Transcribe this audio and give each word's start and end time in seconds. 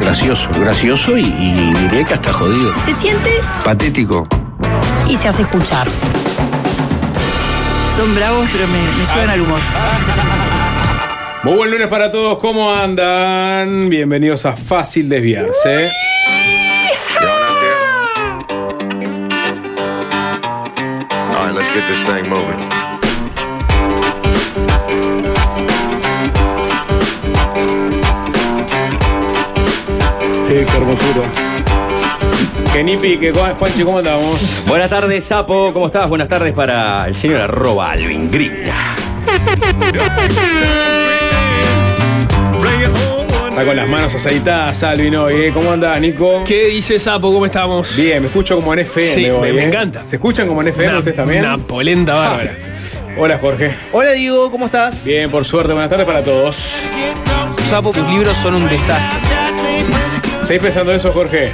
Gracioso, 0.00 0.48
gracioso 0.60 1.16
y, 1.16 1.22
y 1.24 1.74
diré 1.88 2.04
que 2.04 2.14
hasta 2.14 2.32
jodido. 2.32 2.74
Se 2.76 2.92
siente 2.92 3.30
Patético. 3.64 4.26
y 5.08 5.16
se 5.16 5.28
hace 5.28 5.42
escuchar. 5.42 5.86
Son 7.96 8.14
bravos, 8.14 8.46
pero 8.52 8.66
me, 8.68 8.78
me 8.78 9.06
llevan 9.06 9.30
al 9.30 9.40
humor. 9.40 9.60
Muy 11.42 11.54
buen 11.54 11.70
lunes 11.70 11.86
para 11.88 12.10
todos, 12.10 12.38
¿cómo 12.38 12.72
andan? 12.72 13.88
Bienvenidos 13.88 14.46
a 14.46 14.56
Fácil 14.56 15.08
Desviarse. 15.08 15.88
Sí, 15.88 17.24
qué 30.64 30.76
hermosura. 30.76 31.26
Que 32.72 32.84
ni 32.84 32.96
pique, 32.96 33.32
Juanchi, 33.32 33.82
¿cómo 33.84 33.98
andamos? 33.98 34.64
Buenas 34.66 34.90
tardes, 34.90 35.24
Sapo. 35.24 35.72
¿Cómo 35.72 35.86
estás? 35.86 36.08
Buenas 36.08 36.28
tardes 36.28 36.52
para 36.52 37.06
el 37.06 37.14
señor 37.14 37.40
arroba 37.42 37.90
Alvin 37.92 38.30
Green. 38.30 38.52
Está 43.48 43.64
con 43.64 43.76
las 43.76 43.88
manos 43.88 44.14
aceitadas, 44.14 44.82
Alvin, 44.82 45.16
hoy, 45.16 45.34
¿eh? 45.46 45.50
¿Cómo 45.54 45.70
anda, 45.72 45.98
Nico? 45.98 46.44
¿Qué 46.44 46.66
dice 46.66 47.00
Sapo? 47.00 47.32
¿Cómo 47.32 47.46
estamos? 47.46 47.96
Bien, 47.96 48.20
me 48.20 48.26
escucho 48.28 48.54
como 48.56 48.74
en 48.74 48.80
FM 48.80 49.14
Sí, 49.14 49.30
hoy, 49.30 49.40
me- 49.48 49.52
me 49.54 49.62
¿eh? 49.62 49.68
encanta. 49.68 50.02
¿Se 50.06 50.16
escuchan 50.16 50.46
como 50.46 50.60
en 50.60 50.68
FM 50.68 50.88
Una- 50.90 50.98
ustedes 50.98 51.16
también? 51.16 51.40
Una 51.44 51.56
polenta 51.56 52.12
bárbara. 52.14 52.52
Hola, 53.16 53.38
Jorge. 53.38 53.74
Hola 53.92 54.12
Diego, 54.12 54.50
¿cómo 54.50 54.66
estás? 54.66 55.04
Bien, 55.06 55.30
por 55.30 55.46
suerte. 55.46 55.72
Buenas 55.72 55.88
tardes 55.88 56.04
para 56.04 56.22
todos. 56.22 56.54
Sapo, 57.70 57.90
tus 57.92 58.06
libros 58.10 58.36
son 58.36 58.56
un 58.56 58.68
desastre. 58.68 59.35
¿Seguís 60.46 60.62
pensando 60.62 60.92
eso, 60.92 61.12
Jorge? 61.12 61.52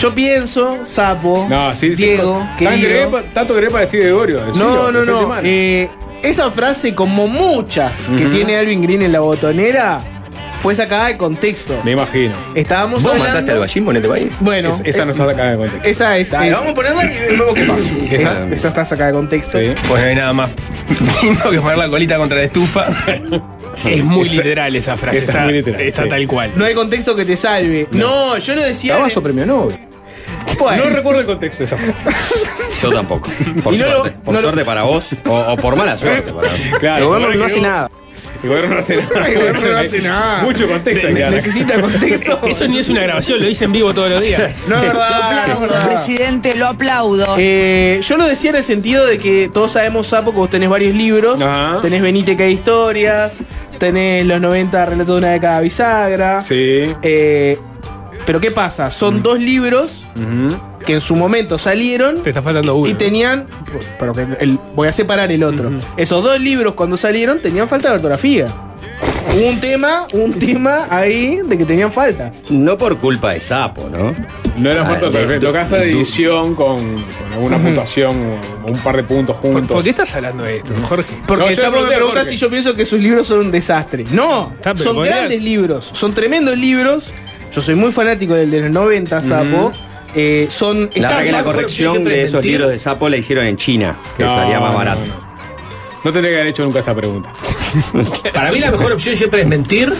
Yo 0.00 0.14
pienso, 0.14 0.78
Sapo, 0.84 1.46
No, 1.48 1.74
sí, 1.74 1.96
sí. 1.96 2.04
Diego, 2.04 2.38
¿Tanto 2.40 2.58
querido. 2.58 2.88
querés 2.88 3.06
pa- 3.06 3.22
¿Tanto 3.32 3.54
querés 3.54 3.70
para 3.70 3.80
decir 3.82 4.00
Gregorio? 4.02 4.40
No, 4.40 4.46
Decilo, 4.46 4.92
no, 4.92 5.00
de 5.00 5.06
no. 5.06 5.28
mano. 5.28 5.40
eh, 5.44 5.88
esa 6.22 6.50
frase, 6.50 6.94
como 6.94 7.28
muchas 7.28 8.10
que 8.16 8.26
tiene 8.26 8.56
Alvin 8.58 8.82
Green 8.82 9.00
en 9.02 9.12
la 9.12 9.20
botonera, 9.20 10.00
fue 10.60 10.74
sacada 10.74 11.06
de 11.06 11.16
contexto. 11.16 11.80
Me 11.84 11.92
imagino. 11.92 12.34
Estábamos 12.54 13.02
¿Vos 13.02 13.12
hablando... 13.12 13.30
mataste 13.32 13.52
al 13.52 13.58
Ballín? 13.60 13.84
Ponete 13.86 14.12
ahí. 14.12 14.30
Bueno, 14.40 14.70
Es- 14.70 14.82
esa 14.84 15.02
eh, 15.02 15.06
no 15.06 15.12
está 15.12 15.26
sacada 15.26 15.50
de 15.52 15.56
contexto. 15.56 15.88
esa 15.88 16.18
es. 16.18 16.30
Dale, 16.30 16.48
es- 16.48 16.54
vamos 16.54 16.72
a 16.72 16.74
ponerla 16.74 17.04
y 17.04 17.36
vemos 17.36 17.54
qué 17.54 17.64
pasa. 17.64 17.88
esa, 18.10 18.48
esa 18.54 18.68
está 18.68 18.84
sacada 18.84 19.06
de 19.08 19.14
contexto. 19.16 19.58
Sí. 19.58 19.72
Pues 19.88 20.02
no 20.02 20.08
hay 20.10 20.14
nada 20.16 20.32
más 20.34 20.50
lindo 21.22 21.50
que 21.50 21.60
poner 21.60 21.78
la 21.78 21.88
colita 21.88 22.16
contra 22.18 22.36
la 22.36 22.44
estufa. 22.44 22.86
Es 23.90 24.04
muy 24.04 24.22
Esa- 24.22 24.32
literal 24.32 24.76
esa 24.76 24.96
frase. 24.96 25.18
esa 25.18 25.24
es 25.24 25.28
está, 25.36 25.44
muy 25.44 25.52
literal, 25.54 25.80
está 25.82 26.02
sí. 26.04 26.08
tal 26.08 26.26
cual. 26.26 26.52
No 26.56 26.64
hay 26.64 26.74
contexto 26.74 27.14
que 27.16 27.24
te 27.24 27.36
salve. 27.36 27.86
No, 27.92 28.36
yo 28.38 28.54
lo 28.54 28.62
decía. 28.62 28.96
Tabazo 28.96 29.22
premio 29.22 29.46
Nobel. 29.46 29.78
Bueno, 30.58 30.84
No 30.86 30.90
recuerdo 30.90 31.20
el 31.20 31.26
contexto 31.26 31.58
de 31.60 31.64
esa 31.66 31.76
frase. 31.76 32.08
Yo 32.82 32.90
tampoco. 32.92 33.28
Por 33.62 33.72
no 33.76 33.86
lo- 33.86 33.92
suerte. 34.00 34.18
por 34.24 34.34
no 34.34 34.40
lo- 34.40 34.46
suerte 34.48 34.64
para 34.64 34.82
vos. 34.82 35.08
O, 35.26 35.34
o 35.38 35.56
por 35.56 35.76
mala 35.76 35.98
suerte 35.98 36.32
para 36.32 36.48
vos. 36.48 36.60
Claro. 36.78 36.98
el 37.02 37.08
gobierno 37.08 37.34
no 37.36 37.44
hace 37.44 37.60
nada. 37.60 37.90
El 38.46 38.50
gobierno 38.50 38.74
no 38.74 38.80
hace 38.80 38.96
nada. 38.96 39.26
El 39.26 39.34
gobierno 39.34 39.70
no 39.72 39.78
hace 39.78 40.02
nada. 40.02 40.42
Mucho 40.42 40.68
contexto. 40.68 41.06
darle. 41.08 41.30
Necesita 41.30 41.80
contexto. 41.80 42.40
Eso 42.46 42.68
ni 42.68 42.78
es 42.78 42.88
una 42.88 43.02
grabación, 43.02 43.40
lo 43.40 43.48
hice 43.48 43.64
en 43.64 43.72
vivo 43.72 43.92
todos 43.92 44.10
los 44.10 44.22
días. 44.22 44.52
No 44.68 44.76
es 44.76 44.82
verdad. 44.82 45.46
no 45.48 45.52
es 45.54 45.60
verdad. 45.60 45.86
Presidente, 45.88 46.54
lo 46.54 46.66
aplaudo. 46.68 47.34
Eh, 47.38 48.00
yo 48.02 48.16
lo 48.16 48.26
decía 48.26 48.50
en 48.50 48.56
el 48.56 48.64
sentido 48.64 49.04
de 49.04 49.18
que 49.18 49.50
todos 49.52 49.72
sabemos, 49.72 50.06
Sapo, 50.06 50.30
que 50.30 50.38
vos 50.38 50.50
tenés 50.50 50.68
varios 50.68 50.94
libros. 50.94 51.40
Ajá. 51.40 51.80
Tenés 51.82 52.02
Benite 52.02 52.36
que 52.36 52.44
hay 52.44 52.52
historias. 52.52 53.42
Tenés 53.78 54.24
los 54.24 54.40
90 54.40 54.86
relatos 54.86 55.14
de 55.14 55.18
una 55.18 55.30
década 55.32 55.60
bisagra. 55.60 56.40
Sí. 56.40 56.94
Eh, 57.02 57.58
pero 58.24 58.40
¿qué 58.40 58.50
pasa? 58.50 58.86
Mm. 58.86 58.90
Son 58.92 59.22
dos 59.22 59.38
libros. 59.38 60.06
Que 60.86 60.94
en 60.94 61.00
su 61.02 61.14
momento 61.16 61.58
salieron 61.58 62.22
Te 62.22 62.30
está 62.30 62.40
faltando 62.40 62.76
uno. 62.76 62.88
y 62.88 62.94
tenían. 62.94 63.44
Pero 63.98 64.12
que 64.14 64.26
el- 64.40 64.58
voy 64.74 64.88
a 64.88 64.92
separar 64.92 65.30
el 65.32 65.42
otro. 65.44 65.70
Esos 65.96 66.22
dos 66.24 66.40
libros 66.40 66.74
cuando 66.74 66.96
salieron 66.96 67.42
tenían 67.42 67.68
falta 67.68 67.88
de 67.90 67.96
ortografía. 67.96 68.54
Hubo 69.36 69.48
un 69.48 69.60
tema, 69.60 70.06
un 70.14 70.32
tema 70.32 70.86
ahí 70.88 71.40
de 71.44 71.58
que 71.58 71.66
tenían 71.66 71.92
faltas. 71.92 72.42
No 72.48 72.78
por 72.78 72.96
culpa 72.98 73.32
de 73.32 73.40
Sapo, 73.40 73.88
¿no? 73.90 74.14
No 74.56 74.70
era 74.70 74.82
Ah, 74.82 74.86
falta 74.86 75.06
de- 75.06 75.12
perfecto. 75.12 75.52
Casa 75.52 75.76
de 75.76 75.90
du- 75.90 75.98
edición 75.98 76.54
con, 76.54 76.94
con 77.04 77.32
alguna 77.34 77.58
puntuación 77.60 78.16
o 78.64 78.70
un 78.72 78.78
par 78.78 78.96
de 78.96 79.02
puntos 79.02 79.36
¿Por, 79.36 79.52
juntos. 79.52 79.74
por 79.74 79.84
qué 79.84 79.90
estás 79.90 80.14
hablando 80.14 80.44
de 80.44 80.58
esto, 80.58 80.72
Jorge? 80.84 81.12
Porque 81.26 81.44
No, 81.44 81.50
yo 81.50 81.56
Sapo 81.62 81.80
me 81.82 81.88
pregunta 81.88 82.24
si 82.24 82.36
yo 82.36 82.48
pienso 82.48 82.72
que 82.74 82.86
sus 82.86 83.00
libros 83.00 83.26
son 83.26 83.40
un 83.40 83.50
desastre. 83.50 84.04
No, 84.12 84.54
son 84.76 84.94
podrías- 84.96 85.16
grandes 85.18 85.42
libros, 85.42 85.84
son 85.92 86.14
tremendos 86.14 86.56
libros. 86.56 87.12
Yo 87.52 87.60
soy 87.60 87.74
muy 87.74 87.92
fanático 87.92 88.32
del 88.34 88.50
de 88.50 88.60
los 88.62 88.70
90, 88.70 89.22
Sapo. 89.22 89.72
Eh, 90.16 90.46
son. 90.50 90.90
La, 90.96 91.22
que 91.22 91.30
la 91.30 91.42
corrección 91.44 92.02
de 92.04 92.22
esos 92.22 92.34
mentir. 92.34 92.52
libros 92.52 92.70
de 92.70 92.78
Sapo 92.78 93.08
la 93.08 93.16
hicieron 93.18 93.44
en 93.46 93.56
China, 93.56 93.96
que 94.16 94.24
No, 94.24 94.34
salía 94.34 94.58
más 94.58 94.74
barato. 94.74 95.00
No, 95.06 95.14
No 96.04 96.12
tendría 96.12 96.30
que 96.32 96.36
haber 96.40 96.46
hecho 96.48 96.64
nunca 96.64 96.78
esta 96.80 96.94
pregunta. 96.94 97.30
Para 98.34 98.50
mí 98.50 98.58
la 98.58 98.70
mejor 98.70 98.92
opción 98.92 99.14
siempre 99.16 99.42
es 99.42 99.46
mentir. 99.46 99.92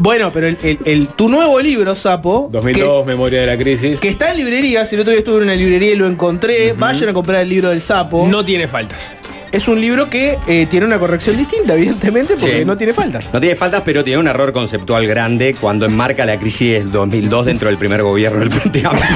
Bueno, 0.00 0.32
pero 0.32 0.48
el, 0.48 0.58
el- 0.62 0.78
el- 0.84 1.08
tu 1.08 1.28
nuevo 1.28 1.60
libro, 1.60 1.94
Sapo. 1.94 2.48
2002, 2.50 3.06
Memoria 3.06 3.40
de 3.42 3.46
la 3.46 3.56
Crisis. 3.56 4.00
Que, 4.00 4.08
que 4.08 4.08
está 4.08 4.30
en 4.32 4.38
librerías, 4.38 4.92
el 4.92 5.00
otro 5.00 5.10
día 5.12 5.18
estuve 5.20 5.36
en 5.38 5.42
una 5.44 5.54
librería 5.54 5.92
y 5.92 5.96
lo 5.96 6.06
encontré. 6.08 6.72
Vayan 6.72 7.08
a 7.10 7.12
comprar 7.12 7.42
el 7.42 7.48
libro 7.48 7.68
del 7.70 7.80
Sapo. 7.80 8.26
No 8.26 8.44
tiene 8.44 8.66
faltas. 8.68 9.12
Es 9.54 9.68
un 9.68 9.80
libro 9.80 10.10
que 10.10 10.36
eh, 10.48 10.66
tiene 10.68 10.84
una 10.84 10.98
corrección 10.98 11.36
distinta, 11.36 11.74
evidentemente, 11.78 12.34
porque 12.36 12.58
Sí. 12.60 12.64
no 12.64 12.76
tiene 12.76 12.92
faltas. 12.92 13.32
No 13.32 13.40
tiene 13.40 13.54
faltas, 13.56 13.82
pero 13.84 14.02
tiene 14.02 14.18
un 14.18 14.26
error 14.26 14.52
conceptual 14.52 15.06
grande 15.06 15.54
cuando 15.60 15.86
enmarca 15.86 16.26
la 16.26 16.38
crisis 16.38 16.72
del 16.80 16.90
2002 16.90 17.46
dentro 17.46 17.68
del 17.68 17.78
primer 17.78 18.02
gobierno 18.02 18.40
del 18.40 18.50
Frente 18.50 18.82
Amplio. 18.84 19.06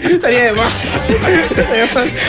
Estaría 0.10 0.44
de 0.44 0.52
más. 0.52 1.08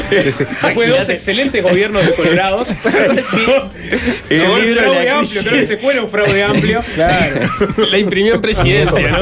De 0.09 0.87
dos 0.87 1.09
excelentes 1.09 1.63
gobiernos 1.63 2.05
de 2.05 2.13
Colorados. 2.13 2.69
El 4.29 4.39
Llegó 4.39 4.57
el 4.57 4.65
libro 4.65 4.81
de 4.81 4.87
fraude 4.87 5.09
amplio, 5.09 5.19
crisis. 5.19 5.43
creo 5.43 5.59
que 5.59 5.65
se 5.65 5.77
cuela 5.79 6.01
un 6.03 6.09
fraude 6.09 6.43
amplio. 6.43 6.83
Claro. 6.95 7.35
La 7.89 7.97
imprimió 7.97 8.35
en 8.35 8.41
presidencia, 8.41 9.19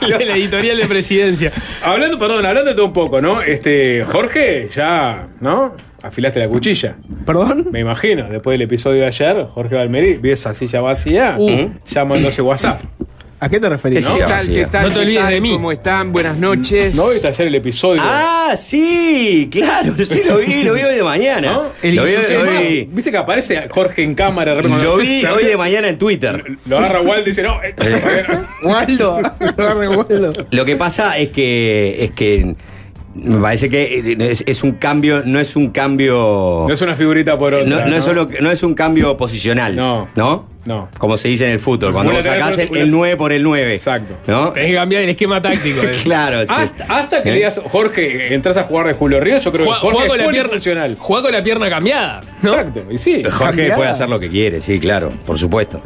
la 0.00 0.16
editorial 0.16 0.76
de 0.78 0.86
presidencia. 0.86 1.52
Hablando, 1.82 2.18
perdón, 2.18 2.46
hablando 2.46 2.70
de 2.70 2.76
todo 2.76 2.86
un 2.86 2.92
poco, 2.92 3.20
¿no? 3.20 3.42
Este, 3.42 4.04
Jorge, 4.04 4.68
ya, 4.74 5.28
¿no? 5.40 5.74
Afilaste 6.02 6.38
la 6.40 6.48
cuchilla. 6.48 6.96
¿Perdón? 7.24 7.68
Me 7.70 7.80
imagino, 7.80 8.28
después 8.28 8.54
del 8.54 8.62
episodio 8.62 9.00
de 9.02 9.06
ayer, 9.06 9.46
Jorge 9.52 9.74
Valmeri 9.74 10.18
vio 10.18 10.32
esa 10.34 10.54
silla 10.54 10.80
vacía, 10.80 11.36
Uh. 11.38 11.70
mandó 12.06 12.28
ese 12.28 12.42
WhatsApp. 12.42 12.80
¿A 13.38 13.50
qué 13.50 13.60
te 13.60 13.68
referís? 13.68 13.98
¿Qué 13.98 14.04
¿Qué 14.06 14.12
sé 14.14 14.20
yo, 14.20 14.26
tal? 14.26 14.46
sí. 14.46 14.54
¿Qué 14.54 14.64
tal? 14.66 14.82
No 14.84 14.88
te 14.88 14.94
¿Qué 14.94 15.00
olvides 15.00 15.22
tal? 15.24 15.32
de 15.34 15.40
mí. 15.42 15.52
¿Cómo 15.52 15.72
están? 15.72 16.10
Buenas 16.12 16.38
noches. 16.38 16.94
No 16.94 17.10
viste 17.10 17.28
ayer 17.28 17.46
el 17.48 17.54
episodio. 17.56 18.00
Ah, 18.02 18.54
sí, 18.56 19.48
claro, 19.52 19.92
sí 20.04 20.22
lo 20.24 20.38
vi, 20.38 20.62
lo 20.64 20.72
vi 20.72 20.80
hoy 20.82 20.94
de 20.94 21.02
mañana. 21.02 21.52
¿No? 21.52 21.62
Lo 21.82 22.04
vi, 22.04 22.10
Es 22.12 22.30
lo 22.30 22.44
vi- 22.60 22.88
Viste 22.90 23.10
que 23.10 23.16
aparece 23.18 23.68
Jorge 23.68 24.02
en 24.04 24.14
cámara. 24.14 24.54
lo 24.54 24.96
vi 24.96 25.24
hoy 25.26 25.44
de 25.44 25.56
mañana 25.56 25.88
en 25.88 25.98
Twitter. 25.98 26.42
Lo 26.66 26.78
agarra 26.78 27.02
Walt 27.02 27.26
y 27.26 27.30
dice, 27.30 27.42
no. 27.42 27.60
eh, 27.62 27.74
Waldo. 28.62 29.16
Agarre 29.40 29.88
Waldo. 29.88 30.32
Lo 30.50 30.64
que 30.64 30.76
pasa 30.76 31.18
es 31.18 31.28
que 31.28 32.04
es 32.04 32.10
que 32.12 32.54
me 33.24 33.40
parece 33.40 33.68
que 33.70 34.16
es, 34.18 34.44
es 34.46 34.62
un 34.62 34.72
cambio, 34.72 35.22
no 35.24 35.38
es 35.38 35.56
un 35.56 35.70
cambio. 35.70 36.64
No 36.66 36.72
es 36.72 36.80
una 36.80 36.96
figurita 36.96 37.38
por 37.38 37.54
otra. 37.54 37.68
No, 37.68 37.86
no 37.86 37.96
es 37.96 38.04
solo, 38.04 38.28
no 38.40 38.50
es 38.50 38.62
un 38.62 38.74
cambio 38.74 39.16
posicional. 39.16 39.74
No. 39.76 40.08
¿No? 40.14 40.55
No. 40.66 40.88
Como 40.98 41.16
se 41.16 41.28
dice 41.28 41.46
en 41.46 41.52
el 41.52 41.60
fútbol, 41.60 41.92
cuando 41.92 42.12
vos 42.12 42.24
sacás 42.24 42.58
el, 42.58 42.76
el 42.76 42.90
9 42.90 43.16
por 43.16 43.32
el 43.32 43.42
9. 43.42 43.74
Exacto. 43.74 44.14
¿No? 44.26 44.52
Tenés 44.52 44.70
que 44.70 44.74
cambiar 44.76 45.02
el 45.02 45.08
esquema 45.10 45.40
táctico. 45.40 45.80
eh. 45.82 45.92
Claro, 46.02 46.40
sí. 46.46 46.52
Hasta, 46.56 46.84
hasta 46.84 47.22
que 47.22 47.28
¿Eh? 47.28 47.32
le 47.32 47.38
digas, 47.38 47.60
Jorge, 47.70 48.34
entras 48.34 48.56
a 48.56 48.64
jugar 48.64 48.86
de 48.88 48.92
Julio 48.94 49.20
Ríos, 49.20 49.42
yo 49.44 49.52
creo 49.52 49.64
Juega, 49.64 49.80
que 49.80 49.86
Jorge 49.86 49.96
juega 49.96 50.08
con 50.08 50.20
es 50.20 50.26
la 50.26 50.30
pierna, 50.32 50.48
polifuncional. 50.48 50.96
juega 50.98 51.22
con 51.22 51.32
la 51.32 51.42
pierna 51.42 51.70
cambiada. 51.70 52.20
¿no? 52.42 52.50
Exacto, 52.50 52.82
y 52.90 52.98
sí. 52.98 53.22
Jorge 53.24 53.44
Cambiada. 53.44 53.76
puede 53.76 53.90
hacer 53.90 54.08
lo 54.10 54.20
que 54.20 54.28
quiere, 54.28 54.60
sí, 54.60 54.78
claro, 54.78 55.12
por 55.24 55.38
supuesto. 55.38 55.80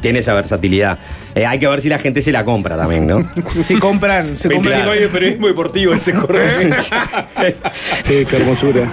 Tiene 0.00 0.18
esa 0.18 0.34
versatilidad. 0.34 0.98
Eh, 1.34 1.46
hay 1.46 1.58
que 1.58 1.66
ver 1.66 1.80
si 1.80 1.88
la 1.88 1.98
gente 1.98 2.22
se 2.22 2.30
la 2.32 2.44
compra 2.44 2.76
también, 2.76 3.06
¿no? 3.06 3.28
Si 3.62 3.76
compran, 3.76 4.22
se 4.22 4.48
25 4.48 4.54
compran. 4.54 4.82
años 4.88 5.00
de 5.00 5.08
periodismo 5.08 5.46
deportivo 5.48 5.94
ese 5.94 6.12
Jorge. 6.12 6.70
Sí, 8.02 8.24
qué 8.28 8.36
hermosura. 8.36 8.88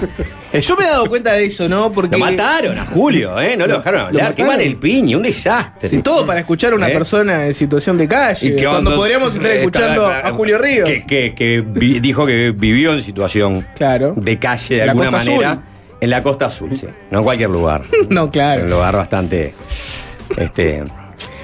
Yo 0.53 0.75
me 0.75 0.83
he 0.85 0.87
dado 0.87 1.07
cuenta 1.07 1.33
de 1.33 1.45
eso, 1.45 1.67
¿no? 1.69 1.91
Porque. 1.91 2.17
Lo 2.17 2.25
mataron 2.25 2.77
a 2.77 2.85
Julio, 2.85 3.39
¿eh? 3.39 3.55
No 3.57 3.67
lo, 3.67 3.77
dejaron 3.77 4.01
hablar. 4.01 4.33
Qué 4.35 4.43
mataron. 4.43 4.47
mal 4.47 4.61
el 4.61 4.75
piñi, 4.77 5.15
un 5.15 5.21
desastre. 5.33 5.89
Sí, 5.89 6.01
todo 6.01 6.25
para 6.25 6.39
escuchar 6.41 6.73
a 6.73 6.75
una 6.75 6.89
¿Eh? 6.89 6.93
persona 6.93 7.47
en 7.47 7.53
situación 7.53 7.97
de 7.97 8.07
calle. 8.07 8.47
Y 8.47 8.55
que 8.55 8.63
cuando 8.63 8.81
cuando- 8.83 8.95
podríamos 8.97 9.35
estar 9.35 9.51
escuchando 9.51 10.11
está- 10.11 10.27
a 10.27 10.31
Julio 10.31 10.57
Ríos. 10.57 10.89
Que, 10.89 11.05
que- 11.05 11.33
que 11.35 11.63
vi- 11.65 11.99
dijo 11.99 12.25
que 12.25 12.51
vivió 12.51 12.93
en 12.93 13.01
situación 13.03 13.65
Claro. 13.75 14.13
de 14.15 14.37
calle 14.39 14.75
de 14.77 14.85
La 14.85 14.91
alguna 14.91 15.11
manera. 15.11 15.51
Azul. 15.51 15.63
En 16.01 16.09
la 16.09 16.23
costa 16.23 16.47
azul, 16.47 16.75
sí. 16.75 16.87
No 17.11 17.19
en 17.19 17.23
cualquier 17.23 17.49
lugar. 17.49 17.81
No, 18.09 18.23
En 18.23 18.29
claro. 18.29 18.63
un 18.63 18.69
lugar 18.71 18.95
bastante. 18.95 19.53
Este. 20.37 20.83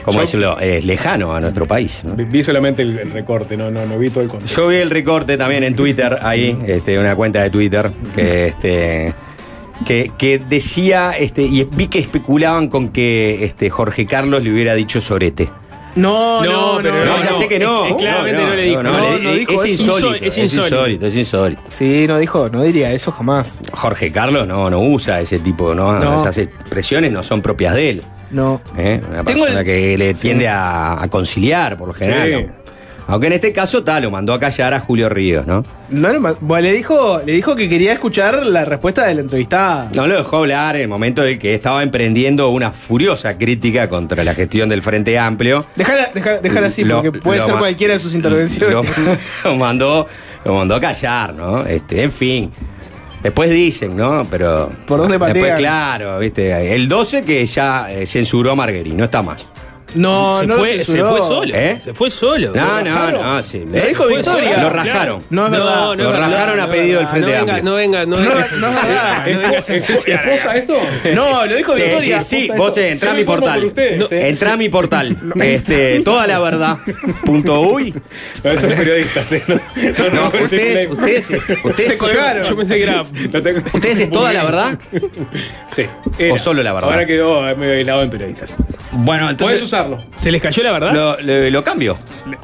¿Cómo 0.04 0.19
Yo- 0.19 0.22
decirlo? 0.22 0.60
Es 0.60 0.86
lejano 0.86 1.36
a 1.36 1.42
nuestro 1.42 1.68
país. 1.68 2.00
¿no? 2.06 2.16
Vi- 2.16 2.24
Vi 2.24 2.42
solamente 2.42 2.81
el, 2.81 2.98
el 2.98 3.12
recorte, 3.12 3.57
no, 3.57 3.69
no, 3.69 3.86
no 3.86 4.00
vi 4.00 4.10
todo 4.10 4.24
el 4.24 4.30
contexto. 4.30 4.62
Yo 4.62 4.69
vi 4.69 4.78
el 4.78 4.90
recorte 4.90 5.38
también 5.38 5.63
en 5.66 5.75
Twitter, 5.75 6.18
ahí, 6.22 6.57
este, 6.66 6.98
una 6.98 7.13
cuenta 7.16 7.44
de 7.44 7.50
Twitter, 7.50 7.92
que 8.16 8.48
este. 8.48 9.13
Que, 9.85 10.12
que 10.18 10.39
decía, 10.39 11.12
este, 11.12 11.44
y 11.44 11.63
vi 11.63 11.88
que 11.88 12.00
especulaban 12.00 12.68
con 12.68 12.89
que 12.89 13.45
este, 13.45 13.69
Jorge 13.69 14.06
Carlos 14.06 14.44
le 14.44 14.51
hubiera 14.51 14.74
dicho 14.75 15.00
sorete. 15.01 15.50
No, 15.95 16.44
no, 16.44 16.51
No, 16.51 16.74
no. 16.77 16.81
pero 16.83 17.06
No, 17.06 17.18
no. 17.18 17.24
ya 17.24 17.33
sé 17.33 17.47
que 17.47 17.57
no. 17.59 17.85
Es- 17.88 17.95
claramente 17.95 18.41
no 18.44 18.53
le 18.56 18.62
dijo. 18.63 18.83
No, 18.83 19.18
le- 19.18 19.35
dijo 19.38 19.63
es, 19.63 19.71
insólito, 19.79 20.13
Es 20.15 20.38
es 20.38 20.53
insólito. 20.53 21.06
es 21.07 21.15
insólito. 21.18 21.62
Sí, 21.69 22.06
no 22.07 22.18
dijo, 22.19 22.50
no 22.50 22.62
diría 22.63 22.91
eso 22.91 23.12
jamás. 23.12 23.62
Jorge 23.74 24.12
Carlos 24.12 24.47
no, 24.47 24.69
no 24.69 24.79
usa 24.79 25.21
ese 25.21 25.39
tipo, 25.39 25.74
¿no? 25.74 25.97
No. 26.00 26.19
Esas 26.19 26.38
expresiones 26.38 27.12
no 27.12 27.23
son 27.23 27.41
propias 27.41 27.73
de 27.73 27.89
él. 27.89 28.03
No. 28.30 28.62
¿eh? 28.77 29.01
Una 29.07 29.23
Tengo 29.23 29.41
persona 29.41 29.62
el- 29.62 29.65
que 29.65 29.97
le 29.97 30.13
tiende 30.13 30.47
a, 30.47 31.01
a 31.01 31.07
conciliar, 31.07 31.77
por 31.77 31.88
lo 31.88 31.94
general. 31.94 32.27
Sí. 32.47 32.67
¿No? 33.07 33.13
Aunque 33.13 33.27
en 33.27 33.33
este 33.33 33.54
caso, 33.54 33.83
tal, 33.83 34.04
lo 34.04 34.12
mandó 34.12 34.33
a 34.33 34.39
callar 34.39 34.74
a 34.74 34.80
Julio 34.80 35.09
Ríos, 35.09 35.48
¿no? 35.48 35.63
No 35.89 36.09
bueno, 36.42 36.62
le 36.68 36.74
dijo, 36.74 37.21
le 37.25 37.31
dijo 37.31 37.56
que 37.56 37.69
quería 37.69 37.94
escuchar 37.94 38.45
la 38.45 38.65
respuesta 38.65 39.06
de 39.06 39.15
la 39.15 39.21
entrevistada. 39.21 39.89
No 39.95 40.06
lo 40.07 40.18
dejó 40.18 40.38
hablar 40.38 40.75
en 40.75 40.81
el 40.83 40.88
momento 40.89 41.24
en 41.24 41.30
el 41.30 41.39
que 41.39 41.54
estaba 41.54 41.81
emprendiendo 41.83 42.50
una 42.50 42.71
furiosa 42.71 43.38
crítica 43.38 43.88
contra 43.88 44.24
la 44.25 44.33
gestión 44.33 44.68
del 44.68 44.81
Frente 44.81 45.18
Amplio. 45.18 45.65
Déjala, 45.75 46.12
deja- 46.13 46.39
déjala 46.42 46.68
así, 46.68 46.83
Lo- 46.83 47.01
porque 47.01 47.19
puede 47.19 47.42
ser 47.42 47.56
cualquiera 47.56 47.94
de 47.94 48.00
sus 48.00 48.13
intervenciones. 48.13 48.71
Lo, 48.74 48.83
lo 49.45 49.56
mandó, 49.56 50.07
lo 50.44 50.54
mandó 50.56 50.75
a 50.75 50.81
callar, 50.81 51.33
¿no? 51.33 51.65
Este, 51.65 52.04
en 52.04 52.12
fin. 52.12 52.51
Después 53.24 53.50
dicen, 53.50 53.95
¿no? 53.95 54.27
Pero. 54.30 54.69
¿Por 54.86 55.00
dónde 55.00 55.13
Después, 55.18 55.33
patean? 55.33 55.57
claro, 55.57 56.19
¿viste? 56.19 56.75
El 56.75 56.88
12 56.88 57.24
que 57.24 57.45
ya 57.45 57.92
eh, 57.92 58.06
censuró 58.06 58.51
a 58.51 58.56
Marguerite, 58.56 58.95
no 58.95 59.06
está 59.06 59.21
más. 59.24 59.48
No, 59.97 60.39
se, 60.39 60.47
no 60.47 60.55
lo 60.55 60.59
fue, 60.63 60.83
se 60.83 61.03
fue 61.03 61.21
solo. 61.21 61.53
¿Eh? 61.55 61.77
Se 61.83 61.94
fue 61.94 62.09
solo. 62.09 62.51
No, 62.55 62.81
no, 62.83 63.11
no, 63.11 63.44
sí. 63.44 63.63
Lo 63.65 63.85
dijo 63.85 64.07
Victoria. 64.07 64.51
solo. 64.55 64.61
Lo 64.63 64.69
rajaron. 64.69 65.23
No 65.29 65.45
es 65.45 65.51
verdad. 65.51 65.65
No, 65.75 65.95
no 65.95 66.03
Lo 66.03 66.11
rajaron 66.13 66.57
no 66.57 66.63
a 66.63 66.69
pedido 66.69 66.99
del. 66.99 67.07
Frente 67.07 67.31
no 67.31 67.38
venga, 67.38 67.53
Amplio. 67.53 67.63
No 67.71 67.75
venga, 67.75 68.05
no 68.05 68.15
No, 68.15 68.21
venga. 68.21 68.33
no 68.35 68.39
es 68.39 68.51
verdad. 68.61 69.25
No 69.27 69.39
venga 69.39 69.49
a 69.49 69.51
¿Es, 69.59 69.69
es, 69.69 69.85
censurar 69.85 70.29
es 70.29 70.35
posta 70.35 70.49
acá. 70.51 70.57
esto? 70.59 70.77
No, 71.15 71.45
lo 71.45 71.55
dijo 71.55 71.75
Eh, 71.77 71.83
Victoria. 71.83 72.17
eh, 72.17 72.21
sí, 72.21 72.49
vos 72.55 72.77
entrá 72.77 73.11
a 73.11 73.13
mi 73.13 73.23
portal. 73.23 73.73
Entrá 74.11 74.53
a 74.53 74.57
mi 74.57 74.69
portal. 74.69 75.17
Este, 75.41 75.99
toda 76.01 76.27
la 76.27 76.39
verdad. 76.39 76.77
Punto 77.25 77.61
uy. 77.61 77.94
No, 78.44 78.51
esos 78.51 78.73
periodistas, 78.73 79.31
¿eh? 79.33 79.44
No, 80.13 80.27
ustedes, 80.41 80.89
ustedes, 80.89 81.29
ustedes, 81.63 81.88
Se 81.88 81.97
colgaron. 81.97 82.44
Yo 82.44 82.55
pensé 82.55 82.75
que 82.77 82.83
era. 82.83 83.01
ustedes 83.73 83.99
es 83.99 84.09
toda 84.09 84.33
la 84.33 84.44
verdad. 84.44 84.77
Sí. 85.67 85.85
O 86.31 86.38
solo 86.38 86.63
la 86.63 86.73
verdad. 86.73 86.91
Ahora 86.91 87.05
quedó 87.05 87.41
medio 87.55 87.73
aislado 87.73 88.03
en 88.03 88.09
periodistas. 88.09 88.57
Bueno, 88.91 89.25
Puedes 89.38 89.61
entonces 89.61 89.73
¿Se 90.22 90.31
les 90.31 90.42
cayó 90.42 90.63
la 90.63 90.72
verdad? 90.72 90.92
lo, 90.94 91.19
lo- 91.22 91.50
lo 91.50 91.63
cambio. 91.63 91.98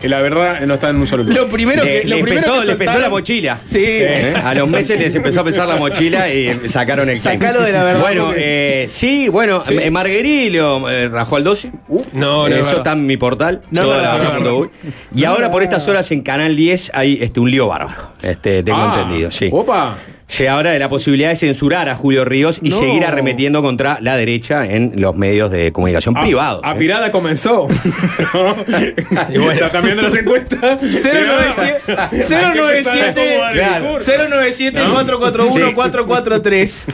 La 0.04 0.22
verdad 0.22 0.62
no 0.62 0.76
está 0.76 0.90
en 0.90 0.96
un 0.98 1.08
solo 1.08 1.24
lugar. 1.24 1.38
Lo 1.42 1.48
primero 1.48 1.84
Le, 1.84 2.02
que. 2.02 2.08
Lo 2.08 2.16
le 2.18 2.24
primero 2.24 2.42
empezó, 2.46 2.62
que 2.62 2.68
le 2.68 2.76
pesó 2.76 3.00
la 3.00 3.10
mochila. 3.10 3.60
Sí. 3.66 3.84
¿Eh? 3.86 4.34
A 4.42 4.54
los 4.54 4.68
meses 4.70 5.00
les 5.00 5.14
empezó 5.16 5.42
a 5.42 5.44
pesar 5.44 5.68
la 5.68 5.76
mochila 5.76 6.30
y 6.34 6.50
sacaron 6.70 7.10
el. 7.10 7.18
Sacalo 7.18 7.62
de 7.62 7.72
la 7.72 7.84
verdad, 7.84 8.02
Bueno, 8.02 8.26
porque- 8.28 8.84
eh, 8.84 8.90
sí, 8.90 9.28
bueno, 9.30 9.64
eh, 9.70 9.90
Marguerite 9.92 10.58
lo 10.58 10.90
eh, 10.90 11.10
rajó 11.10 11.36
al 11.36 11.44
12. 11.44 11.72
No, 12.14 12.48
no. 12.48 12.48
es 12.48 12.66
Eso 12.68 12.78
está 12.78 12.94
en 12.94 13.06
mi 13.06 13.18
portal. 13.18 13.62
No, 13.72 13.82
no, 13.84 13.90
la 13.90 13.96
no, 13.96 14.18
verdad 14.20 14.24
no, 14.30 14.36
punto 14.36 14.58
uy. 14.60 14.70
Y 15.16 15.26
ahora 15.26 15.52
por 15.52 15.64
estas 15.64 15.88
horas 15.88 16.10
en 16.12 16.22
Canal 16.22 16.56
10 16.56 16.92
hay 16.94 17.18
este, 17.22 17.40
un 17.40 17.52
lío 17.52 17.68
bárbaro. 17.68 18.12
Este, 18.22 18.64
tengo 18.64 18.78
Ah, 18.80 18.96
entendido, 19.02 19.32
sí. 19.32 19.50
Opa. 19.52 19.98
Llega 20.38 20.54
ahora 20.54 20.72
de 20.72 20.80
la 20.80 20.90
posibilidad 20.90 21.30
de 21.30 21.36
censurar 21.36 21.90
a 21.90 21.96
Julio 21.96 22.26
Ríos 22.26 22.60
y 22.62 22.70
No. 22.70 22.80
seguir 22.80 23.06
arremetiendo 23.06 23.62
contra 23.62 24.00
la 24.02 24.16
derecha 24.18 24.66
en 24.66 24.94
los 24.96 25.16
medios 25.16 25.52
de 25.52 25.72
comunicación 25.72 26.18
A- 26.18 26.22
privados. 26.22 26.62
¿eh? 26.64 26.68
Apirada 26.68 27.12
comenzó. 27.12 27.68
Ya 27.70 29.66
están 29.66 29.84
viendo 29.84 30.02
las 30.02 30.16
encuestas. 30.16 30.82
097 30.82 31.84
Hay 31.98 32.10
que 32.10 32.20
empezar 32.20 32.44
a 32.46 33.10
acomodar 33.10 33.52
el 33.52 33.60
Claro. 33.60 33.84
discurso. 33.86 34.12
097 34.30 34.82
441 34.92 35.74
443 35.76 36.88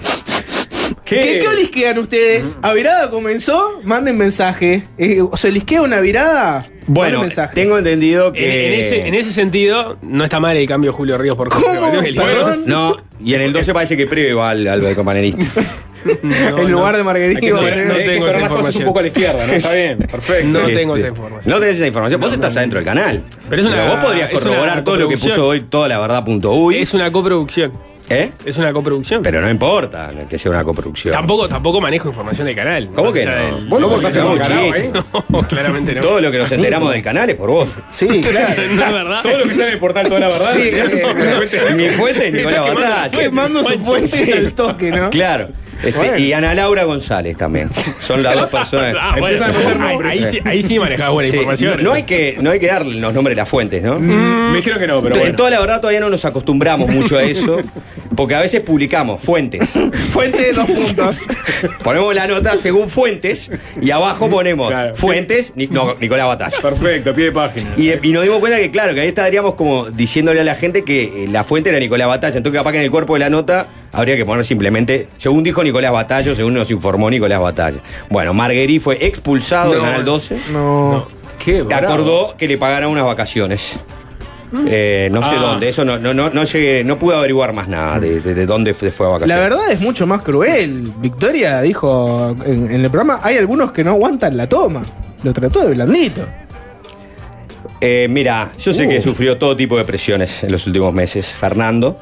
¿Qué, 1.10 1.40
¿Qué 1.40 1.48
olisquean 1.48 1.98
ustedes? 1.98 2.58
¿A 2.62 2.74
virada 2.74 3.10
comenzó? 3.10 3.80
Manden 3.84 4.18
mensaje. 4.18 4.84
Eh, 4.98 5.20
¿Se 5.36 5.52
lisquea 5.52 5.82
una 5.82 6.00
virada? 6.02 6.66
Bueno, 6.88 7.24
tengo 7.54 7.78
entendido 7.78 8.28
En, 8.28 8.34
que. 8.34 8.74
en 8.74 8.80
ese, 8.80 9.08
en 9.08 9.14
ese 9.16 9.32
sentido, 9.32 9.98
no 10.02 10.24
está 10.24 10.40
mal 10.40 10.56
el 10.58 10.68
cambio 10.68 10.92
de 10.92 10.98
Julio 10.98 11.18
Ríos 11.18 11.36
por 11.36 11.50
¿Cómo? 11.50 11.92
Perdón. 12.16 12.64
No, 12.66 12.98
y 13.24 13.34
en 13.34 13.42
el 13.42 13.54
12 13.54 13.74
parece 13.74 13.96
que 13.98 14.08
previo 14.08 14.44
al, 14.44 14.68
al 14.68 14.96
compañerista. 14.96 15.44
No, 16.24 16.32
en 16.32 16.56
no. 16.56 16.68
lugar 16.80 16.96
de 16.98 17.04
Margarita. 17.04 17.42
No, 17.42 17.96
tengo 17.96 18.28
esa 18.28 18.40
las 18.40 18.50
cosas 18.52 18.76
un 18.78 18.86
poco 18.86 19.00
a 19.00 19.02
la 19.04 19.08
izquierda, 19.10 19.46
¿no? 19.46 19.54
Está 19.54 19.74
bien, 19.74 19.98
perfecto. 20.12 20.48
No 20.48 20.66
tengo 20.68 20.96
Este, 20.96 21.08
esa 21.10 21.16
información. 21.16 21.54
No 21.54 21.60
tenés 21.60 21.76
esa 21.78 21.88
información. 21.88 22.22
Vos 22.22 22.34
estás 22.34 22.58
adentro 22.58 22.80
del 22.80 22.86
canal. 22.86 23.24
Pero 23.50 23.62
es 23.62 23.68
una- 23.68 23.86
vos 23.86 24.04
podrías 24.04 24.30
corroborar 24.30 24.84
todo 24.84 24.96
lo 24.98 25.10
que 25.10 25.18
puso 25.18 25.48
hoy 25.48 25.62
toda 25.62 25.88
la 25.90 26.00
verdad.uy. 26.00 26.78
Es 26.78 26.94
una 26.94 27.12
coproducción. 27.12 27.72
¿Eh? 28.10 28.32
Es 28.44 28.58
una 28.58 28.74
coproducción. 28.74 29.22
Pero 29.22 29.40
no 29.42 29.50
importa 29.50 30.12
que 30.30 30.38
sea 30.38 30.52
una 30.52 30.64
coproducción. 30.64 31.14
Tampoco, 31.14 31.48
tampoco 31.48 31.80
manejo 31.80 32.10
información 32.10 32.48
del 32.48 32.56
canal. 32.56 32.90
¿Cómo 32.96 33.14
que 33.14 33.24
no? 33.26 33.32
del- 33.32 33.66
Vos 33.68 33.80
¿Cómo 33.80 33.90
porque 33.90 34.08
estás 34.08 34.24
sos 34.24 34.34
enganado 34.34 34.66
muchísimo. 34.68 34.94
ahí? 35.14 35.24
No, 35.30 35.48
claramente 35.48 35.96
no. 35.96 36.02
Todo 36.02 36.20
lo 36.22 36.32
que 36.32 36.38
nos 36.40 36.52
enteramos 36.52 36.92
del 36.92 37.04
canal 37.04 37.30
es 37.30 37.36
por 37.36 37.50
vos. 37.52 37.70
Sí, 37.92 38.08
claro. 38.22 38.62
no 38.76 38.84
es 38.86 38.94
verdad. 38.94 39.22
Todo 39.22 39.38
lo 39.38 39.44
que 39.46 39.52
sale 39.54 39.68
en 39.68 39.74
el 39.74 39.80
portal, 39.80 40.08
toda 40.08 40.20
la 40.22 40.28
verdad. 40.28 40.54
Sí, 40.54 40.62
¿eh? 40.64 40.84
eh, 41.52 41.74
mi 41.76 41.90
fuente 41.90 42.32
Nicolás 42.32 42.62
quemando 42.66 42.82
la 42.82 42.90
Batalla. 42.90 43.18
Quemando 43.24 43.64
fuentes 43.64 44.12
sí. 44.12 44.32
al 44.32 44.54
toque, 44.54 44.92
¿no? 44.92 45.10
Claro. 45.12 45.50
Este, 45.84 45.98
Bueno. 45.98 46.18
Y 46.18 46.34
Ana 46.34 46.54
Laura 46.54 46.84
González 46.84 47.38
también. 47.38 47.70
Son 48.02 48.22
las 48.22 48.36
dos 48.36 48.50
personas. 48.52 48.96
Ah, 49.00 49.16
bueno, 49.20 49.44
Empiezan 49.46 49.82
a 49.82 49.88
ahí, 49.88 49.92
nombres. 49.94 50.16
ahí 50.26 50.32
sí, 50.32 50.40
ahí 50.46 50.62
sí 50.62 50.80
manejás 50.80 51.12
buena 51.12 51.30
Sí, 51.30 51.36
información. 51.38 51.78
no, 51.78 51.84
no 51.84 51.94
hay 51.94 52.04
que, 52.04 52.38
no 52.42 52.52
hay 52.52 52.60
que 52.60 52.68
darle 52.68 53.00
los 53.00 53.14
nombres 53.14 53.36
de 53.36 53.42
las 53.42 53.50
fuentes, 53.50 53.82
¿no? 53.84 53.98
Me 54.00 54.58
dijeron 54.58 54.80
que 54.80 54.88
no, 54.88 55.02
pero 55.02 55.16
en 55.16 55.22
bueno. 55.22 55.36
toda 55.36 55.50
la 55.52 55.60
verdad 55.60 55.80
todavía 55.82 56.00
no 56.02 56.10
nos 56.10 56.26
acostumbramos 56.26 56.90
mucho 56.90 57.18
a 57.18 57.24
eso, 57.24 57.60
porque 58.20 58.36
a 58.36 58.42
veces 58.42 58.60
publicamos 58.60 59.22
fuentes. 59.22 59.70
Fuente, 60.12 60.52
dos 60.52 60.70
puntos. 60.70 61.22
Ponemos 61.86 62.14
la 62.14 62.28
nota 62.28 62.58
según 62.58 62.90
fuentes 62.90 63.50
y 63.82 63.92
abajo 63.92 64.30
ponemos 64.30 64.70
Claro. 64.72 64.94
fuentes 64.94 65.54
no, 65.56 65.96
Nicolás 66.02 66.28
Batalla. 66.28 66.58
Perfecto, 66.62 67.14
pie 67.14 67.26
de 67.28 67.32
página. 67.32 67.70
Y, 67.78 67.92
y 68.06 68.12
nos 68.12 68.24
dimos 68.24 68.40
cuenta 68.40 68.58
que, 68.58 68.72
claro, 68.72 68.94
que 68.94 69.00
ahí 69.00 69.08
estaríamos 69.08 69.54
como 69.54 69.86
diciéndole 69.90 70.42
a 70.42 70.44
la 70.44 70.56
gente 70.56 70.84
que 70.84 71.24
eh, 71.24 71.28
la 71.32 71.46
fuente 71.46 71.70
era 71.70 71.80
Nicolás 71.80 72.10
Batalla. 72.10 72.36
Entonces, 72.36 72.60
capaz 72.60 72.74
que 72.74 72.80
en 72.80 72.84
el 72.84 72.92
cuerpo 72.92 73.14
de 73.14 73.20
la 73.22 73.30
nota 73.30 73.68
habría 73.94 74.18
que 74.18 74.26
poner 74.26 74.44
simplemente, 74.44 75.08
según 75.16 75.46
dijo 75.46 75.64
Nicolás 75.64 75.94
Batalla, 75.94 76.34
o 76.34 76.36
según 76.36 76.56
nos 76.56 76.70
informó 76.72 77.10
Nicolás 77.10 77.40
Batalla. 77.40 77.80
Bueno, 78.10 78.34
Marguerite 78.34 78.82
fue 78.84 78.98
expulsado 79.06 79.72
del 79.72 79.80
No, 79.80 79.86
Canal 79.86 80.04
12. 80.04 80.38
No. 80.52 81.08
Qué 81.40 81.64
que 81.66 81.74
acordó 81.74 82.36
que 82.38 82.50
le 82.50 82.58
pagaran 82.58 82.90
unas 82.90 83.06
vacaciones. 83.06 83.80
Eh, 84.68 85.10
no 85.12 85.22
sé 85.24 85.36
Ah. 85.36 85.42
dónde, 85.42 85.70
eso 85.70 85.86
no, 85.86 86.00
no, 86.00 86.14
no, 86.14 86.30
no 86.32 86.44
llegué, 86.44 86.84
no 86.84 86.98
pude 86.98 87.16
averiguar 87.16 87.54
más 87.54 87.68
nada 87.68 88.00
de, 88.00 88.20
de- 88.20 88.34
de 88.34 88.46
dónde 88.48 88.74
fue, 88.74 88.90
fue 88.92 89.06
a 89.06 89.10
vacaciones. 89.10 89.36
La 89.36 89.42
verdad 89.44 89.72
es 89.72 89.80
mucho 89.80 90.08
más 90.08 90.22
cruel. 90.24 90.92
Victoria 90.98 91.62
dijo 91.62 92.36
en, 92.46 92.72
en 92.72 92.84
el 92.84 92.90
programa, 92.90 93.20
hay 93.22 93.38
algunos 93.38 93.72
que 93.72 93.84
no 93.84 93.92
aguantan 93.92 94.36
la 94.36 94.48
toma. 94.50 94.82
Lo 95.24 95.34
trató 95.34 95.68
de 95.68 95.74
blandito. 95.76 96.26
Eh, 97.82 98.08
mira, 98.10 98.52
yo 98.58 98.74
sé 98.74 98.86
Uh. 98.86 98.90
que 98.90 99.02
sufrió 99.02 99.38
todo 99.38 99.56
tipo 99.56 99.78
de 99.78 99.86
presiones 99.86 100.44
en 100.44 100.52
los 100.52 100.66
últimos 100.68 100.94
meses, 100.94 101.28
Fernando. 101.28 102.00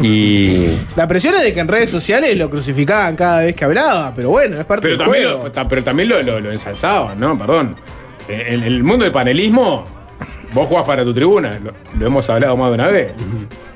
Y. 0.00 0.66
La 0.96 1.06
presión 1.06 1.34
es 1.34 1.42
de 1.42 1.52
que 1.52 1.60
en 1.60 1.68
redes 1.68 1.90
sociales 1.90 2.36
lo 2.36 2.48
crucificaban 2.48 3.16
cada 3.16 3.40
vez 3.40 3.54
que 3.54 3.64
hablaba, 3.66 4.14
pero 4.14 4.30
bueno, 4.30 4.58
es 4.58 4.64
parte 4.64 4.82
Pero 4.88 4.96
del 4.96 5.06
también, 5.06 5.24
juego. 5.24 5.50
lo, 5.54 5.68
pero 5.68 5.82
también 5.84 6.08
lo, 6.08 6.22
lo- 6.22 6.40
lo 6.40 6.52
ensalzaban, 6.52 7.20
¿no? 7.20 7.36
Perdón. 7.36 7.76
En, 8.28 8.40
en 8.40 8.62
el 8.62 8.82
mundo 8.82 9.04
del 9.04 9.12
panelismo, 9.12 9.84
vos 10.52 10.66
jugás 10.68 10.84
para 10.84 11.04
tu 11.04 11.12
tribuna, 11.14 11.58
lo, 11.62 11.72
lo 11.98 12.06
hemos 12.06 12.28
hablado 12.30 12.56
más 12.56 12.68
de 12.70 12.74
una 12.74 12.88
vez. 12.88 13.12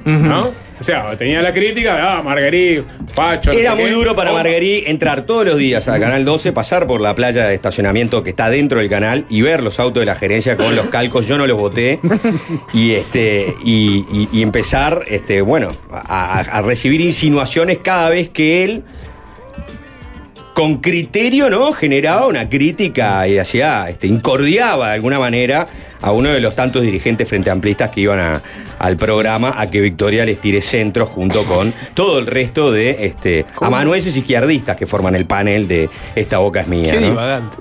¿No? 0.04 0.64
O 0.78 0.82
sea, 0.82 1.16
tenía 1.16 1.40
la 1.40 1.52
crítica 1.52 1.94
de, 1.94 2.02
ah, 2.02 2.20
Marguerite, 2.22 2.84
Facho. 3.14 3.52
no 3.52 3.58
Era 3.58 3.70
sé 3.70 3.76
muy 3.76 3.84
qué. 3.90 3.92
duro 3.92 4.14
para 4.16 4.32
Oh, 4.32 4.34
Marguerite 4.34 4.90
entrar 4.90 5.22
todos 5.24 5.46
los 5.46 5.56
días 5.56 5.86
a 5.86 5.98
Canal 6.00 6.24
12, 6.24 6.52
pasar 6.52 6.86
por 6.88 7.00
la 7.00 7.14
playa 7.14 7.46
de 7.46 7.54
estacionamiento 7.54 8.22
que 8.24 8.30
está 8.30 8.50
dentro 8.50 8.80
del 8.80 8.90
canal 8.90 9.24
y 9.30 9.40
ver 9.42 9.62
los 9.62 9.78
autos 9.78 10.00
de 10.00 10.06
la 10.06 10.16
gerencia 10.16 10.56
con 10.56 10.74
los 10.74 10.88
calcos. 10.88 11.26
Yo 11.28 11.38
no 11.38 11.46
los 11.46 11.56
voté. 11.56 12.00
Y 12.72 12.90
este 12.92 13.54
y, 13.64 14.04
y- 14.12 14.28
y 14.32 14.42
empezar, 14.42 15.04
este, 15.06 15.42
bueno, 15.42 15.68
a, 15.92 16.40
a- 16.40 16.58
a 16.58 16.62
recibir 16.62 17.00
insinuaciones 17.00 17.78
cada 17.80 18.10
vez 18.10 18.28
que 18.30 18.64
él 18.64 18.82
con 20.54 20.76
criterio, 20.80 21.50
¿no? 21.50 21.72
Generaba 21.72 22.26
una 22.26 22.48
crítica 22.48 23.26
y 23.26 23.38
hacía, 23.38 23.88
este, 23.88 24.06
incordiaba 24.06 24.88
de 24.88 24.94
alguna 24.94 25.18
manera 25.18 25.66
a 26.04 26.12
uno 26.12 26.28
de 26.28 26.40
los 26.40 26.54
tantos 26.54 26.82
dirigentes 26.82 27.26
frente 27.28 27.50
amplistas 27.50 27.90
que 27.90 28.02
iban 28.02 28.20
a- 28.20 28.42
al 28.78 28.96
programa 28.96 29.54
a 29.56 29.70
que 29.70 29.80
Victoria 29.80 30.24
les 30.26 30.38
tire 30.38 30.60
centro 30.60 31.06
junto 31.06 31.44
con 31.44 31.72
todo 31.94 32.18
el 32.18 32.26
resto 32.26 32.70
de 32.72 33.06
este, 33.06 33.46
amanuenses 33.60 34.14
izquierdistas 34.16 34.76
que 34.76 34.86
forman 34.86 35.14
el 35.16 35.24
panel 35.26 35.66
de 35.66 35.88
Esta 36.14 36.38
Boca 36.38 36.60
es 36.60 36.68
Mía. 36.68 36.92
Qué 36.92 37.00
¿no? 37.00 37.08
divagante. 37.10 37.56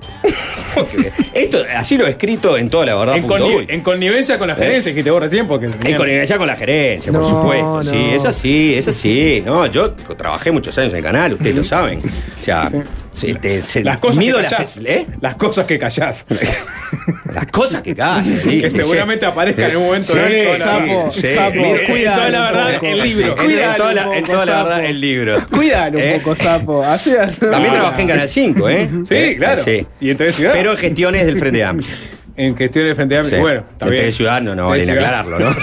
Esto, 1.33 1.59
así 1.77 1.97
lo 1.97 2.05
he 2.07 2.09
escrito 2.09 2.57
en 2.57 2.69
toda 2.69 2.85
la 2.87 2.95
verdad. 2.95 3.15
En, 3.17 3.27
conni- 3.27 3.65
en 3.69 3.81
connivencia 3.81 4.37
con 4.37 4.47
la 4.47 4.55
gerencia, 4.55 4.89
dijiste 4.91 5.11
vos 5.11 5.21
recién, 5.21 5.47
porque. 5.47 5.67
En 5.67 5.95
connivencia 5.97 6.37
con 6.37 6.47
la 6.47 6.55
gerencia, 6.55 7.11
por 7.11 7.25
supuesto. 7.25 7.65
no. 7.77 7.83
Sí, 7.83 8.09
es 8.11 8.25
así, 8.25 8.73
es 8.75 8.87
así. 8.87 9.41
No, 9.45 9.65
yo 9.67 9.91
trabajé 9.91 10.51
muchos 10.51 10.77
años 10.77 10.91
en 10.93 10.97
el 10.97 11.03
canal, 11.03 11.33
ustedes 11.33 11.55
lo 11.55 11.63
saben. 11.63 11.99
O 11.99 12.43
sea, 12.43 12.69
se- 13.13 13.35
te- 13.35 13.61
se- 13.61 13.83
Las 13.83 13.97
cosas 13.99 14.17
mido 14.17 14.37
que 14.37 14.43
las- 14.43 14.51
callás. 14.53 14.77
¿eh? 14.85 15.07
Las 15.21 15.35
cosas 15.35 15.65
que 15.65 15.79
callás. 15.79 16.25
Las 17.33 17.47
cosas 17.47 17.81
que 17.81 17.95
callan. 17.95 18.25
sí, 18.25 18.61
que 18.61 18.69
sí. 18.69 18.77
seguramente 18.77 19.25
aparezcan 19.25 19.71
en 19.71 19.77
un 19.77 19.85
momento. 19.85 20.13
Sí. 20.13 20.19
En 20.19 20.59
la- 20.59 20.65
sapo, 20.65 21.11
sí. 21.11 21.27
sapo, 21.29 21.55
en 21.55 21.85
cuidado. 21.87 22.17
toda 22.17 22.29
la 22.29 22.41
verdad, 22.51 22.73
poco. 22.75 22.85
el 22.85 23.01
libro. 23.01 23.27
En 23.39 23.45
Cuídalo 23.45 23.75
toda 23.77 23.93
la, 23.93 24.17
en 24.17 24.23
toda 24.25 24.45
la 24.45 24.63
verdad, 24.63 24.85
el 24.85 25.01
libro. 25.01 25.45
Cuídalo 25.51 25.99
¿Eh? 25.99 26.13
un 26.13 26.19
poco, 26.19 26.35
sapo. 26.35 26.83
Así, 26.83 27.11
así. 27.15 27.39
También 27.41 27.73
Ah. 27.73 27.77
trabajé 27.79 28.01
en 28.03 28.07
Canal 28.07 28.29
5, 28.29 28.69
¿eh? 28.69 28.89
Sí, 29.07 29.15
Eh, 29.15 29.35
claro. 29.37 29.63
Sí. 29.63 29.87
Y 29.99 30.09
en 30.11 30.31
Ciudad. 30.31 30.51
Pero 30.53 30.71
en 30.71 30.77
gestiones 30.77 31.25
del 31.25 31.37
Frente 31.39 31.63
Amplio. 31.63 31.89
En 32.35 32.55
cuestiones 32.55 32.89
de 32.91 32.95
frente 32.95 33.17
a 33.17 33.23
Sí. 33.23 33.35
Bueno, 33.35 33.63
está 33.71 33.85
en 33.85 33.91
bien. 33.91 34.01
TV 34.03 34.11
Ciudad 34.11 34.41
no, 34.41 34.55
vale 34.69 34.91
aclararlo, 34.91 35.39
¿no? 35.39 35.51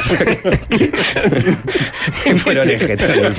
Fueron 2.39 2.71
en 2.71 2.79
gestiones 2.81 3.35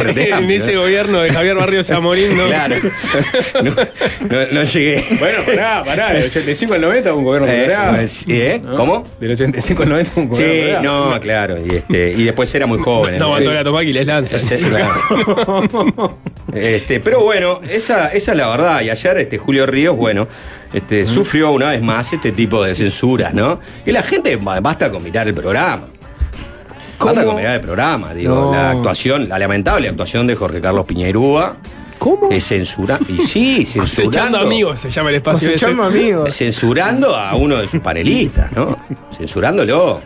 ese 0.57 0.73
¿no? 0.73 0.81
gobierno 0.81 1.21
de 1.21 1.29
Javier 1.29 1.55
Barrio 1.55 1.83
Zamorín, 1.83 2.37
¿no? 2.37 2.47
Claro. 2.47 2.75
No, 3.63 3.71
no- 3.71 4.45
no 4.51 4.63
llegué. 4.63 5.05
Bueno, 5.19 5.39
pará, 5.45 5.83
pará. 5.83 6.13
Del 6.13 6.23
85 6.25 6.73
al 6.73 6.81
90 6.81 7.11
hubo 7.13 7.19
un 7.19 7.25
gobierno 7.25 7.47
Eh, 7.47 7.63
programa. 7.65 8.07
sí, 8.07 8.25
¿eh? 8.41 8.61
¿Cómo? 8.75 9.03
Del 9.19 9.31
85 9.31 9.83
al 9.83 9.89
90 9.89 10.11
hubo 10.15 10.21
un 10.23 10.29
gobierno 10.29 10.53
Sí, 10.53 10.61
programa. 10.71 11.13
no, 11.15 11.21
claro. 11.21 11.57
Y, 11.65 11.75
este, 11.75 12.11
y 12.11 12.23
después 12.23 12.53
era 12.55 12.65
muy 12.65 12.79
joven. 12.79 13.19
No 13.19 13.27
Sí. 13.27 13.31
aguantó 13.43 13.53
la 13.53 13.63
y 13.83 13.93
les 13.93 14.07
lanza. 14.07 14.39
Sí, 14.39 14.55
claro. 14.57 16.17
Este, 16.53 16.99
pero 16.99 17.21
bueno, 17.21 17.61
esa, 17.69 18.07
esa 18.09 18.31
es 18.31 18.37
la 18.37 18.49
verdad. 18.49 18.81
Y 18.81 18.89
ayer 18.89 19.17
este, 19.19 19.37
Julio 19.37 19.65
Ríos, 19.65 19.95
bueno, 19.95 20.27
este, 20.73 21.05
sufrió 21.07 21.51
una 21.51 21.69
vez 21.69 21.81
más 21.81 22.11
este 22.13 22.31
tipo 22.31 22.63
de 22.63 22.73
censuras, 22.75 23.33
¿no? 23.33 23.59
Y 23.85 23.91
la 23.91 24.03
gente 24.03 24.35
ba- 24.37 24.59
basta 24.61 24.91
con 24.91 25.03
mirar 25.03 25.27
el 25.27 25.33
programa. 25.33 25.87
Basta 26.99 27.25
con 27.25 27.35
mirar 27.35 27.55
el 27.55 27.61
programa, 27.61 28.13
digo, 28.13 28.35
No. 28.35 28.51
la 28.53 28.71
actuación, 28.71 29.27
la 29.27 29.39
lamentable 29.39 29.89
actuación 29.89 30.27
de 30.27 30.35
Jorge 30.35 30.61
Carlos 30.61 30.85
Piñerúa. 30.85 31.55
¿Cómo? 31.97 32.29
Es 32.31 32.45
censura. 32.45 32.97
Y 33.07 33.17
sí, 33.19 33.57
Cosechando 33.77 33.87
censurando. 33.87 34.37
amigos 34.39 34.79
se 34.79 34.89
llama 34.89 35.09
el 35.09 35.15
espacio. 35.17 35.47
Cosechando 35.51 35.87
este. 35.87 35.99
amigos. 35.99 36.33
Censurando 36.37 37.15
a 37.15 37.35
uno 37.35 37.57
de 37.57 37.67
sus 37.67 37.79
panelistas, 37.79 38.51
¿no? 38.53 38.77
Censurándolo. 39.15 40.01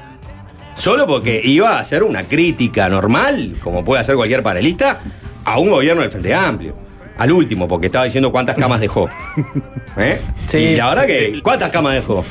Solo 0.76 1.06
porque 1.08 1.40
iba 1.44 1.78
a 1.78 1.80
hacer 1.80 2.04
una 2.04 2.24
crítica 2.24 2.90
normal, 2.90 3.54
como 3.64 3.84
puede 3.86 4.02
hacer 4.02 4.16
cualquier 4.16 4.44
panelista, 4.44 5.00
a 5.46 5.58
un 5.58 5.70
gobierno 5.70 6.02
del 6.02 6.12
Frente 6.12 6.34
Amplio. 6.34 6.76
Al 7.18 7.32
último, 7.32 7.68
porque 7.68 7.86
estaba 7.88 8.06
diciendo 8.06 8.32
cuántas 8.32 8.56
camas 8.56 8.80
dejó. 8.82 9.10
¿Eh? 9.98 10.20
Sí, 10.48 10.58
y 10.58 10.76
la 10.76 10.90
verdad 10.90 11.06
que, 11.08 11.40
¿cuántas 11.42 11.70
camas 11.70 11.94
dejó? 11.94 12.26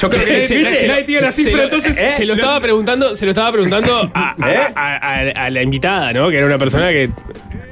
Yo 0.00 0.08
creo 0.08 0.24
que 0.24 0.46
Se- 0.46 0.54
si, 0.56 0.64
se- 0.64 0.86
nadie 0.88 1.04
tiene 1.04 1.20
la 1.22 1.32
se 1.32 1.44
cifra, 1.44 1.58
lo- 1.58 1.64
entonces. 1.64 1.98
eh, 1.98 2.12
se 2.16 2.24
lo 2.24 2.32
estaba 2.34 2.58
preguntando, 2.60 3.14
se 3.16 3.26
lo 3.26 3.32
estaba 3.32 3.52
preguntando 3.52 4.10
a, 4.14 4.34
a- 4.42 4.50
¿Eh? 4.52 4.58
a- 4.74 4.96
a- 4.96 5.44
a 5.46 5.50
la 5.50 5.62
invitada, 5.62 6.12
¿no? 6.14 6.30
Que 6.30 6.38
era 6.38 6.46
una 6.46 6.56
persona 6.58 6.88
que. 6.88 7.10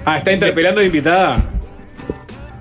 Ah, 0.04 0.18
está 0.18 0.32
interpelando 0.32 0.80
a 0.80 0.82
la 0.82 0.86
invitada. 0.86 1.42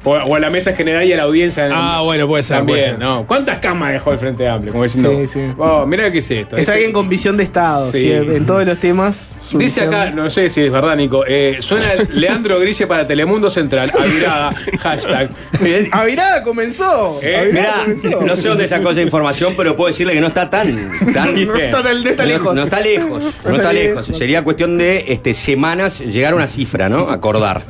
O, 0.06 0.12
o 0.12 0.36
a 0.36 0.40
la 0.40 0.50
mesa 0.50 0.74
general 0.74 1.04
y 1.04 1.12
a 1.14 1.18
la 1.18 1.24
audiencia. 1.24 1.68
Ah, 1.74 2.02
bueno, 2.04 2.28
puede 2.28 2.44
ser. 2.44 2.64
puede 2.64 2.82
También, 2.84 3.00
ser. 3.00 3.00
¿no? 3.00 3.26
¿Cuántas 3.28 3.58
camas 3.58 3.92
dejó 3.92 4.12
el 4.14 4.20
Frente 4.20 4.48
Amplio? 4.48 4.72
Como 4.72 4.84
diciendo, 4.84 5.12
Sí, 5.22 5.28
sí. 5.28 5.40
Oh, 5.58 5.86
mira 5.86 6.12
qué 6.12 6.20
es 6.20 6.32
esto. 6.32 6.56
Es 6.56 6.62
Este- 6.62 6.74
alguien 6.74 6.94
con 6.94 7.10
visión 7.10 7.36
de 7.38 7.44
Estado, 7.44 7.92
Sí. 7.92 8.00
sí, 8.02 8.12
en 8.12 8.46
todos 8.46 8.66
los 8.66 8.78
temas. 8.80 9.28
Dice 9.42 9.58
visión. 9.82 9.88
acá, 9.94 10.12
no 10.12 10.30
sé 10.30 10.50
si 10.50 10.62
es 10.62 10.72
verdad, 10.72 10.96
Nico. 10.96 11.24
eh, 11.28 11.58
suena 11.60 11.86
Leandro 12.14 12.60
Grille 12.60 12.88
para 12.88 13.08
Telemundo 13.08 13.50
Central. 13.50 13.92
Avirada, 14.00 14.52
hashtag. 14.80 15.30
Avirada 15.92 16.44
comenzó. 16.44 17.20
Eh, 17.24 17.36
Avirada 17.38 17.86
Mirá, 17.88 17.96
comenzó. 18.02 18.22
no 18.22 18.36
sé 18.36 18.48
dónde 18.48 18.68
sacó 18.68 18.92
esa 18.92 19.02
información, 19.02 19.56
pero 19.58 19.76
puedo 19.76 19.88
decirle 19.88 20.14
que 20.14 20.22
no 20.22 20.28
está 20.28 20.50
tan. 20.50 20.68
tan 21.14 21.34
No 21.48 21.56
está 21.56 21.82
tan- 21.84 22.04
no 22.04 22.10
está 22.10 22.26
lejos. 22.26 22.56
No, 22.56 22.64
está 22.64 22.80
lejos. 22.80 23.34
No 23.44 23.56
está 23.56 23.74
lejos. 23.74 24.06
Sería 24.08 24.44
cuestión 24.44 24.78
de 24.78 25.06
este, 25.14 25.34
semanas 25.34 26.00
llegar 26.00 26.34
a 26.34 26.36
una 26.36 26.48
cifra, 26.48 26.90
¿no? 26.90 27.10
Acordar. 27.10 27.62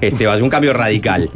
Este, 0.00 0.26
va 0.26 0.32
a 0.32 0.36
ser 0.36 0.44
un 0.44 0.50
cambio 0.50 0.72
radical. 0.72 1.30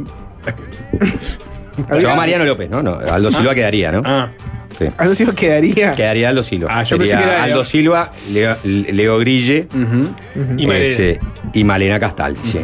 Se 1.91 2.01
llama 2.01 2.15
Mariano 2.17 2.45
López, 2.45 2.69
¿no? 2.69 2.81
no 2.83 2.93
Aldo 2.95 3.31
Silva 3.31 3.53
quedaría, 3.55 3.91
¿no? 3.91 4.01
Ah, 4.05 4.29
Sí. 4.77 4.85
Aldo 4.97 5.13
Silva 5.13 5.33
quedaría. 5.35 5.91
Quedaría 5.91 6.29
Aldo 6.29 6.41
Silva. 6.41 6.67
Ah, 6.71 6.81
yo 6.83 6.97
Sería 6.97 7.13
pensé 7.13 7.23
que 7.27 7.31
era 7.31 7.43
Aldo 7.43 7.55
Leo. 7.57 7.63
Silva, 7.63 8.11
Leo, 8.31 8.57
Leo 8.63 9.17
Grille 9.19 9.67
Y 10.57 10.65
Malena. 10.65 10.85
este, 10.91 11.19
y 11.53 11.63
Malena 11.63 11.99
Castal. 11.99 12.35
Sí. 12.41 12.59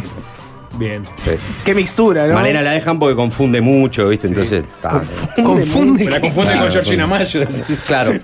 Bien. 0.79 1.05
Sí. 1.24 1.31
Qué 1.63 1.75
mixtura, 1.75 2.27
¿no? 2.27 2.33
Malena 2.33 2.62
la 2.62 2.71
dejan 2.71 2.98
porque 2.98 3.15
confunde 3.15 3.62
mucho, 3.62 4.09
¿viste? 4.09 4.27
Entonces. 4.27 4.65
Confunde. 5.43 6.05
Me 6.05 6.12
la 6.12 6.21
confunden 6.21 6.53
Claro, 6.53 6.65
con 6.65 6.71
Georgina 6.74 7.05
Mayo. 7.07 7.41
Claro. 7.88 8.13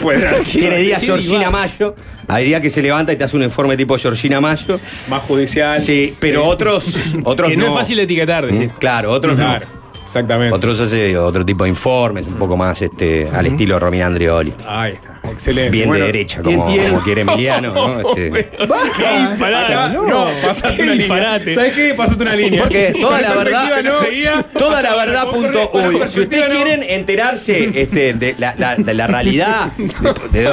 Pues, 0.00 0.24
Tiene 0.50 0.76
días 0.78 1.00
qué 1.00 1.06
Georgina. 1.06 1.50
Mayo. 1.50 1.94
Hay 2.28 2.44
días 2.46 2.60
que 2.60 2.70
se 2.70 2.82
levanta 2.82 3.12
y 3.12 3.16
te 3.16 3.24
hace 3.24 3.36
un 3.36 3.42
informe 3.42 3.76
tipo 3.76 3.96
Georgina 3.98 4.40
Mayo. 4.40 4.80
más 5.08 5.22
judicial. 5.22 5.78
Sí, 5.78 6.14
pero 6.18 6.44
otros. 6.46 7.14
otros 7.24 7.48
Que 7.50 7.56
no, 7.56 7.66
es 7.68 7.74
fácil 7.74 7.96
de 7.96 8.02
etiquetar, 8.04 8.46
decís. 8.46 8.72
Mm, 8.72 8.76
Claro, 8.78 9.10
otros 9.10 9.34
Claro, 9.36 9.66
no. 9.66 10.02
exactamente. 10.04 10.54
Otros 10.54 10.80
hace 10.80 11.16
otro 11.18 11.44
tipo 11.44 11.64
de 11.64 11.70
informes, 11.70 12.26
un 12.26 12.34
poco 12.34 12.56
más 12.56 12.80
este, 12.82 13.28
al 13.32 13.46
estilo 13.46 13.78
Romina 13.78 14.06
Andreoli. 14.06 14.52
Ahí 14.66 14.92
está, 14.92 15.11
excelente. 15.30 15.70
Bien 15.70 15.88
Bueno, 15.88 16.04
de 16.04 16.12
derecha, 16.12 16.42
como, 16.42 16.64
como 16.66 17.00
quiere 17.02 17.20
Emiliano, 17.22 17.72
¿no? 17.74 18.00
Este, 18.14 18.30
Baja. 18.66 18.90
Qué 18.96 19.30
disparate. 19.30 19.72
acá, 19.74 19.88
no, 19.88 20.06
no, 20.06 20.26
pasaste 20.44 20.76
qué 20.76 20.82
una 20.82 20.92
disparate. 20.92 21.38
línea. 21.44 21.54
¿Sabes 21.54 21.72
qué? 21.74 21.94
Pasaste 21.94 22.22
una 22.22 22.36
línea. 22.36 22.62
Porque 22.62 22.94
toda 23.00 23.20
la 23.20 23.34
verdad, 23.34 23.82
no. 23.82 24.00
Seguía. 24.00 24.42
toda 24.58 24.82
la 24.82 24.94
verdad 24.96 25.28
punto 25.30 25.70
uy. 25.74 26.00
Si 26.06 26.20
ustedes 26.20 26.48
no. 26.48 26.54
quieren 26.56 26.82
enterarse 26.82 27.70
este, 27.74 28.14
de, 28.14 28.34
la, 28.38 28.54
la- 28.58 28.76
de 28.76 28.94
la 28.94 29.06
realidad, 29.06 29.72
de, 30.32 30.42
de 30.42 30.50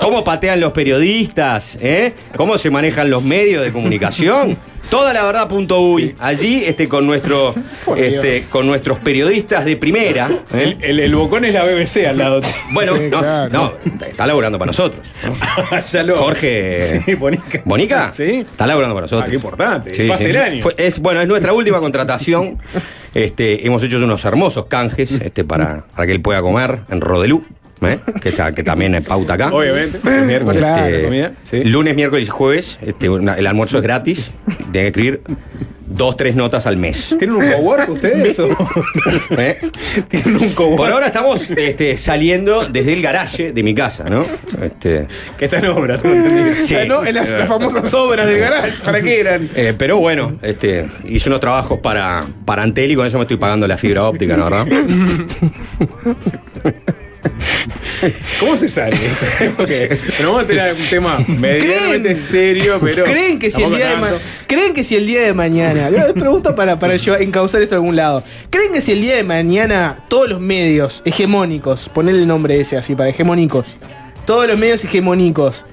cómo 0.00 0.22
patean 0.24 0.60
los 0.60 0.72
periodistas, 0.72 1.78
¿eh? 1.80 2.14
cómo 2.36 2.58
se 2.58 2.70
manejan 2.70 3.10
los 3.10 3.22
medios 3.22 3.64
de 3.64 3.72
comunicación, 3.72 4.58
toda 4.90 5.12
la 5.12 5.24
verdad 5.24 5.48
punto 5.48 5.80
uy. 5.80 6.14
Allí 6.18 6.64
este, 6.64 6.88
con, 6.88 7.06
nuestro, 7.06 7.54
este, 7.96 8.44
con 8.50 8.66
nuestros 8.66 8.98
periodistas 8.98 9.64
de 9.64 9.76
primera. 9.76 10.28
¿eh? 10.52 10.76
El, 10.80 10.84
el, 10.84 11.00
el 11.00 11.14
bocón 11.14 11.44
es 11.44 11.54
la 11.54 11.64
BBC 11.64 12.06
al 12.08 12.18
lado. 12.18 12.40
Bueno, 12.70 12.96
Sí, 12.96 13.08
no, 13.10 13.18
claro. 13.20 13.52
no, 13.52 13.72
está 14.10 14.26
laburando 14.26 14.58
para 14.58 14.68
nosotros. 14.68 15.06
ya 15.92 16.02
lo. 16.02 16.16
Jorge. 16.16 17.00
Sí, 17.06 17.14
Bonica. 17.14 17.62
¿Bonica? 17.64 18.12
Sí. 18.12 18.46
Está 18.50 18.66
laburando 18.66 18.94
para 18.94 19.04
nosotros. 19.04 19.26
Ah, 19.26 19.30
qué 19.30 19.36
importante. 19.36 19.94
Sí, 19.94 20.06
Pase 20.06 20.24
sí. 20.24 20.30
el 20.30 20.36
año. 20.36 20.62
Fue- 20.62 20.74
es, 20.76 20.98
bueno, 20.98 21.20
es 21.20 21.28
nuestra 21.28 21.52
última 21.52 21.80
contratación. 21.80 22.58
Este, 23.12 23.66
hemos 23.66 23.82
hecho 23.82 23.96
unos 23.96 24.24
hermosos 24.24 24.66
canjes 24.66 25.10
este, 25.10 25.42
para, 25.42 25.84
para 25.96 26.06
que 26.06 26.12
él 26.12 26.22
pueda 26.22 26.40
comer 26.42 26.82
en 26.90 27.00
Rodelú. 27.00 27.44
¿Eh? 27.82 27.98
Que, 28.20 28.28
está- 28.30 28.52
que 28.52 28.62
también 28.62 28.94
es 28.94 29.02
pauta 29.02 29.34
acá. 29.34 29.50
Obviamente. 29.52 29.98
El 30.04 30.26
miércoles. 30.26 30.62
Este, 30.64 30.90
la 30.98 31.04
comida. 31.04 31.32
Sí. 31.44 31.64
Lunes, 31.64 31.94
miércoles 31.94 32.28
y 32.28 32.30
jueves. 32.30 32.78
Este, 32.82 33.08
una- 33.08 33.34
el 33.34 33.46
almuerzo 33.46 33.76
es 33.78 33.82
gratis. 33.82 34.32
Tienen 34.46 34.72
que 34.72 34.86
escribir 34.88 35.20
dos, 35.86 36.16
tres 36.16 36.36
notas 36.36 36.66
al 36.66 36.76
mes. 36.76 37.14
¿Tienen 37.18 37.34
un 37.36 37.50
cowork 37.50 37.88
ustedes? 37.90 38.38
o? 38.38 38.48
¿eh? 39.36 39.58
¿Tienen 40.08 40.36
un 40.36 40.50
cowork? 40.50 40.76
Por 40.76 40.90
ahora 40.92 41.06
estamos 41.06 41.50
este, 41.50 41.96
saliendo 41.96 42.68
desde 42.68 42.92
el 42.92 43.02
garaje 43.02 43.52
de 43.52 43.62
mi 43.64 43.74
casa, 43.74 44.04
¿no? 44.08 44.24
Este, 44.62 45.08
Que 45.36 45.46
está 45.46 45.58
en 45.58 45.66
obra, 45.66 45.98
sí. 46.60 46.76
Ah. 46.76 46.82
En 47.06 47.14
las, 47.14 47.30
las 47.32 47.48
famosas 47.48 47.92
obras 47.92 48.28
del 48.28 48.38
garage. 48.38 48.76
¿Para 48.84 49.02
qué 49.02 49.20
eran? 49.20 49.50
Eh, 49.56 49.74
pero 49.76 49.96
bueno, 49.98 50.38
este, 50.42 50.86
hice 51.08 51.28
unos 51.28 51.40
trabajos 51.40 51.80
para, 51.80 52.24
para 52.44 52.62
Antel 52.62 52.92
y 52.92 52.94
con 52.94 53.04
eso 53.06 53.18
me 53.18 53.22
estoy 53.22 53.38
pagando 53.38 53.66
la 53.66 53.76
fibra 53.76 54.04
óptica, 54.04 54.36
¿no 54.36 54.44
verdad? 54.48 54.66
¿Cómo 58.40 58.56
se 58.56 58.68
sale? 58.68 58.96
Porque 59.56 59.96
nos 60.18 60.26
vamos 60.26 60.42
a 60.44 60.46
tener 60.46 60.72
un 60.74 60.88
tema 60.88 61.18
medianamente 61.28 62.16
serio, 62.16 62.78
pero. 62.82 63.04
¿Creen 63.04 63.38
que, 63.38 63.50
si 63.50 63.62
el 63.62 63.74
día 63.74 63.96
de. 63.96 64.18
¿Creen 64.46 64.72
que 64.72 64.82
si 64.82 64.96
el 64.96 65.06
día 65.06 65.20
de 65.22 65.34
mañana, 65.34 65.90
les 65.90 66.12
pregunto 66.14 66.54
para, 66.54 66.78
para 66.78 66.96
yo 66.96 67.14
encauzar 67.16 67.60
esto 67.62 67.74
de 67.74 67.80
algún 67.80 67.96
lado, 67.96 68.24
¿creen 68.48 68.72
que 68.72 68.80
si 68.80 68.92
el 68.92 69.02
día 69.02 69.16
de 69.16 69.24
mañana 69.24 69.98
todos 70.08 70.28
los 70.30 70.40
medios 70.40 71.02
hegemónicos, 71.04 71.88
ponerle 71.90 72.22
el 72.22 72.26
nombre 72.28 72.58
ese 72.60 72.76
así 72.78 72.94
para 72.94 73.10
hegemónicos, 73.10 73.76
todos 74.24 74.46
los 74.46 74.58
medios 74.58 74.82
hegemónicos 74.84 75.66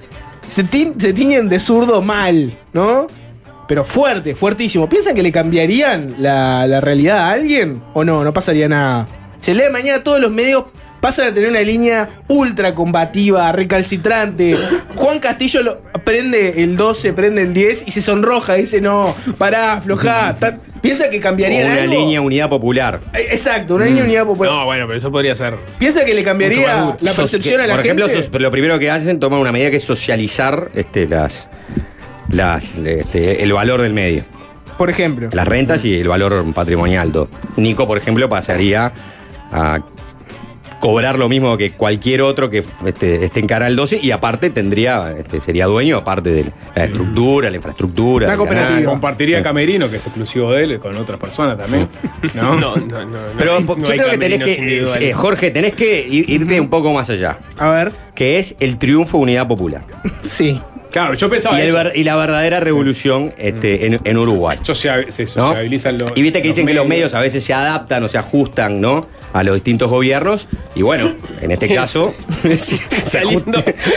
se, 0.48 0.64
ti- 0.64 0.92
se 0.98 1.12
tiñen 1.14 1.48
de 1.48 1.58
zurdo 1.60 2.02
mal, 2.02 2.52
¿no? 2.72 3.06
Pero 3.66 3.84
fuerte, 3.84 4.34
fuertísimo. 4.34 4.88
¿Piensan 4.88 5.14
que 5.14 5.22
le 5.22 5.30
cambiarían 5.30 6.14
la, 6.18 6.66
la 6.66 6.80
realidad 6.80 7.18
a 7.20 7.32
alguien? 7.32 7.82
¿O 7.92 8.02
no? 8.02 8.24
No 8.24 8.32
pasaría 8.32 8.66
nada. 8.66 9.06
Si 9.40 9.50
el 9.50 9.58
día 9.58 9.66
de 9.66 9.72
mañana 9.72 10.02
todos 10.02 10.18
los 10.20 10.30
medios 10.30 10.64
pasan 11.00 11.28
a 11.28 11.32
tener 11.34 11.48
una 11.50 11.60
línea 11.60 12.08
ultra 12.28 12.74
combativa, 12.74 13.50
recalcitrante. 13.52 14.56
Juan 14.96 15.18
Castillo 15.20 15.62
lo- 15.62 15.80
prende 16.04 16.62
el 16.62 16.76
12, 16.76 17.12
prende 17.12 17.42
el 17.42 17.52
10 17.54 17.84
y 17.86 17.90
se 17.90 18.00
sonroja. 18.02 18.54
Dice, 18.54 18.80
no, 18.80 19.14
pará, 19.38 19.74
aflojá. 19.74 20.34
Ta- 20.38 20.58
¿Piensa 20.80 21.10
que 21.10 21.18
cambiaría 21.18 21.66
una 21.66 21.74
algo? 21.82 21.92
línea 21.94 22.20
unidad 22.20 22.48
popular. 22.48 23.00
Eh, 23.14 23.28
Exacto, 23.32 23.74
una 23.74 23.86
línea 23.86 24.04
unidad 24.04 24.24
popular. 24.26 24.52
No, 24.52 24.64
bueno, 24.64 24.86
pero 24.86 24.96
eso 24.98 25.10
podría 25.10 25.34
ser. 25.34 25.56
¿Piensa 25.78 26.04
que 26.04 26.14
le 26.14 26.22
cambiaría 26.22 26.94
la 27.00 27.12
percepción 27.12 27.56
que, 27.56 27.62
a 27.64 27.66
la 27.66 27.74
por 27.74 27.84
gente? 27.84 28.02
ejemplo, 28.04 28.22
sos- 28.22 28.40
lo 28.40 28.50
primero 28.50 28.78
que 28.78 28.90
hacen, 28.90 29.18
toman 29.20 29.40
una 29.40 29.50
medida 29.52 29.70
que 29.70 29.76
es 29.78 29.84
socializar 29.84 30.70
este, 30.74 31.06
las, 31.08 31.48
las, 32.30 32.76
este, 32.76 33.42
el 33.42 33.52
valor 33.52 33.80
del 33.82 33.92
medio. 33.92 34.24
Por 34.76 34.90
ejemplo. 34.90 35.28
Las 35.32 35.48
rentas 35.48 35.84
y 35.84 35.94
el 35.98 36.06
valor 36.08 36.44
patrimonial. 36.54 37.10
todo. 37.10 37.28
Nico, 37.56 37.86
por 37.88 37.98
ejemplo, 37.98 38.28
pasaría 38.28 38.92
a 39.50 39.80
cobrar 40.80 41.18
lo 41.18 41.28
mismo 41.28 41.56
que 41.56 41.72
cualquier 41.72 42.22
otro 42.22 42.48
que 42.50 42.62
este, 42.86 43.24
esté 43.24 43.40
en 43.40 43.46
Canal 43.46 43.74
12 43.76 43.98
y 44.02 44.10
aparte 44.12 44.50
tendría, 44.50 45.12
este, 45.12 45.40
sería 45.40 45.66
dueño 45.66 45.96
aparte 45.98 46.30
de 46.30 46.52
la 46.74 46.84
estructura, 46.84 47.50
la 47.50 47.56
infraestructura. 47.56 48.28
Del 48.28 48.36
cooperativa. 48.36 48.68
canal. 48.70 48.84
Compartiría 48.84 49.42
camerino, 49.42 49.90
que 49.90 49.96
es 49.96 50.04
exclusivo 50.06 50.52
de 50.52 50.64
él, 50.64 50.78
con 50.78 50.96
otras 50.96 51.18
personas 51.18 51.58
también. 51.58 51.88
¿No? 52.34 52.54
No, 52.54 52.76
no, 52.76 53.04
no. 53.04 53.18
Pero 53.38 53.60
no 53.60 53.76
yo 53.76 53.84
creo 53.84 54.10
que 54.10 54.18
tenés 54.18 54.44
que, 54.44 54.82
eh, 55.08 55.12
Jorge, 55.12 55.50
tenés 55.50 55.74
que 55.74 56.06
ir- 56.08 56.28
irte 56.28 56.60
un 56.60 56.68
poco 56.68 56.92
más 56.92 57.10
allá, 57.10 57.38
A 57.58 57.68
ver. 57.70 57.92
que 58.14 58.38
es 58.38 58.54
el 58.60 58.76
triunfo 58.78 59.18
de 59.18 59.22
unidad 59.24 59.48
popular. 59.48 59.82
Sí. 60.22 60.60
Claro, 60.90 61.14
yo 61.14 61.28
pensaba 61.28 61.58
Y, 61.58 61.66
eso. 61.66 61.74
ver- 61.74 61.92
y 61.94 62.02
la 62.04 62.16
verdadera 62.16 62.60
revolución 62.60 63.34
este, 63.38 63.86
en, 63.86 64.00
en 64.04 64.16
Uruguay. 64.16 64.58
Socia- 64.62 65.04
se 65.10 65.26
sociabilizan 65.26 65.98
los. 65.98 66.12
y 66.16 66.22
viste 66.22 66.40
que 66.42 66.48
dicen 66.48 66.66
que 66.66 66.74
los 66.74 66.86
medios 66.86 67.14
a 67.14 67.20
veces 67.20 67.44
se 67.44 67.52
adaptan 67.54 68.02
o 68.04 68.08
se 68.08 68.18
ajustan, 68.18 68.80
¿no? 68.80 69.06
A 69.32 69.42
los 69.42 69.54
distintos 69.56 69.90
gobiernos. 69.90 70.48
Y 70.74 70.82
bueno, 70.82 71.14
en 71.42 71.50
este 71.50 71.72
caso. 71.74 72.14
se 72.56 72.76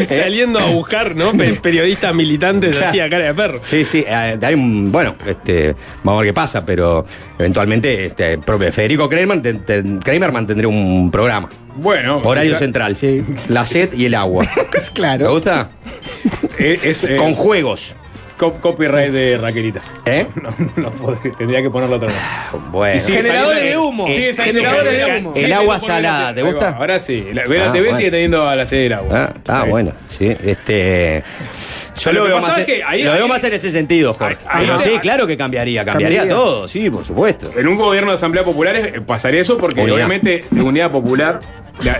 Saliendo, 0.07 0.59
a 0.59 0.65
buscar, 0.65 1.15
¿no? 1.15 1.31
Pe- 1.33 1.53
periodistas 1.61 2.13
militantes 2.13 2.71
Claro. 2.75 2.89
así 2.89 2.99
a 2.99 3.09
cara 3.09 3.25
de 3.25 3.33
perro. 3.33 3.59
Sí, 3.61 3.85
sí, 3.85 4.03
eh, 4.07 4.37
hay 4.41 4.53
un- 4.53 4.91
bueno, 4.91 5.15
este, 5.25 5.75
vamos 6.03 6.19
a 6.19 6.23
ver 6.23 6.29
qué 6.29 6.33
pasa, 6.33 6.65
pero 6.65 7.05
eventualmente 7.39 8.05
este, 8.07 8.37
Federico 8.71 9.07
Kramer, 9.09 9.41
Kramer 10.03 10.31
mantendría 10.31 10.67
un 10.67 11.09
programa. 11.11 11.49
Bueno, 11.75 12.17
Horario 12.23 12.51
quizá- 12.51 12.59
central. 12.59 12.95
Sí. 12.95 13.23
La 13.47 13.65
sed 13.65 13.93
y 13.93 14.05
el 14.05 14.15
agua. 14.15 14.45
Es 14.73 14.87
¿Te 14.87 14.91
claro. 14.93 15.31
gusta? 15.31 15.69
Es, 16.57 16.83
es, 16.83 17.03
eh, 17.03 17.15
Con 17.17 17.33
juegos. 17.33 17.95
Co- 18.41 18.53
copyright 18.59 19.11
de 19.11 19.37
Raquelita. 19.37 19.81
¿Eh? 20.05 20.25
No, 20.41 20.49
no 20.75 20.89
podría, 20.91 21.31
tendría 21.33 21.61
que 21.61 21.69
ponerlo 21.69 21.97
otra 21.97 22.07
vez. 22.07 22.17
Bueno. 22.71 22.97
Y 22.97 22.99
sigue 22.99 23.21
Generadores 23.21 23.59
saliendo- 23.59 23.81
de 23.81 23.87
humo. 23.87 24.07
sigue 24.07 24.33
saliendo- 24.33 24.61
Generadores 24.61 24.97
de 24.97 25.17
humo. 25.19 25.31
El 25.35 25.53
agua 25.53 25.79
salada, 25.79 26.33
¿te 26.33 26.41
va, 26.41 26.49
gusta? 26.51 26.69
Ahora 26.71 26.97
sí. 26.99 27.27
La, 27.33 27.45
ve 27.45 27.59
la 27.59 27.69
Ah, 27.69 27.71
TV 27.71 27.83
bueno. 27.85 27.97
sigue 27.97 28.11
teniendo 28.11 28.47
a 28.49 28.55
la 28.55 28.65
sede 28.65 28.81
del 28.83 28.93
agua. 28.93 29.09
Ah, 29.29 29.33
está 29.35 29.61
Ahí. 29.61 29.69
bueno. 29.69 29.91
Sí, 30.09 30.35
este. 30.43 31.23
Yo 31.99 32.11
Lo 32.13 32.19
lo, 32.21 32.25
que 32.25 32.31
veo, 32.31 32.37
pasa 32.41 32.47
más, 32.53 32.59
es 32.61 32.65
que 32.65 32.83
ahí- 32.83 33.03
lo 33.03 33.11
veo 33.11 33.23
ahí- 33.25 33.29
más 33.29 33.43
en 33.43 33.53
ese 33.53 33.71
sentido, 33.71 34.13
Jorge. 34.15 34.37
Ahí- 34.47 34.67
ahí- 34.67 34.79
sí, 34.79 34.89
ahí- 34.89 34.99
claro 34.99 35.27
que 35.27 35.37
cambiaría. 35.37 35.85
Cambiaría, 35.85 36.19
Cambiaría. 36.21 36.43
todo, 36.43 36.67
sí, 36.67 36.89
por 36.89 37.05
supuesto. 37.05 37.51
En 37.55 37.67
un 37.67 37.75
gobierno 37.75 38.09
de 38.09 38.15
asamblea 38.15 38.43
popular 38.43 38.75
eh, 38.75 39.01
pasaría 39.05 39.41
eso 39.41 39.57
porque 39.59 39.81
Unidad. 39.81 39.95
obviamente 39.97 40.45
de 40.49 40.61
unidad 40.63 40.89
popular 40.91 41.39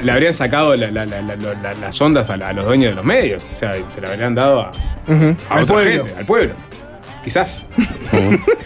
le, 0.02 0.12
habrían 0.12 0.34
sacado 0.34 0.76
la- 0.76 0.90
la- 0.92 1.06
la- 1.06 1.22
la- 1.22 1.36
la- 1.36 1.74
las 1.76 2.02
ondas 2.02 2.30
a, 2.32 2.38
la- 2.38 2.50
a 2.50 2.54
los 2.54 2.66
dueños 2.66 2.92
de 2.92 2.96
los 2.96 3.06
medios. 3.06 3.44
O 3.56 3.60
sea, 3.60 3.74
se 3.94 4.02
le 4.02 4.08
habrían 4.08 4.34
dado 4.34 4.62
a, 4.62 4.72
A 5.50 5.54
Al 5.56 5.64
otra 5.64 5.76
pueblo. 5.76 6.06
gente, 6.06 6.20
al 6.20 6.26
pueblo. 6.26 6.54
Quizás. 7.24 7.66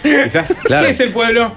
Quizás. 0.03 0.53
Claro. 0.63 0.85
¿Qué 0.85 0.91
es 0.91 0.99
el 0.99 1.09
pueblo? 1.11 1.53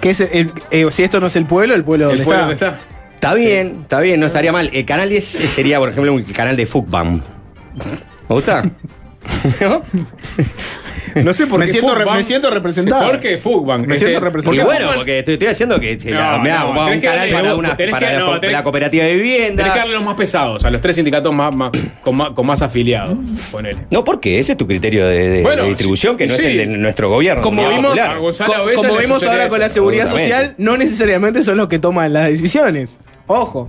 ¿Qué 0.00 0.10
es 0.10 0.20
el- 0.20 0.52
eh, 0.70 0.86
si 0.90 1.02
esto 1.04 1.20
no 1.20 1.26
es 1.28 1.36
el 1.36 1.46
pueblo, 1.46 1.74
el 1.74 1.84
pueblo 1.84 2.06
¿El 2.06 2.10
dónde 2.18 2.24
pueblo 2.24 2.52
está? 2.52 2.66
dónde 2.66 2.80
está? 2.80 3.14
Está 3.14 3.34
bien, 3.34 3.78
está 3.82 4.00
bien, 4.00 4.18
no 4.18 4.26
estaría 4.26 4.50
mal. 4.50 4.68
El 4.72 4.84
canal 4.84 5.08
10 5.08 5.24
sería, 5.24 5.78
por 5.78 5.88
ejemplo, 5.90 6.12
un 6.12 6.22
canal 6.24 6.56
de 6.56 6.66
Fútbol. 6.66 7.04
¿Me 7.14 8.34
gusta? 8.34 8.64
¿No? 9.60 9.80
No 11.16 11.32
sé 11.32 11.46
por 11.46 11.58
Me 11.60 11.66
qué 11.66 11.72
siento 11.72 11.94
re- 11.94 12.04
me 12.06 12.24
siento 12.24 12.50
representado. 12.50 13.04
¿Por 13.10 13.20
qué 13.20 13.38
Fugbank? 13.38 13.86
Me 13.86 13.94
Este, 13.94 14.06
siento 14.06 14.24
representado. 14.24 14.54
Y 14.62 14.64
porque 14.66 14.84
bueno, 14.84 14.96
porque 14.96 15.18
estoy, 15.20 15.34
estoy 15.34 15.48
haciendo 15.48 15.78
que, 15.80 15.96
No, 15.96 16.38
no, 16.38 16.70
un 16.70 16.86
tenés 16.86 17.00
que 17.00 17.06
canal 17.06 17.18
darle- 17.30 17.32
para, 17.32 17.54
una, 17.56 17.68
para 17.76 17.98
que- 17.98 18.04
la, 18.14 18.18
no, 18.18 18.26
co- 18.26 18.40
tenés- 18.40 18.52
la 18.52 18.62
cooperativa 18.62 19.04
de 19.04 19.14
vivienda. 19.16 19.62
Tenés 19.62 19.72
que 19.72 19.78
darle 19.80 19.94
los 19.94 20.04
más 20.04 20.14
pesados, 20.14 20.64
a 20.64 20.70
los 20.70 20.80
tres 20.80 20.96
sindicatos 20.96 21.32
más, 21.32 21.54
más- 21.54 21.70
con, 22.02 22.16
más 22.16 22.30
con 22.30 22.46
más 22.46 22.62
afiliados. 22.62 23.16
Ponele. 23.50 23.78
No, 23.90 24.04
porque 24.04 24.38
ese 24.38 24.52
es 24.52 24.58
tu 24.58 24.66
criterio 24.66 25.06
de, 25.06 25.28
de- 25.28 25.42
Bueno, 25.42 25.62
de 25.64 25.68
distribución, 25.70 26.16
que 26.16 26.26
no 26.26 26.34
sí. 26.34 26.40
es 26.40 26.46
el 26.46 26.56
de 26.58 26.66
nuestro 26.78 27.08
gobierno. 27.08 27.42
Como 27.42 27.68
vimos, 27.68 27.84
Popular. 27.92 28.10
a 28.10 28.18
Gonzalo 28.18 28.52
co- 28.54 28.64
Bella 28.66 28.76
como 28.76 28.96
vimos 28.98 29.24
ahora 29.24 29.42
eso, 29.42 29.50
con 29.50 29.60
la 29.60 29.68
seguridad 29.68 30.08
social, 30.10 30.54
no 30.58 30.76
necesariamente 30.76 31.42
son 31.42 31.56
los 31.58 31.68
que 31.68 31.78
toman 31.78 32.12
las 32.12 32.30
decisiones. 32.30 32.98
Ojo. 33.26 33.68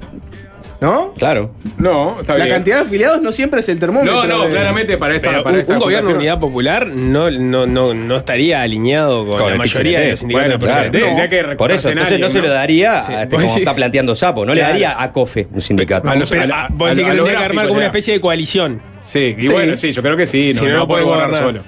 ¿No? 0.84 1.14
Claro. 1.18 1.52
No, 1.78 2.18
está 2.20 2.38
La 2.38 2.44
bien. 2.44 2.56
cantidad 2.58 2.76
de 2.76 2.82
afiliados 2.84 3.22
no 3.22 3.32
siempre 3.32 3.62
es 3.62 3.70
el 3.70 3.80
termómetro. 3.80 4.14
No, 4.14 4.28
no, 4.28 4.44
de- 4.44 4.52
claramente 4.52 4.98
para 4.98 5.16
esta. 5.16 5.30
Pero 5.30 5.42
para 5.44 5.56
un, 5.56 5.62
esta 5.62 5.74
un 5.74 5.80
gobierno 5.80 6.10
de 6.10 6.16
unidad 6.16 6.40
popular 6.40 6.88
no, 6.88 7.32
no, 7.32 7.66
no, 7.66 7.94
no 7.94 8.18
estaría 8.18 8.62
alineado 8.62 9.24
con, 9.24 9.38
Con 9.40 9.52
la 9.52 9.56
mayoría 9.58 10.02
de 10.02 10.10
los 10.12 10.20
sindicatos 10.20 10.48
Bueno, 10.60 10.92
de 10.92 11.00
claro, 11.30 11.30
que 11.52 11.56
Por 11.56 11.72
eso, 11.72 11.90
entonces 11.90 12.20
no 12.20 12.28
se 12.30 12.42
lo 12.42 12.50
daría 12.50 13.04
Sí. 13.06 13.14
a, 13.14 13.24
este, 13.24 13.36
como 13.38 13.54
sí. 13.54 13.60
está 13.60 13.74
planteando 13.74 14.14
Sapo, 14.14 14.46
no 14.46 14.54
le 14.54 14.60
daría 14.62 15.02
a 15.02 15.12
COFE, 15.14 15.48
un 15.54 15.62
sindicato. 15.62 16.10
A 16.10 16.16
los- 16.18 16.30
Pero, 16.30 16.44
a 16.44 16.48
la- 16.48 16.68
vos 16.70 16.88
a 16.92 16.96
decís 16.96 17.04
lo- 17.04 17.06
que 17.06 17.12
a 17.12 17.14
lo 17.14 17.24
tendría 17.24 17.40
que 17.40 17.46
armar 17.46 17.68
como 17.68 17.78
una 17.78 17.86
especie 17.88 18.14
de 18.16 18.20
coalición. 18.20 18.82
Sí, 19.02 19.36
y 19.38 19.42
Sí. 19.42 19.48
bueno, 19.50 19.78
sí, 19.78 19.92
yo 19.94 20.02
creo 20.02 20.18
que 20.18 20.28
sí. 20.28 20.52
No, 20.54 20.60
Si 20.60 20.66
no, 20.66 20.72
no, 20.72 20.78
no 20.80 20.88
puede 20.88 21.04
gobernar. 21.06 21.42
solo. 21.42 21.62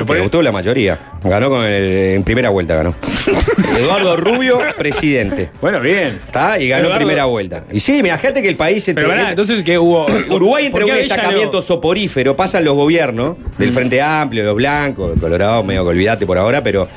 Porque 0.00 0.12
Pero 0.14 0.24
obtuvo 0.26 0.42
la 0.42 0.52
mayoría. 0.52 0.98
Ganó 1.22 1.48
con 1.50 1.64
el, 1.64 2.14
en 2.14 2.22
primera 2.24 2.50
vuelta, 2.50 2.74
ganó. 2.74 2.94
Eduardo 3.78 4.16
Rubio, 4.16 4.58
presidente. 4.78 5.50
Bueno, 5.60 5.80
bien. 5.80 6.20
¿Está? 6.26 6.58
Y 6.58 6.68
ganó 6.68 6.84
Eduardo- 6.88 6.96
primera 6.96 7.24
vuelta. 7.24 7.64
Y 7.72 7.80
sí, 7.80 7.98
imagínate 7.98 8.42
que 8.42 8.48
el 8.48 8.56
país... 8.56 8.82
Pero 8.86 9.08
pará, 9.08 9.20
entra- 9.20 9.30
entonces 9.30 9.62
que 9.62 9.78
hubo. 9.78 10.06
Uruguay 10.30 10.66
entre 10.66 10.82
¿por 10.82 10.90
un 10.90 10.96
destacamiento 10.96 11.56
no- 11.58 11.62
soporífero, 11.62 12.36
pasan 12.36 12.64
los 12.64 12.74
gobiernos 12.74 13.36
del 13.58 13.72
Frente 13.72 14.00
Amplio, 14.02 14.44
los 14.44 14.56
blancos, 14.56 15.14
el 15.14 15.20
Colorado, 15.20 15.62
medio 15.64 15.82
que 15.84 15.90
olvidate 15.90 16.26
por 16.26 16.38
ahora, 16.38 16.62
pero... 16.62 16.88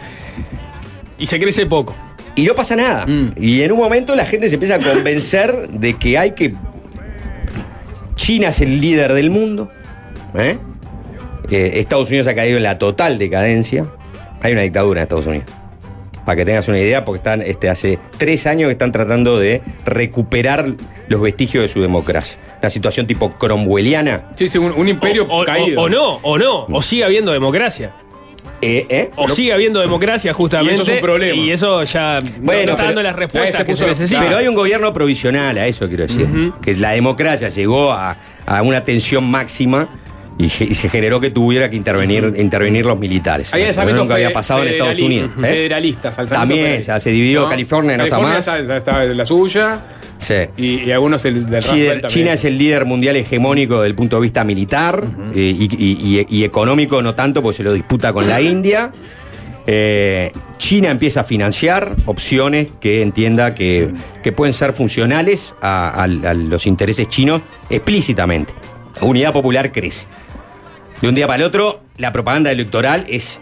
Y 1.18 1.26
se 1.26 1.40
crece 1.40 1.66
poco. 1.66 1.96
Y 2.36 2.46
no 2.46 2.56
pasa 2.56 2.76
nada. 2.76 3.06
Y 3.38 3.62
en 3.62 3.72
un 3.74 3.80
momento 3.80 4.16
la 4.16 4.26
gente 4.26 4.48
se 4.48 4.56
empieza 4.56 4.76
a 4.76 4.80
convencer 4.80 5.68
de 5.70 5.98
que 5.98 6.18
hay 6.18 6.32
que. 6.32 6.54
China 8.16 8.50
es 8.50 8.62
el 8.62 8.80
líder 8.80 9.12
del 9.14 9.30
mundo. 9.30 9.70
¿eh? 10.36 10.58
Eh, 11.52 11.80
Estados 11.80 12.10
Unidos 12.10 12.28
ha 12.28 12.36
caído 12.36 12.58
en 12.58 12.64
la 12.64 12.78
total 12.78 13.18
decadencia. 13.18 13.86
Hay 14.42 14.54
una 14.54 14.62
dictadura 14.62 15.00
en 15.00 15.04
Estados 15.04 15.26
Unidos. 15.28 15.46
Para 16.26 16.36
que 16.36 16.46
tengas 16.46 16.68
una 16.68 16.78
idea, 16.80 17.04
porque 17.06 17.18
están 17.18 17.42
este, 17.42 17.70
hace 17.70 17.98
tres 18.18 18.46
años 18.46 18.68
que 18.68 18.74
están 18.74 18.92
tratando 18.92 19.40
de 19.40 19.62
recuperar 19.86 20.74
los 21.08 21.22
vestigios 21.22 21.64
de 21.64 21.68
su 21.68 21.82
democracia. 21.82 22.38
Una 22.62 22.70
situación 22.70 23.08
tipo 23.08 23.32
cromwelliana. 23.34 24.26
Sí, 24.36 24.48
sí, 24.48 24.58
un, 24.58 24.72
un 24.74 24.88
imperio 24.88 25.26
o, 25.30 25.42
o- 25.42 25.46
caído. 25.46 25.82
o- 25.82 25.86
o 25.86 25.90
no, 25.90 26.20
o 26.22 26.38
no. 26.38 26.66
O 26.66 26.82
sigue 26.82 27.04
habiendo 27.04 27.32
democracia. 27.32 27.92
Eh, 28.62 28.86
¿eh? 28.90 29.10
O 29.16 29.28
sigue 29.30 29.54
habiendo 29.54 29.80
democracia, 29.80 30.34
justamente. 30.34 30.74
Y 30.74 30.76
eso 30.76 30.84
es 30.84 30.98
un 30.98 31.02
problema. 31.02 31.36
Y 31.36 31.50
eso 31.52 31.82
ya 31.84 32.20
no- 32.20 32.30
Bueno, 32.42 32.66
no 32.66 32.72
está 32.74 32.84
dando 32.84 33.02
las 33.02 33.16
respuestas 33.16 33.62
se 33.62 33.66
que 33.66 33.76
se 33.76 33.86
necesitan. 33.88 34.24
Pero 34.26 34.38
hay 34.38 34.48
un 34.50 34.56
gobierno 34.56 34.92
provisional, 34.94 35.58
a 35.58 35.66
eso 35.66 35.88
quiero 35.88 36.06
decir. 36.06 36.28
Que 36.62 36.76
la 36.76 36.92
democracia 36.92 37.50
llegó 37.50 37.92
a, 37.94 38.18
a 38.46 38.62
una 38.62 38.84
tensión 38.84 39.24
máxima 39.32 39.88
y, 40.40 40.50
se 40.50 40.90
generó 40.90 41.20
que 41.20 41.30
tuviera 41.30 41.70
que 41.70 41.76
intervenir, 41.76 42.34
intervenir 42.38 42.86
los 42.86 42.98
militares. 42.98 43.54
Hay 43.54 43.64
Eso 43.64 43.84
nunca 43.86 44.16
había 44.16 44.32
pasado 44.34 44.64
en 44.64 44.70
Estados 44.70 44.98
Unidos. 45.00 45.32
¿eh? 45.38 45.42
Federalistas, 45.42 46.18
alzamientos 46.18 46.58
También, 46.58 46.80
o 46.80 46.84
sea, 46.84 47.00
se 47.00 47.12
dividió 47.12 47.48
California, 47.50 47.98
no 47.98 48.04
está 48.06 48.16
California 48.16 48.38
más. 48.38 48.46
ya- 48.46 48.68
ya 48.68 48.78
está 48.78 49.04
la 49.04 49.26
suya. 49.26 49.82
Sí. 50.18 50.36
Y, 50.58 50.66
y 50.84 50.92
algunos 50.92 51.24
el, 51.26 51.46
del 51.46 51.62
China. 51.64 52.02
China 52.08 52.34
es 52.34 52.44
el 52.44 52.58
líder 52.58 52.86
mundial 52.86 53.16
hegemónico 53.16 53.76
desde 53.76 53.88
el 53.88 53.96
punto 53.96 54.16
de 54.18 54.22
vista 54.24 54.44
militar 54.44 55.04
eh, 55.34 55.40
y, 55.40 55.64
y- 55.64 56.20
y- 56.20 56.38
y 56.40 56.44
económico 56.44 57.02
no 57.02 57.16
tanto 57.16 57.42
porque 57.42 57.58
se 57.58 57.64
lo 57.64 57.72
disputa 57.74 58.12
con 58.12 58.28
la 58.28 58.42
India. 58.42 58.92
Eh, 59.68 60.32
China 60.58 60.90
empieza 60.90 61.22
a 61.22 61.24
financiar 61.24 61.96
opciones 62.06 62.68
que 62.82 63.02
entienda 63.02 63.54
que, 63.56 63.92
que 64.24 64.32
pueden 64.32 64.54
ser 64.54 64.74
funcionales 64.74 65.54
a, 65.62 65.90
a- 65.90 66.04
a 66.04 66.34
los 66.34 66.66
intereses 66.68 67.08
chinos 67.08 67.42
explícitamente. 67.70 68.54
Unidad 69.02 69.32
Popular 69.32 69.72
crece. 69.72 70.06
De 71.02 71.08
un 71.08 71.16
día 71.16 71.28
para 71.28 71.38
el 71.42 71.48
otro, 71.48 71.82
la 71.98 72.12
propaganda 72.12 72.52
electoral 72.52 73.06
es 73.08 73.40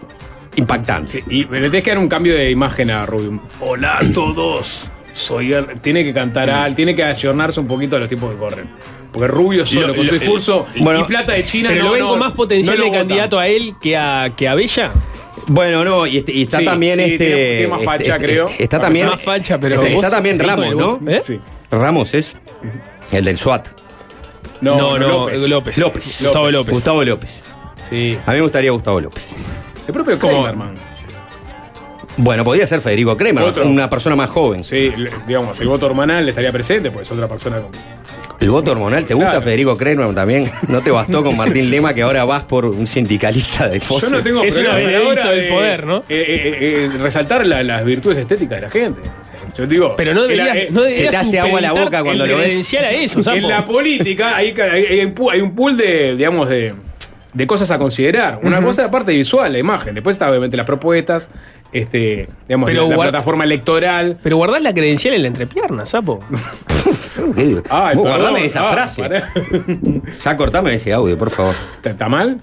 impactante. 0.55 1.23
Y 1.29 1.45
le 1.45 1.61
tenés 1.69 1.83
que 1.83 1.89
dar 1.91 1.99
un 1.99 2.07
cambio 2.07 2.35
de 2.35 2.51
imagen 2.51 2.91
a 2.91 3.05
Rubio. 3.05 3.41
Hola 3.59 3.97
a 3.99 4.13
todos. 4.13 4.89
soy 5.13 5.51
el- 5.53 5.79
tiene 5.81 6.03
que 6.03 6.13
cantar 6.13 6.47
al, 6.51 6.75
tiene 6.75 6.93
que 6.93 7.03
ayornarse 7.03 7.59
un 7.59 7.65
poquito 7.67 7.95
a 7.95 7.99
los 7.99 8.07
tiempos 8.07 8.31
que 8.31 8.37
corren. 8.37 8.69
Porque 9.11 9.27
Rubio 9.27 9.65
solo 9.65 9.87
Lo- 9.87 9.95
con 9.95 10.05
su 10.05 10.13
discurso 10.19 10.67
Bueno, 10.79 10.99
y 10.99 11.03
plata 11.05 11.31
de 11.33 11.43
China 11.43 11.69
Pero 11.69 11.81
no, 11.81 11.87
lo 11.87 11.93
ven 11.93 12.01
no, 12.03 12.09
con 12.09 12.19
más 12.19 12.33
potencial 12.33 12.77
no 12.77 12.83
de 12.85 12.91
candidato 12.91 13.39
a 13.39 13.47
él 13.47 13.73
que 13.81 13.97
a, 13.97 14.29
que 14.37 14.47
a 14.47 14.53
Bella. 14.53 14.91
Bueno, 15.47 15.83
no, 15.83 16.05
y, 16.05 16.17
este- 16.17 16.33
y 16.33 16.43
está 16.43 16.59
Sí, 16.59 16.65
también 16.65 16.97
sí, 16.97 17.01
este. 17.03 17.17
tiene- 17.17 17.45
tiene 17.57 17.67
más 17.67 17.83
facha, 17.83 18.13
este- 18.15 18.25
creo. 18.25 18.51
Está 18.59 18.79
también. 18.79 19.07
Más 19.07 19.19
facha, 19.21 19.59
pero 19.59 19.81
Está, 19.81 20.09
también 20.11 20.37
Ramos, 20.37 20.75
¿no? 20.75 20.99
¿eh? 21.09 21.19
Sí. 21.23 21.39
Ramos 21.71 22.13
es. 22.13 22.37
El 23.11 23.25
del 23.25 23.37
SWAT. 23.39 23.69
No, 24.61 24.77
No, 24.77 24.99
no, 24.99 25.07
López. 25.07 25.49
López. 25.49 25.77
López. 25.79 26.17
Gustavo 26.21 26.51
López. 26.51 26.73
Gustavo 26.73 27.03
López. 27.03 27.43
Sí. 27.89 28.17
A 28.25 28.31
mí 28.31 28.37
me 28.37 28.41
gustaría 28.41 28.71
Gustavo 28.71 28.99
López. 29.01 29.23
El 29.87 29.93
propio. 29.93 30.19
Kramerman. 30.19 30.75
Bueno, 32.17 32.43
podría 32.43 32.65
ser 32.65 32.81
Federico 32.81 33.15
Kremer, 33.15 33.43
Otro. 33.43 33.67
una 33.67 33.89
persona 33.89 34.15
más 34.15 34.29
joven. 34.29 34.63
Sí, 34.63 34.91
le- 34.97 35.11
digamos, 35.27 35.59
el 35.59 35.67
voto 35.67 35.85
hormonal 35.85 36.27
estaría 36.27 36.51
presente, 36.51 36.89
pues 36.89 37.07
es 37.07 37.11
otra 37.11 37.27
persona 37.27 37.61
con. 37.61 37.71
El 38.39 38.49
voto 38.51 38.71
hormonal, 38.71 39.05
¿te 39.05 39.13
gusta 39.13 39.29
Claro. 39.31 39.43
Federico 39.43 39.77
Kremer 39.77 40.13
también? 40.15 40.49
¿No 40.67 40.81
te 40.81 40.89
bastó 40.91 41.23
con 41.23 41.37
Martín 41.37 41.69
Lema 41.71 41.93
que 41.93 42.01
ahora 42.03 42.23
vas 42.25 42.43
por 42.43 42.65
un 42.65 42.85
sindicalista 42.87 43.67
de 43.67 43.79
Yo 43.79 43.85
fósil? 43.85 44.11
no 44.11 44.21
tengo 44.21 44.43
Es 44.43 44.57
una 44.57 44.69
problemas 44.71 44.89
a 44.89 44.91
la 44.91 44.99
benedizo 44.99 45.21
hora 45.21 45.31
del 45.31 45.41
de, 45.43 45.49
poder, 45.51 45.85
¿no? 45.85 45.97
eh, 45.97 46.03
eh, 46.09 46.57
eh, 46.59 46.97
resaltar 46.99 47.45
la- 47.45 47.63
las 47.63 47.85
virtudes 47.85 48.17
estéticas 48.17 48.57
de 48.57 48.61
la 48.61 48.69
gente. 48.71 49.01
O 49.01 49.55
sea, 49.55 49.65
yo 49.65 49.67
digo, 49.67 49.95
Pero 49.95 50.13
no 50.15 50.25
en 50.25 50.37
la- 50.37 50.43
deberías, 50.45 50.57
eh, 50.57 50.67
no 50.71 50.81
deberías 50.83 51.11
te 51.11 51.17
hace 51.17 51.39
agua 51.39 51.61
la 51.61 51.69
supeditar 51.69 51.85
boca 51.91 52.03
cuando 52.03 52.23
el 52.25 52.31
lo 52.31 52.37
ves. 52.37 52.45
credencial 52.47 52.83
a 52.85 52.91
eso, 52.91 53.23
sapo. 53.23 53.37
En 53.37 53.47
la 53.47 53.61
política 53.65 54.35
hay, 54.35 54.53
hay, 54.59 54.85
hay 54.85 55.05
un 55.05 55.15
pu- 55.15 55.31
hay 55.31 55.41
un 55.41 55.55
pool 55.55 55.77
de, 55.77 56.15
digamos, 56.15 56.47
de, 56.49 56.73
de 57.37 57.45
cosas 57.47 57.69
a 57.71 57.77
considerar. 57.77 58.39
Una 58.41 58.61
cosa 58.61 58.81
es 58.81 58.87
la 58.87 58.91
parte 58.91 59.13
visual, 59.13 59.51
la 59.53 59.59
imagen. 59.59 59.93
Después 59.93 60.15
está 60.15 60.27
obviamente 60.29 60.57
las 60.57 60.65
propuestas, 60.65 61.29
este, 61.71 62.27
digamos, 62.47 62.67
Pero 62.67 62.89
la, 62.89 62.97
plataforma 62.97 63.43
electoral. 63.43 64.17
Pero 64.23 64.37
guardás 64.37 64.61
la 64.63 64.73
credencial 64.73 65.13
en 65.13 65.21
la 65.21 65.27
entrepierna, 65.27 65.85
sapo. 65.85 66.19
¿Qué? 67.35 67.61
Ay, 67.69 67.95
Vos 67.95 68.07
guardame 68.07 68.45
esa 68.45 68.67
Ah, 68.67 68.73
frase. 68.73 69.03
Ya 70.25 70.35
cortame 70.35 70.73
ese 70.73 70.91
audio, 70.93 71.15
por 71.17 71.29
favor. 71.29 71.53
¿Está, 71.83 72.09
mal? 72.09 72.41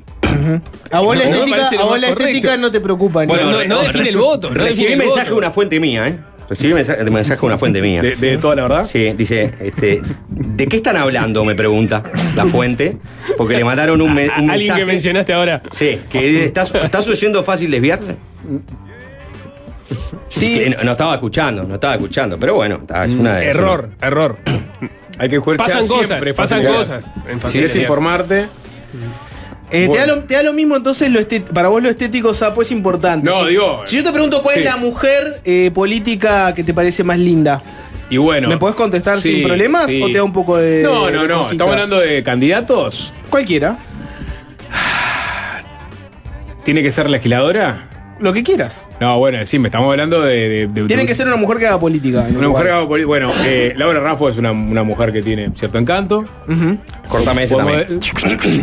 A 0.91 1.01
vos 1.01 1.17
la 1.17 1.25
No, 1.27 1.37
estética, 1.37 1.69
a 1.81 1.85
vos 1.85 2.01
la 2.01 2.09
estética 2.09 2.57
no 2.57 2.71
te 2.71 2.81
preocupa. 2.81 3.23
ni- 3.23 3.27
Bueno, 3.27 3.51
no- 3.51 3.65
no 3.65 3.83
define 3.83 4.09
el 4.11 4.17
voto, 4.17 4.51
no 4.51 4.55
Recibí 4.55 4.95
mensaje 4.97 5.31
de 5.31 5.35
una 5.37 5.51
fuente 5.51 5.79
mía, 5.81 6.07
¿eh? 6.09 6.19
Recibí 6.49 6.75
mensaje, 6.75 7.03
mensaje 7.05 7.41
de 7.41 7.47
una 7.47 7.59
fuente 7.59 7.81
mía. 7.81 8.03
De, 8.03 8.17
de 8.17 8.37
toda 8.39 8.55
la 8.57 8.63
verdad. 8.63 8.85
Sí, 8.87 9.13
dice, 9.17 9.53
este, 9.61 10.03
¿de 10.29 10.67
qué 10.67 10.77
están 10.77 10.97
hablando? 10.97 11.45
Me 11.45 11.55
pregunta 11.55 12.03
la 12.37 12.45
fuente. 12.47 12.97
Porque 13.37 13.55
le 13.57 13.65
mandaron 13.65 14.01
un, 14.03 14.13
me- 14.15 14.27
un 14.27 14.31
Alguien 14.31 14.47
mensaje. 14.59 14.81
que 14.81 14.87
mencionaste 14.87 15.33
ahora. 15.33 15.63
Sí, 15.73 16.01
que 16.11 16.21
dice, 16.23 16.45
¿estás, 16.45 16.75
¿estás 16.75 17.09
oyendo 17.09 17.43
fácil 17.45 17.71
desviarse? 17.71 18.17
Sí. 20.29 20.59
Que 20.59 20.71
no, 20.71 20.83
no 20.85 20.91
estaba 20.93 21.15
escuchando, 21.15 21.65
no 21.65 21.75
estaba 21.75 21.95
escuchando. 21.95 22.39
Pero 22.39 22.55
bueno, 22.55 22.79
está- 22.83 23.05
es 23.05 23.15
una. 23.15 23.41
es 23.43 23.49
Error, 23.49 23.91
error. 24.01 24.39
Hay 25.19 25.29
que 25.29 25.37
escuchar 25.37 25.59
Pasan 25.67 25.87
cosas, 25.87 26.07
siempre 26.09 26.35
pasan 26.35 26.65
cosas. 26.65 27.05
Si 27.05 27.31
es 27.31 27.43
facilidades. 27.43 27.77
informarte. 27.77 28.47
Eh, 29.75 29.89
te, 29.89 29.99
da 29.99 30.07
lo, 30.07 30.19
te 30.25 30.35
da 30.35 30.43
lo 30.43 30.53
mismo 30.53 30.77
entonces 30.77 31.11
lo 31.11 31.21
para 31.53 31.69
vos 31.69 31.83
lo 31.83 31.89
estético, 31.91 32.33
Sapo, 32.35 32.63
es 32.63 32.71
importante. 32.71 33.29
No, 33.29 33.43
Si- 33.45 33.51
digo- 33.51 33.83
Si 33.87 33.97
yo 33.97 34.05
te 34.05 34.13
pregunto 34.13 34.41
cuál 34.43 34.55
Sí. 34.57 34.61
es 34.61 34.67
la 34.67 34.77
mujer 34.77 35.41
eh, 35.45 35.71
política 35.75 36.55
que 36.55 36.63
te 36.65 36.73
parece 36.73 37.03
más 37.05 37.19
linda, 37.19 37.63
Y 38.11 38.17
bueno. 38.19 38.49
¿me 38.49 38.57
podés 38.59 38.77
contestar 38.77 39.19
sí, 39.19 39.37
sin 39.37 39.47
problemas 39.47 39.91
sí. 39.91 40.03
o 40.03 40.07
te 40.07 40.15
da 40.15 40.25
un 40.25 40.33
poco 40.33 40.57
de. 40.57 40.83
No, 40.83 41.11
no, 41.11 41.23
de 41.23 41.29
no. 41.29 41.39
cosita? 41.39 41.55
Estamos 41.55 41.73
hablando 41.75 41.99
de 41.99 42.23
candidatos. 42.23 43.13
Cualquiera. 43.31 43.77
¿Tiene 46.65 46.83
que 46.83 46.93
ser 46.93 47.11
legisladora? 47.11 47.89
Lo 48.21 48.33
que 48.33 48.43
quieras. 48.45 48.89
No, 49.01 49.19
bueno, 49.19 49.39
decime, 49.39 49.69
estamos 49.69 49.91
hablando 49.91 50.23
de. 50.23 50.49
de- 50.49 50.67
de- 50.69 50.85
Tiene 50.87 51.03
de- 51.03 51.09
que 51.09 51.15
ser 51.15 51.27
una 51.27 51.37
mujer 51.37 51.59
que 51.59 51.67
haga 51.67 51.81
política. 51.81 52.25
Una 52.35 52.49
mujer 52.49 52.67
que 52.67 52.73
haga 52.73 52.89
poli- 52.89 53.05
Bueno, 53.05 53.29
eh, 53.45 53.75
Laura 53.77 54.01
Raffo 54.01 54.29
es 54.29 54.39
una, 54.39 54.53
una 54.53 54.83
mujer 54.85 55.13
que 55.13 55.21
tiene 55.21 55.51
cierto 55.57 55.79
encanto. 55.79 56.25
Cortame 57.09 57.43
ese 57.43 57.57
también. 57.57 58.01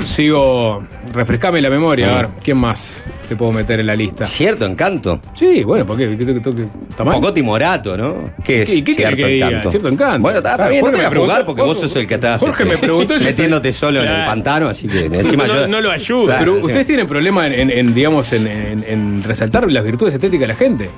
Sigo. 0.06 0.84
Refrescame 1.13 1.62
la 1.62 1.69
memoria. 1.69 2.12
A 2.12 2.15
ver, 2.21 2.30
¿quién 2.43 2.58
más 2.58 3.04
te 3.28 3.36
puedo 3.36 3.52
meter 3.52 3.80
en 3.80 3.88
la 3.88 3.95
lista? 3.95 4.26
Cierto 4.26 4.65
encanto. 4.65 5.19
Sí, 5.34 5.63
bueno, 5.63 5.86
¿por 5.86 5.97
qué? 5.97 6.10
¿Qué- 6.17 6.26
qué- 6.26 6.34
qué- 6.36 6.41
qué- 6.41 6.67
¿Está 6.89 7.04
Un 7.04 7.10
mal? 7.10 7.19
poco 7.19 7.34
timorato, 7.34 7.97
¿no? 7.97 8.32
¿Qué 8.43 8.62
es 8.63 8.69
¿Y 8.74 8.82
qué 8.84 8.93
cierto 8.95 9.17
que 9.17 9.26
diga? 9.28 9.47
encanto? 9.47 9.69
Cierto 9.71 9.88
encanto. 9.89 10.21
Bueno, 10.21 10.38
está, 10.39 10.67
bien, 10.69 10.84
no 10.86 10.91
te 10.91 10.97
voy 10.97 11.06
a 11.06 11.10
jugar 11.10 11.12
preguntó- 11.12 11.45
porque 11.45 11.62
vos 11.62 11.80
sos 11.80 11.95
el 11.97 12.08
que 12.08 12.13
estás 12.15 12.39
Jorge 12.39 12.65
me 12.65 12.78
preguntó, 12.78 13.17
yo 13.17 13.24
metiéndote 13.26 13.74
solo 13.74 14.02
en 14.02 14.10
el 14.10 14.26
pantano, 14.26 14.67
así 14.69 14.88
que 14.88 15.06
encima 15.06 15.47
No, 15.47 15.54
yo. 15.56 15.67
no 15.67 15.82
lo 15.82 15.91
ayuda. 15.91 16.38
Pero 16.39 16.54
Claro, 16.54 16.56
sí. 16.56 16.65
ustedes 16.67 16.88
tienen 16.88 17.08
problema 17.08 17.47
en, 17.47 17.54
en- 17.54 17.69
en, 17.71 17.93
digamos, 17.93 18.32
en, 18.34 18.47
en- 18.47 18.86
en 18.88 19.24
resaltar 19.24 19.69
las 19.71 19.84
virtudes 19.84 20.13
estéticas 20.13 20.41
de 20.41 20.47
la 20.47 20.56
gente. 20.56 20.89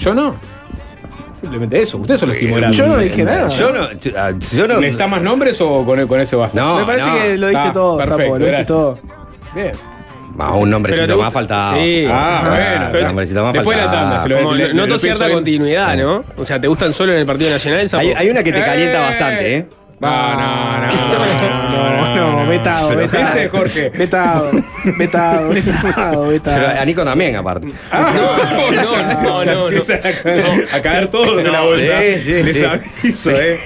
Yo 0.00 0.14
no. 0.14 0.36
Simplemente 1.40 1.80
eso. 1.80 1.96
Ustedes 1.96 2.20
son 2.20 2.28
los 2.28 2.38
timoratos. 2.38 2.76
Yo 2.76 2.86
no 2.86 2.98
dije 2.98 3.24
nada. 3.24 3.48
Yo 3.48 3.72
no. 3.72 3.88
Yo 3.92 4.68
no 4.68 4.78
¿Necesitas 4.78 5.08
más 5.08 5.22
nombres 5.22 5.58
o 5.62 5.84
con, 5.86 6.06
con 6.06 6.20
ese 6.20 6.36
basta? 6.36 6.60
No, 6.60 6.80
Me 6.80 6.84
parece 6.84 7.06
no. 7.06 7.14
que 7.14 7.38
lo 7.38 7.46
diste 7.48 7.62
Ah, 7.62 7.72
todo, 7.72 7.96
perfecto, 7.96 8.22
Sapo, 8.24 8.38
lo 8.38 8.44
diste 8.46 8.64
todo. 8.66 8.98
Bien. 9.54 9.72
Ah, 10.38 10.52
un 10.54 10.70
nombrecito 10.70 11.18
más 11.18 11.32
faltaba. 11.32 11.74
Sí. 11.76 12.06
Ah, 12.08 12.42
bueno. 12.90 12.98
un 13.00 13.04
nombrecito 13.08 13.42
más 13.44 13.52
Después 13.52 13.76
de 13.76 13.84
la 13.84 13.90
tanda, 13.90 14.22
se 14.22 14.28
lo 14.28 14.36
Como 14.38 14.54
le- 14.54 14.62
no- 14.62 14.68
le- 14.68 14.74
noto 14.74 14.98
cierta 14.98 15.26
bien. 15.26 15.36
continuidad, 15.38 15.96
¿no? 15.96 16.24
O 16.36 16.44
sea, 16.46 16.60
¿te 16.60 16.68
gustan 16.68 16.92
solo 16.92 17.12
en 17.12 17.18
el 17.18 17.26
Partido 17.26 17.50
Nacional, 17.50 17.88
sapo? 17.88 18.00
Hay, 18.02 18.12
hay 18.12 18.30
una 18.30 18.42
que 18.42 18.52
te 18.52 18.60
calienta 18.64 18.98
Eh. 18.98 19.10
bastante, 19.10 19.56
¿eh? 19.56 19.66
No, 20.00 20.08
no, 20.08 20.80
no, 20.80 20.86
no, 20.86 22.14
No, 22.16 22.44
no, 22.44 22.48
vetado, 22.48 22.88
Pero 22.88 23.00
vetado. 23.00 23.24
¿Viste, 23.26 23.48
Jorge? 23.50 23.90
Vetado, 23.90 24.50
vetado, 24.98 25.48
vetado, 25.50 26.26
vetado. 26.28 26.56
Pero 26.60 26.80
a 26.80 26.84
Nico 26.86 27.04
también, 27.04 27.36
aparte. 27.36 27.68
No, 27.92 28.00
no, 28.00 28.72
no, 28.72 29.44
no, 29.44 29.70
no. 29.70 30.72
A, 30.72 30.76
a 30.76 30.82
caer 30.82 31.08
todos 31.08 31.44
en 31.44 31.52
la 31.52 31.60
bolsa. 31.60 32.00
Sí, 32.00 32.18
sí, 32.18 32.32
Les 32.42 32.56
sí. 32.58 32.64
aviso, 32.64 33.30
¿eh? 33.32 33.58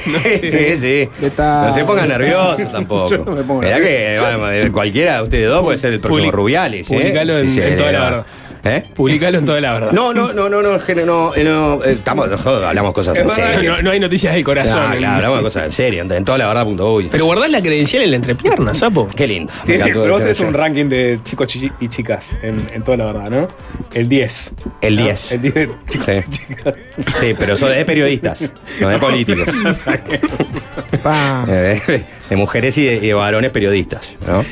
Sí, 0.42 0.76
sí. 0.76 1.08
Vetado. 1.20 1.68
No 1.68 1.72
se 1.72 1.84
pongan 1.84 2.08
nerviosos 2.08 2.70
tampoco. 2.72 3.10
Yo 3.10 3.18
no 3.24 3.32
me 3.32 3.42
pongo 3.44 3.62
Mirá 3.62 3.76
que 3.78 4.70
cualquiera 4.72 5.16
de 5.16 5.22
ustedes 5.22 5.48
dos 5.48 5.62
puede 5.62 5.78
ser 5.78 5.92
el 5.92 6.00
próximo 6.00 6.30
Rubiales. 6.32 6.90
¿eh? 6.90 6.94
publicalo 6.96 7.38
en- 7.38 7.58
en 7.58 7.76
toda 7.76 7.92
la 7.92 8.00
verdad. 8.00 8.26
¿Eh? 8.66 8.83
Publicalo 8.94 9.38
en 9.38 9.44
toda 9.44 9.61
la 9.61 9.72
verdad. 9.74 9.92
No, 9.92 10.12
no, 10.14 10.33
no, 10.33 10.48
no, 10.48 10.62
no, 10.62 10.79
gene- 10.81 11.05
no, 11.05 11.35
eh, 11.35 11.44
no, 11.44 11.85
eh, 11.85 11.92
estamos, 11.92 12.29
joder, 12.40 12.64
hablamos 12.64 12.92
cosas 12.92 13.18
en 13.18 13.27
Es 13.27 13.33
serio. 13.33 13.72
No, 13.77 13.83
no 13.83 13.90
hay 13.90 14.00
noticias 14.00 14.33
del 14.35 14.42
corazón. 14.42 14.79
Ah, 14.81 14.92
en- 14.92 14.98
claro, 14.98 15.14
hablamos 15.16 15.38
de 15.38 15.42
cosas 15.44 15.64
en 15.66 15.72
serio, 15.72 16.03
en, 16.03 16.11
en 16.12 16.24
toda 16.24 16.38
la 16.38 16.46
verdad 16.48 16.64
punto 16.64 16.94
uy. 16.94 17.09
Pero 17.11 17.27
guardás 17.27 17.50
la 17.50 17.61
credencial 17.61 18.03
en 18.03 18.11
la 18.11 18.16
entrepierna, 18.16 18.72
sapo. 18.74 19.09
Qué 19.14 19.27
lindo. 19.27 19.53
Me 19.61 19.66
Tiene- 19.66 19.81
encantó 19.85 20.00
Pero 20.03 20.12
vos 20.14 20.22
este- 20.22 20.35
tenés 20.35 20.48
un 20.48 20.55
ranking 20.55 20.87
de 20.88 21.20
chicos 21.24 21.46
chi- 21.48 21.72
y 21.81 21.88
chicas 21.88 22.37
en, 22.42 22.55
en 22.72 22.83
toda 22.83 22.96
la 22.96 23.07
verdad, 23.07 23.31
¿no? 23.31 23.48
El 23.92 24.09
10. 24.09 24.55
El 24.81 24.96
¿no? 24.96 25.03
10. 25.05 25.33
El 25.33 25.42
10 25.42 25.55
de 25.55 25.70
chicos 25.90 26.05
Sí. 26.07 26.20
y 26.27 26.31
chicas. 26.31 26.74
Sí, 27.20 27.35
pero 27.38 27.55
eso 27.55 27.66
de 27.68 27.85
periodistas, 27.85 28.50
no 28.81 28.88
de 28.88 28.98
políticos. 28.98 29.48
Eh, 31.48 32.05
de 32.31 32.37
mujeres 32.37 32.79
y 32.79 32.87
de, 32.87 32.94
y 32.94 33.00
de 33.09 33.14
varones 33.14 33.50
periodistas, 33.50 34.14
¿no? 34.27 34.44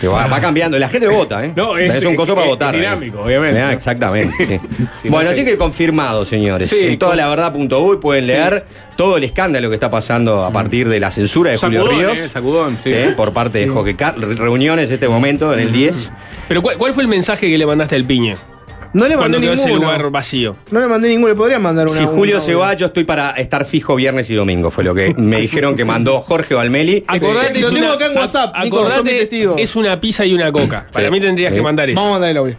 Que 0.00 0.08
va, 0.08 0.26
va 0.26 0.40
cambiando, 0.40 0.78
la 0.78 0.88
gente 0.88 1.06
vota, 1.08 1.44
¿eh? 1.44 1.52
No, 1.54 1.76
es- 1.76 2.04
un 2.04 2.16
coso 2.16 2.34
para 2.34 2.46
es 2.46 2.50
votar. 2.52 2.74
¿eh? 2.74 2.78
dinámico, 2.78 3.20
obviamente. 3.22 3.60
Ah, 3.60 3.72
exactamente, 3.72 4.34
sí. 4.46 4.58
Sí, 4.92 5.08
no 5.08 5.14
bueno, 5.16 5.26
sé. 5.30 5.40
así 5.40 5.44
que 5.44 5.58
confirmado, 5.58 6.24
señores. 6.24 6.68
Sí, 6.68 6.78
en 6.86 6.98
toda 6.98 7.10
con- 7.12 7.18
la 7.18 7.28
verdad.uy 7.28 7.98
pueden 7.98 8.26
leer 8.26 8.64
todo 8.96 9.16
el 9.18 9.24
escándalo 9.24 9.68
que 9.68 9.74
está 9.74 9.90
pasando 9.90 10.44
a 10.44 10.50
partir 10.52 10.88
de 10.88 10.98
la 11.00 11.10
censura 11.10 11.50
de 11.50 11.58
Julio 11.58 11.86
Ríos. 11.86 12.18
eh, 12.18 12.28
sacudón, 12.28 12.78
sí. 12.82 12.90
¿eh? 12.92 13.14
Por 13.16 13.32
parte 13.32 13.58
de 13.58 13.68
Joque 13.68 13.94
Car- 13.96 14.18
reuniones 14.18 14.88
en 14.88 14.94
este 14.94 15.08
momento, 15.08 15.52
en 15.52 15.60
el 15.60 15.72
10. 15.72 16.10
Pero 16.48 16.62
¿cuál, 16.62 16.76
cuál 16.78 16.94
fue 16.94 17.02
el 17.02 17.08
mensaje 17.08 17.48
que 17.48 17.56
le 17.58 17.66
mandaste 17.66 17.94
al 17.96 18.04
piñe? 18.04 18.36
No 18.92 19.06
le 19.06 19.16
mandé 19.16 19.38
ese 19.38 19.66
ninguno. 19.66 19.84
lugar 19.86 20.10
vacío. 20.10 20.56
No 20.72 20.80
le 20.80 20.86
mandé 20.88 21.08
ninguno, 21.08 21.28
le 21.28 21.34
podría 21.36 21.58
mandar 21.60 21.86
una. 21.88 21.96
Si 21.96 22.04
Julio 22.04 22.36
una- 22.36 22.44
se 22.44 22.54
va, 22.54 22.74
yo 22.74 22.86
estoy 22.86 23.04
para 23.04 23.30
estar 23.32 23.64
fijo 23.64 23.94
viernes 23.94 24.28
y 24.30 24.34
domingo. 24.34 24.70
Fue 24.70 24.82
lo 24.82 24.94
que 24.94 25.14
me 25.16 25.36
dijeron 25.40 25.76
que 25.76 25.84
mandó 25.84 26.20
Jorge 26.20 26.54
Valmeli. 26.54 27.04
Acordate, 27.06 27.60
Lo 27.60 27.68
es 27.68 27.74
tengo 27.74 27.86
una- 27.86 27.94
acá 27.94 28.06
en 28.06 28.16
WhatsApp, 28.16 28.52
acordate, 28.54 29.02
mi 29.02 29.10
testigo. 29.10 29.54
es 29.58 29.76
una 29.76 30.00
pizza 30.00 30.26
y 30.26 30.34
una 30.34 30.50
coca. 30.50 30.86
Para 30.92 31.06
Sí. 31.06 31.12
mí 31.12 31.20
tendrías 31.20 31.50
Sí. 31.52 31.56
que 31.56 31.62
mandar 31.62 31.88
eso. 31.88 31.96
Vamos 32.00 32.10
a 32.10 32.12
mandar 32.14 32.30
el 32.30 32.36
audio. 32.36 32.56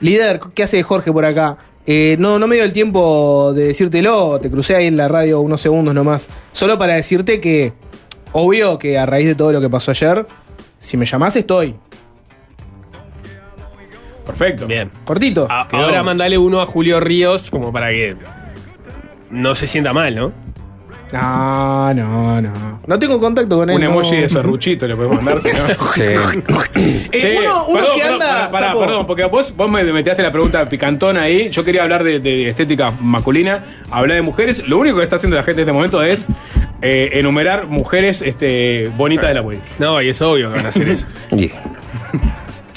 Líder, 0.00 0.40
¿qué 0.54 0.64
hace 0.64 0.82
Jorge 0.82 1.12
por 1.12 1.24
acá? 1.24 1.58
Eh, 1.86 2.16
no, 2.18 2.38
no 2.38 2.46
me 2.46 2.56
dio 2.56 2.64
el 2.64 2.72
tiempo 2.72 3.52
de 3.54 3.68
decírtelo, 3.68 4.38
te 4.40 4.50
crucé 4.50 4.74
ahí 4.74 4.86
en 4.86 4.96
la 4.96 5.08
radio 5.08 5.40
unos 5.40 5.60
segundos 5.60 5.94
nomás. 5.94 6.28
Solo 6.52 6.78
para 6.78 6.94
decirte 6.94 7.40
que, 7.40 7.72
obvio 8.32 8.78
que 8.78 8.98
a 8.98 9.06
raíz 9.06 9.26
de 9.26 9.34
todo 9.34 9.52
lo 9.52 9.60
que 9.60 9.68
pasó 9.68 9.90
ayer, 9.92 10.26
si 10.78 10.96
me 10.96 11.06
llamás 11.06 11.36
estoy. 11.36 11.76
Perfecto. 14.26 14.66
Bien. 14.66 14.90
Cortito. 15.04 15.46
A- 15.50 15.66
Quedó. 15.68 15.84
ahora 15.84 16.02
mandale 16.02 16.38
uno 16.38 16.60
a 16.60 16.66
Julio 16.66 17.00
Ríos 17.00 17.50
como 17.50 17.72
para 17.72 17.88
que 17.90 18.16
no 19.30 19.54
se 19.54 19.66
sienta 19.66 19.92
mal, 19.92 20.14
¿no? 20.14 20.32
No, 21.12 21.92
no, 21.92 22.40
no. 22.40 22.80
No 22.86 22.98
tengo 22.98 23.18
contacto 23.20 23.56
con 23.58 23.68
él. 23.68 23.76
Un 23.76 23.82
no. 23.82 23.90
emoji 23.90 24.16
de 24.16 24.28
serruchito 24.30 24.86
le 24.88 24.96
podemos 24.96 25.22
mandar. 25.22 25.42
Sí. 25.94 26.02
Eh, 26.02 27.08
Che, 27.10 27.38
uno 27.38 27.66
uno 27.66 27.74
perdón, 27.80 27.94
que 27.96 28.00
perdón, 28.02 28.12
anda. 28.22 28.26
pará, 28.26 28.50
pará, 28.50 28.66
sapo. 28.68 28.80
perdón, 28.80 29.06
porque 29.06 29.24
vos, 29.26 29.54
vos 29.54 29.70
me 29.70 29.84
metiste 29.84 30.22
la 30.22 30.32
pregunta 30.32 30.66
picantona 30.68 31.22
ahí. 31.22 31.50
Yo 31.50 31.64
quería 31.64 31.82
hablar 31.82 32.02
de, 32.02 32.18
de 32.20 32.48
estética 32.48 32.92
masculina, 32.98 33.64
hablar 33.90 34.16
de 34.16 34.22
mujeres. 34.22 34.66
Lo 34.66 34.78
único 34.78 34.96
que 34.98 35.02
está 35.04 35.16
haciendo 35.16 35.36
la 35.36 35.42
gente 35.42 35.60
en 35.62 35.68
este 35.68 35.72
momento 35.74 36.02
es 36.02 36.26
eh, 36.80 37.10
enumerar 37.12 37.66
mujeres 37.66 38.22
este, 38.22 38.90
bonitas 38.96 39.28
de 39.28 39.34
la 39.34 39.42
política. 39.42 39.68
No, 39.78 40.00
y 40.00 40.08
es 40.08 40.22
obvio 40.22 40.48
que 40.50 40.56
van 40.56 40.66
a 40.66 40.68
hacer 40.70 40.88
eso. 40.88 41.06
Y, 41.32 41.50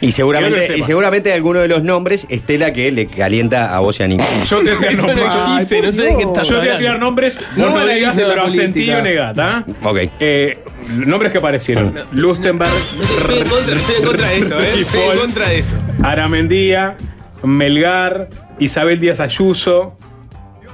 Y 0.07 0.11
seguramente, 0.11 0.67
que 0.67 0.77
y 0.77 0.83
seguramente 0.83 1.33
alguno 1.33 1.59
de 1.61 1.67
los 1.67 1.83
nombres 1.83 2.25
esté 2.29 2.57
la 2.57 2.71
que 2.73 2.91
le 2.91 3.07
calienta 3.07 3.75
a 3.75 3.79
vos 3.79 3.99
y 3.99 4.03
a 4.03 4.07
Nico. 4.07 4.23
Yo 4.47 4.61
te 4.61 4.75
voy 4.75 4.85
a 4.85 4.91
Eso 4.91 5.07
no 5.07 5.25
existe, 5.25 5.81
no 5.81 5.91
sé 5.91 6.01
de 6.03 6.15
qué 6.17 6.23
estás 6.23 6.47
Yo 6.47 6.59
te 6.59 6.67
voy 6.67 6.75
a 6.75 6.77
tirar 6.77 6.99
nombres, 6.99 7.41
No 7.55 7.85
digas, 7.87 8.15
pero 8.15 8.43
asentí 8.43 8.89
o 8.91 9.01
negata. 9.01 9.65
Ok. 9.83 9.97
Eh, 10.19 10.59
nombres 10.95 11.31
que 11.31 11.37
aparecieron. 11.39 11.93
Lustenberg, 12.11 12.69
Estoy 12.71 13.39
en 13.39 13.47
contra, 13.49 13.75
estoy 13.75 13.95
en 13.95 14.03
contra 14.05 14.27
de 14.29 14.37
esto, 14.37 14.59
¿eh? 14.59 14.69
Estoy 14.81 15.01
en 15.01 15.19
contra 15.19 15.49
de 15.49 15.59
esto. 15.59 15.75
Aramendía, 16.03 16.95
Melgar, 17.43 18.29
Isabel 18.59 18.99
Díaz 18.99 19.19
Ayuso. 19.19 19.95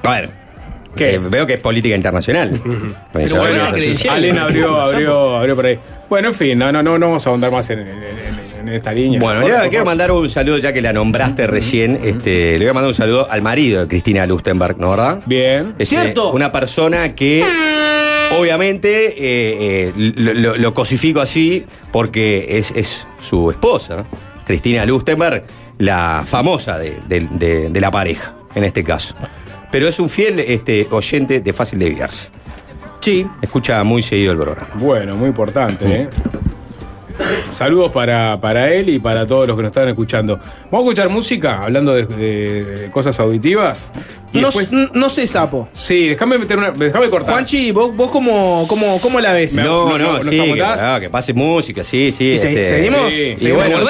A 0.03 0.11
ver. 0.13 0.29
¿Qué? 0.95 1.15
eh, 1.15 1.19
veo 1.19 1.47
que 1.47 1.53
es 1.53 1.59
política 1.61 1.95
internacional. 1.95 2.51
Pero 3.13 3.35
Bueno. 3.37 3.63
Allen 4.09 4.37
abrió, 4.37 4.81
abrió, 4.81 5.35
abrió 5.37 5.55
por 5.55 5.65
ahí. 5.65 5.79
Bueno, 6.09 6.27
en 6.29 6.33
fin, 6.35 6.59
no, 6.59 6.69
no, 6.71 6.83
no, 6.83 6.97
no 6.99 7.05
vamos 7.07 7.25
a 7.25 7.29
ahondar 7.29 7.49
más 7.51 7.69
en, 7.69 7.79
en- 7.79 7.87
en- 7.87 8.40
en 8.61 8.69
esta 8.69 8.93
línea. 8.93 9.19
Bueno, 9.19 9.41
le 9.47 9.69
quiero 9.69 9.85
mandar 9.85 10.11
un 10.11 10.29
saludo, 10.29 10.57
ya 10.57 10.71
que 10.73 10.81
la 10.81 10.93
nombraste 10.93 11.47
recién. 11.47 11.99
Este, 12.03 12.53
le 12.57 12.65
voy 12.65 12.67
a 12.69 12.73
mandar 12.73 12.87
un 12.89 12.93
saludo 12.95 13.27
al 13.29 13.41
marido 13.41 13.81
de 13.81 13.87
Cristina 13.87 14.25
Lustenberg, 14.25 14.77
¿no 14.79 14.91
verdad? 14.91 15.19
Bien. 15.25 15.73
Es 15.77 15.89
¿Cierto? 15.89 16.29
eh, 16.29 16.35
una 16.35 16.51
persona 16.51 17.13
que 17.15 17.43
obviamente 18.39 19.07
eh, 19.09 19.13
eh, 19.89 20.13
lo, 20.15 20.33
lo- 20.33 20.55
lo 20.57 20.73
cosifico 20.73 21.19
así 21.21 21.65
porque 21.91 22.57
es, 22.57 22.71
es 22.75 23.05
su 23.19 23.51
esposa, 23.51 24.05
Cristina 24.45 24.85
Lustenberg, 24.85 25.43
la 25.77 26.23
famosa 26.25 26.77
de, 26.77 26.97
de- 27.07 27.27
de- 27.31 27.69
de 27.69 27.81
la 27.81 27.91
pareja, 27.91 28.33
en 28.55 28.63
este 28.63 28.83
caso. 28.83 29.15
Pero 29.71 29.87
es 29.87 29.99
un 29.99 30.09
fiel 30.09 30.39
este, 30.39 30.87
oyente 30.91 31.39
de 31.39 31.53
fácil 31.53 31.79
desviarse. 31.79 32.29
Sí. 32.99 33.25
Escucha 33.41 33.83
muy 33.83 34.03
seguido 34.03 34.33
el 34.33 34.37
programa. 34.37 34.67
Bueno, 34.75 35.15
muy 35.17 35.29
importante, 35.29 35.85
¿eh? 36.03 36.09
Saludos 37.51 37.91
para, 37.91 38.39
para 38.39 38.71
él 38.73 38.89
y 38.89 38.99
para 38.99 39.25
todos 39.25 39.47
los 39.47 39.55
que 39.55 39.63
nos 39.63 39.69
están 39.71 39.89
escuchando. 39.89 40.37
Vamos 40.71 40.73
a 40.73 40.77
escuchar 40.79 41.09
música, 41.09 41.63
hablando 41.63 41.93
de, 41.93 42.89
cosas 42.91 43.19
auditivas. 43.19 43.91
Y 44.33 44.39
No, 44.39 44.47
después- 44.47 44.71
no 44.93 45.09
sé, 45.09 45.27
sapo. 45.27 45.67
Sí, 45.73 46.07
déjame 46.09 46.37
meter 46.37 46.57
una. 46.57 46.71
Déjame 46.71 47.09
cortar. 47.09 47.33
Juanchi, 47.33 47.71
¿vos, 47.71 47.93
vos 47.93 48.09
cómo, 48.11 48.65
cómo, 48.69 48.99
cómo 49.01 49.19
la 49.19 49.33
ves? 49.33 49.53
No, 49.55 49.89
no, 49.89 49.97
no, 49.97 50.13
¿nos 50.19 50.25
sí, 50.27 50.39
que, 51.01 51.09
pase 51.09 51.33
música, 51.33 51.83
sí, 51.83 52.13
sí. 52.13 52.31
¿Y 52.31 52.37
se- 52.37 52.47
este, 52.49 52.63
¿Seguimos? 52.63 52.99
sí. 53.09 53.13
Y 53.13 53.39
¿Seguimos 53.39 53.55
bueno, 53.67 53.85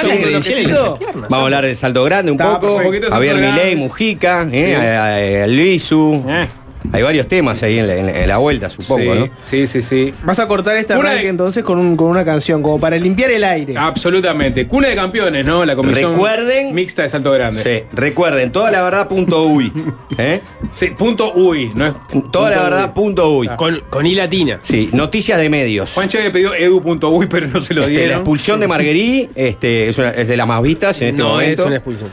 piernas. 0.98 1.28
Vamos 1.30 1.38
a 1.38 1.42
hablar 1.44 1.64
de 1.64 1.74
Salto 1.76 2.02
Grande 2.02 2.32
un 2.32 2.40
Está 2.40 2.58
poco. 2.58 2.80
Javier 3.10 3.36
Milei. 3.36 3.76
Mujica, 3.76 4.44
Sí. 4.50 4.56
eh, 4.56 4.76
a- 4.76 5.44
a- 5.44 5.46
Luisu. 5.46 6.24
Eh. 6.28 6.48
Hay 6.92 7.02
varios 7.02 7.28
temas 7.28 7.62
ahí 7.62 7.78
en 7.78 7.86
la, 7.86 7.96
en 7.96 8.06
la- 8.06 8.20
en 8.22 8.28
la 8.28 8.36
vuelta, 8.38 8.68
supongo, 8.68 9.14
sí, 9.14 9.18
¿no? 9.20 9.28
sí, 9.42 9.66
sí, 9.66 9.80
sí. 9.82 10.12
Vas 10.24 10.38
a 10.40 10.48
cortar 10.48 10.76
Una 10.76 10.94
arranque 10.96 11.22
de- 11.24 11.28
entonces 11.28 11.62
con, 11.62 11.78
un, 11.78 11.96
con 11.96 12.08
una 12.08 12.24
canción, 12.24 12.60
como 12.62 12.78
para 12.80 12.96
limpiar 12.96 13.30
el 13.30 13.44
aire. 13.44 13.74
Absolutamente. 13.76 14.66
Cuna 14.66 14.88
de 14.88 14.96
campeones, 14.96 15.44
¿no? 15.46 15.64
La 15.64 15.76
comisión 15.76 16.12
Recuerden- 16.14 16.72
mixta 16.72 17.02
de 17.02 17.08
Salto 17.08 17.30
Grande. 17.30 17.62
Sí, 17.62 17.84
recuerden, 17.92 18.50
toda 18.52 18.70
la 18.70 18.82
verdad 18.82 19.06
punto 19.08 19.44
uy. 19.44 19.72
¿eh? 20.18 20.40
Sí, 20.72 20.88
punto 20.90 21.32
uy, 21.34 21.70
no 21.74 21.86
es. 21.86 21.94
Toda 22.32 22.50
la 22.50 22.62
verdad 22.62 22.84
uy. 22.86 22.90
punto 22.94 23.30
uy. 23.36 23.48
Con, 23.56 23.80
con 23.88 24.06
I 24.06 24.14
latina. 24.14 24.58
Sí, 24.62 24.88
noticias 24.92 25.38
de 25.38 25.48
medios. 25.48 25.92
Juanche 25.94 26.18
había 26.18 26.32
pedido 26.32 26.54
edu.uy, 26.54 27.26
pero 27.26 27.46
no 27.46 27.60
se 27.60 27.74
lo 27.74 27.82
Este, 27.82 27.92
la 27.94 27.98
dieron. 28.00 28.16
expulsión 28.18 28.60
de 28.60 28.66
Marguerí 28.68 29.28
este, 29.34 29.88
es, 29.88 29.98
una- 29.98 30.10
es 30.10 30.26
de 30.28 30.36
las 30.36 30.46
más 30.46 30.60
vistas 30.62 31.00
en 31.02 31.08
este 31.08 31.22
no 31.22 31.28
momento. 31.30 31.62
es 31.62 31.66
una 31.66 31.76
expulsión. 31.76 32.10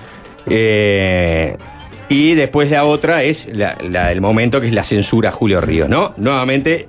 Eh, 0.47 1.57
y 2.09 2.33
después 2.35 2.69
la 2.71 2.83
otra 2.85 3.23
es 3.23 3.47
la, 3.51 3.77
la- 3.89 4.11
el 4.11 4.19
momento 4.21 4.59
que 4.59 4.67
es 4.67 4.73
la 4.73 4.83
censura 4.83 5.29
a 5.29 5.31
Julio 5.31 5.61
Ríos, 5.61 5.87
¿no? 5.89 6.13
Nuevamente 6.17 6.87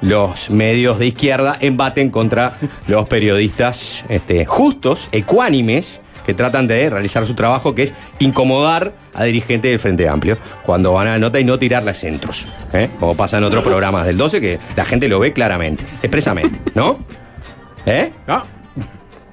los 0.00 0.50
medios 0.50 0.98
de 0.98 1.06
izquierda 1.08 1.56
embaten 1.60 2.10
contra 2.10 2.56
los 2.86 3.08
periodistas 3.08 4.04
este, 4.08 4.46
justos, 4.46 5.08
ecuánimes, 5.10 6.00
que 6.24 6.34
tratan 6.34 6.68
de 6.68 6.90
realizar 6.90 7.26
su 7.26 7.34
trabajo, 7.34 7.74
que 7.74 7.84
es 7.84 7.94
incomodar 8.18 8.92
a 9.14 9.24
dirigentes 9.24 9.70
del 9.70 9.78
Frente 9.80 10.06
Amplio 10.08 10.36
cuando 10.62 10.92
van 10.92 11.08
a 11.08 11.12
la 11.12 11.18
nota 11.18 11.40
y 11.40 11.44
no 11.44 11.58
tirarle 11.58 11.94
centros, 11.94 12.46
¿eh? 12.74 12.90
como 13.00 13.16
pasa 13.16 13.38
en 13.38 13.44
otros 13.44 13.64
programas 13.64 14.04
del 14.04 14.18
12, 14.18 14.40
que 14.40 14.58
la 14.76 14.84
gente 14.84 15.08
lo 15.08 15.18
ve 15.20 15.32
claramente, 15.32 15.84
expresamente, 16.02 16.60
¿no? 16.74 16.98
¿Eh? 17.86 18.12
Ah, 18.28 18.44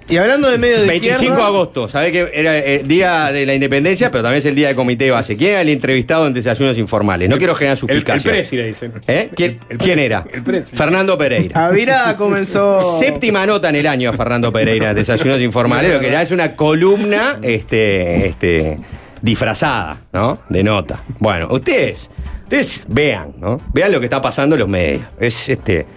Y 0.08 0.18
hablando 0.18 0.50
de 0.52 0.60
medio 0.60 0.82
de 0.82 0.88
25 0.88 1.36
de 1.36 1.42
agosto, 1.42 1.88
¿sabés 1.88 2.12
que 2.12 2.30
era 2.32 2.58
el 2.60 2.88
día 2.88 3.32
de 3.32 3.44
la 3.46 3.56
independencia, 3.56 4.12
pero 4.12 4.22
también 4.22 4.38
es 4.38 4.46
el 4.46 4.54
día 4.54 4.68
del 4.68 4.76
comité 4.76 5.06
de 5.06 5.12
base? 5.12 5.36
¿Quién 5.36 5.52
era 5.52 5.62
el 5.62 5.70
entrevistado 5.70 6.28
en 6.28 6.34
desayunos 6.34 6.78
informales? 6.78 7.28
No 7.28 7.40
quiero 7.40 7.56
generar 7.56 7.76
el, 7.76 7.90
el 7.90 7.96
suficacia. 7.96 8.32
presi 8.32 8.56
le 8.56 8.68
dicen. 8.68 8.94
¿Eh? 9.08 9.32
¿Quién, 9.36 9.60
El 9.68 10.00
era? 10.00 10.24
El 10.32 10.44
presi. 10.44 10.76
Fernando 10.76 11.18
Pereira. 11.18 11.66
Avira 11.66 12.16
comenzó. 12.18 12.80
Séptima 13.00 13.48
nota 13.48 13.70
en 13.70 13.78
el 13.78 13.88
año 13.88 14.12
a 14.12 14.14
Fernando 14.14 14.54
Pereira 14.54 14.92
en 14.92 14.96
Desayunos 14.96 15.42
Informales, 15.42 15.92
lo 15.92 16.00
que 16.00 16.12
ya 16.12 16.22
es 16.22 16.30
una 16.32 16.56
columna 16.56 17.40
este, 17.42 18.28
este, 18.28 18.78
disfrazada, 19.24 20.02
¿no? 20.14 20.40
De 20.50 20.64
nota. 20.64 21.02
Bueno, 21.18 21.48
ustedes, 21.50 22.12
ustedes 22.44 22.84
vean, 22.88 23.34
¿no? 23.40 23.60
Vean 23.74 23.92
lo 23.92 24.00
que 24.00 24.06
está 24.06 24.22
pasando 24.22 24.54
en 24.56 24.60
los 24.60 24.70
medios. 24.70 25.02
Es 25.20 25.50
este. 25.50 25.88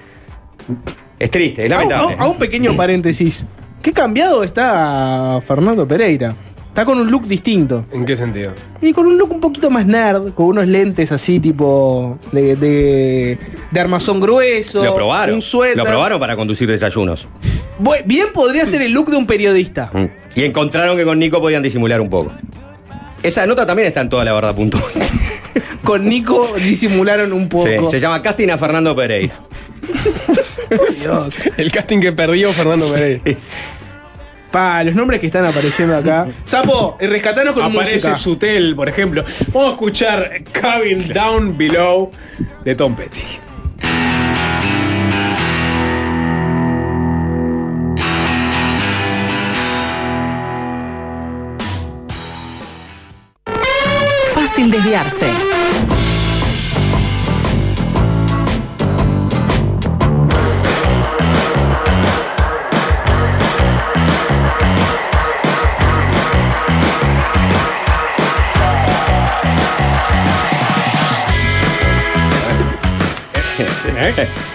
Es 1.19 1.31
triste, 1.31 1.65
es 1.65 1.71
lamentable. 1.71 2.17
a 2.19 2.23
a 2.23 2.29
un 2.29 2.39
pequeño 2.39 2.75
paréntesis. 2.75 3.45
¿Qué 3.83 3.93
cambiado 3.93 4.43
está 4.43 5.39
Fernando 5.47 5.87
Pereira? 5.87 6.35
Está 6.69 6.85
con 6.85 6.99
un 7.01 7.11
look 7.11 7.27
distinto. 7.27 7.87
¿En 7.93 8.05
qué 8.05 8.17
sentido? 8.17 8.53
Y 8.81 8.93
con 8.93 9.07
un 9.07 9.19
look 9.19 9.33
un 9.33 9.41
poquito 9.41 9.69
más 9.71 9.85
nerd, 9.85 10.33
con 10.35 10.47
unos 10.47 10.69
lentes 10.69 11.11
así 11.11 11.41
tipo 11.41 12.19
de, 12.31 12.55
de, 12.55 13.39
de 13.71 13.81
armazón 13.81 14.21
grueso. 14.21 14.85
Lo 14.85 14.95
probaron. 14.95 15.35
Un 15.37 15.43
suéter. 15.43 15.77
Lo 15.77 15.85
probaron 15.85 16.21
para 16.21 16.37
conducir 16.37 16.69
desayunos. 16.69 17.27
Bien 18.05 18.29
podría 18.33 18.65
ser 18.67 18.83
el 18.83 18.93
look 18.93 19.11
de 19.11 19.17
un 19.17 19.27
periodista. 19.27 19.91
Mm. 19.93 20.39
Y 20.39 20.45
encontraron 20.45 20.97
que 20.97 21.05
con 21.05 21.19
Nico 21.19 21.41
podían 21.41 21.63
disimular 21.63 22.01
un 22.01 22.11
poco. 22.11 22.33
Esa 23.23 23.47
nota 23.47 23.67
también 23.67 23.89
está 23.89 24.01
en 24.01 24.09
toda 24.09 24.25
la 24.25 24.33
verdad. 24.33 24.55
Punto. 24.55 24.79
Con 25.83 26.09
Nico 26.09 26.47
disimularon 26.57 27.33
un 27.33 27.49
poco. 27.49 27.67
Sí, 27.67 27.77
se 27.91 27.99
llama 27.99 28.23
Casting 28.23 28.51
a 28.51 28.59
Fernando 28.59 28.95
Pereira. 28.95 29.41
Dios. 30.71 31.47
El 31.57 31.71
casting 31.71 32.01
que 32.01 32.13
perdió 32.13 32.53
Fernando 32.53 32.91
Pereira. 32.93 33.23
Pa, 34.51 34.83
los 34.83 34.95
nombres 34.95 35.21
que 35.21 35.27
están 35.27 35.45
apareciendo 35.45 35.97
acá. 35.97 36.27
Sapo, 36.45 36.97
eh, 37.01 37.07
rescatanos 37.07 37.53
con 37.53 37.65
Aparece 37.65 37.97
música. 37.97 38.17
Sutel, 38.17 38.75
por 38.75 38.89
ejemplo. 38.89 39.23
Vamos 39.53 39.69
a 39.69 39.73
escuchar 39.73 40.43
Cabin 40.53 41.07
Down 41.09 41.59
Below 41.59 42.11
de 42.65 42.75
Tom 42.75 42.97
Petty. 42.97 43.21
Fácil 54.33 54.71
desviarse. 54.71 55.48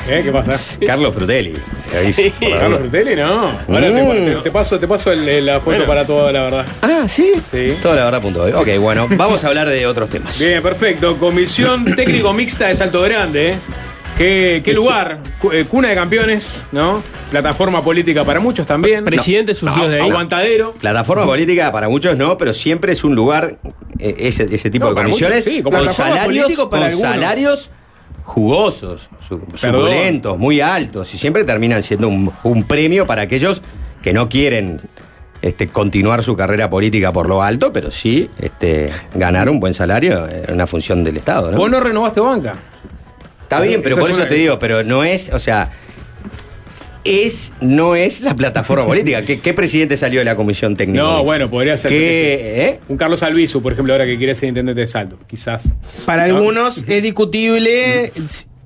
¿Eh? 0.08 0.22
¿Qué 0.24 0.32
pasa? 0.32 0.60
Carlos 0.86 1.14
Frutelli. 1.14 1.54
Sí. 2.12 2.32
Carlos. 2.40 2.80
Frutelli, 2.80 3.16
no. 3.16 3.26
Ahora 3.68 3.92
te, 3.94 4.04
Mm. 4.04 4.26
te- 4.26 4.36
te 4.44 4.52
paso, 4.52 4.78
te 4.80 4.88
paso 4.88 5.12
el- 5.12 5.46
la 5.46 5.56
foto 5.60 5.72
Bueno. 5.72 5.86
para 5.86 6.06
toda 6.06 6.32
la 6.32 6.42
verdad. 6.44 6.66
Ah, 6.82 7.06
sí. 7.08 7.32
Sí. 7.50 7.74
Toda 7.82 7.96
la 7.96 8.06
verdad. 8.06 8.22
Punto. 8.22 8.44
Ok, 8.60 8.68
bueno, 8.80 9.08
vamos 9.12 9.44
a 9.44 9.48
hablar 9.48 9.70
de 9.70 9.86
otros 9.86 10.10
temas. 10.10 10.38
Bien, 10.40 10.62
perfecto. 10.62 11.18
Comisión 11.18 11.86
técnico 11.96 12.34
mixta 12.34 12.68
de 12.68 12.76
Salto 12.76 13.02
Grande. 13.02 13.52
¿eh? 13.52 13.56
¿Qué, 14.18 14.62
qué 14.64 14.74
lugar? 14.74 15.20
Cu- 15.40 15.52
eh, 15.54 15.66
Cuna 15.66 15.90
de 15.90 15.96
campeones, 15.96 16.66
¿no? 16.72 17.02
Plataforma 17.32 17.84
política 17.84 18.24
para 18.24 18.40
muchos 18.40 18.68
también. 18.68 19.04
Presidente 19.06 19.56
surgió 19.56 19.90
de 19.90 20.02
ahí. 20.02 20.10
Aguantadero. 20.10 20.74
Plataforma 20.74 21.26
política 21.26 21.72
para 21.72 21.90
muchos 21.90 22.16
no, 22.16 22.38
pero 22.38 22.54
siempre 22.54 22.92
es 22.94 23.04
un 23.04 23.16
lugar, 23.16 23.58
eh, 23.98 24.16
ese, 24.20 24.48
ese 24.54 24.70
tipo 24.70 24.86
No, 24.86 24.92
de 24.94 25.02
comisiones, 25.02 25.40
muchos 25.40 25.54
sí, 25.54 25.64
como 25.64 25.78
con 25.80 25.88
salarios, 25.88 26.54
para 26.54 26.70
con 26.70 26.84
algunos. 26.84 27.00
salarios 27.02 27.72
jugosos, 28.24 29.10
suculentos, 29.56 30.38
muy 30.38 30.62
altos, 30.62 31.14
y 31.14 31.18
siempre 31.18 31.44
terminan 31.44 31.84
siendo 31.84 32.08
un, 32.08 32.32
un 32.44 32.64
premio 32.64 33.06
para 33.06 33.24
aquellos 33.24 33.62
que 34.02 34.14
no 34.14 34.30
quieren 34.30 34.80
este, 35.44 35.68
continuar 35.68 36.24
su 36.24 36.38
carrera 36.38 36.70
política 36.70 37.12
por 37.12 37.28
lo 37.28 37.44
alto, 37.44 37.74
pero 37.74 37.92
sí 37.92 38.30
este, 38.40 38.90
ganar 39.14 39.50
un 39.50 39.60
buen 39.60 39.74
salario 39.74 40.26
en 40.30 40.54
una 40.54 40.66
función 40.68 41.04
del 41.04 41.18
Estado. 41.18 41.52
¿no? 41.52 41.58
Vos 41.58 41.70
no 41.70 41.82
renovaste 41.82 42.22
banca. 42.22 42.56
Está 43.42 43.60
bien, 43.60 43.82
pero 43.84 43.98
por 43.98 44.10
es 44.10 44.18
eso 44.18 44.26
te 44.26 44.36
digo, 44.36 44.58
pero 44.58 44.84
no 44.84 45.04
es, 45.04 45.30
o 45.34 45.40
sea, 45.40 45.70
es, 47.04 47.54
no 47.62 47.96
es 47.96 48.22
la 48.22 48.36
plataforma 48.36 48.86
política. 48.86 49.22
¿Qué, 49.24 49.40
qué 49.40 49.54
presidente 49.54 49.98
salió 49.98 50.20
de 50.20 50.26
la 50.26 50.36
comisión 50.36 50.76
técnica? 50.76 51.02
No, 51.04 51.24
bueno, 51.24 51.50
podría 51.50 51.76
ser. 51.78 51.90
¿Qué, 51.92 51.98
que 51.98 52.38
sí. 52.38 52.44
eh? 52.62 52.80
Un 52.88 52.98
Carlos 52.98 53.24
Albizu, 53.24 53.62
por 53.62 53.74
ejemplo, 53.74 53.94
ahora 53.94 54.06
que 54.06 54.18
quiere 54.18 54.36
ser 54.36 54.50
intendente 54.50 54.82
de 54.82 54.88
Salto. 54.88 55.18
Quizás. 55.28 55.70
Para 56.06 56.28
¿No? 56.28 56.38
algunos 56.38 56.84
es 56.88 57.04
discutible 57.04 58.12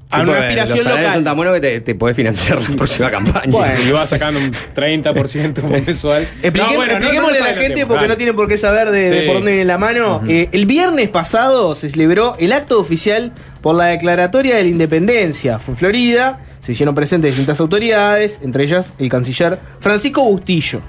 a 0.10 0.22
una 0.22 0.40
aspiración 0.40 0.78
los 0.86 0.88
local. 0.88 1.14
son 1.16 1.24
tan 1.24 1.36
buenos 1.36 1.56
que 1.56 1.60
te, 1.62 1.82
te 1.82 1.96
podés 1.96 2.16
financiar 2.16 2.62
la 2.70 2.76
próxima 2.76 3.10
campaña. 3.10 3.52
Bueno. 3.52 3.80
Y 3.88 3.92
va 3.92 4.08
sacando 4.08 4.40
un 4.40 4.52
30% 4.54 5.64
mensual. 5.86 6.24
Expliqué- 6.42 6.58
No, 6.72 6.76
bueno, 6.76 6.94
no- 6.94 6.98
expliquémosle 7.00 7.40
no 7.40 7.46
a 7.46 7.48
la 7.50 7.54
gente 7.58 7.82
porque 7.86 7.96
dale. 7.96 8.08
no 8.08 8.18
tienen 8.18 8.36
por 8.36 8.48
qué 8.48 8.58
saber 8.58 8.92
de, 8.92 9.10
de 9.10 9.22
por 9.24 9.36
dónde 9.36 9.52
viene 9.52 9.66
la 9.66 9.78
mano. 9.78 10.22
Eh, 10.28 10.50
el 10.52 10.66
viernes 10.66 11.10
pasado 11.10 11.76
se 11.76 11.90
celebró 11.90 12.36
el 12.40 12.54
acto 12.54 12.80
oficial 12.80 13.34
por 13.62 13.76
la 13.76 13.86
declaratoria 13.86 14.56
de 14.56 14.64
la 14.64 14.70
independencia. 14.70 15.60
Fue 15.60 15.74
en 15.74 15.78
Florida, 15.78 16.40
se 16.62 16.72
hicieron 16.72 16.96
presentes 16.96 17.32
distintas 17.32 17.60
autoridades, 17.60 18.40
entre 18.44 18.64
ellas 18.64 18.94
el 19.00 19.10
canciller 19.10 19.60
Francisco 19.80 20.24
Bustillo. 20.24 20.80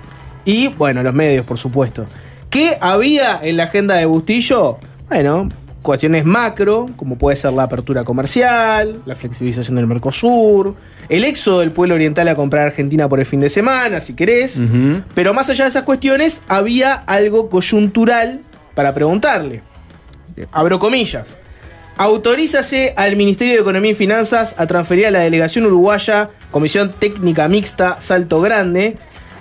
Y, 0.44 0.68
bueno, 0.68 1.02
los 1.02 1.12
medios, 1.12 1.44
por 1.44 1.58
supuesto. 1.58 2.06
¿Qué 2.50 2.78
había 2.80 3.38
en 3.42 3.56
la 3.58 3.64
agenda 3.64 3.96
de 3.96 4.06
Bustillo? 4.06 4.78
Bueno, 5.10 5.48
cuestiones 5.88 6.26
macro, 6.26 6.86
como 6.96 7.16
puede 7.16 7.34
ser 7.34 7.54
la 7.54 7.62
apertura 7.62 8.04
comercial, 8.04 9.00
la 9.06 9.14
flexibilización 9.14 9.74
del 9.74 9.86
Mercosur, 9.86 10.74
el 11.08 11.24
éxodo 11.24 11.60
del 11.60 11.70
pueblo 11.70 11.94
oriental 11.94 12.28
a 12.28 12.34
comprar 12.34 12.66
Argentina 12.66 13.08
por 13.08 13.20
el 13.20 13.24
fin 13.24 13.40
de 13.40 13.48
semana, 13.48 13.98
si 14.02 14.12
querés. 14.12 14.60
Pero 15.14 15.32
más 15.32 15.48
allá 15.48 15.64
de 15.64 15.70
esas 15.70 15.84
cuestiones, 15.84 16.42
había 16.46 16.92
algo 16.92 17.48
coyuntural 17.48 18.42
para 18.74 18.92
preguntarle. 18.92 19.62
Abro 20.52 20.78
comillas. 20.78 21.38
Autorízase 21.96 22.92
al 22.94 23.16
Ministerio 23.16 23.54
de 23.54 23.60
Economía 23.60 23.92
y 23.92 23.94
Finanzas 23.94 24.56
a 24.58 24.66
transferir 24.66 25.06
a 25.06 25.10
la 25.10 25.20
delegación 25.20 25.64
uruguaya, 25.64 26.28
Comisión 26.50 26.92
Técnica 26.98 27.48
Mixta 27.48 27.98
Salto 27.98 28.42
Grande, 28.42 28.98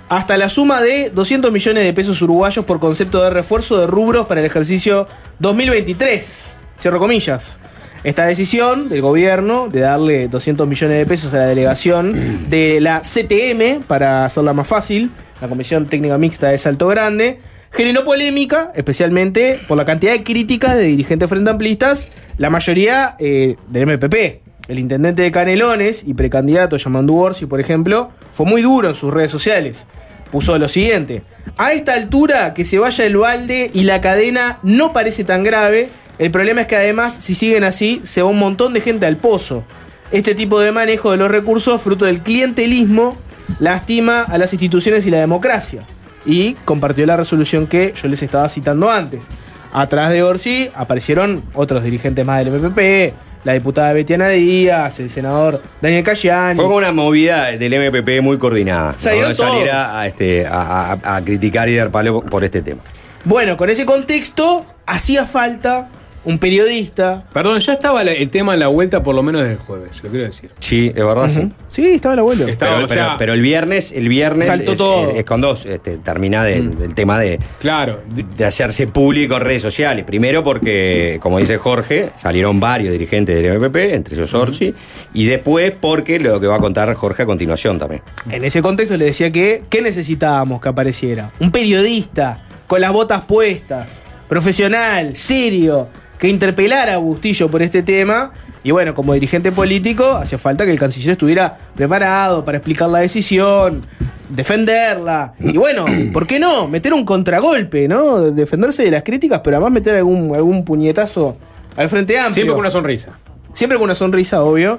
hasta 0.08 0.36
la 0.36 0.48
suma 0.48 0.80
de 0.80 1.10
200 1.10 1.52
millones 1.52 1.84
de 1.84 1.92
pesos 1.92 2.20
uruguayos 2.22 2.64
por 2.64 2.80
concepto 2.80 3.22
de 3.22 3.30
refuerzo 3.30 3.78
de 3.78 3.86
rubros 3.86 4.26
para 4.26 4.40
el 4.40 4.46
ejercicio 4.46 5.06
2023. 5.38 6.54
Cierro 6.78 6.98
comillas. 6.98 7.58
Esta 8.04 8.26
decisión 8.26 8.88
del 8.88 9.02
gobierno 9.02 9.68
de 9.68 9.80
darle 9.80 10.28
200 10.28 10.68
millones 10.68 10.98
de 10.98 11.06
pesos 11.06 11.34
a 11.34 11.38
la 11.38 11.46
delegación 11.46 12.48
de 12.48 12.80
la 12.80 13.00
CTM, 13.00 13.82
para 13.82 14.24
hacerla 14.24 14.52
más 14.52 14.68
fácil, 14.68 15.10
la 15.40 15.48
Comisión 15.48 15.86
Técnica 15.86 16.16
Mixta 16.16 16.48
de 16.48 16.58
Salto 16.58 16.86
Grande, 16.86 17.38
generó 17.72 18.04
polémica, 18.04 18.72
especialmente 18.74 19.60
por 19.66 19.76
la 19.76 19.84
cantidad 19.84 20.12
de 20.12 20.22
críticas 20.22 20.76
de 20.76 20.84
dirigentes 20.84 21.28
frente 21.28 21.50
amplistas, 21.50 22.08
la 22.38 22.50
mayoría 22.50 23.16
eh, 23.18 23.56
del 23.68 23.86
MPP. 23.86 24.47
El 24.68 24.78
intendente 24.78 25.22
de 25.22 25.32
Canelones 25.32 26.04
y 26.06 26.12
precandidato 26.12 26.76
Yamandu 26.76 27.16
Orsi, 27.16 27.46
por 27.46 27.58
ejemplo, 27.58 28.10
fue 28.34 28.44
muy 28.44 28.60
duro 28.60 28.90
en 28.90 28.94
sus 28.94 29.12
redes 29.12 29.30
sociales. 29.30 29.86
Puso 30.30 30.58
lo 30.58 30.68
siguiente: 30.68 31.22
A 31.56 31.72
esta 31.72 31.94
altura, 31.94 32.52
que 32.52 32.66
se 32.66 32.78
vaya 32.78 33.06
el 33.06 33.16
balde 33.16 33.70
y 33.72 33.84
la 33.84 34.02
cadena 34.02 34.58
no 34.62 34.92
parece 34.92 35.24
tan 35.24 35.42
grave. 35.42 35.88
El 36.18 36.30
problema 36.30 36.62
es 36.62 36.66
que 36.66 36.76
además, 36.76 37.16
si 37.18 37.34
siguen 37.34 37.64
así, 37.64 38.02
se 38.04 38.20
va 38.20 38.28
un 38.28 38.38
montón 38.38 38.74
de 38.74 38.82
gente 38.82 39.06
al 39.06 39.16
pozo. 39.16 39.64
Este 40.12 40.34
tipo 40.34 40.60
de 40.60 40.70
manejo 40.70 41.12
de 41.12 41.16
los 41.16 41.30
recursos, 41.30 41.80
fruto 41.80 42.04
del 42.04 42.22
clientelismo, 42.22 43.16
lastima 43.60 44.22
a 44.22 44.36
las 44.36 44.52
instituciones 44.52 45.06
y 45.06 45.10
la 45.10 45.18
democracia. 45.18 45.84
Y 46.26 46.54
compartió 46.66 47.06
la 47.06 47.16
resolución 47.16 47.66
que 47.66 47.94
yo 47.94 48.08
les 48.08 48.22
estaba 48.22 48.48
citando 48.50 48.90
antes. 48.90 49.28
Atrás 49.72 50.10
de 50.10 50.22
Orsi 50.22 50.70
aparecieron 50.74 51.42
otros 51.54 51.82
dirigentes 51.84 52.24
más 52.26 52.44
del 52.44 52.52
MPP, 52.60 53.14
la 53.44 53.52
diputada 53.52 53.92
Betiana 53.92 54.28
Díaz, 54.28 54.98
el 55.00 55.10
senador 55.10 55.62
Daniel 55.80 56.02
Cayani. 56.04 56.56
Fue 56.56 56.64
como 56.64 56.76
una 56.76 56.92
movida 56.92 57.46
del 57.52 57.72
MPP 57.74 58.20
muy 58.22 58.38
coordinada. 58.38 58.94
Salieron 58.98 59.30
¿no? 59.30 59.34
Salir 59.34 59.70
a, 59.70 60.00
a, 60.00 60.06
este, 60.06 60.46
a- 60.46 60.98
a 61.02 61.20
criticar 61.22 61.68
y 61.68 61.76
dar 61.76 61.90
palo 61.90 62.20
por 62.22 62.44
este 62.44 62.62
tema. 62.62 62.80
Bueno, 63.24 63.56
con 63.56 63.68
ese 63.70 63.84
contexto, 63.86 64.64
hacía 64.86 65.26
falta 65.26 65.88
un 66.24 66.38
periodista. 66.38 67.24
Perdón, 67.32 67.60
ya 67.60 67.72
estaba 67.74 68.02
la- 68.04 68.12
el 68.12 68.28
tema 68.28 68.54
en 68.54 68.60
la 68.60 68.66
vuelta 68.68 69.02
por 69.02 69.14
lo 69.14 69.22
menos 69.22 69.40
desde 69.42 69.54
el 69.54 69.58
jueves, 69.60 70.02
lo 70.02 70.10
quiero 70.10 70.24
decir. 70.26 70.50
Sí, 70.58 70.90
de 70.90 71.02
verdad, 71.04 71.28
sí. 71.28 71.50
Sí, 71.68 71.86
estaba 71.86 72.14
el 72.14 72.18
abuelo. 72.20 72.46
Estaba, 72.46 72.74
Pero, 72.74 72.84
o 72.84 72.88
sea, 72.88 73.04
pero- 73.04 73.18
pero 73.18 73.32
el 73.34 73.40
viernes, 73.42 73.92
el 73.94 74.08
viernes 74.08 74.46
Saltó 74.48 74.72
es, 74.72 74.78
todo. 74.78 75.10
es- 75.10 75.16
es 75.18 75.24
con 75.24 75.40
dos, 75.40 75.64
este, 75.66 75.96
termina 75.98 76.44
de- 76.44 76.62
del 76.62 76.94
tema 76.94 77.18
de, 77.18 77.38
claro, 77.60 78.00
de 78.36 78.44
hacerse 78.44 78.86
público 78.88 79.36
en 79.36 79.40
redes 79.42 79.62
sociales. 79.62 80.04
Primero 80.04 80.42
porque, 80.44 81.18
como 81.22 81.38
dice 81.38 81.56
Jorge, 81.58 82.10
salieron 82.16 82.60
varios 82.60 82.92
dirigentes 82.92 83.34
del 83.36 83.46
MPP, 83.46 83.94
entre 83.94 84.14
ellos 84.16 84.34
Orsi, 84.34 84.74
y 85.14 85.26
después 85.26 85.72
porque 85.80 86.18
lo 86.18 86.40
que 86.40 86.46
va 86.46 86.56
a 86.56 86.60
contar 86.60 86.92
Jorge 86.94 87.22
a 87.22 87.26
continuación 87.26 87.78
también. 87.78 88.02
En 88.30 88.44
ese 88.44 88.60
contexto 88.60 88.96
le 88.96 89.06
decía 89.06 89.30
que, 89.30 89.62
¿qué 89.70 89.80
necesitábamos 89.82 90.60
que 90.60 90.68
apareciera? 90.68 91.30
Un 91.40 91.50
periodista 91.52 92.44
con 92.66 92.80
las 92.80 92.92
botas 92.92 93.22
puestas, 93.22 94.02
profesional, 94.28 95.16
serio, 95.16 95.88
que 96.18 96.28
interpelara 96.28 96.94
a 96.94 96.98
Bustillo 96.98 97.50
por 97.50 97.62
este 97.62 97.82
tema. 97.82 98.32
Y 98.64 98.70
bueno, 98.72 98.92
como 98.92 99.14
dirigente 99.14 99.52
político, 99.52 100.04
hacía 100.04 100.36
falta 100.36 100.64
que 100.64 100.72
el 100.72 100.78
canciller 100.78 101.12
estuviera 101.12 101.56
preparado 101.74 102.44
para 102.44 102.58
explicar 102.58 102.88
la 102.90 102.98
decisión, 102.98 103.86
defenderla. 104.28 105.34
Y 105.38 105.56
bueno, 105.56 105.86
¿por 106.12 106.26
qué 106.26 106.38
no? 106.38 106.66
Meter 106.68 106.92
un 106.92 107.04
contragolpe, 107.04 107.88
¿no? 107.88 108.30
Defenderse 108.32 108.82
de 108.82 108.90
las 108.90 109.04
críticas, 109.04 109.40
pero 109.44 109.56
además 109.56 109.72
meter 109.72 109.94
algún, 109.94 110.34
algún 110.34 110.64
puñetazo 110.64 111.36
al 111.76 111.88
frente 111.88 112.18
amplio. 112.18 112.34
siempre 112.34 112.52
con 112.52 112.60
una 112.60 112.70
sonrisa. 112.70 113.12
Siempre 113.52 113.78
con 113.78 113.84
una 113.84 113.94
sonrisa, 113.94 114.42
obvio. 114.42 114.78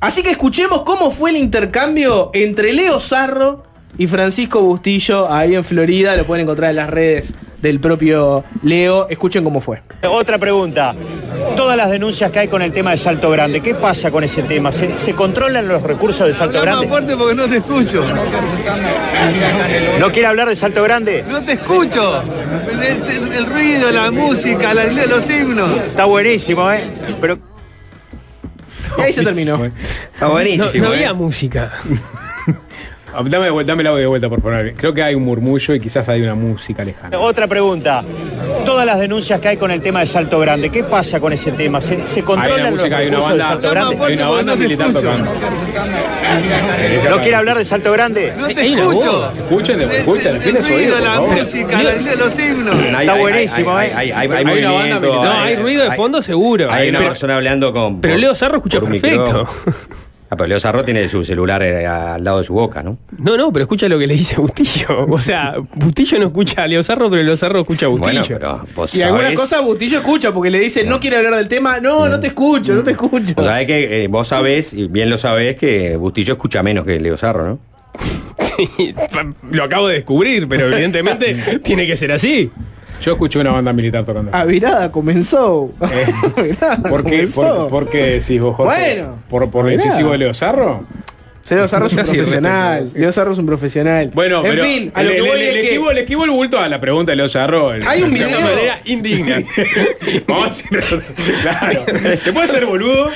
Así 0.00 0.22
que 0.22 0.30
escuchemos 0.30 0.82
cómo 0.82 1.10
fue 1.10 1.30
el 1.30 1.38
intercambio 1.38 2.30
entre 2.34 2.72
Leo 2.74 3.00
Zarro 3.00 3.64
y 3.98 4.06
Francisco 4.06 4.60
Bustillo 4.60 5.30
ahí 5.32 5.54
en 5.54 5.64
Florida. 5.64 6.16
Lo 6.16 6.24
pueden 6.26 6.42
encontrar 6.44 6.70
en 6.70 6.76
las 6.76 6.90
redes 6.90 7.34
del 7.62 7.80
propio 7.80 8.44
Leo. 8.62 9.08
Escuchen 9.08 9.42
cómo 9.44 9.60
fue. 9.60 9.82
Otra 10.08 10.38
pregunta. 10.38 10.94
Todas 11.56 11.76
las 11.76 11.90
denuncias 11.90 12.30
que 12.30 12.40
hay 12.40 12.48
con 12.48 12.62
el 12.62 12.72
tema 12.72 12.90
de 12.90 12.96
Salto 12.96 13.30
Grande, 13.30 13.60
¿qué 13.60 13.74
pasa 13.74 14.10
con 14.10 14.24
ese 14.24 14.42
tema? 14.42 14.72
¿Se, 14.72 14.98
se 14.98 15.14
controlan 15.14 15.68
los 15.68 15.82
recursos 15.82 16.26
de 16.26 16.34
Salto 16.34 16.60
Grande? 16.60 16.88
fuerte 16.88 17.16
porque 17.16 17.34
no 17.34 17.46
te 17.48 17.56
escucho. 17.58 18.04
¿No 19.98 20.10
quiere 20.10 20.26
hablar 20.26 20.48
de 20.48 20.56
Salto 20.56 20.82
Grande? 20.82 21.24
No 21.28 21.42
te 21.44 21.52
escucho. 21.52 22.22
El, 22.72 23.32
el 23.32 23.46
ruido, 23.46 23.90
la 23.92 24.10
música, 24.10 24.74
la- 24.74 24.84
los 25.06 25.28
himnos. 25.30 25.70
Está 25.78 26.04
buenísimo, 26.04 26.70
¿eh? 26.72 26.84
Pero 27.20 27.38
Y 28.98 29.00
ahí 29.02 29.12
se 29.12 29.22
terminó. 29.24 29.64
Está 30.12 30.26
buenísimo. 30.28 30.66
No, 30.74 30.80
no 30.80 30.92
¿eh? 30.92 30.96
había 30.96 31.12
música. 31.14 31.72
Ah, 33.16 33.22
Dame, 33.24 33.44
de 33.44 33.50
vuelta, 33.50 33.72
dame 33.72 33.82
el 33.82 33.86
audio 33.86 34.00
de 34.00 34.06
vuelta, 34.06 34.28
por 34.28 34.40
favor. 34.42 34.72
Creo 34.76 34.92
que 34.92 35.02
hay 35.02 35.14
un 35.14 35.24
murmullo 35.24 35.74
y 35.74 35.80
quizás 35.80 36.08
hay 36.08 36.22
una 36.22 36.34
música 36.34 36.84
lejana. 36.84 37.18
otra 37.18 37.46
pregunta. 37.46 38.02
Todas 38.66 38.84
las 38.84 38.98
denuncias 38.98 39.38
que 39.40 39.48
hay 39.48 39.56
con 39.56 39.70
el 39.70 39.80
tema 39.82 40.00
de 40.00 40.06
Salto 40.06 40.38
Grande, 40.40 40.70
¿qué 40.70 40.82
pasa 40.84 41.20
con 41.20 41.32
ese 41.32 41.52
tema? 41.52 41.80
¿Se, 41.80 42.06
se 42.06 42.20
Hay 42.20 42.22
controlan 42.24 42.60
una 42.60 42.70
música, 42.72 42.96
hay 42.98 43.08
una 43.08 43.18
banda, 43.20 43.48
Salto 43.48 43.70
Grande? 43.70 43.98
hay 44.04 44.14
una 44.14 44.28
banda 44.30 44.56
militar 44.56 44.92
tocando. 44.92 45.30
¿No 47.10 47.20
quiere 47.20 47.34
hablar 47.36 47.58
de 47.58 47.64
Salto 47.64 47.92
Grande? 47.92 48.32
No 48.36 48.46
te 48.48 48.66
escucho. 48.66 49.30
Escuchen, 49.32 49.78
de- 49.78 49.98
escuchen, 49.98 50.26
El 50.32 50.36
afinen 50.38 50.62
su 50.62 50.68
ruido, 50.70 50.82
oído, 50.84 50.94
por 50.96 51.04
la 51.04 51.12
favor. 51.14 51.36
música, 51.38 51.82
los 52.18 52.38
himnos. 52.38 52.74
Hay- 52.74 52.86
Está 53.00 53.12
hay- 53.12 53.20
buenísimo, 53.20 53.76
hay- 53.76 53.88
¿eh? 53.88 53.92
Hay, 53.94 54.10
hay, 54.12 54.28
hay, 54.28 54.36
Hay 54.46 54.58
una 54.58 54.72
banda 54.72 54.94
movimiento. 55.00 55.24
No, 55.24 55.32
hay 55.32 55.56
ruido 55.56 55.84
de 55.90 55.96
fondo 55.96 56.22
seguro. 56.22 56.70
Hay 56.72 56.88
una 56.88 56.98
persona 57.00 57.36
hablando 57.36 57.72
con. 57.72 58.00
pero 58.00 58.16
Leo 58.16 58.34
Sarro 58.34 58.56
escucha 58.56 58.80
perfecto. 58.80 59.46
Ah, 60.34 60.36
pero 60.36 60.48
Leo 60.48 60.58
Sarro 60.58 60.84
tiene 60.84 61.08
su 61.08 61.22
celular 61.24 61.62
eh, 61.62 61.86
al 61.86 62.24
lado 62.24 62.38
de 62.38 62.44
su 62.44 62.54
boca, 62.54 62.82
¿no? 62.82 62.98
No, 63.18 63.36
no, 63.36 63.52
pero 63.52 63.62
escucha 63.64 63.88
lo 63.88 63.96
que 63.98 64.06
le 64.08 64.14
dice 64.14 64.40
Bustillo. 64.40 65.06
O 65.08 65.18
sea, 65.20 65.54
Bustillo 65.76 66.18
no 66.18 66.26
escucha 66.26 66.64
a 66.64 66.66
Leo 66.66 66.82
Sarro, 66.82 67.08
pero 67.08 67.22
Leo 67.22 67.36
Sarro 67.36 67.60
escucha 67.60 67.86
a 67.86 67.88
Bustillo. 67.88 68.20
Bueno, 68.22 68.26
pero 68.40 68.60
vos 68.74 68.94
Y 68.96 69.02
alguna 69.02 69.28
sabés- 69.30 69.36
cosa 69.36 69.60
Bustillo 69.60 69.98
escucha 69.98 70.32
porque 70.32 70.50
le 70.50 70.58
dice, 70.58 70.82
no 70.84 70.98
quiere 70.98 71.18
hablar 71.18 71.36
del 71.36 71.46
tema. 71.46 71.78
No, 71.78 72.08
no 72.08 72.18
te 72.18 72.26
escucho, 72.28 72.74
no 72.74 72.82
te 72.82 72.90
escucho. 72.90 73.32
Vos 73.36 73.44
sabés 73.46 73.66
que 73.68 74.04
eh, 74.04 74.08
vos 74.08 74.26
sabés, 74.26 74.74
y 74.74 74.88
bien 74.88 75.08
lo 75.08 75.18
sabés, 75.18 75.56
que 75.56 75.96
Bustillo 75.96 76.34
escucha 76.34 76.62
menos 76.64 76.84
que 76.84 76.98
Leo 76.98 77.16
Sarro, 77.16 77.46
¿no? 77.46 77.58
lo 79.50 79.64
acabo 79.64 79.88
de 79.88 79.94
descubrir, 79.94 80.48
pero 80.48 80.66
evidentemente 80.66 81.60
tiene 81.64 81.86
que 81.86 81.94
ser 81.96 82.10
así. 82.12 82.50
Yo 83.00 83.12
escuché 83.12 83.38
una 83.38 83.52
banda 83.52 83.72
militar 83.72 84.04
tocando. 84.04 84.30
A 84.34 84.44
virada 84.44 84.90
comenzó. 84.90 85.72
Avirada 85.80 86.76
¿Por 86.82 87.04
qué, 87.04 87.10
comenzó. 87.10 87.68
por, 87.68 87.68
por 87.68 87.90
qué 87.90 88.04
decís 88.18 88.40
vos, 88.40 88.56
Jorge? 88.56 88.80
Bueno, 88.94 89.18
¿Por, 89.28 89.50
por 89.50 89.66
el 89.68 89.72
mirá. 89.76 89.84
incisivo 89.84 90.12
de 90.12 90.18
Leo 90.18 90.32
Sarro? 90.34 90.86
Leo 91.50 91.68
Zarro 91.68 91.86
es 91.86 91.92
un 91.92 91.98
profesional. 92.04 92.90
Leo 92.94 93.12
Zarro 93.12 93.32
es 93.34 93.38
un 93.38 93.44
profesional. 93.44 94.10
Bueno, 94.14 94.42
en 94.42 94.50
pero 94.52 94.64
fin, 94.64 94.92
a 94.94 95.02
le, 95.02 95.08
lo 95.10 95.14
que 95.16 95.20
le- 95.20 95.28
voy 95.28 95.38
le 95.38 95.46
es 95.48 95.52
que- 95.54 95.62
esquivo, 95.64 95.92
le 95.92 96.00
esquivo 96.00 96.24
el 96.24 96.30
bulto 96.30 96.58
a 96.58 96.68
la 96.70 96.80
pregunta 96.80 97.12
de 97.12 97.16
Leo 97.16 97.28
Sarro. 97.28 97.74
el- 97.74 97.86
Hay 97.86 98.02
un 98.02 98.10
video. 98.10 98.28
De 98.28 98.42
manera 98.42 98.80
indigna. 98.86 99.36
Vamos 100.26 100.62
Claro. 101.42 101.84
¿Te 102.24 102.32
puede 102.32 102.48
ser 102.48 102.64
boludo? 102.64 103.10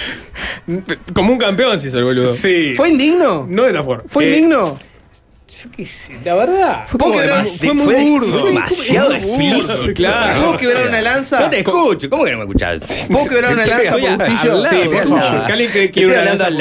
Como 1.14 1.32
un 1.32 1.38
campeón 1.38 1.80
si 1.80 1.88
es 1.88 1.94
el 1.94 2.04
boludo. 2.04 2.26
Sí. 2.34 2.74
¿Fue 2.76 2.90
indigno? 2.90 3.46
No 3.48 3.62
de 3.62 3.70
esta 3.70 3.82
forma. 3.82 4.04
¿Fue 4.06 4.24
Eh, 4.24 4.28
indigno? 4.28 4.76
Yo 5.50 5.70
qué 5.74 5.86
sé, 5.86 6.12
la 6.26 6.34
verdad. 6.34 6.82
Fue, 6.84 6.98
¿Puedo 6.98 7.12
como 7.12 7.22
quebrar- 7.24 7.38
demas- 7.44 7.58
fue 7.58 7.72
muy 7.72 7.84
fue- 7.86 8.04
burdo. 8.04 8.40
fue 8.40 8.48
demasiado 8.50 9.14
explícito. 9.14 9.94
claro. 9.94 10.40
¿Puedo 10.42 10.56
quebrar 10.58 10.88
una 10.88 11.00
lanza? 11.00 11.40
No 11.40 11.48
te 11.48 11.58
escucho, 11.60 12.10
¿cómo 12.10 12.24
que 12.24 12.32
no 12.32 12.36
me 12.36 12.42
escuchás? 12.44 13.06
¿Puedo 13.10 13.24
quebrar 13.24 13.54
una 13.54 13.64
lanza 13.64 13.92
por 13.92 14.10
al 14.10 14.16
Bustillo? 14.18 14.52
lado, 14.60 14.64
Sí, 14.64 14.76
por 14.88 15.02
favor. 15.04 15.18
lado. 15.18 15.46
Que 15.46 15.52
alguien 15.52 15.72
que 15.72 15.84
Estoy 15.84 15.92
quiebra 16.02 16.12
una 16.22 16.30
hablando 16.32 16.44
lanza 16.44 16.46
al 16.46 16.58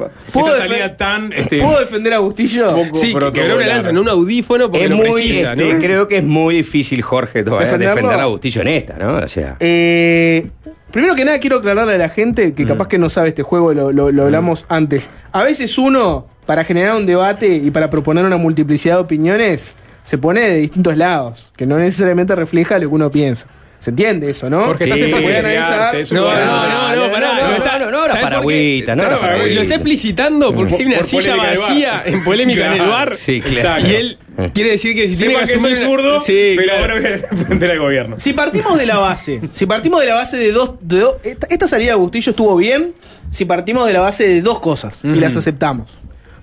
lado. 0.00 0.10
¿Puedo 0.32 0.46
Esta 0.54 0.64
defen- 0.64 0.68
salida 0.68 0.96
tan. 0.96 1.32
Este, 1.32 1.60
¿Puedo 1.60 1.80
defender 1.80 2.14
a 2.14 2.18
Bustillo? 2.20 2.66
poco 2.76 2.98
Sí, 3.00 3.14
que 3.14 3.30
quebró 3.32 3.56
una 3.56 3.66
lanza 3.66 3.88
en 3.90 3.98
un 3.98 4.08
audífono 4.08 4.70
porque 4.70 4.84
Es 4.84 4.90
lo 4.90 4.96
muy, 4.96 5.10
precisa, 5.10 5.52
este, 5.54 5.72
¿no? 5.74 5.78
creo 5.80 6.06
que 6.08 6.18
es 6.18 6.24
muy 6.24 6.54
difícil, 6.54 7.02
Jorge, 7.02 7.42
todavía 7.42 7.66
¿Defenderlo? 7.66 7.94
defender 7.96 8.20
a 8.20 8.26
Bustillo 8.26 8.60
en 8.62 8.68
esta, 8.68 8.94
¿no? 8.96 9.16
O 9.16 9.26
sea. 9.28 9.56
Eh, 9.58 10.46
primero 10.92 11.16
que 11.16 11.24
nada 11.24 11.40
quiero 11.40 11.56
aclararle 11.56 11.94
a 11.96 11.98
la 11.98 12.08
gente 12.10 12.46
Mm. 12.48 12.52
que 12.54 12.64
capaz 12.64 12.86
que 12.86 12.96
no 12.98 13.10
sabe 13.10 13.30
este 13.30 13.42
juego, 13.42 13.74
lo, 13.74 13.90
lo- 13.90 14.12
lo 14.12 14.22
hablamos 14.22 14.66
antes. 14.68 15.10
A 15.32 15.42
veces 15.42 15.76
uno, 15.78 16.28
para 16.50 16.64
generar 16.64 16.96
un 16.96 17.06
debate 17.06 17.46
y 17.46 17.70
para 17.70 17.88
proponer 17.90 18.24
una 18.24 18.36
multiplicidad 18.36 18.96
de 18.96 19.02
opiniones, 19.02 19.76
se 20.02 20.18
pone 20.18 20.40
de 20.40 20.56
distintos 20.56 20.96
lados, 20.96 21.48
que 21.56 21.64
no 21.64 21.78
necesariamente 21.78 22.34
refleja 22.34 22.74
lo 22.74 22.80
que 22.80 22.86
uno 22.96 23.08
piensa. 23.08 23.46
¿Se 23.78 23.90
entiende 23.90 24.28
eso, 24.30 24.50
no? 24.50 24.66
Porque 24.66 24.84
Sí, 24.84 24.90
estás 25.04 25.22
sí, 25.22 25.28
analizar- 25.30 25.94
eso 25.94 26.12
No, 26.14 26.22
no, 26.22 26.28
no, 26.28 26.96
no, 26.96 27.06
no, 27.06 27.12
pará, 27.12 27.34
no, 27.34 27.40
lo 27.42 27.48
no, 27.50 27.54
está- 27.56 27.78
no, 27.78 27.90
no 27.92 27.98
era 28.04 28.08
¿sabés 28.08 28.22
para 28.24 28.42
por 28.42 28.50
qué? 28.50 28.58
agüita, 28.58 28.96
no 28.96 29.02
era 29.04 29.16
Claro, 29.16 29.32
para 29.38 29.46
Lo 29.54 29.60
está 29.62 29.74
explicitando 29.76 30.52
porque 30.52 30.70
Por- 30.72 30.80
hay 30.80 30.86
una 30.86 30.96
por 30.96 31.06
silla 31.06 31.36
vacía 31.36 32.02
en 32.04 32.24
polémica 32.24 32.66
en 32.66 32.72
el 32.82 32.88
bar. 32.88 33.14
Sí, 33.14 33.40
claro. 33.40 33.86
Y 33.86 33.94
él 33.94 34.18
quiere 34.52 34.70
decir 34.72 34.94
que 34.96 35.06
si 35.08 35.16
tiene 35.16 35.34
que 35.38 35.46
soy 35.46 35.54
asumir 35.54 35.78
una- 35.78 35.86
zurdo, 35.86 36.20
Sí, 36.20 36.54
pero 36.56 36.62
claro. 36.64 36.80
ahora 36.80 36.94
voy 36.94 37.04
a 37.06 37.10
defender 37.10 37.70
al 37.70 37.78
gobierno. 37.78 38.16
Si 38.18 38.32
partimos 38.32 38.76
de 38.76 38.86
la 38.86 38.98
base, 38.98 39.40
si 39.52 39.66
partimos 39.66 40.00
de 40.00 40.06
la 40.08 40.14
base 40.14 40.36
de 40.36 40.50
dos, 40.52 40.72
de 40.80 40.98
dos- 41.00 41.16
esta, 41.22 41.46
esta 41.48 41.68
salida 41.68 41.90
de 41.92 41.96
Bustillo 41.96 42.30
estuvo 42.30 42.56
bien, 42.56 42.92
si 43.30 43.44
partimos 43.46 43.86
de 43.86 43.92
la 43.94 44.00
base 44.00 44.26
de 44.28 44.42
dos 44.42 44.58
cosas 44.60 45.00
y 45.04 45.14
las 45.14 45.36
aceptamos. 45.36 45.88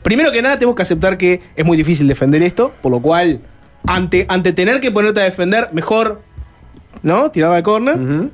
Primero 0.03 0.31
que 0.31 0.41
nada 0.41 0.57
tenemos 0.57 0.75
que 0.75 0.81
aceptar 0.81 1.17
que 1.17 1.41
es 1.55 1.65
muy 1.65 1.77
difícil 1.77 2.07
defender 2.07 2.41
esto, 2.43 2.73
por 2.81 2.91
lo 2.91 3.01
cual 3.01 3.41
ante, 3.85 4.25
ante 4.29 4.53
tener 4.53 4.79
que 4.79 4.91
ponerte 4.91 5.21
a 5.21 5.23
defender, 5.23 5.69
mejor, 5.73 6.21
¿no? 7.03 7.29
Tiraba 7.31 7.57
al 7.57 7.63
corner. 7.63 8.29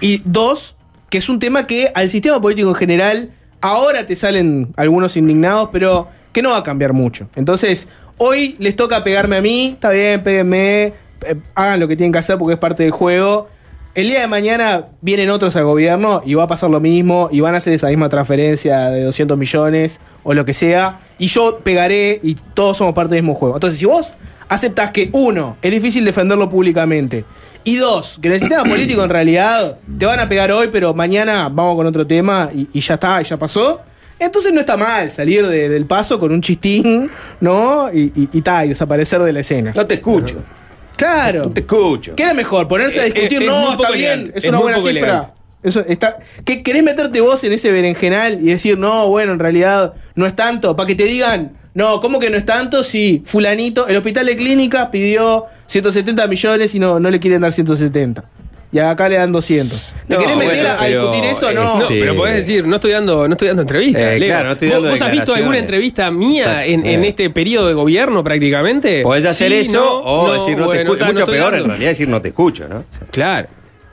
Y 0.00 0.22
dos, 0.24 0.76
que 1.10 1.18
es 1.18 1.28
un 1.28 1.38
tema 1.38 1.66
que 1.66 1.90
al 1.94 2.10
sistema 2.10 2.40
político 2.40 2.68
en 2.68 2.74
general, 2.74 3.30
ahora 3.60 4.06
te 4.06 4.16
salen 4.16 4.72
algunos 4.76 5.16
indignados, 5.16 5.70
pero 5.72 6.08
que 6.32 6.42
no 6.42 6.50
va 6.50 6.58
a 6.58 6.62
cambiar 6.62 6.92
mucho. 6.92 7.28
Entonces, 7.36 7.88
hoy 8.18 8.56
les 8.58 8.76
toca 8.76 9.04
pegarme 9.04 9.36
a 9.36 9.40
mí, 9.40 9.72
está 9.74 9.90
bien, 9.90 10.22
péguenme, 10.22 10.92
eh, 11.26 11.36
hagan 11.54 11.80
lo 11.80 11.88
que 11.88 11.96
tienen 11.96 12.12
que 12.12 12.18
hacer 12.18 12.38
porque 12.38 12.54
es 12.54 12.58
parte 12.58 12.82
del 12.82 12.92
juego. 12.92 13.48
El 13.94 14.08
día 14.08 14.20
de 14.22 14.26
mañana 14.26 14.86
vienen 15.02 15.30
otros 15.30 15.54
al 15.54 15.64
gobierno 15.64 16.20
y 16.26 16.34
va 16.34 16.44
a 16.44 16.46
pasar 16.48 16.68
lo 16.68 16.80
mismo 16.80 17.28
y 17.30 17.40
van 17.40 17.54
a 17.54 17.58
hacer 17.58 17.72
esa 17.74 17.86
misma 17.88 18.08
transferencia 18.08 18.90
de 18.90 19.04
200 19.04 19.38
millones 19.38 20.00
o 20.24 20.34
lo 20.34 20.44
que 20.44 20.52
sea. 20.52 20.98
Y 21.18 21.28
yo 21.28 21.60
pegaré 21.62 22.18
y 22.20 22.34
todos 22.54 22.78
somos 22.78 22.92
parte 22.94 23.14
del 23.14 23.22
mismo 23.22 23.34
juego. 23.36 23.54
Entonces, 23.54 23.78
si 23.78 23.86
vos 23.86 24.14
aceptás 24.48 24.90
que 24.90 25.10
uno, 25.12 25.56
es 25.62 25.70
difícil 25.70 26.04
defenderlo 26.04 26.50
públicamente. 26.50 27.24
Y 27.62 27.76
dos, 27.76 28.18
que 28.20 28.26
en 28.28 28.34
el 28.34 28.40
sistema 28.40 28.64
político 28.64 29.04
en 29.04 29.10
realidad 29.10 29.78
te 29.96 30.06
van 30.06 30.18
a 30.18 30.28
pegar 30.28 30.50
hoy, 30.50 30.68
pero 30.72 30.92
mañana 30.92 31.48
vamos 31.48 31.76
con 31.76 31.86
otro 31.86 32.04
tema 32.04 32.50
y, 32.52 32.80
ya 32.80 32.94
está, 32.94 33.22
y 33.22 33.24
ya 33.24 33.36
pasó. 33.36 33.80
Entonces 34.18 34.52
no 34.52 34.58
está 34.60 34.76
mal 34.76 35.08
salir 35.10 35.46
de- 35.46 35.68
del 35.68 35.86
paso 35.86 36.18
con 36.18 36.32
un 36.32 36.40
chistín, 36.40 37.10
¿no? 37.40 37.90
Y, 37.92 38.12
y, 38.16 38.28
y 38.32 38.68
desaparecer 38.68 39.22
de 39.22 39.32
la 39.32 39.40
escena. 39.40 39.72
No 39.74 39.86
te 39.86 39.94
escucho. 39.94 40.36
Claro. 40.96 41.50
Te 41.50 41.60
escucho. 41.60 42.14
¿Qué 42.16 42.22
era 42.22 42.34
mejor? 42.34 42.68
¿Ponerse 42.68 43.00
a 43.00 43.06
Eh, 43.06 43.10
discutir? 43.12 43.42
eh, 43.42 43.46
es 43.46 43.50
no, 43.50 43.72
está 43.72 43.90
bien, 43.90 44.10
elegante, 44.12 44.38
es 44.38 44.44
una 44.46 44.58
buena 44.58 44.78
cifra. 44.78 44.90
elegante. 44.90 45.28
Eso 45.62 45.80
está. 45.80 46.18
¿Qué, 46.44 46.62
¿Querés 46.62 46.82
meterte 46.82 47.20
vos 47.22 47.42
en 47.42 47.52
ese 47.54 47.72
berenjenal 47.72 48.38
y 48.40 48.46
decir, 48.50 48.78
no, 48.78 49.08
bueno, 49.08 49.32
en 49.32 49.38
realidad 49.38 49.94
no 50.14 50.26
es 50.26 50.36
tanto? 50.36 50.76
Para 50.76 50.86
que 50.86 50.94
te 50.94 51.04
digan, 51.04 51.52
no, 51.72 52.00
¿cómo 52.00 52.18
que 52.18 52.28
no 52.28 52.36
es 52.36 52.44
tanto 52.44 52.84
si 52.84 53.22
fulanito, 53.24 53.88
el 53.88 53.96
hospital 53.96 54.26
de 54.26 54.36
clínica 54.36 54.90
pidió 54.90 55.44
170 55.66 56.26
millones 56.26 56.74
y 56.74 56.78
no, 56.78 57.00
no 57.00 57.10
le 57.10 57.18
quieren 57.18 57.40
dar 57.40 57.50
170? 57.52 58.24
Y 58.74 58.78
acá 58.80 59.08
le 59.08 59.14
dan 59.14 59.30
200. 59.30 59.92
¿Te 60.08 60.14
No, 60.14 60.20
querés 60.20 60.36
meter 60.36 60.64
bueno, 60.64 60.80
a, 60.80 60.86
discutir 60.88 61.24
eso? 61.26 61.52
No. 61.52 61.78
No, 61.78 61.82
Este- 61.82 62.00
pero 62.00 62.16
podés 62.16 62.34
decir, 62.34 62.66
no 62.66 62.74
estoy 62.74 62.90
dando, 62.90 63.28
no 63.28 63.34
estoy 63.34 63.46
dando 63.46 63.62
entrevistas. 63.62 64.02
Eh, 64.02 64.18
Leo. 64.18 64.28
claro, 64.28 64.46
no 64.46 64.52
estoy 64.54 64.68
¿Vos- 64.68 64.74
dando 64.78 64.90
¿Vos, 64.90 65.00
has 65.00 65.12
visto 65.12 65.34
alguna 65.34 65.58
entrevista 65.58 66.10
mía 66.10 66.66
en, 66.66 66.84
en 66.84 67.04
Eh. 67.04 67.08
este 67.08 67.30
periodo 67.30 67.68
de 67.68 67.74
gobierno 67.74 68.24
prácticamente? 68.24 69.02
Podés 69.02 69.24
hacer 69.26 69.52
Sí, 69.52 69.58
eso 69.70 69.72
no, 69.74 69.98
o 70.02 70.32
decir 70.32 70.58
no 70.58 70.68
te 70.70 70.82
escucho. 70.82 71.04
no 71.06 71.12
mucho 71.12 71.26
peor 71.26 71.54
en 71.54 71.66
realidad 71.68 71.88
decir 71.90 72.08
no 72.08 72.20
te 72.20 72.28
escucho, 72.28 72.66
¿no? 72.68 72.84
Claro. 73.12 73.46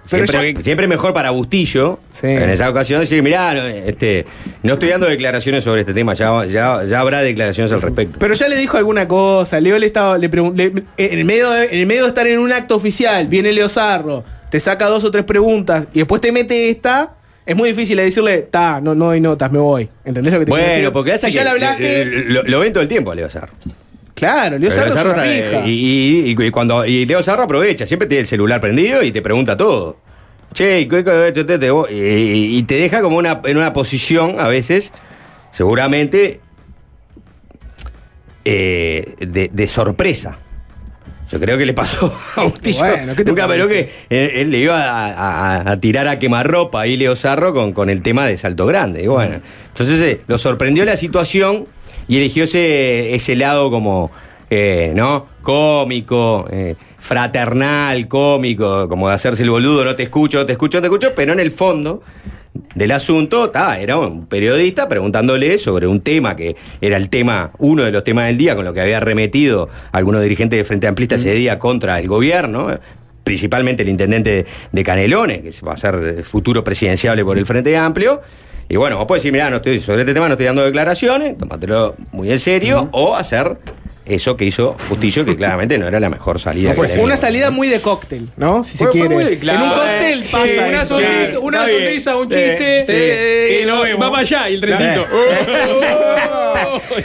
Pero 0.10 0.26
Siempre, 0.26 0.54
ya- 0.56 0.62
siempre 0.62 0.88
mejor 0.88 1.14
para 1.14 1.30
Bustillo, 1.30 2.00
Sí. 2.12 2.26
en 2.26 2.50
esa 2.50 2.68
ocasión, 2.68 3.00
decir, 3.02 3.22
mirá, 3.22 3.54
no, 3.54 3.62
este, 3.68 4.26
no 4.64 4.74
estoy 4.74 4.90
dando 4.90 5.06
declaraciones 5.08 5.64
sobre 5.64 5.82
este 5.82 5.94
tema, 5.94 6.16
ya, 6.16 6.44
ya, 6.46 6.84
ya 6.86 7.00
habrá 7.00 7.22
declaraciones 7.22 7.72
al 7.72 7.84
respecto. 7.84 8.18
Pero 8.18 8.34
ya 8.34 8.48
le 8.48 8.56
dijo 8.58 8.78
alguna 8.78 9.08
cosa. 9.08 9.60
Leo 9.60 9.78
le 9.78 9.86
estaba. 9.86 10.18
Le 10.18 10.28
le- 10.28 10.64
en, 10.98 11.20
el 11.20 11.24
medio 11.24 11.52
de, 11.52 11.66
en 11.66 11.80
el 11.82 11.86
medio 11.86 12.02
de 12.02 12.08
estar 12.10 12.26
en 12.26 12.40
un 12.40 12.52
acto 12.52 12.76
oficial, 12.76 13.28
viene 13.28 13.54
Leo 13.54 13.70
Zarro, 13.70 14.24
te 14.52 14.60
saca 14.60 14.86
dos 14.88 15.04
o 15.04 15.10
tres 15.10 15.24
preguntas 15.24 15.88
y 15.94 16.00
después 16.00 16.22
te 16.22 16.32
mete 16.32 16.70
esta. 16.70 17.16
Es 17.44 17.56
muy 17.56 17.70
difícil 17.70 17.98
de 17.98 18.04
decirle, 18.04 18.44
ta, 18.44 18.80
no, 18.80 18.94
no 18.94 19.06
doy 19.06 19.20
notas, 19.20 19.52
me 19.52 19.58
voy. 19.58 19.90
¿Entendés 20.06 20.32
lo 20.32 20.40
que 20.40 20.46
te 20.46 20.52
quiero 20.52 20.64
bueno, 20.68 20.78
decir? 20.78 20.92
porque 20.94 21.12
hace 21.14 21.28
si 21.28 21.34
ya 21.34 21.40
que- 21.42 21.44
le 21.46 21.50
hablaste. 21.50 22.02
eh, 22.04 22.06
lo, 22.28 22.44
lo 22.44 22.60
ven 22.60 22.72
todo 22.72 22.84
el 22.84 22.88
tiempo 22.90 23.12
a 23.12 23.16
Leo 23.16 23.28
Zarro. 23.30 23.52
claro, 24.14 24.60
Leo 24.60 24.70
Zarro, 24.70 24.90
es 24.90 24.94
una 25.04 25.26
está- 25.26 25.50
fija. 25.64 25.68
y, 25.68 26.36
y- 26.38 26.44
y 26.46 26.52
cuando, 26.52 26.86
y 26.86 27.06
Leo 27.08 27.24
Zarro 27.24 27.42
aprovecha, 27.44 27.88
siempre 27.88 28.08
tiene 28.08 28.22
el 28.22 28.28
celular 28.28 28.62
prendido 28.62 29.02
y 29.02 29.12
te 29.12 29.24
pregunta 29.24 29.58
todo. 29.58 29.98
Che, 30.54 30.88
¿qué- 30.88 31.04
qué- 31.04 31.32
qué- 31.34 31.44
te- 31.46 31.58
te- 31.58 31.70
y, 31.92 32.62
te 32.64 32.76
deja 32.76 33.02
como 33.02 33.18
una, 33.18 33.42
en 33.46 33.58
una 33.58 33.74
posición, 33.74 34.40
a 34.40 34.48
veces, 34.48 34.92
seguramente, 35.50 36.42
eh, 38.46 39.16
de, 39.20 39.50
de 39.52 39.68
sorpresa. 39.68 40.38
Yo 41.32 41.40
creo 41.40 41.58
que 41.58 41.66
le 41.66 41.74
pasó 41.74 42.14
a 42.36 42.44
Bustillo. 42.44 42.80
Bueno, 42.80 43.16
¿qué 43.16 43.24
te 43.24 43.32
Nunca 43.32 43.48
pero 43.48 43.68
que 43.68 43.90
él, 44.10 44.32
él 44.36 44.52
le 44.52 44.58
iba 44.60 44.78
a, 44.84 45.08
a- 45.62 45.72
a 45.72 45.80
tirar 45.80 46.08
a 46.08 46.20
quemarropa 46.20 46.82
ahí 46.82 46.98
Leo 46.98 47.16
Zarro 47.16 47.54
con, 47.54 47.72
con 47.74 47.90
el 47.90 48.02
tema 48.02 48.26
de 48.26 48.38
Salto 48.38 48.66
Grande. 48.66 49.04
Y 49.04 49.08
bueno, 49.08 49.40
entonces 49.68 50.02
eh, 50.02 50.22
lo 50.28 50.38
sorprendió 50.38 50.84
la 50.86 50.98
situación 50.98 51.68
y 52.08 52.18
eligió 52.18 52.44
ese, 52.44 53.16
ese 53.16 53.36
lado 53.36 53.72
como, 53.72 54.12
eh, 54.50 54.92
¿no? 54.96 55.28
Cómico, 55.42 56.46
eh, 56.52 56.76
fraternal, 57.00 58.08
cómico, 58.08 58.88
como 58.90 59.08
de 59.10 59.16
hacerse 59.16 59.44
el 59.44 59.50
boludo, 59.50 59.86
no 59.86 59.96
te 59.96 60.04
escucho, 60.04 60.40
no 60.40 60.46
te 60.46 60.52
escucho, 60.54 60.78
no 60.78 60.82
te 60.82 60.88
escucho, 60.88 61.14
pero 61.16 61.34
en 61.34 61.40
el 61.40 61.52
fondo 61.52 62.04
del 62.76 62.92
asunto, 62.92 63.50
ta, 63.50 63.80
era 63.80 63.98
un 63.98 64.26
periodista 64.26 64.88
preguntándole 64.88 65.58
sobre 65.58 65.88
un 65.88 66.02
tema 66.02 66.36
que 66.36 66.56
era 66.82 66.98
el 66.98 67.10
tema, 67.10 67.52
uno 67.60 67.84
de 67.84 67.92
los 67.92 68.04
temas 68.04 68.28
del 68.28 68.38
día, 68.38 68.56
con 68.56 68.66
lo 68.66 68.74
que 68.74 68.82
había 68.82 69.00
remetido 69.00 69.70
algunos 69.92 70.22
dirigentes 70.22 70.58
de 70.58 70.64
Frente 70.64 70.88
Amplista 70.88 71.16
ese 71.16 71.34
día 71.34 71.60
contra 71.60 72.00
el 72.00 72.08
gobierno, 72.08 72.78
principalmente 73.24 73.84
el 73.84 73.90
intendente 73.90 74.46
de, 74.72 74.84
Canelones, 74.84 75.42
que 75.42 75.66
va 75.66 75.74
a 75.74 75.78
ser 75.78 75.96
el 75.96 76.24
futuro 76.24 76.64
presidenciable 76.64 77.24
por 77.24 77.38
el 77.38 77.46
Frente 77.46 77.76
Amplio. 77.78 78.22
Y 78.68 78.78
bueno, 78.78 78.98
vos 78.98 79.06
podés 79.06 79.24
decir, 79.24 79.34
mira, 79.34 79.50
no 79.50 79.58
estoy, 79.58 79.80
sobre 79.80 80.02
este 80.02 80.14
tema 80.14 80.28
no 80.28 80.34
estoy 80.34 80.46
dando 80.46 80.64
declaraciones, 80.64 81.38
tómatelo 81.38 81.96
muy 82.14 82.32
en 82.32 82.40
serio, 82.40 82.90
o 82.94 83.16
hacer 83.16 83.58
eso 84.12 84.38
que 84.38 84.46
hizo 84.46 84.76
Justillo, 84.90 85.26
que 85.26 85.36
claramente 85.36 85.78
no 85.78 85.88
era 85.88 86.00
la 86.00 86.10
mejor 86.10 86.40
salida. 86.40 86.74
Fue 86.74 86.88
que 86.88 86.94
tenía. 86.94 87.06
una 87.06 87.18
salida 87.18 87.52
muy 87.52 87.68
de 87.68 87.82
cóctel, 87.82 88.30
¿no? 88.38 88.64
Si 88.64 88.78
se 88.78 88.88
quiere. 88.90 89.16
de- 89.16 89.40
claro. 89.40 89.64
En 89.64 89.70
un 89.70 89.76
cóctel 89.76 90.20
pasa. 90.20 90.68
una 90.68 90.86
sonrisa, 90.86 91.40
una 91.40 91.64
un 92.18 92.30
chiste. 92.30 92.86
sí. 92.88 93.64
Y 93.64 93.94
va 93.94 94.10
para 94.10 94.22
allá 94.22 94.50
y 94.50 94.56
el 94.56 94.62
trencito. 94.62 95.06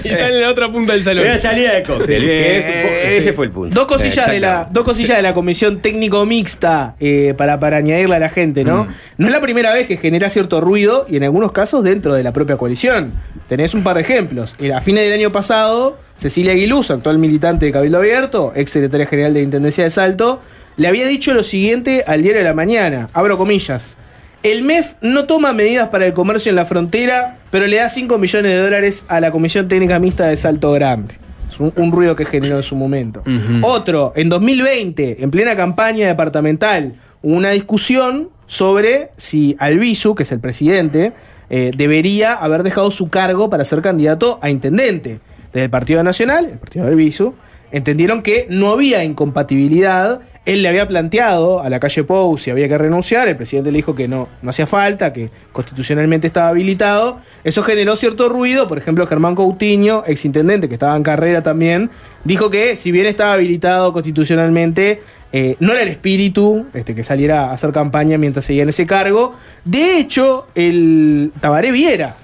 y 0.04 0.09
está 0.09 0.28
en 0.28 0.40
la 0.40 0.50
otra 0.50 0.70
punta 0.70 0.92
del 0.92 1.04
salón. 1.04 1.24
Una 1.24 1.38
salida 1.38 1.74
de 1.74 1.82
cóctel. 1.82 2.28
Es 2.28 2.68
ese, 2.68 3.32
fue 3.32 3.46
el 3.46 3.50
punto. 3.50 3.74
Dos 3.74 3.86
cosillas, 3.86 4.30
de 4.30 4.40
la, 4.40 4.68
dos 4.70 4.84
cosillas 4.84 5.16
de 5.16 5.22
la 5.22 5.34
comisión 5.34 5.80
técnico 5.80 6.24
mixta 6.26 6.94
eh, 7.00 7.34
para, 7.36 7.59
para 7.61 7.78
añadirle 7.78 8.16
a 8.16 8.18
la 8.18 8.28
gente, 8.28 8.64
¿no? 8.64 8.84
Mm. 8.84 8.88
No 9.18 9.26
es 9.28 9.32
la 9.32 9.40
primera 9.40 9.72
vez 9.72 9.86
que 9.86 9.96
genera 9.96 10.28
cierto 10.28 10.61
ruido 10.61 11.07
y 11.09 11.16
en 11.16 11.24
algunos 11.24 11.52
casos 11.52 11.82
dentro 11.84 12.14
de 12.14 12.22
la 12.22 12.32
propia 12.32 12.57
coalición. 12.57 13.12
Tenés 13.48 13.74
un 13.74 13.82
par 13.82 13.96
de 13.96 14.02
ejemplos. 14.02 14.54
A 14.74 14.80
fines 14.80 15.04
del 15.04 15.12
año 15.12 15.32
pasado, 15.32 15.98
Cecilia 16.16 16.52
Aguiluso, 16.52 16.94
actual 16.94 17.18
militante 17.18 17.66
de 17.66 17.72
Cabildo 17.72 17.98
Abierto, 17.98 18.52
ex 18.54 18.70
secretaria 18.70 19.06
general 19.06 19.34
de 19.34 19.42
Intendencia 19.42 19.84
de 19.84 19.90
Salto, 19.90 20.40
le 20.76 20.88
había 20.88 21.06
dicho 21.06 21.34
lo 21.34 21.42
siguiente 21.42 22.04
al 22.06 22.22
diario 22.22 22.40
de 22.40 22.48
la 22.48 22.54
mañana, 22.54 23.10
abro 23.12 23.38
comillas. 23.38 23.96
El 24.42 24.62
MEF 24.62 24.94
no 25.00 25.24
toma 25.24 25.52
medidas 25.52 25.88
para 25.88 26.06
el 26.06 26.12
comercio 26.12 26.50
en 26.50 26.56
la 26.56 26.64
frontera, 26.64 27.38
pero 27.50 27.66
le 27.66 27.76
da 27.76 27.88
5 27.88 28.18
millones 28.18 28.52
de 28.52 28.58
dólares 28.58 29.04
a 29.08 29.20
la 29.20 29.30
Comisión 29.30 29.68
Técnica 29.68 29.98
Mixta 29.98 30.26
de 30.26 30.36
Salto 30.36 30.72
Grande. 30.72 31.16
Es 31.50 31.58
un, 31.60 31.72
un 31.76 31.92
ruido 31.92 32.16
que 32.16 32.24
generó 32.24 32.56
en 32.56 32.62
su 32.62 32.76
momento. 32.76 33.22
Otro, 33.62 34.12
en 34.16 34.28
2020, 34.28 35.22
en 35.22 35.30
plena 35.30 35.56
campaña 35.56 36.06
departamental, 36.06 36.94
hubo 37.22 37.34
una 37.34 37.50
discusión 37.50 38.28
sobre 38.46 39.10
si 39.16 39.56
Albizu, 39.58 40.14
que 40.14 40.22
es 40.22 40.32
el 40.32 40.40
presidente, 40.40 41.12
eh, 41.50 41.70
debería 41.76 42.34
haber 42.34 42.62
dejado 42.62 42.90
su 42.90 43.08
cargo 43.08 43.50
para 43.50 43.64
ser 43.64 43.82
candidato 43.82 44.38
a 44.42 44.50
intendente. 44.50 45.20
Desde 45.57 45.64
el 45.64 45.70
Partido 45.70 46.02
Nacional, 46.02 46.50
el 46.52 46.59
Partido 46.59 46.84
de 46.84 46.90
Albizu, 46.90 47.32
entendieron 47.70 48.22
que 48.22 48.46
no 48.50 48.68
había 48.68 49.02
incompatibilidad 49.04 50.20
Él 50.44 50.61
le 50.61 50.68
había 50.68 50.86
planteado 50.86 51.61
a 51.61 51.70
la 51.70 51.80
calle 51.80 52.04
Pou 52.04 52.36
si 52.36 52.50
había 52.50 52.68
que 52.68 52.76
renunciar, 52.76 53.26
el 53.26 53.36
presidente 53.36 53.72
le 53.72 53.78
dijo 53.78 53.94
que 53.94 54.07
no, 54.07 54.28
no 54.42 54.50
hacía 54.50 54.66
falta, 54.66 55.14
que 55.14 55.30
constitucionalmente 55.52 56.26
estaba 56.26 56.50
habilitado. 56.50 57.20
Eso 57.42 57.62
generó 57.62 57.96
cierto 57.96 58.28
ruido, 58.28 58.68
por 58.68 58.76
ejemplo, 58.76 59.07
Germán 59.07 59.34
Coutinho, 59.34 60.04
exintendente 60.07 60.68
que 60.68 60.74
estaba 60.74 60.94
en 60.94 61.02
carrera 61.02 61.42
también, 61.42 61.88
dijo 62.24 62.50
que 62.50 62.76
si 62.76 62.92
bien 62.92 63.07
estaba 63.07 63.32
habilitado 63.32 63.94
constitucionalmente, 63.94 65.00
eh, 65.32 65.57
no 65.59 65.72
era 65.72 65.80
el 65.80 65.88
espíritu 65.88 66.66
este, 66.74 66.94
que 66.94 67.02
saliera 67.02 67.46
a 67.46 67.54
hacer 67.54 67.72
campaña 67.72 68.18
mientras 68.18 68.44
seguía 68.44 68.64
en 68.64 68.68
ese 68.68 68.84
cargo. 68.84 69.34
De 69.64 69.96
hecho, 69.96 70.48
el 70.54 71.32
Tabaré 71.40 71.72
Viera, 71.72 72.14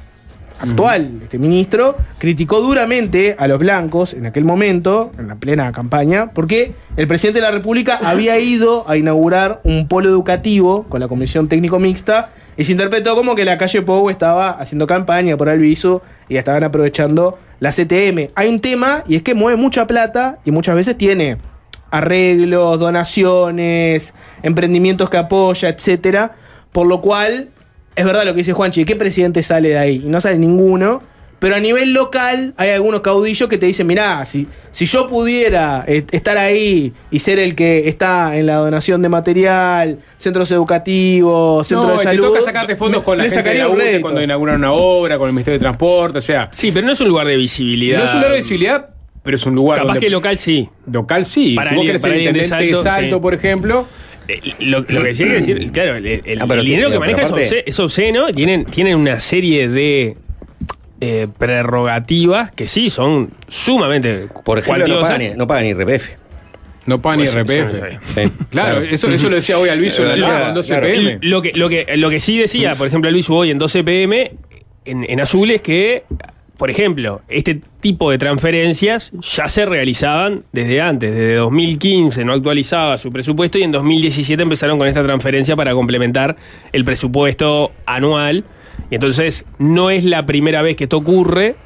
actual 0.63 1.21
este 1.23 1.39
ministro, 1.39 1.97
criticó 2.19 2.61
duramente 2.61 3.35
a 3.39 3.49
los 3.49 3.59
blancos 3.59 4.15
en 4.15 4.27
aquel 4.27 4.45
momento, 4.45 5.13
en 5.19 5.29
la 5.29 5.35
plena 5.35 5.71
campaña, 5.73 6.31
porque 6.33 6.73
el 6.97 7.07
presidente 7.07 7.41
de 7.41 7.47
la 7.47 7.51
República 7.51 7.99
había 8.03 8.39
ido 8.39 8.89
a 8.89 8.97
inaugurar 8.97 9.61
un 9.65 9.89
polo 9.89 10.09
educativo 10.09 10.85
con 10.89 11.01
la 11.01 11.09
Comisión 11.09 11.49
Técnico 11.49 11.79
Mixta 11.79 12.31
y 12.57 12.65
se 12.65 12.73
interpretó 12.73 13.15
como 13.17 13.35
que 13.35 13.45
la 13.45 13.59
calle 13.59 13.83
Pou 13.83 14.11
estaba 14.11 14.51
haciendo 14.51 14.87
campaña 14.87 15.37
por 15.37 15.49
Alviso 15.49 16.03
y 16.29 16.37
estaban 16.37 16.65
aprovechando 16.65 17.39
la 17.61 17.71
CTM. 17.71 18.31
Hay 18.35 18.49
un 18.49 18.61
tema 18.61 19.05
y 19.07 19.17
es 19.17 19.23
que 19.23 19.35
mueve 19.35 19.57
mucha 19.57 19.87
plata 19.87 20.39
y 20.45 20.51
muchas 20.51 20.75
veces 20.75 20.97
tiene 20.99 21.39
arreglos, 21.91 22.79
donaciones, 22.79 24.15
emprendimientos 24.43 25.11
que 25.11 25.19
apoya, 25.19 25.69
etcétera, 25.69 26.33
por 26.73 26.87
lo 26.87 27.01
cual 27.01 27.51
es 27.97 28.05
verdad 28.05 28.25
lo 28.25 28.33
que 28.33 28.39
dice 28.39 28.53
Juanchi, 28.53 28.85
¿qué 28.85 28.97
presidente 28.97 29.43
sale 29.43 29.71
de 29.71 29.79
ahí? 29.79 30.03
Y 30.05 30.09
no 30.09 30.21
sale 30.21 30.39
ninguno. 30.39 31.03
Pero 31.39 31.57
a 31.57 31.61
nivel 31.61 31.93
local 31.93 32.55
hay 32.57 32.71
algunos 32.71 33.01
caudillos 33.01 33.49
que 33.49 33.59
te 33.59 33.67
dicen, 33.67 33.85
mirá, 33.89 34.25
si, 34.25 34.47
si 34.71 34.85
yo 34.87 35.09
pudiera 35.09 35.85
eh, 35.89 36.05
estar 36.13 36.39
ahí 36.39 36.93
y 37.11 37.19
ser 37.19 37.41
el 37.41 37.57
que 37.57 37.89
está 37.89 38.37
en 38.37 38.47
la 38.47 38.55
donación 38.59 39.03
de 39.03 39.09
material, 39.09 39.99
centros 40.19 40.49
educativos, 40.53 41.67
centros 41.67 41.89
No, 41.89 41.97
de 41.99 42.05
salud... 42.05 42.23
te 42.23 42.29
toca 42.29 42.43
sacarte 42.43 42.77
fondos 42.77 43.03
con 43.03 43.19
la 43.19 43.25
gente 43.25 43.35
de 43.37 43.43
sacaría 43.43 43.67
la 43.67 43.75
UTE 43.75 44.01
cuando 44.01 44.23
inauguran 44.23 44.55
una 44.57 44.73
obra, 44.73 45.19
con 45.19 45.27
el 45.27 45.33
Ministerio 45.33 45.59
de 45.59 45.63
Transporte, 45.63 46.19
o 46.19 46.23
sea... 46.23 46.49
Sí, 46.53 46.71
pero 46.73 46.87
no 46.87 46.93
es 46.93 47.01
un 47.01 47.09
lugar 47.09 47.27
de 47.27 47.37
visibilidad. 47.37 47.99
No 47.99 48.05
es 48.05 48.11
un 48.13 48.17
lugar 48.19 48.31
de 48.33 48.39
visibilidad, 48.39 48.91
pero 49.25 49.37
es 49.37 49.45
un 49.45 49.55
lugar 49.57 49.79
Capaz 49.79 49.95
donde- 49.95 50.01
que 50.07 50.11
local 50.11 50.39
sí. 50.39 50.69
Local 50.91 51.25
sí. 51.25 51.55
Para 51.57 51.71
si 51.71 51.75
vos 51.75 51.81
alguien- 51.81 51.87
querés 51.89 52.03
ser 52.03 52.11
de 52.13 52.19
intendente 52.19 52.57
de 52.67 52.71
Salto, 52.71 52.83
Salto, 52.83 53.17
sí. 53.17 53.21
por 53.23 53.35
ejemplo... 53.35 53.87
Eh, 54.29 54.41
Lo, 54.61 54.81
lo 54.89 55.03
que 55.03 55.15
sí 55.15 55.25
hay 55.25 55.29
que 55.31 55.35
decir, 55.55 55.73
claro, 55.73 55.97
el, 55.97 56.07
el- 56.07 56.23
Ah, 56.41 56.47
el 56.51 56.65
dinero 56.65 56.91
que- 56.91 56.99
maneja 56.99 57.23
es, 57.23 57.31
aparte- 57.31 57.65
es 57.69 57.79
obsceno 57.81 58.33
tienen, 58.33 58.65
tienen 58.65 58.97
una 58.97 59.19
serie 59.21 59.69
de 59.69 60.17
eh, 61.01 61.27
prerrogativas 61.39 62.53
que 62.53 62.67
sí 62.67 62.89
son 62.91 63.31
sumamente 63.49 64.29
Por 64.45 64.59
ejemplo, 64.59 64.87
no 64.87 65.01
pagan, 65.01 65.19
ni- 65.19 65.31
no 65.31 65.47
pagan 65.47 65.65
ni 65.65 65.73
RPF. 65.75 66.11
No 66.87 67.01
pagan 67.03 67.21
ni 67.21 67.27
Pues, 67.27 67.37
RPF. 67.37 67.99
Sí, 68.15 68.21
Claro, 68.51 68.81
eso, 68.81 69.09
eso 69.09 69.29
lo 69.29 69.37
decía 69.37 69.59
hoy 69.59 69.69
Alviso 69.69 70.03
en 70.03 70.09
la 70.09 70.15
Claro, 70.17 70.45
con 70.47 70.55
12 70.55 70.69
claro. 70.69 70.87
PM. 70.87 71.19
Lo 71.23 71.43
que, 71.43 71.53
lo, 71.55 71.69
que, 71.69 71.87
lo 71.97 72.11
que 72.11 72.21
sí 72.21 72.39
decía, 72.39 72.75
por 72.77 72.87
ejemplo, 72.87 73.11
Luis 73.11 73.29
hoy 73.31 73.51
en 73.51 73.59
12 73.59 73.85
pm, 73.85 74.33
en, 74.85 75.05
en 75.09 75.21
Azul, 75.21 75.51
es 75.53 75.61
que, 75.61 76.05
por 76.63 76.71
ejemplo, 76.71 77.23
este 77.27 77.61
tipo 77.81 78.09
de 78.13 78.19
transferencias 78.19 79.11
ya 79.21 79.49
se 79.49 79.67
realizaban 79.67 80.45
desde 80.53 80.81
antes, 80.81 81.13
desde 81.13 81.35
2015 81.35 82.25
no 82.25 82.35
actualizaba 82.35 82.99
su 82.99 83.11
presupuesto 83.11 83.59
y 83.59 83.65
en 83.65 83.73
2017 83.73 84.41
empezaron 84.41 84.79
con 84.79 84.87
esta 84.87 85.03
transferencia 85.03 85.57
para 85.57 85.75
complementar 85.75 86.37
el 86.71 86.85
presupuesto 86.85 87.73
anual. 87.85 88.45
Y 88.93 88.95
entonces 88.95 89.45
no 89.59 89.91
es 89.91 90.05
la 90.05 90.25
primera 90.25 90.63
vez 90.63 90.77
que 90.77 90.85
esto 90.85 90.99
ocurre. 90.99 91.57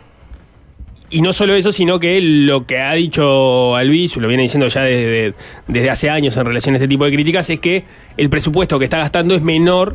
Y 1.11 1.21
no 1.21 1.35
solo 1.35 1.55
eso, 1.55 1.73
sino 1.73 2.01
que 2.01 2.19
lo 2.23 2.65
que 2.65 2.81
ha 2.81 2.95
dicho 2.95 3.77
Albizu, 3.77 4.23
lo 4.23 4.29
viene 4.29 4.45
diciendo 4.45 4.67
ya 4.69 4.81
desde, 4.81 5.35
desde 5.69 5.91
hace 5.91 6.09
años 6.09 6.39
en 6.39 6.47
relación 6.47 6.75
a 6.75 6.79
este 6.79 6.89
tipo 6.89 7.05
de 7.05 7.13
críticas, 7.13 7.51
es 7.51 7.61
que 7.61 7.85
el 8.17 8.31
presupuesto 8.31 8.79
que 8.79 8.87
está 8.87 8.97
gastando 8.97 9.35
es 9.35 9.43
menor, 9.43 9.95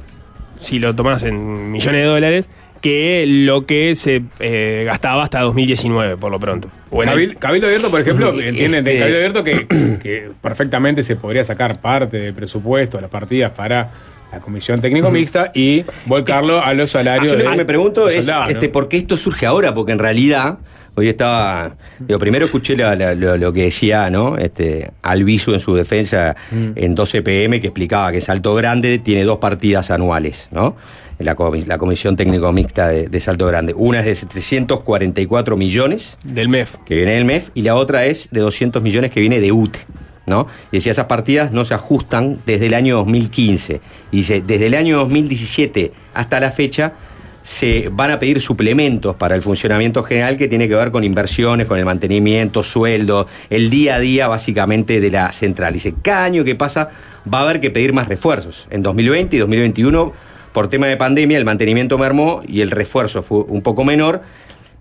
si 0.58 0.78
lo 0.78 0.94
tomás 0.94 1.24
en 1.24 1.72
millones 1.72 2.02
de 2.02 2.08
dólares, 2.08 2.50
que 2.82 3.26
lo 3.28 3.66
que 3.66 3.94
se 3.96 4.24
eh, 4.40 4.84
gastaba 4.86 5.24
hasta 5.24 5.40
2019, 5.42 6.18
por 6.18 6.32
lo 6.32 6.40
pronto. 6.40 6.70
Cabil- 6.92 7.38
Cabildo 7.38 7.68
Abierto, 7.68 7.90
por 7.92 8.02
ejemplo, 8.02 8.30
Este- 8.32 8.48
entienden 8.50 8.84
de 8.84 8.98
Cabildo 9.00 9.18
Abierto 9.18 9.44
que, 9.44 9.68
que 10.02 10.30
perfectamente 10.42 11.04
se 11.04 11.16
podría 11.16 11.44
sacar 11.44 11.80
parte 11.80 12.18
del 12.18 12.34
presupuesto, 12.34 13.00
las 13.00 13.10
partidas 13.10 13.52
para 13.52 13.92
la 14.32 14.40
comisión 14.40 14.80
técnico 14.82 15.12
mixta 15.12 15.52
y 15.54 15.84
volcarlo 16.06 16.62
a 16.64 16.74
los 16.74 16.92
salarios 16.92 17.32
Yo 17.34 17.38
lo 17.38 17.44
de 17.44 17.50
que 17.52 17.58
me 17.58 17.66
pregunto 17.66 18.08
es 18.10 18.16
soldados, 18.16 18.46
¿no? 18.46 18.52
este, 18.52 18.70
por 18.70 18.88
qué 18.90 18.98
esto 18.98 19.16
surge 19.18 19.46
ahora, 19.46 19.74
porque 19.74 19.92
en 19.92 20.00
realidad, 20.00 20.58
hoy 20.96 21.10
estaba. 21.10 21.76
Digo, 22.00 22.18
primero 22.18 22.46
escuché 22.46 22.76
la- 22.78 22.96
la- 22.96 23.14
lo, 23.14 23.36
lo 23.38 23.52
que 23.54 23.64
decía, 23.64 24.10
¿no? 24.10 24.38
Este, 24.38 24.90
Albizu 25.02 25.54
en 25.54 25.60
su 25.60 25.76
defensa 25.76 26.36
en 26.76 26.96
12 26.96 27.22
pm, 27.22 27.60
que 27.60 27.68
explicaba 27.68 28.12
que 28.14 28.22
Salto 28.22 28.54
Grande 28.56 29.00
tiene 29.00 29.24
dos 29.26 29.38
partidas 29.40 29.92
anuales, 29.92 30.48
¿no? 30.52 30.76
La, 31.24 31.36
comi- 31.36 31.66
la 31.66 31.78
Comisión 31.78 32.16
Técnico 32.16 32.52
Mixta 32.52 32.88
de, 32.88 33.08
de 33.08 33.20
Salto 33.20 33.48
Grande. 33.48 33.74
Una 33.76 34.00
es 34.00 34.06
de 34.06 34.16
744 34.16 35.58
millones. 35.58 36.18
Del 36.26 36.50
MEF. 36.50 36.78
Que 36.86 36.96
viene 36.96 37.14
del 37.14 37.26
MEF, 37.26 37.50
y 37.54 37.62
la 37.64 37.76
otra 37.76 38.06
es 38.06 38.28
de 38.32 38.42
200 38.42 38.82
millones 38.82 39.12
que 39.12 39.20
viene 39.20 39.40
de 39.40 39.52
UTE. 39.52 39.80
¿No? 40.28 40.48
Y 40.72 40.78
decía, 40.78 40.92
esas 40.92 41.08
partidas 41.08 41.52
no 41.52 41.66
se 41.66 41.74
ajustan 41.74 42.40
desde 42.46 42.68
el 42.68 42.76
año 42.76 42.96
2015. 42.98 43.82
Y 44.12 44.18
dice, 44.18 44.42
desde 44.46 44.68
el 44.68 44.76
año 44.76 44.98
2017 45.00 45.92
hasta 46.14 46.40
la 46.40 46.52
fecha 46.52 46.94
se 47.42 47.90
van 47.92 48.12
a 48.12 48.20
pedir 48.20 48.40
suplementos 48.40 49.16
para 49.16 49.34
el 49.34 49.42
funcionamiento 49.42 50.04
general 50.04 50.38
que 50.38 50.48
tiene 50.48 50.70
que 50.70 50.76
ver 50.76 50.92
con 50.92 51.04
inversiones, 51.04 51.66
con 51.68 51.80
el 51.80 51.86
mantenimiento, 51.86 52.62
sueldos, 52.62 53.26
el 53.50 53.72
día 53.72 53.96
a 53.96 54.00
día 54.00 54.28
básicamente 54.28 55.00
de 55.02 55.10
la 55.10 55.32
central. 55.32 55.74
Dice, 55.74 55.96
cada 56.04 56.24
año 56.26 56.44
que 56.44 56.54
pasa 56.54 56.90
va 57.34 57.40
a 57.40 57.42
haber 57.42 57.60
que 57.60 57.72
pedir 57.72 57.92
más 57.92 58.08
refuerzos. 58.08 58.68
En 58.70 58.84
2020 58.84 59.36
y 59.36 59.40
2021, 59.40 60.14
por 60.54 60.70
tema 60.70 60.88
de 60.88 60.98
pandemia, 60.98 61.38
el 61.38 61.46
mantenimiento 61.46 61.98
mermó 61.98 62.42
y 62.48 62.62
el 62.62 62.72
refuerzo 62.72 63.24
fue 63.24 63.44
un 63.48 63.62
poco 63.62 63.84
menor, 63.84 64.22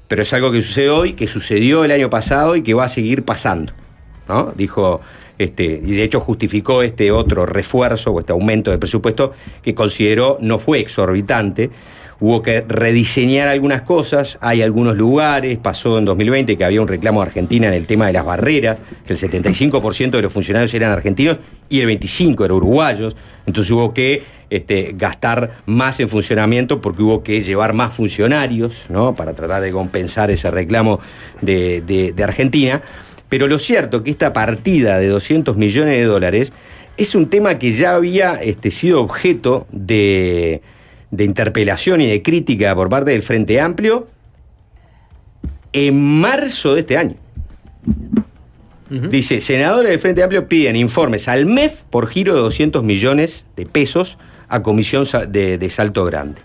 pero 0.08 0.22
es 0.22 0.32
algo 0.32 0.50
que 0.50 0.60
sucede 0.62 0.90
hoy, 0.90 1.12
que 1.12 1.28
sucedió 1.28 1.84
el 1.84 1.92
año 1.92 2.10
pasado 2.10 2.56
y 2.56 2.62
que 2.62 2.74
va 2.74 2.84
a 2.84 2.88
seguir 2.88 3.24
pasando. 3.24 3.72
¿no? 4.28 4.52
Dijo, 4.56 5.00
este, 5.38 5.64
y 5.64 5.92
de 5.92 6.02
hecho 6.02 6.20
justificó 6.20 6.82
este 6.82 7.10
otro 7.10 7.46
refuerzo 7.46 8.10
o 8.10 8.20
este 8.20 8.32
aumento 8.32 8.70
de 8.70 8.78
presupuesto 8.78 9.32
que 9.62 9.74
consideró 9.74 10.36
no 10.40 10.58
fue 10.58 10.80
exorbitante. 10.80 11.70
Hubo 12.20 12.42
que 12.42 12.60
rediseñar 12.68 13.48
algunas 13.48 13.80
cosas, 13.80 14.36
hay 14.42 14.60
algunos 14.60 14.96
lugares, 14.96 15.56
pasó 15.56 15.96
en 15.96 16.04
2020 16.04 16.58
que 16.58 16.64
había 16.66 16.82
un 16.82 16.88
reclamo 16.88 17.20
de 17.20 17.28
Argentina 17.28 17.68
en 17.68 17.72
el 17.72 17.86
tema 17.86 18.08
de 18.08 18.12
las 18.12 18.26
barreras, 18.26 18.76
que 19.06 19.14
el 19.14 19.18
75% 19.18 20.10
de 20.10 20.22
los 20.22 20.30
funcionarios 20.30 20.74
eran 20.74 20.92
argentinos 20.92 21.38
y 21.70 21.80
el 21.80 21.88
25% 21.88 22.44
eran 22.44 22.56
uruguayos, 22.56 23.16
entonces 23.46 23.70
hubo 23.70 23.94
que 23.94 24.22
este, 24.50 24.94
gastar 24.96 25.58
más 25.66 25.98
en 26.00 26.08
funcionamiento 26.08 26.80
porque 26.80 27.02
hubo 27.02 27.22
que 27.22 27.40
llevar 27.42 27.72
más 27.72 27.94
funcionarios, 27.94 28.86
¿no? 28.90 29.14
Para 29.14 29.32
tratar 29.32 29.62
de 29.62 29.70
compensar 29.72 30.30
ese 30.30 30.50
reclamo 30.50 31.00
de, 31.40 31.80
de- 31.82 32.12
de 32.12 32.24
Argentina. 32.24 32.82
Pero 33.28 33.46
lo 33.46 33.58
cierto 33.58 33.98
es 33.98 34.02
que 34.02 34.10
esta 34.10 34.32
partida 34.32 34.98
de 34.98 35.06
200 35.08 35.56
millones 35.56 35.94
de 35.98 36.04
dólares 36.04 36.52
es 36.96 37.14
un 37.14 37.30
tema 37.30 37.58
que 37.58 37.70
ya 37.70 37.94
había 37.94 38.34
este, 38.42 38.70
sido 38.72 39.00
objeto 39.00 39.66
de, 39.70 40.60
de 41.12 41.24
interpelación 41.24 42.00
y 42.00 42.08
de 42.10 42.20
crítica 42.22 42.74
por 42.74 42.88
parte 42.88 43.12
del 43.12 43.22
Frente 43.22 43.60
Amplio 43.60 44.08
en 45.72 46.20
marzo 46.20 46.74
de 46.74 46.80
este 46.80 46.98
año. 46.98 47.14
Dice, 49.08 49.40
senadores 49.40 49.88
del 49.90 50.00
Frente 50.00 50.24
Amplio 50.24 50.48
piden 50.48 50.74
informes 50.74 51.28
al 51.28 51.46
MEF 51.46 51.84
por 51.90 52.08
giro 52.08 52.34
de 52.34 52.40
200 52.40 52.82
millones 52.82 53.46
de 53.54 53.64
pesos 53.64 54.18
a 54.50 54.62
Comisión 54.62 55.06
de, 55.28 55.56
de 55.56 55.70
Salto 55.70 56.04
Grande. 56.04 56.42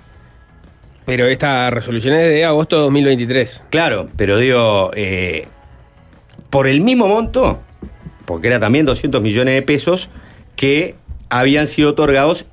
Pero 1.06 1.28
esta 1.28 1.70
resolución 1.70 2.16
es 2.16 2.30
de 2.30 2.46
agosto 2.46 2.78
de 2.78 2.82
2023. 2.84 3.64
Claro, 3.70 4.08
pero 4.16 4.38
digo, 4.38 4.92
eh, 4.96 5.48
por 6.50 6.68
el 6.68 6.82
mismo 6.82 7.08
monto, 7.08 7.60
porque 8.26 8.48
era 8.48 8.60
también 8.60 8.86
200 8.86 9.22
millones 9.22 9.54
de 9.56 9.62
pesos 9.62 10.10
que 10.56 10.96
habían 11.30 11.68
sido 11.68 11.92
otorgados. 11.92 12.46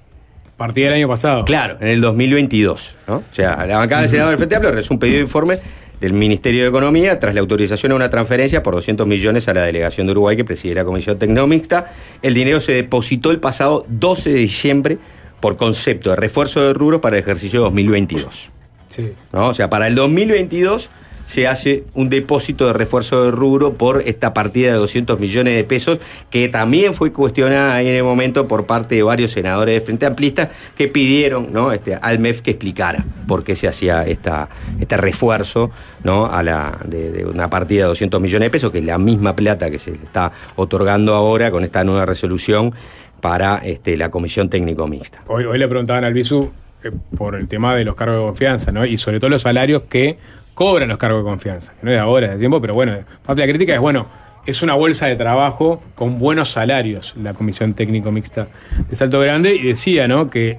Partida 0.57 0.86
del 0.86 0.94
año 0.94 1.09
pasado. 1.09 1.44
Claro, 1.44 1.78
en 1.80 1.88
el 1.88 2.00
2022. 2.00 2.94
¿no? 3.09 3.16
O 3.16 3.22
sea, 3.32 3.66
la 3.66 3.78
bancada 3.78 4.03
del 4.03 4.11
Senado 4.11 4.28
del 4.28 4.38
Frente 4.38 4.55
Amplio 4.57 4.70
realizó 4.70 4.92
un 4.92 5.00
pedido 5.00 5.16
de 5.16 5.22
informe 5.22 5.59
del 6.00 6.12
Ministerio 6.12 6.62
de 6.62 6.68
Economía 6.68 7.18
tras 7.18 7.34
la 7.34 7.40
autorización 7.40 7.92
a 7.92 7.94
una 7.94 8.11
transferencia 8.11 8.62
por 8.62 8.74
200 8.74 9.07
millones 9.07 9.48
a 9.48 9.55
la 9.55 9.62
delegación 9.62 10.07
de 10.07 10.12
Uruguay 10.12 10.36
que 10.36 10.44
preside 10.44 10.74
la 10.74 10.84
Comisión 10.84 11.18
Tecnomixta. 11.18 11.92
El 12.20 12.34
dinero 12.34 12.61
se 12.61 12.72
depositó 12.72 13.30
el 13.30 13.40
pasado 13.40 13.86
12 13.88 14.30
de 14.30 14.38
diciembre 14.38 14.98
por 15.43 15.57
concepto 15.57 16.11
de 16.11 16.16
refuerzo 16.16 16.62
de 16.62 16.72
rubros 16.72 17.01
para 17.01 17.16
el 17.16 17.22
ejercicio 17.22 17.61
2022. 17.62 18.51
Sí. 18.86 19.12
¿no? 19.32 19.49
O 19.49 19.55
sea, 19.55 19.68
para 19.68 19.88
el 19.88 19.97
2022 19.97 20.88
se 21.24 21.49
hace 21.49 21.84
un 21.95 22.11
depósito 22.11 22.66
de 22.66 22.74
refuerzo 22.74 23.24
de 23.24 23.30
rubro 23.30 23.74
por 23.74 24.03
esta 24.07 24.34
partida 24.34 24.72
de 24.72 24.78
200 24.78 25.18
millones 25.18 25.57
de 25.57 25.64
pesos, 25.64 25.99
que 26.30 26.49
también 26.49 26.95
fue 26.95 27.11
cuestionada 27.12 27.74
ahí 27.74 27.88
en 27.88 27.97
el 27.97 28.05
momento 28.05 28.47
por 28.47 28.66
parte 28.66 28.95
de 28.97 29.03
varios 29.03 29.32
senadores 29.32 29.74
de 29.74 29.80
Frente 29.80 30.07
Amplista 30.07 30.51
que 30.76 30.88
pidieron 30.88 31.53
¿no? 31.53 31.72
este, 31.72 31.95
al 31.95 32.20
MEF 32.20 32.43
que 32.43 32.53
explicara 32.53 33.05
por 33.26 33.43
qué 33.43 33.57
se 33.57 33.66
hacía 33.66 34.07
esta, 34.07 34.49
este 34.78 34.97
refuerzo 34.97 35.70
¿no? 36.05 36.26
a 36.26 36.43
la, 36.43 36.78
de, 36.84 37.11
de 37.11 37.24
una 37.24 37.51
partida 37.51 37.82
de 37.82 37.88
200 37.88 38.20
millones 38.20 38.47
de 38.47 38.51
pesos, 38.51 38.70
que 38.70 38.78
es 38.78 38.84
la 38.84 38.99
misma 38.99 39.34
plata 39.34 39.70
que 39.70 39.80
se 39.80 39.90
le 39.90 39.97
está 39.97 40.30
otorgando 40.55 41.14
ahora 41.14 41.51
con 41.51 41.64
esta 41.64 41.82
nueva 41.82 42.07
resolución 42.07 42.74
para 43.23 43.59
este, 43.59 43.97
la 43.97 44.11
Comisión 44.11 44.51
Técnico 44.51 44.89
Mixta. 44.89 45.23
Hoy, 45.29 45.47
le 45.57 45.68
preguntaban 45.68 46.05
al 46.05 46.12
Bisu 46.12 46.51
eh, 46.83 46.91
por 47.16 47.37
el 47.37 47.47
tema 47.47 47.75
de 47.77 47.85
los 47.85 47.95
cargos 47.95 48.18
de 48.18 48.25
confianza, 48.25 48.73
¿no? 48.73 48.85
Y 48.85 48.99
sobre 48.99 49.20
todo 49.20 49.31
los 49.31 49.43
salarios 49.43 49.83
que 49.89 50.18
cobran 50.55 50.89
los 50.89 50.99
cargos 50.99 51.23
de 51.23 51.31
confianza. 51.31 51.73
No 51.83 51.91
es 51.91 51.95
de 51.95 52.01
ahora, 52.01 52.27
es 52.27 52.33
de 52.33 52.39
tiempo, 52.41 52.61
pero 52.61 52.75
bueno, 52.75 52.93
parte 53.25 53.41
de 53.41 53.47
la 53.47 53.53
crítica 53.53 53.75
es, 53.75 53.81
bueno, 53.81 54.09
es 54.45 54.61
una 54.62 54.75
bolsa 54.75 55.07
de 55.07 55.14
trabajo 55.14 55.81
con 55.95 56.18
buenos 56.18 56.51
salarios 56.51 57.14
la 57.16 57.33
Comisión 57.33 57.75
Técnico 57.75 58.11
Mixta 58.11 58.49
de 58.91 58.97
Salto 58.97 59.20
Grande 59.20 59.55
y 59.55 59.62
decía, 59.62 60.09
¿no? 60.09 60.29
Que 60.29 60.59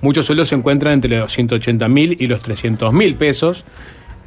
muchos 0.00 0.26
sueldos 0.26 0.46
se 0.46 0.54
encuentran 0.54 0.92
entre 0.92 1.18
los 1.18 1.32
180 1.32 1.88
mil 1.88 2.16
y 2.20 2.28
los 2.28 2.40
300 2.40 2.92
mil 2.92 3.16
pesos. 3.16 3.64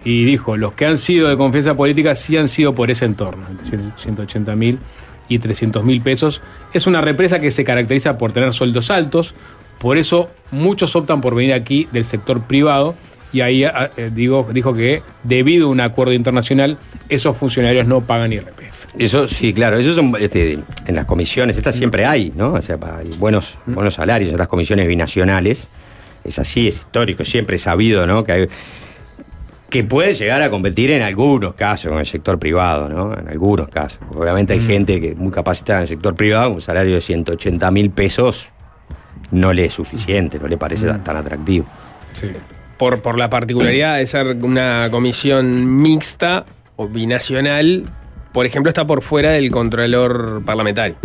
Y 0.04 0.26
dijo, 0.26 0.58
los 0.58 0.74
que 0.74 0.86
han 0.86 0.98
sido 0.98 1.30
de 1.30 1.38
confianza 1.38 1.78
política 1.78 2.14
sí 2.14 2.36
han 2.36 2.50
sido 2.50 2.76
por 2.76 2.92
ese 2.92 3.06
entorno, 3.06 3.46
entre 3.50 3.80
180 3.96 4.54
mil 4.58 4.80
y 5.30 5.40
300 5.40 5.84
mil 5.84 6.02
pesos. 6.02 6.42
Es 6.74 6.88
una 6.88 7.02
represa 7.02 7.40
que 7.40 7.52
se 7.52 7.64
caracteriza 7.64 8.18
por 8.18 8.32
tener 8.32 8.54
sueldos 8.54 8.92
altos, 8.92 9.36
por 9.80 9.98
eso 9.98 10.30
muchos 10.52 10.96
optan 10.96 11.22
por 11.22 11.36
venir 11.36 11.54
aquí 11.54 11.88
del 11.92 12.06
sector 12.06 12.42
privado 12.44 12.96
y 13.34 13.42
ahí 13.42 13.64
ah, 13.64 13.90
eh, 13.98 14.12
digo, 14.14 14.48
dijo 14.54 14.74
que 14.76 15.02
debido 15.24 15.68
a 15.68 15.72
un 15.72 15.80
acuerdo 15.80 16.14
internacional 16.14 16.78
esos 17.10 17.36
funcionarios 17.36 17.88
no 17.88 18.06
pagan 18.06 18.32
IRPF. 18.32 18.86
Eso 18.98 19.28
sí, 19.28 19.54
claro, 19.54 19.78
eso 19.78 19.94
son 19.94 20.14
este, 20.20 20.60
en 20.86 20.96
las 20.96 21.06
comisiones, 21.06 21.58
estas 21.58 21.76
siempre 21.76 22.06
hay, 22.06 22.32
¿no? 22.36 22.54
O 22.54 22.62
sea, 22.62 22.78
hay 23.00 23.10
buenos, 23.18 23.58
buenos 23.66 23.96
salarios 23.96 24.32
en 24.32 24.38
las 24.38 24.48
comisiones 24.48 24.88
binacionales. 24.88 25.68
Es 26.24 26.40
así, 26.40 26.68
es 26.68 26.76
histórico, 26.76 27.26
siempre 27.26 27.56
he 27.56 27.60
sabido, 27.60 28.06
¿no? 28.08 28.24
Que 28.24 28.32
hay- 28.32 28.48
que 29.74 29.84
puede 29.84 30.14
llegar 30.14 30.44
a 30.44 30.52
competir 30.52 30.92
en 30.92 31.02
algunos 31.02 31.56
casos 31.56 31.90
con 31.90 31.98
el 31.98 32.06
sector 32.06 32.38
privado, 32.38 32.90
¿no? 32.90 33.12
En 33.18 33.28
algunos 33.28 33.70
casos. 33.70 33.98
Obviamente 34.14 34.54
hay 34.54 34.60
gente 34.60 35.02
que 35.02 35.16
muy 35.16 35.32
capacitada 35.32 35.80
en 35.80 35.82
el 35.82 35.88
sector 35.88 36.14
privado, 36.14 36.52
un 36.52 36.62
salario 36.62 36.94
de 36.94 37.02
180 37.02 37.72
mil 37.72 37.90
pesos 37.90 38.52
no 39.32 39.52
le 39.52 39.66
es 39.66 39.74
suficiente, 39.74 40.38
no 40.38 40.48
le 40.48 40.60
parece 40.60 40.86
tan 40.86 41.16
atractivo. 41.16 41.66
Por, 42.78 43.02
por 43.02 43.18
la 43.18 43.32
particularidad 43.32 43.98
de 43.98 44.06
ser 44.06 44.28
una 44.44 44.90
comisión 44.92 45.82
mixta 45.82 46.46
o 46.76 46.88
binacional, 46.88 47.86
por 48.32 48.46
ejemplo, 48.46 48.70
está 48.70 48.86
por 48.86 49.02
fuera 49.02 49.32
del 49.32 49.50
controlador 49.50 50.46
parlamentario. 50.46 50.98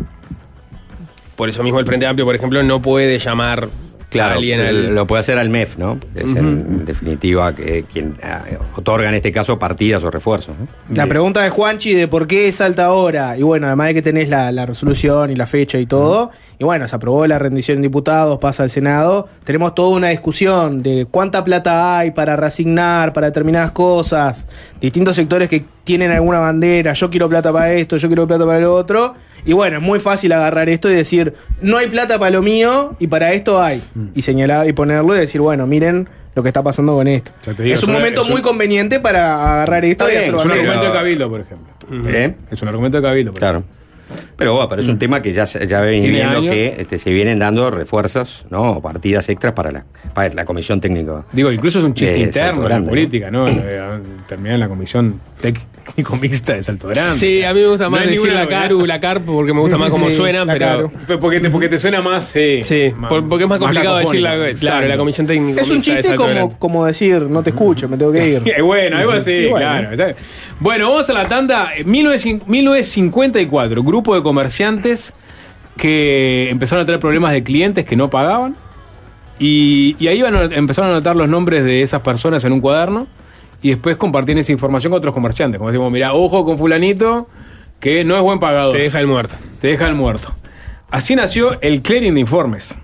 Por 1.37 1.49
eso 1.49 1.63
mismo 1.63 1.81
el 1.81 1.87
Frente 1.87 2.05
Amplio, 2.05 2.27
por 2.27 2.35
ejemplo, 2.35 2.63
no 2.63 2.83
puede 2.83 3.19
llamar 3.19 3.71
Claro, 4.11 4.37
alguien 4.37 4.61
al. 4.61 4.95
lo 4.95 5.07
puede 5.07 5.21
hacer 5.21 5.39
al 5.39 5.51
MEF, 5.51 5.77
¿no? 5.77 5.99
Que 6.15 6.21
es 6.21 6.31
en, 6.31 6.39
en 6.39 6.85
definitiva 6.87 7.55
que, 7.55 7.85
quien 7.93 8.17
eh, 8.23 8.59
otorga 8.75 9.09
en 9.09 9.15
este 9.15 9.31
caso 9.33 9.59
partidas 9.59 10.03
o 10.05 10.11
refuerzos. 10.11 10.57
¿no? 10.59 10.67
La 10.95 11.07
pregunta 11.07 11.43
de 11.43 11.51
Juanchi 11.51 11.93
de 11.93 12.09
por 12.09 12.27
qué 12.27 12.51
salta 12.53 12.87
ahora. 12.87 13.37
Y 13.37 13.43
bueno, 13.43 13.67
además 13.67 13.89
de 13.89 13.95
que 13.95 14.03
tenés 14.03 14.31
la, 14.31 14.51
la 14.51 14.65
resolución 14.65 15.31
y 15.31 15.37
la 15.37 15.47
fecha 15.47 15.79
y 15.79 15.85
todo. 15.85 16.31
Y 16.59 16.65
bueno, 16.65 16.89
se 16.89 16.97
aprobó 16.97 17.27
la 17.27 17.39
rendición 17.39 17.77
en 17.77 17.83
diputados, 17.83 18.39
pasa 18.39 18.63
al 18.63 18.71
Senado. 18.71 19.29
Tenemos 19.45 19.75
toda 19.75 19.91
una 19.91 20.09
discusión 20.09 20.83
de 20.83 21.07
cuánta 21.09 21.45
plata 21.45 21.99
hay 21.99 22.11
para 22.11 22.37
reasignar, 22.37 23.13
para 23.13 23.27
determinadas 23.27 23.73
cosas. 23.73 24.47
Distintos 24.81 25.17
sectores 25.17 25.49
que 25.49 25.65
tienen 25.85 26.11
alguna 26.11 26.39
bandera. 26.39 26.95
Yo 26.95 27.11
quiero 27.11 27.29
plata 27.29 27.53
para 27.53 27.73
esto, 27.73 27.97
yo 27.97 28.09
quiero 28.09 28.27
plata 28.27 28.45
para 28.45 28.61
lo 28.61 28.75
otro. 28.75 29.15
Y 29.49 29.55
bueno, 29.55 29.79
es 29.79 29.83
muy 29.83 29.99
fácil 29.99 30.31
agarrar 30.33 30.69
esto 30.69 30.91
y 30.91 30.95
decir, 30.95 31.33
no 31.63 31.79
hay 31.79 31.87
plata 31.89 32.19
para 32.19 32.31
lo 32.31 32.43
mío 32.43 32.95
y 32.99 33.07
para 33.07 33.33
esto 33.33 33.61
hay. 33.61 33.83
Y 34.15 34.21
señalar 34.23 34.69
y 34.69 34.75
ponerlo 34.75 35.17
y 35.17 35.19
decir, 35.21 35.41
bueno, 35.41 35.67
miren 35.67 36.07
lo 36.35 36.43
que 36.43 36.51
está 36.51 36.63
pasando 36.63 36.95
con 36.95 37.09
esto. 37.09 37.33
te 37.43 37.63
digo, 37.63 37.75
es 37.75 37.83
un 37.83 37.93
momento 37.93 38.21
es 38.21 38.27
un- 38.27 38.33
muy 38.35 38.43
conveniente 38.43 39.01
para 39.01 39.55
agarrar 39.55 39.85
esto 39.87 40.07
Está 40.07 40.13
y 40.13 40.19
bien, 40.23 40.35
hacerlo 40.35 40.39
Es 40.41 40.45
un 40.45 40.51
argumento 40.53 40.85
de 40.85 40.93
cabildo, 40.93 41.31
por 41.31 41.41
ejemplo. 41.41 41.75
¿Eh? 42.11 42.35
Es 42.51 42.61
un 42.63 42.69
argumento 42.69 42.99
de 42.99 43.03
cabildo. 43.03 43.33
por 43.33 43.39
Claro. 43.41 43.65
Pero 44.37 44.53
bueno, 44.55 44.69
pero 44.69 44.83
es 44.83 44.89
un 44.89 44.99
tema 44.99 45.21
que 45.23 45.33
ya, 45.33 45.47
se- 45.47 45.67
ya 45.67 45.81
ven 45.81 46.01
Tiene 46.01 46.17
viendo 46.19 46.41
que 46.43 46.77
este, 46.79 46.99
se 46.99 47.11
vienen 47.13 47.39
dando 47.39 47.71
refuerzos, 47.71 48.47
¿no? 48.51 48.73
O 48.73 48.81
partidas 48.81 49.29
extras 49.29 49.53
para 49.53 49.71
la, 49.73 49.85
para 50.15 50.33
la 50.35 50.45
comisión 50.45 50.81
técnica. 50.81 51.25
Digo, 51.33 51.51
incluso 51.53 51.79
es 51.81 51.85
un 51.85 51.95
chiste 51.95 52.15
de 52.15 52.21
interno 52.21 52.63
en 52.65 52.69
la 52.69 52.79
¿no? 52.81 52.89
política, 52.89 53.31
¿no? 53.31 53.45
De, 53.47 53.79
ah, 53.79 54.01
Terminar 54.29 54.55
en 54.55 54.61
la 54.61 54.69
comisión 54.69 55.21
técnico 55.41 56.17
mixta 56.17 56.55
de 56.55 56.63
Salto 56.63 56.89
Grande. 56.89 57.19
Sí, 57.19 57.43
a 57.43 57.55
mí 57.55 57.61
me 57.61 57.69
gusta 57.69 57.85
No 57.85 57.91
más 57.93 58.07
decir 58.07 58.33
la. 58.33 58.47
CARU, 58.47 58.85
la 58.87 59.01
CARP, 59.01 59.25
porque 59.25 59.53
me 59.55 59.61
gusta 59.61 59.79
más 59.79 59.91
cómo 59.91 60.11
Sí, 60.11 60.17
suena, 60.17 60.45
pero. 60.47 60.91
Porque 61.21 61.41
te, 61.41 61.49
porque 61.51 61.69
te 61.69 61.79
suena 61.79 62.03
más, 62.03 62.25
sí. 62.25 62.61
Sí, 62.65 62.93
más- 62.97 63.11
porque 63.29 63.45
es 63.45 63.49
más 63.49 63.59
complicado 63.59 63.97
decir 63.99 64.21
la, 64.21 64.51
claro, 64.59 64.87
la 64.89 64.97
comisión 64.97 65.27
técnica. 65.27 65.61
Es 65.63 65.71
un 65.71 65.77
de 65.79 65.83
chiste 65.83 66.15
como, 66.15 66.59
como 66.59 66.85
decir, 66.87 67.23
no 67.23 67.43
te 67.43 67.51
escucho, 67.51 67.89
me 67.89 67.97
tengo 67.97 68.13
que 68.13 68.29
ir. 68.29 68.43
Eh, 68.59 68.63
bueno, 68.63 68.97
algo 68.99 69.13
así, 69.13 69.47
bueno. 69.51 69.89
claro. 69.95 70.15
Bueno, 70.61 70.91
vamos 70.91 71.09
a 71.09 71.13
la 71.13 71.29
tanda. 71.29 71.71
En 71.77 71.91
19 71.93 72.43
1954, 72.47 73.83
grupo 73.83 74.15
de 74.15 74.23
comerciantes 74.23 75.15
que 75.77 76.49
empezaron 76.51 76.83
a 76.83 76.87
tener 76.87 77.01
problemas 77.01 77.33
de 77.33 77.43
clientes 77.45 77.85
que 77.85 77.97
no 77.97 78.11
pagaban. 78.11 78.57
Y, 79.39 79.95
y 80.01 80.09
ahí 80.09 80.21
van 80.21 80.35
a- 80.35 80.45
empezaron 80.45 80.91
a 80.91 80.95
anotar 80.95 81.15
los 81.15 81.29
nombres 81.29 81.65
de 81.65 81.83
esas 81.83 82.01
personas 82.01 82.45
en 82.45 82.53
un 82.53 82.61
cuaderno. 82.61 83.07
Y 83.63 83.71
después 83.71 83.97
compartían 83.97 84.39
esa 84.39 84.53
información 84.53 84.91
con 84.91 84.99
otros 84.99 85.15
comerciantes. 85.15 85.59
Como 85.59 85.71
decimos, 85.71 85.91
mira, 85.93 86.13
ojo 86.15 86.45
con 86.45 86.59
fulanito, 86.59 87.29
que 87.81 88.05
no 88.05 88.17
es 88.17 88.23
buen 88.23 88.39
pagador. 88.41 88.73
Te 88.73 88.83
deja 88.83 89.01
el 89.01 89.07
muerto. 89.07 89.35
Te 89.61 89.69
deja 89.69 89.89
el 89.89 89.95
muerto. 89.95 90.35
Así 90.91 91.15
nació 91.17 91.61
el 91.61 91.83
clearing 91.83 92.15
de 92.15 92.21
informes, 92.21 92.75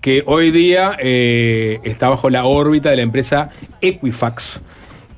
que 0.00 0.22
hoy 0.26 0.50
día 0.50 0.96
eh, 0.98 1.78
está 1.84 2.08
bajo 2.08 2.28
la 2.28 2.44
órbita 2.46 2.90
de 2.90 2.96
la 2.96 3.02
empresa 3.02 3.50
Equifax. 3.80 4.60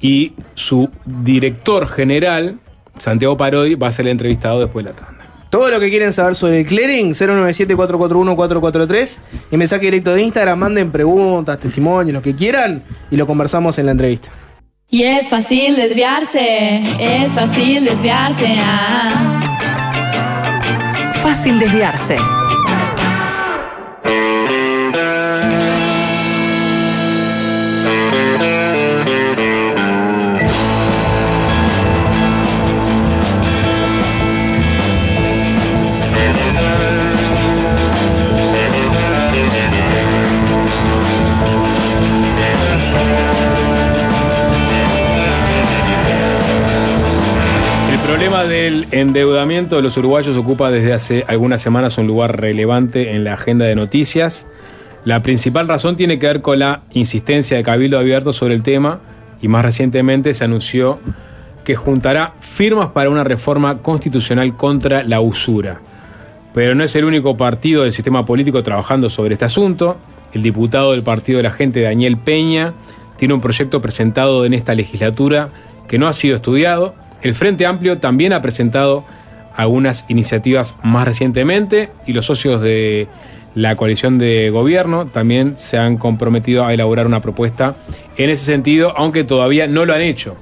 Y 0.00 0.32
su 0.54 0.88
director 1.04 1.88
general, 1.88 2.58
Santiago 2.98 3.36
Parodi, 3.36 3.74
va 3.74 3.88
a 3.88 3.92
ser 3.92 4.06
el 4.06 4.12
entrevistado 4.12 4.60
después 4.60 4.84
de 4.84 4.92
la 4.92 4.96
tanda. 4.96 5.16
Todo 5.50 5.70
lo 5.70 5.78
que 5.80 5.88
quieren 5.90 6.12
saber 6.12 6.34
sobre 6.34 6.60
el 6.60 6.66
clearing, 6.66 7.12
097-441-443 7.12 9.18
y 9.52 9.56
mensaje 9.56 9.84
directo 9.86 10.12
de 10.12 10.22
Instagram, 10.22 10.58
manden 10.58 10.90
preguntas, 10.92 11.58
testimonios, 11.58 12.12
lo 12.12 12.20
que 12.20 12.34
quieran 12.34 12.82
y 13.10 13.16
lo 13.16 13.26
conversamos 13.26 13.78
en 13.78 13.86
la 13.86 13.92
entrevista. 13.92 14.28
Y 14.88 15.02
es 15.04 15.28
fácil 15.28 15.76
desviarse, 15.76 16.82
es 17.00 17.32
fácil 17.32 17.84
desviarse. 17.84 18.54
ah. 18.58 19.42
Fácil 21.22 21.58
desviarse. 21.58 22.16
Problema 48.06 48.44
del 48.44 48.86
endeudamiento 48.92 49.74
de 49.74 49.82
los 49.82 49.96
uruguayos 49.96 50.36
ocupa 50.36 50.70
desde 50.70 50.92
hace 50.92 51.24
algunas 51.26 51.60
semanas 51.60 51.98
un 51.98 52.06
lugar 52.06 52.40
relevante 52.40 53.16
en 53.16 53.24
la 53.24 53.34
agenda 53.34 53.64
de 53.64 53.74
noticias. 53.74 54.46
La 55.04 55.24
principal 55.24 55.66
razón 55.66 55.96
tiene 55.96 56.20
que 56.20 56.28
ver 56.28 56.40
con 56.40 56.60
la 56.60 56.82
insistencia 56.92 57.56
de 57.56 57.64
Cabildo 57.64 57.98
Abierto 57.98 58.32
sobre 58.32 58.54
el 58.54 58.62
tema 58.62 59.00
y 59.42 59.48
más 59.48 59.64
recientemente 59.64 60.34
se 60.34 60.44
anunció 60.44 61.00
que 61.64 61.74
juntará 61.74 62.34
firmas 62.38 62.90
para 62.90 63.10
una 63.10 63.24
reforma 63.24 63.82
constitucional 63.82 64.56
contra 64.56 65.02
la 65.02 65.20
usura. 65.20 65.78
Pero 66.54 66.76
no 66.76 66.84
es 66.84 66.94
el 66.94 67.06
único 67.06 67.36
partido 67.36 67.82
del 67.82 67.92
sistema 67.92 68.24
político 68.24 68.62
trabajando 68.62 69.10
sobre 69.10 69.32
este 69.32 69.46
asunto. 69.46 69.96
El 70.32 70.44
diputado 70.44 70.92
del 70.92 71.02
Partido 71.02 71.38
de 71.38 71.42
la 71.42 71.50
Gente, 71.50 71.82
Daniel 71.82 72.18
Peña, 72.18 72.72
tiene 73.16 73.34
un 73.34 73.40
proyecto 73.40 73.80
presentado 73.80 74.44
en 74.44 74.54
esta 74.54 74.76
legislatura 74.76 75.50
que 75.88 75.98
no 75.98 76.06
ha 76.06 76.12
sido 76.12 76.36
estudiado. 76.36 76.94
El 77.26 77.34
Frente 77.34 77.66
Amplio 77.66 77.98
también 77.98 78.32
ha 78.32 78.40
presentado 78.40 79.04
algunas 79.52 80.04
iniciativas 80.06 80.76
más 80.84 81.08
recientemente 81.08 81.90
y 82.06 82.12
los 82.12 82.24
socios 82.26 82.60
de 82.60 83.08
la 83.56 83.74
coalición 83.74 84.16
de 84.16 84.50
gobierno 84.50 85.06
también 85.06 85.58
se 85.58 85.76
han 85.76 85.96
comprometido 85.96 86.64
a 86.64 86.72
elaborar 86.72 87.04
una 87.04 87.22
propuesta 87.22 87.78
en 88.16 88.30
ese 88.30 88.44
sentido, 88.44 88.96
aunque 88.96 89.24
todavía 89.24 89.66
no 89.66 89.84
lo 89.84 89.92
han 89.92 90.02
hecho. 90.02 90.36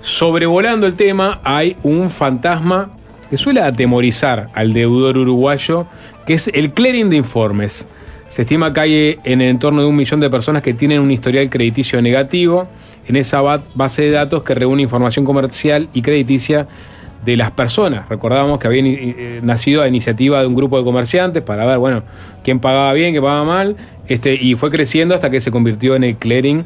Sobrevolando 0.00 0.86
el 0.86 0.94
tema 0.94 1.38
hay 1.44 1.76
un 1.82 2.08
fantasma 2.08 2.96
que 3.28 3.36
suele 3.36 3.60
atemorizar 3.60 4.48
al 4.54 4.72
deudor 4.72 5.18
uruguayo, 5.18 5.86
que 6.24 6.32
es 6.32 6.48
el 6.48 6.72
clearing 6.72 7.10
de 7.10 7.16
informes. 7.16 7.86
Se 8.28 8.42
estima 8.42 8.72
que 8.72 8.80
hay 8.80 9.18
en 9.24 9.40
el 9.40 9.48
entorno 9.48 9.82
de 9.82 9.88
un 9.88 9.96
millón 9.96 10.20
de 10.20 10.28
personas 10.28 10.62
que 10.62 10.74
tienen 10.74 11.00
un 11.00 11.10
historial 11.10 11.48
crediticio 11.48 12.02
negativo 12.02 12.68
en 13.06 13.16
esa 13.16 13.40
ba- 13.40 13.62
base 13.74 14.02
de 14.02 14.10
datos 14.10 14.42
que 14.42 14.54
reúne 14.54 14.82
información 14.82 15.24
comercial 15.24 15.88
y 15.94 16.02
crediticia 16.02 16.66
de 17.24 17.36
las 17.36 17.50
personas. 17.52 18.08
Recordábamos 18.08 18.58
que 18.58 18.66
habían 18.66 18.86
eh, 18.86 19.40
nacido 19.42 19.82
a 19.82 19.88
iniciativa 19.88 20.40
de 20.40 20.46
un 20.46 20.54
grupo 20.54 20.76
de 20.78 20.84
comerciantes 20.84 21.42
para 21.42 21.64
ver, 21.66 21.78
bueno, 21.78 22.02
quién 22.44 22.58
pagaba 22.60 22.92
bien, 22.92 23.12
quién 23.12 23.22
pagaba 23.22 23.44
mal, 23.44 23.76
este, 24.08 24.34
y 24.34 24.54
fue 24.54 24.70
creciendo 24.70 25.14
hasta 25.14 25.30
que 25.30 25.40
se 25.40 25.50
convirtió 25.50 25.94
en 25.96 26.04
el 26.04 26.16
clearing. 26.16 26.64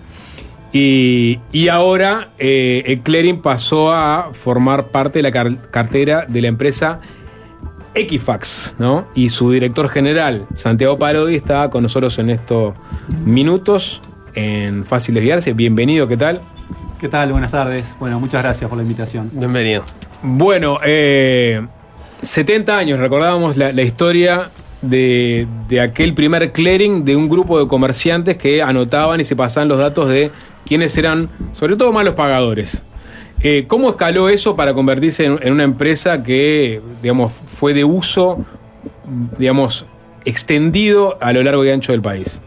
Y, 0.72 1.40
y 1.52 1.68
ahora 1.68 2.30
eh, 2.38 2.84
el 2.86 3.00
clearing 3.00 3.42
pasó 3.42 3.92
a 3.92 4.30
formar 4.32 4.86
parte 4.88 5.18
de 5.18 5.22
la 5.24 5.32
car- 5.32 5.70
cartera 5.70 6.26
de 6.28 6.40
la 6.42 6.48
empresa 6.48 7.00
Equifax, 7.94 8.74
¿no? 8.78 9.06
Y 9.14 9.30
su 9.30 9.50
director 9.50 9.88
general, 9.88 10.46
Santiago 10.54 10.98
Parodi, 10.98 11.34
está 11.34 11.70
con 11.70 11.82
nosotros 11.82 12.18
en 12.18 12.30
estos 12.30 12.74
minutos 13.24 14.02
en 14.34 14.84
Fácil 14.84 15.14
Desviarse. 15.14 15.52
Bienvenido, 15.52 16.06
¿qué 16.08 16.16
tal? 16.16 16.42
¿Qué 16.98 17.08
tal? 17.08 17.32
Buenas 17.32 17.52
tardes. 17.52 17.94
Bueno, 17.98 18.20
muchas 18.20 18.42
gracias 18.42 18.68
por 18.68 18.76
la 18.76 18.82
invitación. 18.82 19.30
Bienvenido. 19.32 19.84
Bueno, 20.22 20.78
eh, 20.84 21.66
70 22.22 22.76
años, 22.76 22.98
recordábamos 22.98 23.56
la, 23.56 23.72
la 23.72 23.82
historia 23.82 24.50
de, 24.82 25.46
de 25.68 25.80
aquel 25.80 26.14
primer 26.14 26.52
clearing 26.52 27.04
de 27.04 27.16
un 27.16 27.28
grupo 27.28 27.58
de 27.58 27.68
comerciantes 27.68 28.36
que 28.36 28.62
anotaban 28.62 29.20
y 29.20 29.24
se 29.24 29.36
pasaban 29.36 29.68
los 29.68 29.78
datos 29.78 30.08
de 30.08 30.30
quiénes 30.66 30.96
eran, 30.96 31.30
sobre 31.52 31.76
todo 31.76 31.92
malos 31.92 32.14
pagadores. 32.14 32.84
Eh, 33.42 33.64
¿Cómo 33.66 33.88
escaló 33.88 34.28
eso 34.28 34.54
para 34.54 34.74
convertirse 34.74 35.24
en, 35.24 35.52
una 35.52 35.62
empresa 35.62 36.22
que, 36.22 36.82
digamos, 37.00 37.32
fue 37.32 37.72
de 37.72 37.84
uso, 37.84 38.44
digamos, 39.38 39.86
extendido 40.26 41.16
a 41.22 41.32
lo 41.32 41.42
largo 41.42 41.64
y 41.64 41.70
ancho 41.70 41.92
del 41.92 42.02
país? 42.02 42.42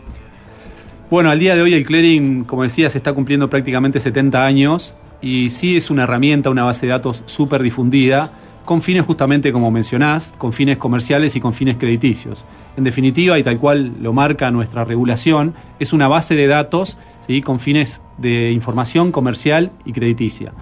Bueno, 1.10 1.32
al 1.32 1.40
día 1.40 1.56
de 1.56 1.64
hoy 1.64 1.74
el 1.74 1.84
clearing, 1.84 2.44
como 2.44 2.62
decías, 2.62 2.96
está 2.96 3.12
cumpliendo 3.14 3.50
prácticamente 3.50 4.00
70 4.00 4.46
años 4.46 4.94
y 5.20 5.50
sí 5.50 5.76
es 5.76 5.90
una 5.90 6.04
herramienta, 6.04 6.52
una 6.52 6.64
base 6.64 6.86
de 6.86 6.92
datos 6.92 7.24
súper 7.26 7.64
difundida, 7.64 8.32
con 8.64 8.82
fines 8.84 9.04
justamente 9.04 9.52
como 9.52 9.72
mencionás, 9.72 10.32
con 10.38 10.54
fines 10.54 10.78
comerciales 10.78 11.36
y 11.36 11.40
con 11.40 11.54
fines 11.54 11.78
crediticios. 11.78 12.46
En 12.78 12.84
definitiva, 12.84 13.38
y 13.40 13.44
tal 13.44 13.60
cual 13.60 13.94
lo 14.00 14.14
marca 14.14 14.52
nuestra 14.52 14.86
regulación, 14.86 15.56
es 15.80 15.92
una 15.92 16.08
base 16.08 16.36
de 16.36 16.48
datos 16.48 16.98
¿sí? 17.28 17.42
con 17.42 17.60
fines 17.60 18.02
de 18.20 18.52
información 18.52 19.12
comercial 19.12 19.72
y 19.86 19.92
crediticia. 19.92 20.54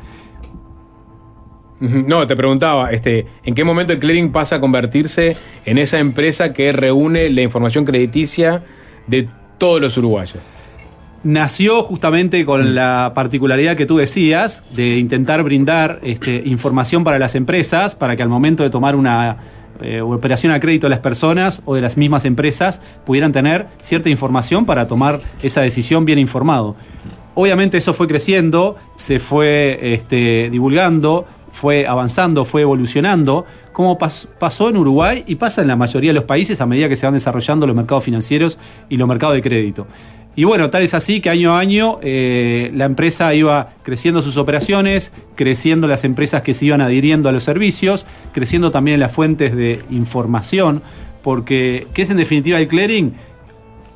No, 1.82 2.28
te 2.28 2.36
preguntaba, 2.36 2.92
este, 2.92 3.26
¿en 3.44 3.56
qué 3.56 3.64
momento 3.64 3.92
el 3.92 4.00
clearing 4.00 4.32
pasa 4.32 4.58
a 4.58 4.62
convertirse 4.62 5.36
en 5.66 5.80
esa 5.80 5.98
empresa 5.98 6.54
que 6.54 6.72
reúne 6.72 7.30
la 7.32 7.42
información 7.42 7.86
crediticia 7.86 8.64
de 9.08 9.28
todos 9.58 9.82
los 9.82 9.98
uruguayos? 9.98 10.40
nació 11.24 11.84
justamente 11.84 12.46
con 12.46 12.74
la 12.74 13.12
particularidad 13.14 13.76
que 13.76 13.86
tú 13.86 13.98
decías 13.98 14.64
de 14.76 14.98
intentar 14.98 15.44
brindar 15.44 16.00
este, 16.04 16.42
información 16.46 17.04
para 17.04 17.20
las 17.20 17.36
empresas 17.36 17.96
para 17.96 18.16
que 18.16 18.24
al 18.24 18.30
momento 18.30 18.64
de 18.64 18.70
tomar 18.70 18.96
una 18.96 19.38
eh, 19.82 20.02
operación 20.02 20.52
a 20.52 20.60
crédito 20.60 20.88
de 20.88 20.92
las 20.92 21.00
personas 21.00 21.62
o 21.66 21.76
de 21.76 21.82
las 21.82 21.98
mismas 21.98 22.26
empresas 22.26 22.82
pudieran 23.06 23.32
tener 23.32 23.68
cierta 23.82 24.10
información 24.10 24.66
para 24.66 24.88
tomar 24.88 25.20
esa 25.44 25.62
decisión 25.62 26.06
bien 26.06 26.20
informado. 26.20 26.76
Obviamente 27.34 27.78
eso 27.78 27.94
fue 27.94 28.08
creciendo, 28.08 28.76
se 28.96 29.20
fue 29.20 29.80
este, 29.94 30.50
divulgando, 30.52 31.26
fue 31.52 31.86
avanzando, 31.86 32.46
fue 32.46 32.62
evolucionando, 32.62 33.46
como 33.72 33.98
pas- 33.98 34.28
pasó 34.40 34.70
en 34.70 34.78
Uruguay 34.78 35.24
y 35.28 35.36
pasa 35.36 35.62
en 35.62 35.68
la 35.68 35.76
mayoría 35.76 36.10
de 36.10 36.16
los 36.16 36.24
países 36.24 36.60
a 36.62 36.66
medida 36.66 36.90
que 36.90 36.96
se 36.96 37.06
van 37.06 37.14
desarrollando 37.14 37.68
los 37.68 37.76
mercados 37.76 38.04
financieros 38.04 38.58
y 38.90 38.98
los 38.98 39.08
mercados 39.08 39.36
de 39.36 39.42
crédito. 39.42 39.88
Y 40.34 40.46
bueno, 40.46 40.70
tal 40.70 40.82
es 40.82 40.94
así 40.94 41.20
que 41.20 41.30
año 41.30 41.54
a 41.54 41.60
año 41.60 42.00
eh, 42.02 42.72
la 42.74 42.86
empresa 42.86 43.34
iba 43.34 43.72
creciendo 43.84 44.22
sus 44.22 44.38
operaciones, 44.38 45.12
creciendo 45.36 45.88
las 45.88 46.06
empresas 46.06 46.42
que 46.42 46.54
se 46.54 46.68
iban 46.68 46.80
adhiriendo 46.80 47.28
a 47.28 47.34
los 47.34 47.44
servicios, 47.44 48.06
creciendo 48.32 48.72
también 48.72 49.02
las 49.02 49.12
fuentes 49.12 49.54
de 49.54 49.82
información, 49.90 50.82
porque 51.22 51.88
¿qué 51.94 52.04
es 52.04 52.10
en 52.10 52.18
definitiva 52.18 52.60
el 52.60 52.70
clearing? 52.70 53.14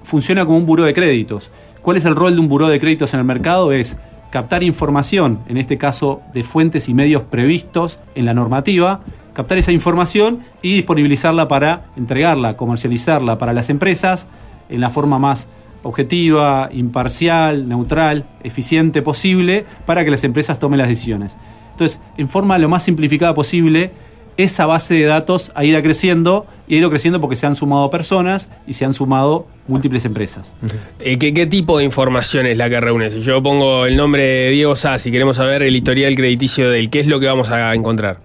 Funciona 0.04 0.46
como 0.46 0.58
un 0.58 0.66
buró 0.66 0.84
de 0.84 0.94
créditos. 0.94 1.52
¿Cuál 1.82 1.96
es 1.96 2.04
el 2.06 2.16
rol 2.16 2.36
de 2.36 2.42
un 2.42 2.50
buró 2.50 2.68
de 2.68 2.82
créditos 2.82 3.14
en 3.14 3.22
el 3.22 3.26
mercado? 3.26 3.72
Es 3.72 3.96
captar 4.36 4.64
información, 4.64 5.40
en 5.48 5.56
este 5.56 5.78
caso 5.78 6.22
de 6.34 6.44
fuentes 6.44 6.90
y 6.90 6.94
medios 6.94 7.22
previstos 7.22 8.02
en 8.16 8.26
la 8.26 8.34
normativa, 8.34 9.00
captar 9.32 9.58
esa 9.58 9.72
información 9.72 10.42
y 10.62 10.74
disponibilizarla 10.74 11.48
para 11.48 11.86
entregarla, 11.96 12.58
comercializarla 12.58 13.38
para 13.38 13.54
las 13.54 13.70
empresas 13.70 14.28
en 14.68 14.82
la 14.82 14.90
forma 14.90 15.20
más 15.20 15.48
objetiva, 15.84 16.68
imparcial, 16.74 17.70
neutral, 17.70 18.26
eficiente 18.44 19.02
posible 19.02 19.66
para 19.86 20.04
que 20.04 20.12
las 20.12 20.26
empresas 20.26 20.60
tomen 20.60 20.80
las 20.80 20.90
decisiones. 20.90 21.38
Entonces, 21.72 22.02
en 22.18 22.28
forma 22.28 22.58
lo 22.58 22.68
más 22.68 22.84
simplificada 22.84 23.34
posible, 23.34 23.94
esa 24.38 24.66
base 24.66 24.96
de 24.96 25.06
datos 25.06 25.52
ha 25.56 25.64
ido 25.64 25.82
creciendo 25.82 26.46
y 26.68 26.76
ha 26.76 26.80
ido 26.80 26.90
creciendo 26.90 27.22
porque 27.22 27.36
se 27.36 27.46
han 27.46 27.56
sumado 27.56 27.90
personas 27.90 28.50
y 28.68 28.74
se 28.74 28.86
han 28.86 28.94
sumado 28.94 29.48
múltiples 29.68 30.06
empresas. 30.06 30.54
Eh, 31.00 31.18
¿qué, 31.18 31.34
qué 31.34 31.46
tipo 31.46 31.78
de 31.78 31.84
información 31.84 32.46
es 32.46 32.58
la 32.58 32.70
que 32.70 32.80
reúne? 32.80 33.10
Si 33.10 33.22
yo 33.22 33.42
pongo 33.42 33.86
el 33.86 33.96
nombre 33.96 34.24
de 34.24 34.50
Diego 34.52 34.76
Sass 34.76 35.06
y 35.06 35.12
queremos 35.12 35.38
saber 35.38 35.64
el 35.64 35.76
historial 35.76 36.16
crediticio 36.16 36.70
de 36.70 36.80
él, 36.80 36.90
¿qué 36.90 37.00
es 37.00 37.08
lo 37.08 37.20
que 37.20 37.28
vamos 37.28 37.50
a 37.52 37.74
encontrar? 37.74 38.20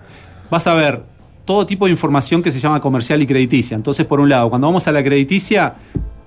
Vas 0.50 0.66
a 0.66 0.74
ver 0.74 1.04
todo 1.44 1.66
tipo 1.66 1.86
de 1.86 1.92
información 1.92 2.42
que 2.42 2.52
se 2.52 2.60
llama 2.60 2.80
comercial 2.80 3.22
y 3.22 3.26
crediticia. 3.26 3.74
Entonces, 3.74 4.06
por 4.06 4.20
un 4.20 4.28
lado, 4.28 4.50
cuando 4.50 4.66
vamos 4.66 4.86
a 4.88 4.92
la 4.92 5.02
crediticia, 5.02 5.74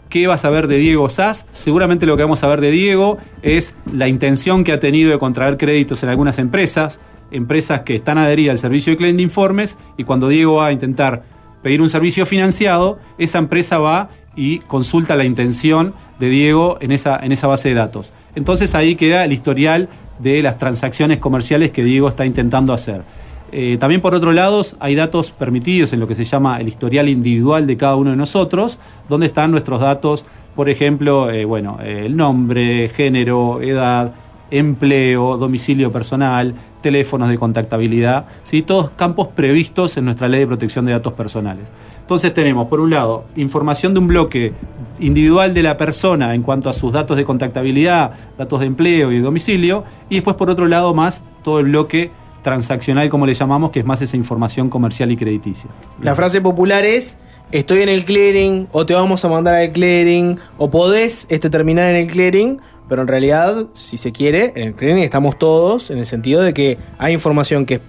¿qué 0.10 0.28
vas 0.28 0.46
a 0.46 0.50
ver 0.50 0.68
de 0.68 0.78
Diego 0.78 1.10
Sass? 1.10 1.46
Seguramente 1.56 2.06
lo 2.06 2.18
que 2.18 2.24
vamos 2.24 2.44
a 2.44 2.48
ver 2.48 2.62
de 2.62 2.72
Diego 2.72 3.18
es 3.42 3.76
la 3.92 4.08
intención 4.08 4.64
que 4.64 4.72
ha 4.72 4.80
tenido 4.80 5.12
de 5.12 5.20
contraer 5.20 5.58
créditos 5.58 6.04
en 6.04 6.10
algunas 6.10 6.40
empresas, 6.40 7.00
empresas 7.34 7.82
que 7.82 7.96
están 7.96 8.18
adheridas 8.18 8.52
al 8.54 8.58
servicio 8.58 8.94
de 8.94 8.98
cliente 8.98 9.22
informes, 9.24 9.78
y 9.98 10.04
cuando 10.06 10.28
Diego 10.30 10.56
va 10.56 10.68
a 10.68 10.72
intentar 10.72 11.24
pedir 11.62 11.82
un 11.82 11.90
servicio 11.90 12.26
financiado, 12.26 13.00
esa 13.18 13.40
empresa 13.40 13.80
va 13.80 14.10
y 14.36 14.60
consulta 14.60 15.16
la 15.16 15.26
intención 15.26 15.94
de 16.20 16.30
Diego 16.30 16.78
en 16.82 16.92
esa, 16.92 17.18
en 17.18 17.32
esa 17.32 17.48
base 17.48 17.70
de 17.70 17.76
datos. 17.76 18.12
Entonces 18.36 18.76
ahí 18.76 18.96
queda 18.96 19.26
el 19.26 19.32
historial 19.32 19.90
de 20.20 20.42
las 20.42 20.58
transacciones 20.58 21.20
comerciales 21.20 21.72
que 21.72 21.84
Diego 21.84 22.08
está 22.08 22.26
intentando 22.26 22.74
hacer. 22.74 23.04
Eh, 23.52 23.78
también 23.80 24.02
por 24.02 24.16
otro 24.16 24.32
lado 24.32 24.64
hay 24.80 24.96
datos 24.96 25.30
permitidos 25.30 25.94
en 25.94 26.00
lo 26.00 26.08
que 26.08 26.16
se 26.16 26.24
llama 26.24 26.60
el 26.60 26.68
historial 26.68 27.08
individual 27.08 27.68
de 27.68 27.78
cada 27.78 27.96
uno 27.96 28.10
de 28.10 28.16
nosotros, 28.16 28.80
donde 29.08 29.28
están 29.28 29.52
nuestros 29.52 29.80
datos, 29.80 30.26
por 30.56 30.70
ejemplo, 30.70 31.30
eh, 31.30 31.46
bueno, 31.46 31.78
el 31.84 32.16
nombre, 32.18 32.90
género, 32.90 33.62
edad, 33.62 34.14
empleo, 34.50 35.38
domicilio 35.38 35.92
personal, 35.92 36.56
teléfonos 36.84 37.30
de 37.30 37.40
contactabilidad, 37.40 38.28
¿sí? 38.44 38.62
todos 38.62 38.92
campos 38.92 39.30
previstos 39.30 39.98
en 39.98 40.06
nuestra 40.06 40.30
ley 40.30 40.42
de 40.42 40.48
protección 40.48 40.86
de 40.86 40.92
datos 40.92 41.14
personales. 41.14 41.72
Entonces 42.00 42.32
tenemos, 42.32 42.68
por 42.68 42.80
un 42.80 42.92
lado, 42.92 43.26
información 43.36 43.96
de 43.96 44.00
un 44.02 44.08
bloque 44.08 44.54
individual 45.00 45.56
de 45.56 45.64
la 45.64 45.78
persona 45.78 46.36
en 46.36 46.44
cuanto 46.44 46.70
a 46.70 46.74
sus 46.74 46.94
datos 46.94 47.18
de 47.18 47.24
contactabilidad, 47.24 48.12
datos 48.38 48.60
de 48.60 48.68
empleo 48.68 49.12
y 49.12 49.16
de 49.16 49.22
domicilio, 49.22 49.84
y 50.10 50.16
después, 50.16 50.36
por 50.36 50.52
otro 50.52 50.68
lado, 50.68 50.94
más 50.94 51.24
todo 51.42 51.60
el 51.60 51.66
bloque 51.66 52.12
transaccional, 52.44 53.10
como 53.10 53.26
le 53.26 53.34
llamamos, 53.34 53.72
que 53.72 53.80
es 53.80 53.86
más 53.86 54.02
esa 54.02 54.16
información 54.18 54.70
comercial 54.70 55.12
y 55.12 55.16
crediticia. 55.16 55.70
La 56.02 56.14
frase 56.14 56.42
popular 56.42 56.86
es, 56.86 57.18
estoy 57.52 57.82
en 57.82 57.90
el 57.90 58.04
clearing, 58.04 58.68
o 58.72 58.86
te 58.86 58.94
vamos 58.94 59.24
a 59.26 59.30
mandar 59.30 59.56
al 59.56 59.72
clearing, 59.72 60.38
o 60.58 60.70
podés 60.70 61.26
este, 61.30 61.50
terminar 61.50 61.90
en 61.90 61.96
el 61.96 62.08
clearing, 62.08 62.60
pero 62.90 63.02
en 63.02 63.08
realidad, 63.08 63.66
si 63.74 63.98
se 63.98 64.12
quiere, 64.12 64.54
en 64.56 64.64
el 64.64 64.76
clearing 64.76 65.04
estamos 65.04 65.38
todos, 65.40 65.90
en 65.92 65.98
el 66.00 66.06
sentido 66.06 66.42
de 66.42 66.54
que 66.54 66.78
hay 66.98 67.14
información 67.14 67.66
que 67.66 67.76
es 67.76 67.82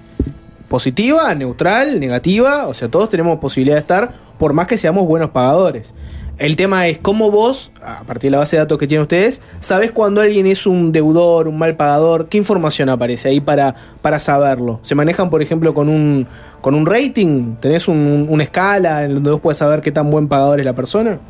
positiva, 0.68 1.34
neutral, 1.34 2.00
negativa, 2.00 2.66
o 2.66 2.74
sea, 2.74 2.88
todos 2.90 3.08
tenemos 3.08 3.38
posibilidad 3.38 3.76
de 3.76 3.80
estar, 3.80 4.12
por 4.38 4.52
más 4.52 4.66
que 4.66 4.76
seamos 4.78 5.06
buenos 5.06 5.30
pagadores. 5.30 5.94
El 6.36 6.56
tema 6.56 6.88
es 6.88 6.98
cómo 6.98 7.30
vos, 7.30 7.70
a 7.80 8.02
partir 8.02 8.28
de 8.28 8.32
la 8.32 8.38
base 8.38 8.56
de 8.56 8.62
datos 8.62 8.76
que 8.76 8.88
tienen 8.88 9.02
ustedes, 9.02 9.40
sabés 9.60 9.92
cuando 9.92 10.20
alguien 10.20 10.46
es 10.46 10.66
un 10.66 10.90
deudor, 10.90 11.46
un 11.46 11.56
mal 11.58 11.76
pagador, 11.76 12.28
qué 12.28 12.38
información 12.38 12.88
aparece 12.88 13.28
ahí 13.28 13.38
para, 13.40 13.76
para 14.02 14.18
saberlo. 14.18 14.80
¿Se 14.82 14.96
manejan, 14.96 15.30
por 15.30 15.42
ejemplo, 15.42 15.74
con 15.74 15.88
un, 15.88 16.26
con 16.60 16.74
un 16.74 16.86
rating? 16.86 17.54
¿Tenés 17.60 17.86
un- 17.86 17.98
un- 17.98 18.26
una 18.28 18.42
escala 18.42 19.04
en 19.04 19.14
donde 19.14 19.30
vos 19.30 19.40
puedes 19.40 19.58
saber 19.58 19.80
qué 19.80 19.92
tan 19.92 20.10
buen 20.10 20.26
pagador 20.26 20.58
es 20.58 20.66
la 20.66 20.72
persona? 20.74 21.20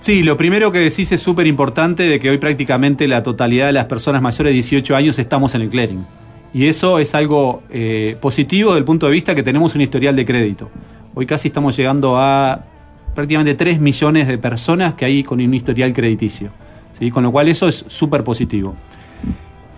Sí, 0.00 0.22
lo 0.22 0.36
primero 0.36 0.70
que 0.70 0.78
decís 0.78 1.10
es 1.10 1.20
súper 1.20 1.46
importante 1.46 2.04
de 2.04 2.20
que 2.20 2.30
hoy 2.30 2.38
prácticamente 2.38 3.08
la 3.08 3.22
totalidad 3.22 3.66
de 3.66 3.72
las 3.72 3.86
personas 3.86 4.22
mayores 4.22 4.50
de 4.50 4.54
18 4.54 4.94
años 4.94 5.18
estamos 5.18 5.54
en 5.54 5.62
el 5.62 5.68
clearing. 5.68 6.06
Y 6.54 6.66
eso 6.66 6.98
es 6.98 7.14
algo 7.14 7.62
eh, 7.68 8.16
positivo 8.20 8.70
desde 8.70 8.78
el 8.78 8.84
punto 8.84 9.06
de 9.06 9.12
vista 9.12 9.34
que 9.34 9.42
tenemos 9.42 9.74
un 9.74 9.80
historial 9.80 10.14
de 10.16 10.24
crédito. 10.24 10.70
Hoy 11.14 11.26
casi 11.26 11.48
estamos 11.48 11.76
llegando 11.76 12.16
a 12.16 12.64
prácticamente 13.14 13.54
3 13.54 13.80
millones 13.80 14.28
de 14.28 14.38
personas 14.38 14.94
que 14.94 15.04
hay 15.04 15.24
con 15.24 15.40
un 15.40 15.52
historial 15.52 15.92
crediticio. 15.92 16.50
¿sí? 16.92 17.10
Con 17.10 17.24
lo 17.24 17.32
cual 17.32 17.48
eso 17.48 17.68
es 17.68 17.84
súper 17.88 18.22
positivo. 18.22 18.76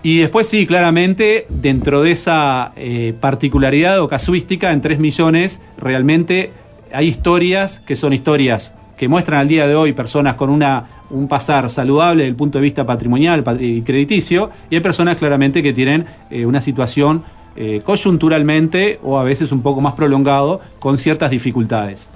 Y 0.03 0.19
después 0.19 0.47
sí, 0.47 0.67
claramente, 0.67 1.47
dentro 1.49 2.03
de 2.03 2.13
esa 2.13 2.73
eh, 2.77 3.15
particularidad 3.19 4.01
o 4.01 4.09
casuística, 4.09 4.73
en 4.73 4.81
3 4.81 4.99
millones 4.99 5.61
realmente 5.79 6.53
hay 6.93 7.09
historias 7.09 7.81
que 7.81 7.97
son 7.97 8.13
historias 8.13 8.75
que 9.01 9.09
muestran 9.09 9.41
al 9.41 9.49
día 9.49 9.67
de 9.67 9.75
hoy 9.75 9.95
personas 9.95 10.35
con 10.35 10.51
una, 10.51 10.85
un 11.09 11.27
pasar 11.27 11.71
saludable 11.71 12.25
desde 12.25 12.29
el 12.29 12.37
punto 12.37 12.59
de 12.59 12.63
vista 12.65 12.85
patrimonial 12.85 13.43
patri- 13.43 13.79
y 13.79 13.81
crediticio, 13.81 14.51
y 14.69 14.75
hay 14.75 14.83
personas 14.83 15.17
claramente 15.17 15.63
que 15.63 15.73
tienen 15.73 16.05
eh, 16.31 16.45
una 16.45 16.61
situación 16.61 17.25
eh, 17.57 17.81
coyunturalmente 17.83 19.01
o 19.03 19.19
a 19.19 19.23
veces 19.23 19.53
un 19.53 19.63
poco 19.63 19.81
más 19.81 19.95
prolongado 19.95 20.61
con 20.79 20.99
ciertas 20.99 21.31
dificultades. 21.31 22.11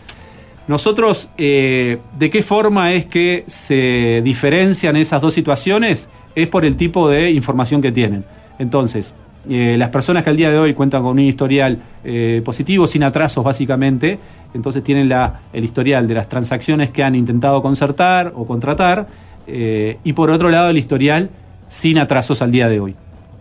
Nosotros, 0.68 1.30
eh, 1.38 2.00
¿de 2.18 2.28
qué 2.28 2.42
forma 2.42 2.92
es 2.92 3.06
que 3.06 3.44
se 3.46 4.20
diferencian 4.22 4.94
esas 4.96 5.22
dos 5.22 5.32
situaciones? 5.32 6.10
Es 6.34 6.48
por 6.48 6.66
el 6.66 6.76
tipo 6.76 7.08
de 7.08 7.30
información 7.30 7.80
que 7.80 7.92
tienen. 7.92 8.26
Entonces, 8.58 9.14
eh, 9.48 9.76
las 9.78 9.88
personas 9.90 10.22
que 10.22 10.30
al 10.30 10.36
día 10.36 10.50
de 10.50 10.58
hoy 10.58 10.74
cuentan 10.74 11.02
con 11.02 11.12
un 11.12 11.20
historial 11.20 11.78
eh, 12.04 12.42
positivo, 12.44 12.86
sin 12.86 13.02
atrasos 13.02 13.44
básicamente, 13.44 14.18
entonces 14.54 14.82
tienen 14.82 15.08
la- 15.08 15.40
el 15.52 15.64
historial 15.64 16.06
de 16.06 16.14
las 16.14 16.28
transacciones 16.28 16.90
que 16.90 17.02
han 17.02 17.14
intentado 17.14 17.60
concertar 17.62 18.32
o 18.36 18.46
contratar, 18.46 19.06
eh, 19.46 19.98
y 20.04 20.12
por 20.14 20.30
otro 20.30 20.50
lado 20.50 20.70
el 20.70 20.78
historial 20.78 21.30
sin 21.68 21.98
atrasos 21.98 22.40
al 22.42 22.50
día 22.50 22.68
de 22.68 22.80
hoy. 22.80 22.94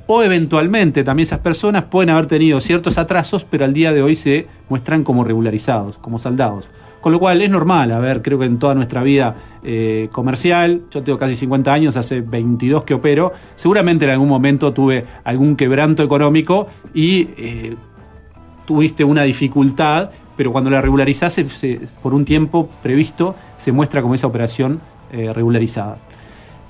O 0.07 0.21
eventualmente 0.21 1.03
también 1.03 1.23
esas 1.23 1.39
personas 1.39 1.83
pueden 1.83 2.09
haber 2.09 2.25
tenido 2.25 2.59
ciertos 2.59 2.97
atrasos, 2.97 3.45
pero 3.49 3.63
al 3.63 3.73
día 3.73 3.93
de 3.93 4.01
hoy 4.01 4.15
se 4.15 4.47
muestran 4.67 5.03
como 5.03 5.23
regularizados, 5.23 5.97
como 5.97 6.17
saldados. 6.17 6.69
Con 7.03 7.11
lo 7.11 7.19
cual 7.19 7.41
es 7.41 7.49
normal, 7.49 7.91
a 7.91 7.99
ver, 7.99 8.21
creo 8.21 8.39
que 8.39 8.45
en 8.45 8.59
toda 8.59 8.75
nuestra 8.75 9.03
vida 9.03 9.35
eh, 9.61 10.07
comercial, 10.13 10.83
yo 10.89 11.03
tengo 11.03 11.17
casi 11.17 11.35
50 11.35 11.73
años, 11.73 11.97
hace 11.97 12.21
22 12.21 12.85
que 12.85 12.93
opero, 12.93 13.33
seguramente 13.55 14.05
en 14.05 14.11
algún 14.11 14.29
momento 14.29 14.71
tuve 14.71 15.03
algún 15.25 15.57
quebranto 15.57 16.01
económico 16.01 16.67
y 16.93 17.27
eh, 17.35 17.75
tuviste 18.65 19.03
una 19.03 19.23
dificultad, 19.23 20.11
pero 20.37 20.53
cuando 20.53 20.69
la 20.69 20.81
regularizás 20.81 21.41
por 22.01 22.13
un 22.13 22.23
tiempo 22.23 22.69
previsto, 22.81 23.35
se 23.57 23.73
muestra 23.73 24.01
como 24.01 24.15
esa 24.15 24.27
operación 24.27 24.79
eh, 25.11 25.29
regularizada. 25.33 25.97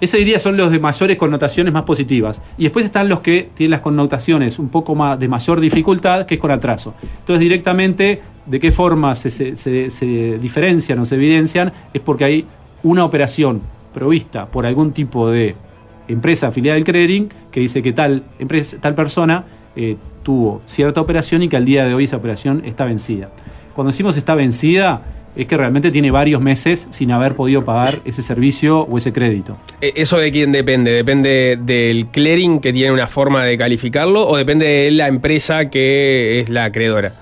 Ese 0.02 0.18
diría 0.18 0.39
son 0.39 0.58
los 0.58 0.72
de 0.72 0.80
mayores 0.80 1.18
connotaciones 1.18 1.74
más 1.74 1.84
positivas. 1.84 2.41
Y 2.58 2.64
después 2.64 2.86
están 2.86 3.08
los 3.08 3.22
que 3.22 3.50
tienen 3.54 3.72
las 3.72 3.82
connotaciones 3.82 4.60
un 4.60 4.70
poco 4.70 4.96
más 4.96 5.18
de 5.20 5.28
mayor 5.28 5.60
dificultad, 5.60 6.26
que 6.26 6.36
es 6.36 6.41
con 6.41 6.52
atraso. 6.52 6.94
Entonces, 7.20 7.39
directamente, 7.39 8.22
de 8.46 8.60
qué 8.60 8.72
forma 8.72 9.16
se, 9.16 9.54
diferencian 10.41 11.00
o 11.00 11.06
se 11.06 11.16
evidencian, 11.16 11.72
es 11.94 12.02
porque 12.02 12.26
hay 12.26 12.46
una 12.84 13.06
operación 13.06 13.62
provista 13.94 14.48
por 14.48 14.66
algún 14.66 14.91
tipo 14.91 15.30
de 15.30 15.56
empresa 16.08 16.48
afiliada 16.48 16.76
del 16.76 16.84
clearing 16.84 17.30
que 17.52 17.62
dice 17.62 17.82
que 17.82 17.94
tal, 17.94 18.24
empresa, 18.39 18.78
tal 18.82 18.96
persona 18.96 19.46
eh, 19.76 19.96
tuvo 20.24 20.62
cierta 20.66 21.00
operación 21.00 21.44
y 21.44 21.48
que 21.48 21.58
al 21.58 21.66
día 21.66 21.86
de 21.86 21.94
hoy 21.94 22.06
esa 22.06 22.18
operación 22.18 22.62
está 22.66 22.86
vencida. 22.86 23.30
Cuando 23.74 23.91
decimos 23.91 24.18
está 24.18 24.36
vencida, 24.36 25.02
es 25.36 25.45
que 25.47 25.57
realmente 25.57 25.91
tiene 25.91 26.11
varios 26.11 26.41
meses 26.41 26.88
sin 26.89 27.11
haber 27.11 27.36
podido 27.36 27.65
pagar 27.65 27.99
ese 28.05 28.21
servicio 28.21 28.81
o 28.81 28.97
ese 28.97 29.11
crédito. 29.13 29.57
Eh, 29.81 29.93
¿Eso 29.95 30.17
de 30.17 30.31
quién 30.31 30.51
depende? 30.51 30.91
¿Depende 30.91 31.57
del 31.59 32.07
clearing 32.07 32.59
que 32.59 32.71
tiene 32.71 32.91
una 32.91 33.07
forma 33.07 33.43
de 33.43 33.57
calificarlo 33.57 34.27
o 34.27 34.38
depende 34.38 34.65
de 34.65 34.91
la 34.91 35.07
empresa 35.07 35.69
que 35.69 36.39
es 36.39 36.49
la 36.49 36.65
acreedora? 36.65 37.15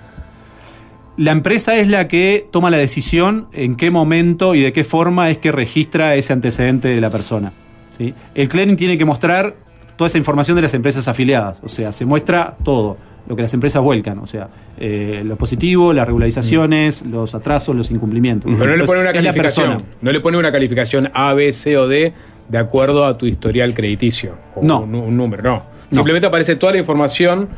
La 1.17 1.31
empresa 1.31 1.77
es 1.77 1.87
la 1.87 2.07
que 2.07 2.47
toma 2.51 2.69
la 2.69 2.77
decisión 2.77 3.47
en 3.53 3.75
qué 3.75 3.91
momento 3.91 4.55
y 4.55 4.61
de 4.61 4.73
qué 4.73 4.83
forma 4.83 5.29
es 5.29 5.37
que 5.37 5.51
registra 5.51 6.15
ese 6.15 6.33
antecedente 6.33 6.87
de 6.87 7.01
la 7.01 7.09
persona. 7.09 7.53
¿sí? 7.97 8.13
El 8.33 8.49
clearing 8.49 8.75
tiene 8.75 8.97
que 8.97 9.05
mostrar 9.05 9.55
toda 10.01 10.07
esa 10.07 10.17
información 10.17 10.55
de 10.55 10.63
las 10.63 10.73
empresas 10.73 11.07
afiliadas, 11.07 11.59
o 11.61 11.69
sea, 11.69 11.91
se 11.91 12.07
muestra 12.07 12.57
todo 12.63 12.97
lo 13.27 13.35
que 13.35 13.43
las 13.43 13.53
empresas 13.53 13.83
vuelcan, 13.83 14.17
o 14.17 14.25
sea, 14.25 14.49
eh, 14.79 15.21
lo 15.23 15.35
positivo, 15.35 15.93
las 15.93 16.07
regularizaciones, 16.07 17.03
los 17.03 17.35
atrasos, 17.35 17.75
los 17.75 17.91
incumplimientos. 17.91 18.51
Pero 18.57 18.71
no 18.71 18.77
le 18.77 18.83
pone 18.85 19.01
una 19.01 19.13
calificación. 19.13 19.77
No 20.01 20.11
le 20.11 20.19
pone 20.19 20.39
una 20.39 20.51
calificación 20.51 21.11
A, 21.13 21.35
B, 21.35 21.53
C 21.53 21.77
o 21.77 21.87
D 21.87 22.13
de 22.49 22.57
acuerdo 22.57 23.05
a 23.05 23.15
tu 23.15 23.27
historial 23.27 23.75
crediticio. 23.75 24.39
O 24.55 24.63
No. 24.63 24.79
Un, 24.79 24.95
un 24.95 25.15
número, 25.15 25.43
no. 25.43 25.65
Simplemente 25.91 26.25
aparece 26.25 26.55
toda 26.55 26.71
la 26.71 26.79
información 26.79 27.49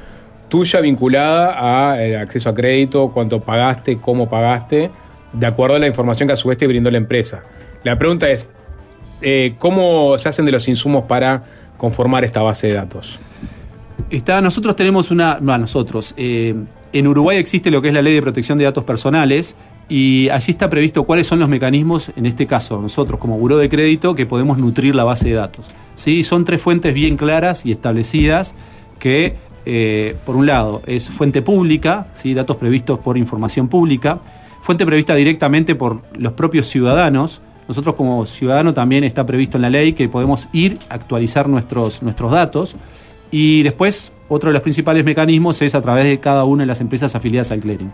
tuya 0.50 0.82
vinculada 0.82 1.94
a 1.94 2.04
eh, 2.04 2.18
acceso 2.18 2.50
a 2.50 2.54
crédito, 2.54 3.12
cuánto 3.14 3.40
pagaste, 3.40 4.00
cómo 4.02 4.30
pagaste, 4.30 4.92
de 5.32 5.46
acuerdo 5.46 5.78
a 5.78 5.80
la 5.80 5.88
información 5.88 6.28
que 6.28 6.34
a 6.34 6.36
su 6.36 6.50
vez 6.50 6.58
te 6.58 6.68
brindó 6.68 6.92
la 6.92 6.98
empresa. 6.98 7.42
La 7.86 7.98
pregunta 7.98 8.30
es, 8.30 8.50
eh, 9.22 9.56
¿cómo 9.60 10.18
se 10.18 10.28
hacen 10.28 10.44
de 10.46 10.52
los 10.52 10.68
insumos 10.68 11.06
para 11.06 11.63
conformar 11.84 12.24
esta 12.24 12.42
base 12.42 12.68
de 12.68 12.76
datos? 12.76 13.20
Está, 14.10 14.40
nosotros 14.40 14.74
tenemos 14.78 15.12
una. 15.12 15.40
No, 15.42 15.58
nosotros. 15.58 16.14
eh, 16.16 16.56
en 16.94 17.08
Uruguay 17.08 17.38
existe 17.38 17.72
lo 17.72 17.82
que 17.82 17.88
es 17.88 17.94
la 17.94 18.02
ley 18.02 18.14
de 18.14 18.22
protección 18.22 18.58
de 18.58 18.66
datos 18.66 18.84
personales 18.84 19.56
y 19.90 20.30
allí 20.30 20.52
está 20.52 20.70
previsto 20.70 21.04
cuáles 21.04 21.26
son 21.28 21.40
los 21.40 21.50
mecanismos, 21.50 22.12
en 22.16 22.28
este 22.28 22.46
caso, 22.46 22.80
nosotros 22.80 23.20
como 23.20 23.38
buró 23.38 23.58
de 23.58 23.68
crédito, 23.68 24.16
que 24.16 24.26
podemos 24.28 24.60
nutrir 24.60 24.96
la 24.96 25.04
base 25.04 25.30
de 25.30 25.36
datos. 25.36 25.72
¿Sí? 25.96 26.24
Son 26.24 26.46
tres 26.46 26.62
fuentes 26.62 26.94
bien 26.94 27.18
claras 27.18 27.66
y 27.66 27.72
establecidas 27.72 28.56
que, 29.00 29.36
eh, 29.66 30.16
por 30.26 30.36
un 30.36 30.46
lado, 30.46 30.84
es 30.86 31.10
fuente 31.10 31.42
pública, 31.42 32.08
¿sí? 32.14 32.34
datos 32.34 32.56
previstos 32.58 33.00
por 33.00 33.18
información 33.18 33.68
pública, 33.68 34.20
fuente 34.62 34.86
prevista 34.86 35.16
directamente 35.16 35.76
por 35.76 36.04
los 36.16 36.34
propios 36.34 36.68
ciudadanos. 36.68 37.42
Nosotros 37.68 37.96
como 37.96 38.26
ciudadano 38.26 38.74
también 38.74 39.04
está 39.04 39.26
previsto 39.26 39.58
en 39.58 39.62
la 39.64 39.70
ley 39.70 39.94
que 39.94 40.10
podemos 40.10 40.48
ir 40.54 40.78
a 40.90 40.96
actualizar 40.96 41.48
nuestros, 41.50 42.02
nuestros 42.04 42.32
datos. 42.32 42.76
Y 43.32 43.64
después, 43.64 44.12
otro 44.30 44.50
de 44.50 44.54
los 44.54 44.62
principales 44.62 45.04
mecanismos 45.06 45.62
es 45.62 45.74
a 45.76 45.82
través 45.82 46.06
de 46.06 46.20
cada 46.20 46.44
una 46.44 46.64
de 46.64 46.68
las 46.68 46.82
empresas 46.82 47.16
afiliadas 47.16 47.52
al 47.52 47.62
clearing. 47.62 47.92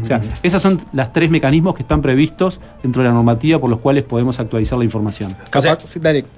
O 0.00 0.04
sea, 0.06 0.22
esos 0.42 0.62
son 0.62 0.80
los 0.94 1.12
tres 1.12 1.28
mecanismos 1.30 1.74
que 1.74 1.82
están 1.82 2.00
previstos 2.00 2.60
dentro 2.82 3.02
de 3.02 3.08
la 3.08 3.14
normativa 3.14 3.58
por 3.58 3.68
los 3.68 3.78
cuales 3.78 4.04
podemos 4.04 4.40
actualizar 4.40 4.78
la 4.78 4.84
información. 4.84 5.36
O 5.58 5.62
sea, 5.62 5.72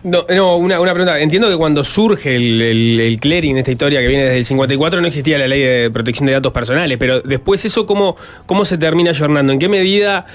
No, 0.03 0.25
no 0.35 0.57
una, 0.57 0.81
una 0.81 0.93
pregunta. 0.93 1.21
Entiendo 1.21 1.49
que 1.49 1.57
cuando 1.57 1.85
surge 1.85 2.35
el, 2.35 2.61
el- 2.61 3.01
el 3.01 3.21
clearing, 3.21 3.57
esta 3.59 3.71
historia 3.71 4.01
que 4.01 4.09
viene 4.09 4.25
desde 4.25 4.39
el 4.39 4.45
54, 4.45 5.01
no 5.01 5.07
existía 5.07 5.39
la 5.39 5.47
ley 5.47 5.61
de 5.63 5.89
protección 5.93 6.27
de 6.27 6.33
datos 6.33 6.51
personales, 6.51 6.99
pero 6.99 7.21
después 7.21 7.65
eso, 7.65 7.87
¿cómo, 7.87 8.17
cómo 8.47 8.65
se 8.65 8.77
termina 8.77 9.11
ayornando? 9.11 9.53
¿En 9.53 9.61
qué 9.61 9.69
medida 9.69 10.27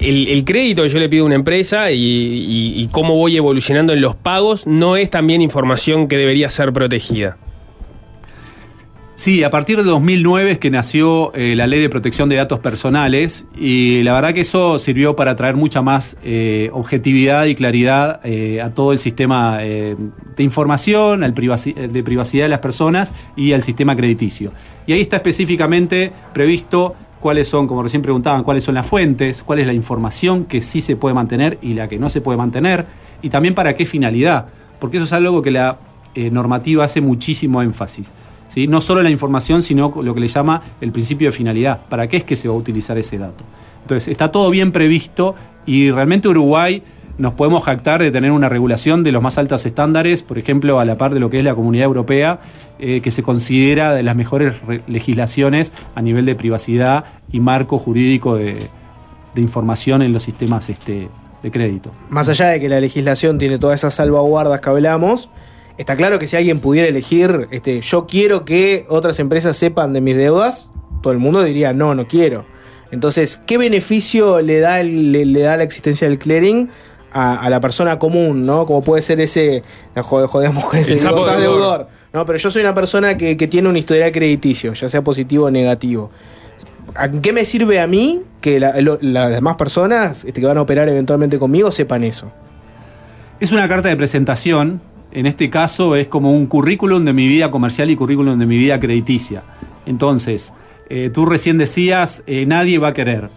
el, 0.00 0.44
crédito 0.44 0.82
que 0.82 0.88
yo 0.88 0.98
le 0.98 1.08
pido 1.08 1.24
a 1.24 1.26
una 1.26 1.34
empresa 1.34 1.90
y, 1.90 2.88
cómo 2.92 3.16
voy 3.16 3.36
evolucionando 3.36 3.92
en 3.92 4.00
los 4.00 4.14
pagos 4.14 4.66
no 4.66 4.96
es 4.96 5.10
también 5.10 5.40
información 5.40 6.08
que 6.08 6.16
debería 6.16 6.48
ser 6.50 6.72
protegida? 6.72 7.36
Sí, 9.16 9.44
a 9.44 9.50
partir 9.50 9.76
de 9.76 9.84
2009 9.84 10.50
es 10.50 10.58
que 10.58 10.70
nació 10.70 11.32
eh, 11.34 11.54
la 11.54 11.68
ley 11.68 11.80
de 11.80 11.88
protección 11.88 12.28
de 12.28 12.34
datos 12.34 12.58
personales 12.58 13.46
y 13.56 14.02
la 14.02 14.12
verdad 14.12 14.34
que 14.34 14.40
eso 14.40 14.80
sirvió 14.80 15.14
para 15.14 15.36
traer 15.36 15.54
mucha 15.54 15.82
más 15.82 16.16
eh, 16.24 16.68
objetividad 16.72 17.44
y 17.46 17.54
claridad 17.54 18.20
eh, 18.24 18.60
a 18.60 18.74
todo 18.74 18.92
el 18.92 18.98
sistema 18.98 19.58
de 19.58 20.42
información, 20.42 21.22
al 21.22 21.32
de 21.32 22.02
privacidad 22.02 22.44
de 22.44 22.48
las 22.48 22.58
personas 22.58 23.14
y 23.36 23.52
al 23.52 23.62
sistema 23.62 23.94
crediticio. 23.94 24.52
Y 24.84 24.94
ahí 24.94 25.00
está 25.00 25.16
específicamente 25.16 26.10
previsto 26.32 26.96
cuáles 27.24 27.48
son, 27.48 27.66
como 27.66 27.82
recién 27.82 28.02
preguntaban, 28.02 28.44
cuáles 28.44 28.64
son 28.64 28.74
las 28.74 28.84
fuentes, 28.84 29.42
cuál 29.42 29.58
es 29.58 29.66
la 29.66 29.72
información 29.72 30.44
que 30.44 30.60
sí 30.60 30.82
se 30.82 30.94
puede 30.94 31.14
mantener 31.14 31.56
y 31.62 31.72
la 31.72 31.88
que 31.88 31.98
no 31.98 32.10
se 32.10 32.20
puede 32.20 32.36
mantener, 32.36 32.84
y 33.22 33.30
también 33.30 33.54
para 33.54 33.74
qué 33.74 33.86
finalidad, 33.86 34.48
porque 34.78 34.98
eso 34.98 35.06
es 35.06 35.12
algo 35.14 35.40
que 35.40 35.50
la 35.50 35.78
eh, 36.14 36.30
normativa 36.30 36.84
hace 36.84 37.00
muchísimo 37.00 37.62
énfasis. 37.62 38.12
¿sí? 38.48 38.66
No 38.66 38.82
solo 38.82 39.02
la 39.02 39.08
información, 39.08 39.62
sino 39.62 39.90
lo 40.02 40.14
que 40.14 40.20
le 40.20 40.28
llama 40.28 40.60
el 40.82 40.92
principio 40.92 41.28
de 41.28 41.32
finalidad. 41.32 41.86
¿Para 41.88 42.08
qué 42.08 42.18
es 42.18 42.24
que 42.24 42.36
se 42.36 42.46
va 42.46 42.52
a 42.52 42.58
utilizar 42.58 42.98
ese 42.98 43.16
dato? 43.16 43.42
Entonces, 43.80 44.08
está 44.08 44.30
todo 44.30 44.50
bien 44.50 44.70
previsto 44.70 45.34
y 45.64 45.90
realmente 45.92 46.28
Uruguay 46.28 46.82
nos 47.16 47.34
podemos 47.34 47.62
jactar 47.62 48.02
de 48.02 48.10
tener 48.10 48.32
una 48.32 48.48
regulación 48.48 49.04
de 49.04 49.12
los 49.12 49.22
más 49.22 49.38
altos 49.38 49.64
estándares, 49.66 50.22
por 50.22 50.38
ejemplo, 50.38 50.80
a 50.80 50.84
la 50.84 50.96
par 50.96 51.14
de 51.14 51.20
lo 51.20 51.30
que 51.30 51.38
es 51.38 51.44
la 51.44 51.54
comunidad 51.54 51.84
europea, 51.84 52.40
eh, 52.78 53.00
que 53.00 53.10
se 53.10 53.22
considera 53.22 53.94
de 53.94 54.02
las 54.02 54.16
mejores 54.16 54.60
re- 54.62 54.82
legislaciones 54.88 55.72
a 55.94 56.02
nivel 56.02 56.26
de 56.26 56.34
privacidad 56.34 57.04
y 57.30 57.40
marco 57.40 57.78
jurídico 57.78 58.36
de, 58.36 58.68
información 59.36 60.02
en 60.02 60.12
los 60.12 60.22
sistemas 60.22 60.68
este, 60.70 61.08
de 61.42 61.50
crédito. 61.50 61.90
Más 62.08 62.28
allá 62.28 62.48
de 62.48 62.60
que 62.60 62.68
la 62.68 62.80
legislación 62.80 63.38
tiene 63.38 63.58
todas 63.58 63.80
esas 63.80 63.94
salvaguardas 63.94 64.60
que 64.60 64.70
hablamos, 64.70 65.28
está 65.76 65.96
claro 65.96 66.18
que 66.20 66.26
si 66.28 66.36
alguien 66.36 66.60
pudiera 66.60 66.88
elegir, 66.88 67.48
este, 67.50 67.80
yo 67.80 68.06
quiero 68.06 68.44
que 68.44 68.86
otras 68.88 69.18
empresas 69.18 69.56
sepan 69.56 69.92
de 69.92 70.00
mis 70.00 70.16
deudas, 70.16 70.70
todo 71.02 71.12
el 71.12 71.18
mundo 71.18 71.42
diría, 71.42 71.72
no, 71.72 71.94
no 71.94 72.06
quiero. 72.06 72.44
Entonces, 72.92 73.40
¿qué 73.44 73.58
beneficio 73.58 74.40
le 74.40 74.60
da, 74.60 74.80
le 74.82 75.40
da 75.40 75.56
la 75.56 75.64
existencia 75.64 76.08
del 76.08 76.18
clearing 76.18 76.70
a, 77.14 77.36
a 77.36 77.48
la 77.48 77.60
persona 77.60 77.98
común, 77.98 78.44
¿no? 78.44 78.66
Como 78.66 78.82
puede 78.82 79.00
ser 79.00 79.20
ese, 79.20 79.62
jode- 79.94 80.26
jodemos 80.26 80.64
con 80.68 80.78
ese 80.78 80.96
deudor. 80.96 81.38
deudor. 81.40 81.88
No, 82.12 82.26
pero 82.26 82.38
yo 82.38 82.50
soy 82.50 82.60
una 82.62 82.74
persona 82.74 83.16
que, 83.16 83.36
que 83.36 83.46
tiene 83.48 83.68
un 83.68 83.76
historial 83.76 84.12
crediticio, 84.12 84.74
ya 84.74 84.88
sea 84.88 85.02
positivo 85.02 85.46
o 85.46 85.50
negativo. 85.50 86.10
¿A 86.96 87.08
qué 87.10 87.32
me 87.32 87.44
sirve 87.44 87.80
a 87.80 87.86
mí 87.86 88.20
que 88.40 88.60
la- 88.60 88.80
lo- 88.82 88.98
las 89.00 89.30
demás 89.30 89.56
personas 89.56 90.24
este, 90.24 90.40
que 90.40 90.46
van 90.46 90.58
a 90.58 90.62
operar 90.62 90.88
eventualmente 90.88 91.38
conmigo 91.38 91.72
sepan 91.72 92.04
eso? 92.04 92.30
Es 93.40 93.52
una 93.52 93.68
carta 93.68 93.88
de 93.88 93.96
presentación. 93.96 94.80
En 95.12 95.26
este 95.26 95.48
caso 95.50 95.94
es 95.96 96.08
como 96.08 96.32
un 96.32 96.46
currículum 96.46 97.04
de 97.04 97.12
mi 97.12 97.26
vida 97.28 97.50
comercial 97.50 97.88
y 97.90 97.96
currículum 97.96 98.38
de 98.38 98.46
mi 98.46 98.58
vida 98.58 98.80
crediticia. 98.80 99.42
Entonces, 99.86 100.52
eh, 100.88 101.10
tú 101.12 101.24
recién 101.26 101.56
decías, 101.58 102.22
eh, 102.26 102.46
nadie 102.46 102.78
va 102.78 102.88
a 102.88 102.92
querer. 102.94 103.30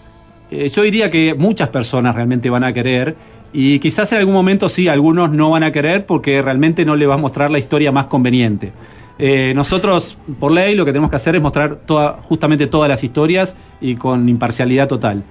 eh, 0.49 0.69
yo 0.69 0.81
diría 0.83 1.11
que 1.11 1.35
muchas 1.35 1.69
personas 1.69 2.15
realmente 2.15 2.49
van 2.49 2.63
a 2.63 2.71
querer 2.73 3.15
y 3.53 3.79
quizás 3.79 4.11
en 4.11 4.19
algún 4.19 4.33
momento 4.33 4.69
sí, 4.69 4.87
algunos 4.87 5.31
no 5.31 5.49
van 5.49 5.63
a 5.63 5.71
querer 5.71 6.05
porque 6.05 6.41
realmente 6.41 6.85
no 6.85 6.95
le 6.95 7.07
va 7.07 7.15
a 7.15 7.17
mostrar 7.17 7.49
la 7.49 7.59
historia 7.59 7.91
más 7.91 8.05
conveniente. 8.05 8.71
Eh, 9.19 9.53
nosotros, 9.55 10.17
por 10.39 10.51
ley, 10.51 10.75
lo 10.75 10.85
que 10.85 10.91
tenemos 10.91 11.09
que 11.09 11.15
hacer 11.15 11.35
es 11.35 11.41
mostrar 11.41 11.79
justamente 12.23 12.67
todas 12.67 12.89
las 12.89 13.03
historias 13.03 13.55
y 13.81 13.95
con 13.95 14.27
imparcialidad 14.29 14.87
total. 14.87 15.23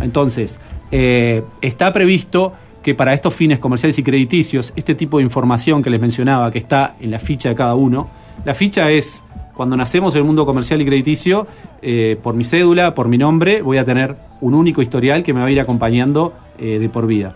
Entonces, 0.00 0.60
eh, 0.90 1.42
está 1.60 1.92
previsto 1.92 2.54
que 2.82 2.94
para 2.94 3.12
estos 3.12 3.34
fines 3.34 3.58
comerciales 3.58 3.98
y 3.98 4.02
crediticios, 4.02 4.72
este 4.76 4.94
tipo 4.94 5.18
de 5.18 5.24
información 5.24 5.82
que 5.82 5.90
les 5.90 6.00
mencionaba, 6.00 6.50
que 6.50 6.58
está 6.58 6.96
en 7.00 7.10
la 7.10 7.18
ficha 7.18 7.50
de 7.50 7.54
cada 7.54 7.74
uno, 7.74 8.08
la 8.44 8.54
ficha 8.54 8.90
es, 8.90 9.22
cuando 9.54 9.76
nacemos 9.76 10.14
en 10.14 10.20
el 10.20 10.24
mundo 10.24 10.46
comercial 10.46 10.80
y 10.80 10.86
crediticio, 10.86 11.46
eh, 11.82 12.18
por 12.22 12.34
mi 12.34 12.44
cédula, 12.44 12.94
por 12.94 13.08
mi 13.08 13.18
nombre, 13.18 13.62
voy 13.62 13.78
a 13.78 13.84
tener 13.84 14.16
un 14.40 14.54
único 14.54 14.80
historial 14.80 15.22
que 15.22 15.34
me 15.34 15.40
va 15.40 15.46
a 15.46 15.50
ir 15.50 15.60
acompañando 15.60 16.34
de 16.56 16.88
por 16.88 17.08
vida. 17.08 17.34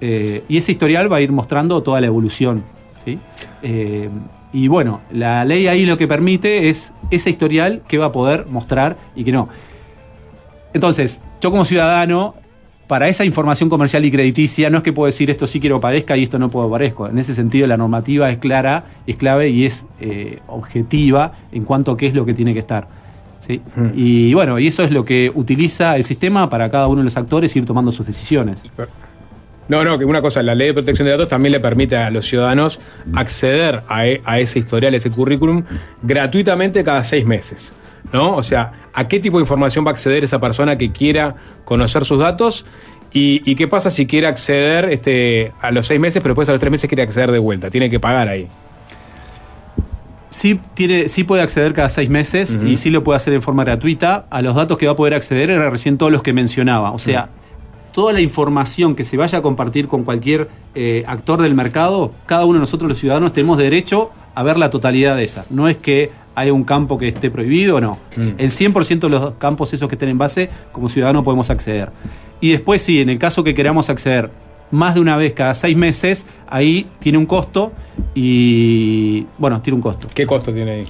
Eh, 0.00 0.44
y 0.48 0.56
ese 0.58 0.72
historial 0.72 1.10
va 1.10 1.16
a 1.16 1.20
ir 1.20 1.32
mostrando 1.32 1.82
toda 1.82 2.00
la 2.00 2.06
evolución. 2.06 2.64
¿sí? 3.04 3.18
Eh, 3.62 4.10
y 4.52 4.68
bueno, 4.68 5.00
la 5.10 5.44
ley 5.44 5.66
ahí 5.66 5.86
lo 5.86 5.98
que 5.98 6.08
permite 6.08 6.68
es 6.68 6.92
ese 7.10 7.30
historial 7.30 7.82
que 7.88 7.98
va 7.98 8.06
a 8.06 8.12
poder 8.12 8.46
mostrar 8.46 8.96
y 9.14 9.24
que 9.24 9.32
no. 9.32 9.48
Entonces, 10.72 11.20
yo 11.40 11.50
como 11.50 11.64
ciudadano, 11.64 12.34
para 12.86 13.08
esa 13.08 13.24
información 13.24 13.68
comercial 13.68 14.04
y 14.04 14.10
crediticia, 14.10 14.70
no 14.70 14.78
es 14.78 14.82
que 14.82 14.92
puedo 14.92 15.06
decir 15.06 15.30
esto 15.30 15.46
sí 15.46 15.58
quiero 15.58 15.80
parezca 15.80 16.16
y 16.16 16.22
esto 16.22 16.38
no 16.38 16.50
puedo 16.50 16.70
parezco. 16.70 17.08
En 17.08 17.18
ese 17.18 17.34
sentido, 17.34 17.66
la 17.66 17.76
normativa 17.76 18.30
es 18.30 18.38
clara, 18.38 18.84
es 19.06 19.16
clave 19.16 19.48
y 19.48 19.64
es 19.64 19.86
eh, 20.00 20.38
objetiva 20.46 21.32
en 21.52 21.64
cuanto 21.64 21.92
a 21.92 21.96
qué 21.96 22.06
es 22.06 22.14
lo 22.14 22.24
que 22.24 22.34
tiene 22.34 22.52
que 22.52 22.60
estar. 22.60 22.88
¿sí? 23.40 23.60
Y 23.94 24.34
bueno, 24.34 24.58
y 24.58 24.66
eso 24.66 24.82
es 24.82 24.90
lo 24.90 25.04
que 25.04 25.32
utiliza 25.34 25.96
el 25.96 26.04
sistema 26.04 26.48
para 26.48 26.70
cada 26.70 26.86
uno 26.86 26.98
de 26.98 27.04
los 27.04 27.16
actores 27.16 27.54
ir 27.56 27.64
tomando 27.64 27.92
sus 27.92 28.06
decisiones. 28.06 28.62
No, 29.68 29.82
no, 29.84 29.98
que 29.98 30.04
una 30.04 30.22
cosa, 30.22 30.42
la 30.42 30.54
ley 30.54 30.68
de 30.68 30.74
protección 30.74 31.06
de 31.06 31.12
datos 31.12 31.28
también 31.28 31.52
le 31.52 31.60
permite 31.60 31.96
a 31.96 32.10
los 32.10 32.24
ciudadanos 32.26 32.80
acceder 33.14 33.82
a, 33.88 34.06
e- 34.06 34.22
a 34.24 34.38
ese 34.38 34.60
historial, 34.60 34.94
a 34.94 34.96
ese 34.96 35.10
currículum, 35.10 35.64
gratuitamente 36.02 36.84
cada 36.84 37.02
seis 37.04 37.26
meses. 37.26 37.74
¿No? 38.12 38.36
O 38.36 38.42
sea, 38.44 38.70
¿a 38.94 39.08
qué 39.08 39.18
tipo 39.18 39.38
de 39.38 39.42
información 39.42 39.84
va 39.84 39.88
a 39.88 39.92
acceder 39.92 40.22
esa 40.22 40.38
persona 40.40 40.78
que 40.78 40.92
quiera 40.92 41.34
conocer 41.64 42.04
sus 42.04 42.20
datos? 42.20 42.64
¿Y, 43.12 43.42
y 43.44 43.56
qué 43.56 43.66
pasa 43.66 43.90
si 43.90 44.06
quiere 44.06 44.28
acceder 44.28 44.90
este, 44.90 45.52
a 45.60 45.72
los 45.72 45.86
seis 45.86 45.98
meses, 45.98 46.22
pero 46.22 46.32
después 46.34 46.48
a 46.48 46.52
los 46.52 46.60
tres 46.60 46.70
meses 46.70 46.88
quiere 46.88 47.02
acceder 47.02 47.32
de 47.32 47.40
vuelta? 47.40 47.68
Tiene 47.68 47.90
que 47.90 47.98
pagar 47.98 48.28
ahí. 48.28 48.46
Sí, 50.28 50.60
tiene, 50.74 51.08
sí 51.08 51.24
puede 51.24 51.42
acceder 51.42 51.72
cada 51.72 51.88
seis 51.88 52.10
meses 52.10 52.58
y 52.64 52.76
sí 52.76 52.90
lo 52.90 53.02
puede 53.02 53.16
hacer 53.16 53.32
en 53.32 53.42
forma 53.42 53.64
gratuita. 53.64 54.26
A 54.30 54.42
los 54.42 54.54
datos 54.54 54.76
que 54.76 54.86
va 54.86 54.92
a 54.92 54.96
poder 54.96 55.14
acceder 55.14 55.50
era 55.50 55.70
recién 55.70 55.96
todos 55.98 56.12
los 56.12 56.22
que 56.22 56.32
mencionaba. 56.32 56.90
O 56.92 56.98
sea, 56.98 57.30
toda 57.96 58.12
la 58.12 58.20
información 58.20 58.94
que 58.94 59.04
se 59.04 59.16
vaya 59.16 59.38
a 59.38 59.40
compartir 59.40 59.88
con 59.88 60.04
cualquier 60.04 60.50
eh, 60.74 61.02
actor 61.06 61.40
del 61.40 61.54
mercado, 61.54 62.12
cada 62.26 62.44
uno 62.44 62.52
de 62.52 62.60
nosotros 62.60 62.90
los 62.90 62.98
ciudadanos 62.98 63.32
tenemos 63.32 63.56
derecho 63.56 64.10
a 64.34 64.42
ver 64.42 64.58
la 64.58 64.68
totalidad 64.68 65.16
de 65.16 65.24
esa. 65.24 65.46
No 65.48 65.66
es 65.66 65.78
que 65.78 66.10
haya 66.34 66.52
un 66.52 66.64
campo 66.64 66.98
que 66.98 67.08
esté 67.08 67.30
prohibido, 67.30 67.80
no. 67.80 67.98
El 68.14 68.50
100% 68.50 69.00
de 69.00 69.08
los 69.08 69.32
campos 69.38 69.72
esos 69.72 69.88
que 69.88 69.94
estén 69.94 70.10
en 70.10 70.18
base, 70.18 70.50
como 70.72 70.90
ciudadano 70.90 71.24
podemos 71.24 71.48
acceder. 71.48 71.90
Y 72.38 72.50
después 72.50 72.82
sí, 72.82 73.00
en 73.00 73.08
el 73.08 73.18
caso 73.18 73.42
que 73.42 73.54
queramos 73.54 73.88
acceder 73.88 74.30
más 74.70 74.94
de 74.94 75.00
una 75.00 75.16
vez 75.16 75.32
cada 75.32 75.54
seis 75.54 75.74
meses, 75.74 76.26
ahí 76.48 76.90
tiene 76.98 77.16
un 77.16 77.24
costo 77.24 77.72
y, 78.14 79.26
bueno, 79.38 79.62
tiene 79.62 79.76
un 79.76 79.80
costo. 79.80 80.06
¿Qué 80.14 80.26
costo 80.26 80.52
tiene 80.52 80.70
ahí? 80.70 80.84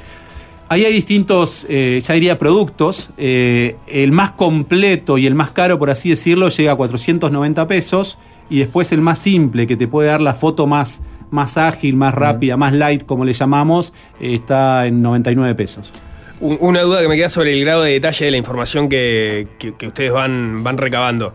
Ahí 0.69 0.85
hay 0.85 0.93
distintos, 0.93 1.65
eh, 1.69 2.01
ya 2.03 2.15
diría, 2.15 2.39
productos. 2.39 3.11
Eh, 3.17 3.77
el 3.87 4.11
más 4.11 4.33
completo 4.33 5.17
y 5.17 5.27
el 5.27 5.35
más 5.37 5.53
caro, 5.53 5.79
por 5.79 5.91
así 5.91 6.11
decirlo, 6.11 6.49
llega 6.49 6.73
a 6.73 6.77
490 6.77 7.67
pesos. 7.69 8.19
Y 8.51 8.59
después 8.61 8.91
el 8.93 9.01
más 9.01 9.19
simple, 9.19 9.67
que 9.67 9.77
te 9.77 9.87
puede 9.89 10.09
dar 10.09 10.21
la 10.21 10.35
foto 10.35 10.67
más, 10.67 11.03
más 11.31 11.57
ágil, 11.57 11.97
más 11.97 12.15
rápida, 12.15 12.57
más 12.57 12.73
light, 12.73 13.05
como 13.05 13.25
le 13.25 13.33
llamamos, 13.33 13.93
eh, 14.21 14.35
está 14.35 14.87
en 14.87 15.03
99 15.03 15.55
pesos. 15.55 15.93
Un- 16.41 16.59
Una 16.61 16.83
duda 16.83 17.01
que 17.01 17.09
me 17.09 17.17
queda 17.17 17.29
sobre 17.29 17.53
el 17.55 17.61
grado 17.65 17.83
de 17.83 17.93
detalle 17.93 18.25
de 18.27 18.31
la 18.33 18.37
información 18.37 18.89
que, 18.89 19.49
que- 19.59 19.75
que 19.75 19.87
ustedes 19.89 20.13
van, 20.13 20.63
van 20.65 20.79
recabando. 20.79 21.33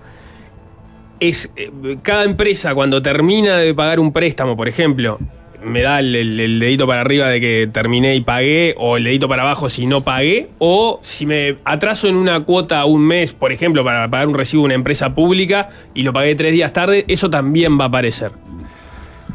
Es 1.19 1.49
eh, 1.55 1.71
cada 2.01 2.23
empresa 2.23 2.73
cuando 2.75 3.01
termina 3.01 3.57
de 3.57 3.73
pagar 3.73 3.99
un 3.99 4.11
préstamo, 4.13 4.55
por 4.57 4.67
ejemplo, 4.67 5.19
me 5.63 5.81
da 5.81 5.99
el, 5.99 6.59
dedito 6.59 6.87
para 6.87 7.01
arriba 7.01 7.27
de 7.27 7.39
que 7.39 7.69
terminé 7.71 8.15
y 8.15 8.21
pagué, 8.21 8.75
o 8.77 8.97
el 8.97 9.03
dedito 9.03 9.27
para 9.27 9.43
abajo 9.43 9.69
si 9.69 9.85
no 9.85 10.03
pagué, 10.03 10.49
o 10.59 10.99
si 11.01 11.25
me 11.25 11.57
atraso 11.63 12.07
en 12.07 12.15
una 12.15 12.43
cuota 12.43 12.83
un 12.85 13.01
mes, 13.01 13.33
por 13.33 13.51
ejemplo, 13.51 13.83
para 13.83 14.09
pagar 14.09 14.27
un 14.27 14.33
recibo 14.33 14.63
de 14.63 14.65
una 14.65 14.75
empresa 14.75 15.13
pública 15.13 15.69
y 15.93 16.03
lo 16.03 16.13
pagué 16.13 16.35
tres 16.35 16.53
días 16.53 16.73
tarde, 16.73 17.05
eso 17.07 17.29
también 17.29 17.79
va 17.79 17.85
a 17.85 17.87
aparecer. 17.87 18.31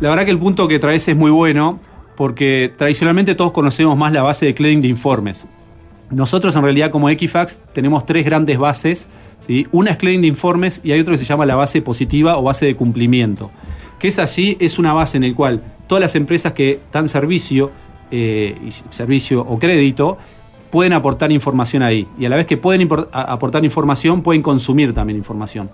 La 0.00 0.10
verdad 0.10 0.24
que 0.24 0.30
el 0.30 0.38
punto 0.38 0.68
que 0.68 0.78
traes 0.78 1.06
es 1.08 1.16
muy 1.16 1.30
bueno, 1.30 1.80
porque 2.16 2.72
tradicionalmente 2.76 3.34
todos 3.34 3.52
conocemos 3.52 3.96
más 3.96 4.12
la 4.12 4.22
base 4.22 4.46
de 4.46 4.54
clearing 4.54 4.82
de 4.82 4.88
informes. 4.88 5.46
Nosotros 6.10 6.54
en 6.54 6.62
realidad 6.62 6.90
como 6.90 7.10
Equifax 7.10 7.58
tenemos 7.72 8.06
tres 8.06 8.24
grandes 8.24 8.58
bases. 8.58 9.08
¿sí? 9.38 9.66
Una 9.72 9.92
es 9.92 9.96
clearing 9.96 10.22
de 10.22 10.28
informes 10.28 10.80
y 10.84 10.92
hay 10.92 11.00
otra 11.00 11.12
que 11.12 11.18
se 11.18 11.24
llama 11.24 11.46
la 11.46 11.56
base 11.56 11.82
positiva 11.82 12.38
o 12.38 12.42
base 12.42 12.64
de 12.66 12.76
cumplimiento. 12.76 13.50
Que 13.98 14.08
es 14.08 14.18
allí, 14.18 14.56
es 14.60 14.78
una 14.78 14.92
base 14.92 15.16
en 15.16 15.28
la 15.28 15.34
cual 15.34 15.62
todas 15.86 16.00
las 16.00 16.14
empresas 16.14 16.52
que 16.52 16.80
dan 16.92 17.08
servicio, 17.08 17.70
eh, 18.10 18.56
servicio 18.90 19.40
o 19.42 19.58
crédito, 19.58 20.18
pueden 20.70 20.92
aportar 20.92 21.32
información 21.32 21.82
ahí. 21.82 22.06
Y 22.18 22.26
a 22.26 22.28
la 22.28 22.36
vez 22.36 22.46
que 22.46 22.56
pueden 22.56 22.88
aportar 23.12 23.64
información, 23.64 24.22
pueden 24.22 24.42
consumir 24.42 24.92
también 24.92 25.16
información. 25.16 25.70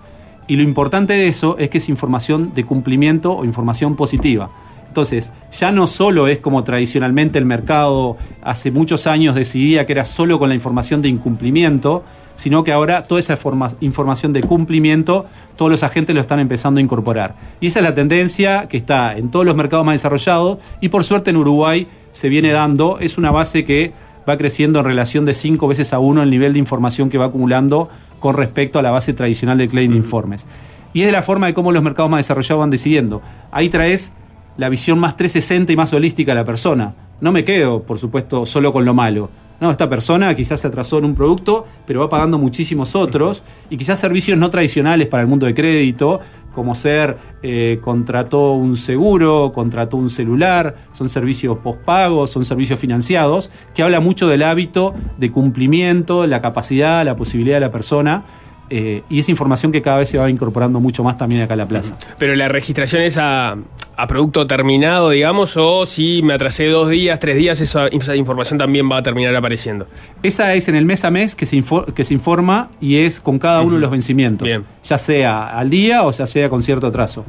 Y 0.47 0.55
lo 0.55 0.63
importante 0.63 1.13
de 1.13 1.27
eso 1.27 1.57
es 1.57 1.69
que 1.69 1.77
es 1.77 1.89
información 1.89 2.53
de 2.53 2.65
cumplimiento 2.65 3.33
o 3.33 3.45
información 3.45 3.95
positiva. 3.95 4.49
Entonces, 4.87 5.31
ya 5.51 5.71
no 5.71 5.87
solo 5.87 6.27
es 6.27 6.37
como 6.37 6.63
tradicionalmente 6.63 7.39
el 7.39 7.45
mercado 7.45 8.15
hace 8.43 8.69
muchos 8.69 9.07
años 9.07 9.33
decidía 9.33 9.85
que 9.85 9.93
era 9.93 10.05
solo 10.05 10.37
con 10.37 10.49
la 10.49 10.55
información 10.55 11.01
de 11.01 11.09
incumplimiento, 11.09 12.03
sino 12.35 12.63
que 12.63 12.71
ahora 12.71 13.03
toda 13.03 13.19
esa 13.19 13.37
forma- 13.37 13.69
información 13.79 14.33
de 14.33 14.41
cumplimiento, 14.41 15.25
todos 15.55 15.69
los 15.71 15.83
agentes 15.83 16.13
lo 16.15 16.21
están 16.21 16.39
empezando 16.39 16.79
a 16.79 16.83
incorporar. 16.83 17.35
Y 17.59 17.67
esa 17.67 17.79
es 17.79 17.83
la 17.83 17.93
tendencia 17.93 18.67
que 18.67 18.77
está 18.77 19.15
en 19.15 19.29
todos 19.29 19.45
los 19.45 19.55
mercados 19.55 19.85
más 19.85 19.93
desarrollados 19.95 20.57
y 20.81 20.89
por 20.89 21.03
suerte 21.03 21.29
en 21.29 21.37
Uruguay 21.37 21.87
se 22.11 22.29
viene 22.29 22.51
dando. 22.51 22.99
Es 22.99 23.17
una 23.17 23.31
base 23.31 23.63
que 23.63 23.91
va 24.27 24.37
creciendo 24.37 24.79
en 24.79 24.85
relación 24.85 25.25
de 25.25 25.33
cinco 25.33 25.67
veces 25.67 25.93
a 25.93 25.99
uno 25.99 26.23
el 26.23 26.29
nivel 26.29 26.53
de 26.53 26.59
información 26.59 27.09
que 27.09 27.17
va 27.17 27.25
acumulando 27.25 27.89
con 28.19 28.35
respecto 28.35 28.79
a 28.79 28.81
la 28.81 28.89
base 28.91 29.13
tradicional 29.13 29.57
del 29.57 29.69
claim 29.69 29.91
de 29.91 29.97
informes. 29.97 30.47
Y 30.93 31.01
es 31.01 31.07
de 31.07 31.11
la 31.11 31.23
forma 31.23 31.47
de 31.47 31.53
cómo 31.53 31.71
los 31.71 31.83
mercados 31.83 32.09
más 32.09 32.19
desarrollados 32.19 32.59
van 32.59 32.69
decidiendo. 32.69 33.21
Ahí 33.51 33.69
traes 33.69 34.13
la 34.57 34.69
visión 34.69 34.99
más 34.99 35.17
360 35.17 35.73
y 35.73 35.75
más 35.75 35.91
holística 35.93 36.31
de 36.31 36.35
la 36.35 36.45
persona. 36.45 36.93
No 37.19 37.31
me 37.31 37.43
quedo, 37.43 37.81
por 37.83 37.97
supuesto, 37.99 38.45
solo 38.45 38.71
con 38.71 38.85
lo 38.85 38.93
malo. 38.93 39.29
No, 39.59 39.71
esta 39.71 39.89
persona 39.89 40.33
quizás 40.35 40.59
se 40.59 40.67
atrasó 40.67 40.97
en 40.97 41.05
un 41.05 41.15
producto, 41.15 41.65
pero 41.85 42.01
va 42.01 42.09
pagando 42.09 42.37
muchísimos 42.37 42.95
otros 42.95 43.43
y 43.69 43.77
quizás 43.77 43.99
servicios 43.99 44.37
no 44.37 44.49
tradicionales 44.49 45.07
para 45.07 45.21
el 45.21 45.27
mundo 45.27 45.45
de 45.45 45.53
crédito, 45.53 46.19
como 46.53 46.75
ser 46.75 47.17
eh, 47.41 47.79
contrató 47.81 48.51
un 48.53 48.77
seguro, 48.77 49.51
contrató 49.53 49.97
un 49.97 50.09
celular, 50.09 50.75
son 50.91 51.09
servicios 51.09 51.57
postpagos, 51.59 52.29
son 52.29 52.45
servicios 52.45 52.79
financiados, 52.79 53.49
que 53.73 53.83
habla 53.83 53.99
mucho 53.99 54.27
del 54.27 54.43
hábito 54.43 54.93
de 55.17 55.31
cumplimiento, 55.31 56.27
la 56.27 56.41
capacidad, 56.41 57.03
la 57.05 57.15
posibilidad 57.15 57.57
de 57.57 57.61
la 57.61 57.71
persona. 57.71 58.23
Eh, 58.69 59.03
y 59.09 59.19
esa 59.19 59.31
información 59.31 59.71
que 59.71 59.81
cada 59.81 59.97
vez 59.97 60.09
se 60.09 60.17
va 60.17 60.29
incorporando 60.29 60.79
mucho 60.79 61.03
más 61.03 61.17
también 61.17 61.41
acá 61.41 61.53
a 61.53 61.57
la 61.57 61.67
plaza. 61.67 61.95
Pero 62.17 62.35
la 62.35 62.47
registración 62.47 63.01
es 63.03 63.17
a, 63.17 63.57
a 63.97 64.07
producto 64.07 64.47
terminado, 64.47 65.09
digamos, 65.11 65.55
o 65.57 65.85
si 65.85 66.21
me 66.23 66.33
atrasé 66.33 66.67
dos 66.67 66.89
días, 66.89 67.19
tres 67.19 67.35
días, 67.37 67.59
esa, 67.61 67.87
esa 67.87 68.15
información 68.15 68.57
también 68.57 68.89
va 68.91 68.97
a 68.97 69.03
terminar 69.03 69.35
apareciendo. 69.35 69.85
Esa 70.23 70.53
es 70.55 70.67
en 70.69 70.75
el 70.75 70.85
mes 70.85 71.03
a 71.03 71.11
mes 71.11 71.35
que 71.35 71.45
se, 71.45 71.57
infor- 71.57 71.93
que 71.93 72.03
se 72.03 72.13
informa 72.13 72.69
y 72.81 72.97
es 72.97 73.19
con 73.19 73.37
cada 73.39 73.61
uno 73.61 73.75
de 73.75 73.81
los 73.81 73.91
vencimientos. 73.91 74.47
Ya 74.83 74.97
sea 74.97 75.57
al 75.59 75.69
día 75.69 76.03
o 76.03 76.11
ya 76.11 76.25
sea 76.25 76.49
con 76.49 76.63
cierto 76.63 76.87
atraso. 76.87 77.25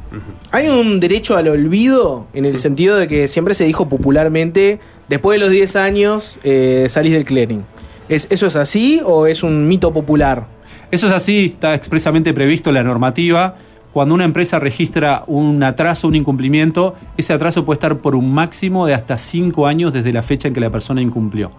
Hay 0.51 0.67
un 0.69 0.99
derecho 0.99 1.35
al 1.37 1.47
olvido 1.47 2.27
en 2.33 2.45
el 2.45 2.57
sentido 2.59 2.97
de 2.97 3.07
que 3.07 3.27
siempre 3.27 3.53
se 3.53 3.65
dijo 3.65 3.87
popularmente, 3.89 4.79
después 5.09 5.39
de 5.39 5.45
los 5.45 5.51
10 5.53 5.75
años 5.75 6.39
eh, 6.43 6.87
salís 6.89 7.13
del 7.13 7.25
clearing. 7.25 7.63
¿Es, 8.07 8.27
¿Eso 8.29 8.45
es 8.47 8.55
así 8.55 9.01
o 9.03 9.25
es 9.27 9.43
un 9.43 9.67
mito 9.67 9.91
popular? 9.91 10.47
Eso 10.91 11.07
es 11.07 11.13
así, 11.13 11.45
está 11.53 11.73
expresamente 11.73 12.33
previsto 12.33 12.69
en 12.69 12.75
la 12.75 12.83
normativa. 12.83 13.55
Cuando 13.91 14.13
una 14.13 14.25
empresa 14.25 14.59
registra 14.59 15.23
un 15.27 15.63
atraso, 15.63 16.07
un 16.07 16.15
incumplimiento, 16.15 16.95
ese 17.17 17.33
atraso 17.33 17.65
puede 17.65 17.77
estar 17.77 17.99
por 17.99 18.15
un 18.15 18.33
máximo 18.33 18.85
de 18.85 18.93
hasta 18.93 19.17
5 19.17 19.67
años 19.67 19.93
desde 19.93 20.11
la 20.11 20.21
fecha 20.21 20.49
en 20.49 20.53
que 20.53 20.59
la 20.59 20.69
persona 20.69 21.01
incumplió. 21.01 21.51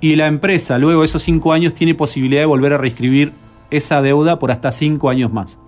Y 0.00 0.16
la 0.16 0.26
empresa, 0.26 0.78
luego 0.78 1.00
de 1.00 1.06
esos 1.06 1.22
5 1.22 1.52
años, 1.52 1.74
tiene 1.74 1.94
posibilidad 1.94 2.42
de 2.42 2.46
volver 2.46 2.72
a 2.72 2.78
reescribir 2.78 3.32
esa 3.70 4.02
deuda 4.02 4.38
por 4.38 4.50
hasta 4.50 4.70
5 4.72 5.10
años 5.10 5.32
más. 5.32 5.58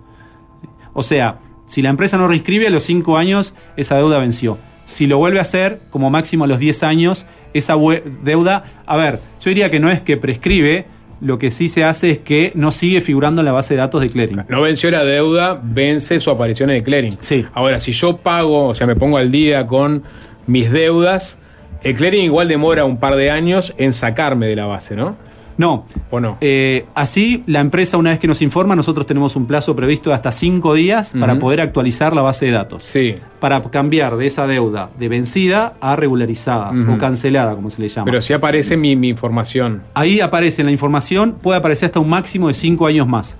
O 0.93 1.03
sea, 1.03 1.39
si 1.65 1.81
la 1.81 1.89
empresa 1.89 2.17
no 2.17 2.27
reescribe 2.27 2.67
a 2.67 2.71
los 2.71 2.83
5 2.83 3.17
años, 3.17 3.53
esa 3.77 3.95
deuda 3.95 4.17
venció. 4.17 4.57
Si 4.85 5.05
lo 5.05 5.19
vuelve 5.19 5.37
a 5.37 5.43
hacer, 5.43 5.81
como 5.91 6.09
máximo 6.09 6.45
a 6.45 6.47
los 6.47 6.57
10 6.57 6.81
años, 6.81 7.27
esa 7.53 7.75
deuda, 8.23 8.63
a 8.87 8.97
ver, 8.97 9.19
yo 9.39 9.49
diría 9.49 9.69
que 9.69 9.79
no 9.79 9.91
es 9.91 10.01
que 10.01 10.17
prescribe, 10.17 10.87
lo 11.21 11.39
que 11.39 11.51
sí 11.51 11.69
se 11.69 11.83
hace 11.83 12.11
es 12.11 12.17
que 12.19 12.51
no 12.55 12.71
sigue 12.71 13.01
figurando 13.01 13.41
en 13.41 13.45
la 13.45 13.51
base 13.51 13.73
de 13.73 13.79
datos 13.79 14.01
de 14.01 14.09
clearing. 14.09 14.45
No 14.47 14.61
venció 14.61 14.89
la 14.91 15.03
deuda, 15.03 15.59
vence 15.61 16.19
su 16.19 16.29
aparición 16.31 16.69
en 16.69 16.77
el 16.77 16.83
clearing. 16.83 17.17
Sí. 17.19 17.45
Ahora, 17.53 17.79
si 17.79 17.91
yo 17.91 18.17
pago, 18.17 18.67
o 18.67 18.75
sea, 18.75 18.87
me 18.87 18.95
pongo 18.95 19.17
al 19.17 19.31
día 19.31 19.65
con 19.65 20.03
mis 20.47 20.71
deudas, 20.71 21.37
el 21.83 21.93
clearing 21.93 22.25
igual 22.25 22.47
demora 22.47 22.85
un 22.85 22.97
par 22.97 23.15
de 23.15 23.31
años 23.31 23.73
en 23.77 23.93
sacarme 23.93 24.47
de 24.47 24.55
la 24.55 24.65
base, 24.65 24.95
¿no? 24.95 25.17
No. 25.59 25.85
¿O 26.09 26.21
no? 26.21 26.37
Eh, 26.39 26.85
así, 26.95 27.43
la 27.45 27.59
empresa, 27.59 27.97
una 27.97 28.11
vez 28.11 28.19
que 28.19 28.27
nos 28.27 28.41
informa, 28.41 28.77
nosotros 28.77 29.05
tenemos 29.05 29.35
un 29.35 29.45
plazo 29.45 29.75
previsto 29.75 30.09
de 30.09 30.15
hasta 30.15 30.31
cinco 30.31 30.73
días 30.73 31.11
para 31.19 31.37
poder 31.37 31.59
actualizar 31.59 32.15
la 32.15 32.21
base 32.21 32.45
de 32.45 32.53
datos. 32.53 32.85
Sí. 32.85 33.17
Para 33.41 33.61
cambiar 33.63 34.15
de 34.15 34.25
esa 34.25 34.47
deuda 34.47 34.89
de 34.97 35.09
vencida 35.09 35.73
a 35.81 35.97
regularizada 35.97 36.71
o 36.71 36.97
cancelada, 36.97 37.55
como 37.55 37.69
se 37.69 37.81
le 37.81 37.89
llama. 37.89 38.05
Pero 38.05 38.21
si 38.21 38.31
aparece 38.31 38.77
mi, 38.77 38.95
mi 38.95 39.09
información. 39.09 39.83
Ahí 39.95 40.21
aparece 40.21 40.61
en 40.61 40.67
la 40.67 40.71
información, 40.71 41.35
puede 41.41 41.59
aparecer 41.59 41.87
hasta 41.87 41.99
un 41.99 42.09
máximo 42.09 42.47
de 42.47 42.53
cinco 42.53 42.87
años 42.87 43.05
más. 43.05 43.37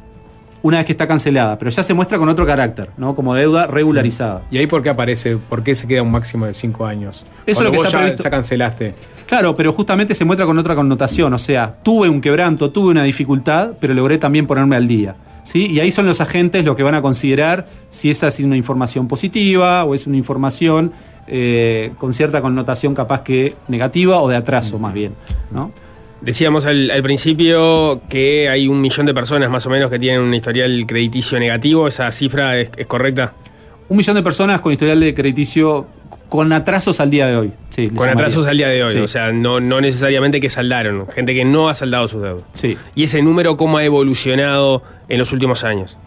Una 0.61 0.77
vez 0.77 0.85
que 0.85 0.91
está 0.91 1.07
cancelada, 1.07 1.57
pero 1.57 1.71
ya 1.71 1.83
se 1.83 1.93
muestra 1.93 2.17
con 2.17 2.27
otro 2.27 2.45
carácter, 2.45 2.89
¿no? 2.97 3.15
Como 3.15 3.33
deuda 3.33 3.67
regularizada. 3.67 4.43
¿Y 4.51 4.57
ahí 4.57 4.67
por 4.67 4.83
qué 4.83 4.89
aparece? 4.89 5.37
¿Por 5.37 5.63
qué 5.63 5.73
se 5.75 5.87
queda 5.87 6.01
un 6.01 6.11
máximo 6.11 6.45
de 6.45 6.53
cinco 6.53 6.85
años? 6.85 7.25
Eso 7.45 7.59
es 7.61 7.65
lo 7.65 7.71
que 7.71 7.77
vos 7.77 7.85
está 7.85 7.97
ya, 7.97 8.03
previsto. 8.03 8.23
ya 8.23 8.29
cancelaste. 8.29 8.95
Claro, 9.25 9.55
pero 9.55 9.71
justamente 9.71 10.13
se 10.15 10.25
muestra 10.25 10.45
con 10.45 10.57
otra 10.57 10.75
connotación. 10.75 11.33
O 11.33 11.37
sea, 11.37 11.75
tuve 11.81 12.09
un 12.09 12.19
quebranto, 12.19 12.71
tuve 12.71 12.91
una 12.91 13.03
dificultad, 13.03 13.71
pero 13.79 13.93
logré 13.93 14.17
también 14.17 14.45
ponerme 14.47 14.75
al 14.75 14.87
día. 14.87 15.15
¿sí? 15.43 15.67
Y 15.67 15.79
ahí 15.79 15.91
son 15.91 16.05
los 16.05 16.19
agentes 16.21 16.63
los 16.65 16.75
que 16.75 16.83
van 16.83 16.95
a 16.95 17.01
considerar 17.01 17.67
si 17.89 18.09
esa 18.09 18.27
es 18.27 18.39
una 18.39 18.57
información 18.57 19.07
positiva 19.07 19.85
o 19.85 19.95
es 19.95 20.07
una 20.07 20.17
información 20.17 20.91
eh, 21.27 21.91
con 21.97 22.11
cierta 22.11 22.41
connotación 22.41 22.93
capaz 22.95 23.21
que 23.21 23.55
negativa 23.67 24.19
o 24.19 24.27
de 24.27 24.35
atraso 24.35 24.79
más 24.79 24.93
bien. 24.93 25.13
¿no? 25.51 25.71
Decíamos 26.21 26.65
al, 26.65 26.91
al 26.91 27.01
principio 27.01 28.01
que 28.09 28.49
hay 28.49 28.67
un 28.67 28.81
millón 28.81 29.05
de 29.05 29.13
personas 29.13 29.49
más 29.49 29.65
o 29.65 29.69
menos 29.69 29.89
que 29.89 29.99
tienen 29.99 30.21
un 30.21 30.33
historial 30.33 30.83
crediticio 30.85 31.39
negativo. 31.39 31.87
¿Esa 31.87 32.11
cifra 32.11 32.57
es, 32.59 32.71
es 32.75 32.87
correcta? 32.87 33.33
Un 33.87 33.97
millón 33.97 34.15
de 34.15 34.23
personas 34.23 34.59
con 34.61 34.71
historial 34.71 34.99
de 34.99 35.13
crediticio 35.13 35.87
con 36.27 36.53
atrasos 36.53 36.99
al 36.99 37.09
día 37.09 37.25
de 37.25 37.35
hoy. 37.37 37.51
Sí, 37.71 37.87
Con 37.87 37.95
llamaría. 38.05 38.13
atrasos 38.13 38.45
al 38.45 38.57
día 38.57 38.67
de 38.67 38.83
hoy. 38.83 38.91
Sí. 38.91 38.97
O 38.99 39.07
sea, 39.07 39.31
no, 39.31 39.59
no 39.59 39.81
necesariamente 39.81 40.39
que 40.39 40.49
saldaron. 40.49 41.07
Gente 41.09 41.33
que 41.33 41.43
no 41.45 41.69
ha 41.69 41.73
saldado 41.73 42.07
sus 42.07 42.21
deudas. 42.21 42.43
Sí. 42.51 42.77
¿Y 42.93 43.03
ese 43.03 43.21
número 43.23 43.57
cómo 43.57 43.77
ha 43.79 43.83
evolucionado 43.83 44.83
en 45.07 45.17
los 45.17 45.31
últimos 45.33 45.63
años? 45.63 45.97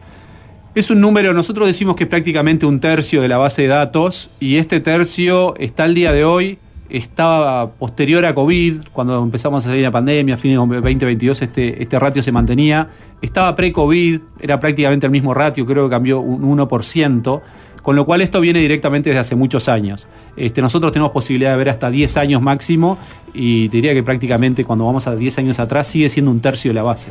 Es 0.75 0.91
un 0.91 1.01
número, 1.01 1.35
nosotros 1.35 1.67
decimos 1.67 1.97
que 1.97 2.05
es 2.05 2.09
prácticamente 2.11 2.67
un 2.67 2.81
tercio 2.81 3.21
de 3.21 3.29
la 3.29 3.37
base 3.37 3.63
de 3.63 3.69
datos 3.69 4.31
y 4.41 4.57
este 4.57 4.81
tercio 4.81 5.55
está 5.59 5.85
al 5.85 5.95
día 5.95 6.13
de 6.13 6.25
hoy, 6.25 6.59
estaba 6.93 7.71
posterior 7.71 8.25
a 8.27 8.35
COVID, 8.35 8.83
cuando 8.93 9.23
empezamos 9.23 9.65
a 9.65 9.69
salir 9.69 9.83
la 9.83 9.91
pandemia, 9.91 10.35
a 10.35 10.39
fines 10.39 10.59
de 10.59 10.77
2022 10.77 11.41
este, 11.41 11.83
este 11.83 11.99
ratio 11.99 12.23
se 12.23 12.33
mantenía, 12.33 12.89
estaba 13.23 13.55
pre-COVID, 13.55 14.21
era 14.41 14.61
prácticamente 14.61 15.07
el 15.07 15.13
mismo 15.13 15.33
ratio, 15.33 15.65
creo 15.65 15.89
que 15.89 15.91
cambió 15.91 16.21
un 16.21 16.43
1%, 16.43 17.41
con 17.83 17.97
lo 17.97 18.05
cual 18.05 18.21
esto 18.21 18.43
viene 18.43 18.61
directamente 18.61 19.09
desde 19.09 19.21
hace 19.21 19.35
muchos 19.37 19.71
años. 19.71 20.07
Este, 20.37 20.61
nosotros 20.61 20.93
tenemos 20.93 21.13
posibilidad 21.13 21.53
de 21.53 21.57
ver 21.57 21.71
hasta 21.71 21.91
10 21.91 22.17
años 22.19 22.43
máximo 22.43 22.99
y 23.33 23.69
diría 23.69 23.95
que 23.95 24.03
prácticamente 24.03 24.65
cuando 24.65 24.85
vamos 24.85 25.07
a 25.07 25.17
10 25.17 25.39
años 25.39 25.59
atrás 25.61 25.87
sigue 25.87 26.11
siendo 26.11 26.31
un 26.31 26.41
tercio 26.41 26.71
de 26.71 26.75
la 26.75 26.83
base. 26.83 27.11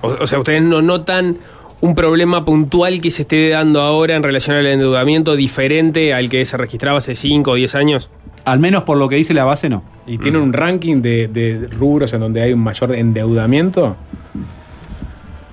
o, 0.00 0.08
o 0.08 0.26
sea, 0.26 0.38
¿ustedes 0.38 0.62
no 0.62 0.80
notan 0.80 1.36
un 1.82 1.94
problema 1.94 2.44
puntual 2.44 3.00
que 3.00 3.10
se 3.10 3.22
esté 3.22 3.50
dando 3.50 3.80
ahora 3.80 4.16
en 4.16 4.22
relación 4.22 4.56
al 4.56 4.66
endeudamiento 4.66 5.36
diferente 5.36 6.12
al 6.12 6.28
que 6.28 6.44
se 6.44 6.56
registraba 6.56 6.98
hace 6.98 7.14
5 7.14 7.50
o 7.50 7.54
10 7.54 7.74
años? 7.74 8.10
Al 8.44 8.58
menos 8.58 8.84
por 8.84 8.96
lo 8.96 9.08
que 9.08 9.16
dice 9.16 9.34
la 9.34 9.44
base, 9.44 9.68
no. 9.68 9.82
¿Y 10.06 10.18
tiene 10.18 10.38
un 10.38 10.52
ranking 10.52 11.02
de, 11.02 11.28
de 11.28 11.68
rubros 11.68 12.12
en 12.12 12.20
donde 12.20 12.42
hay 12.42 12.52
un 12.52 12.60
mayor 12.60 12.94
endeudamiento? 12.94 13.96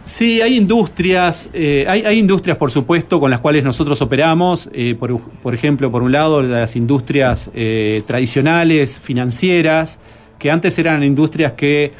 Sí, 0.07 0.41
hay 0.41 0.55
industrias, 0.55 1.49
eh, 1.51 1.83
hay, 1.85 2.03
hay 2.05 2.17
industrias 2.17 2.55
por 2.55 2.71
supuesto 2.71 3.19
con 3.19 3.29
las 3.29 3.41
cuales 3.41 3.65
nosotros 3.65 4.01
operamos, 4.01 4.69
eh, 4.71 4.95
por, 4.97 5.19
por 5.19 5.53
ejemplo, 5.53 5.91
por 5.91 6.01
un 6.01 6.13
lado 6.13 6.41
las 6.41 6.77
industrias 6.77 7.51
eh, 7.53 8.03
tradicionales, 8.07 8.99
financieras, 8.99 9.99
que 10.39 10.49
antes 10.49 10.79
eran 10.79 11.03
industrias 11.03 11.51
que, 11.51 11.91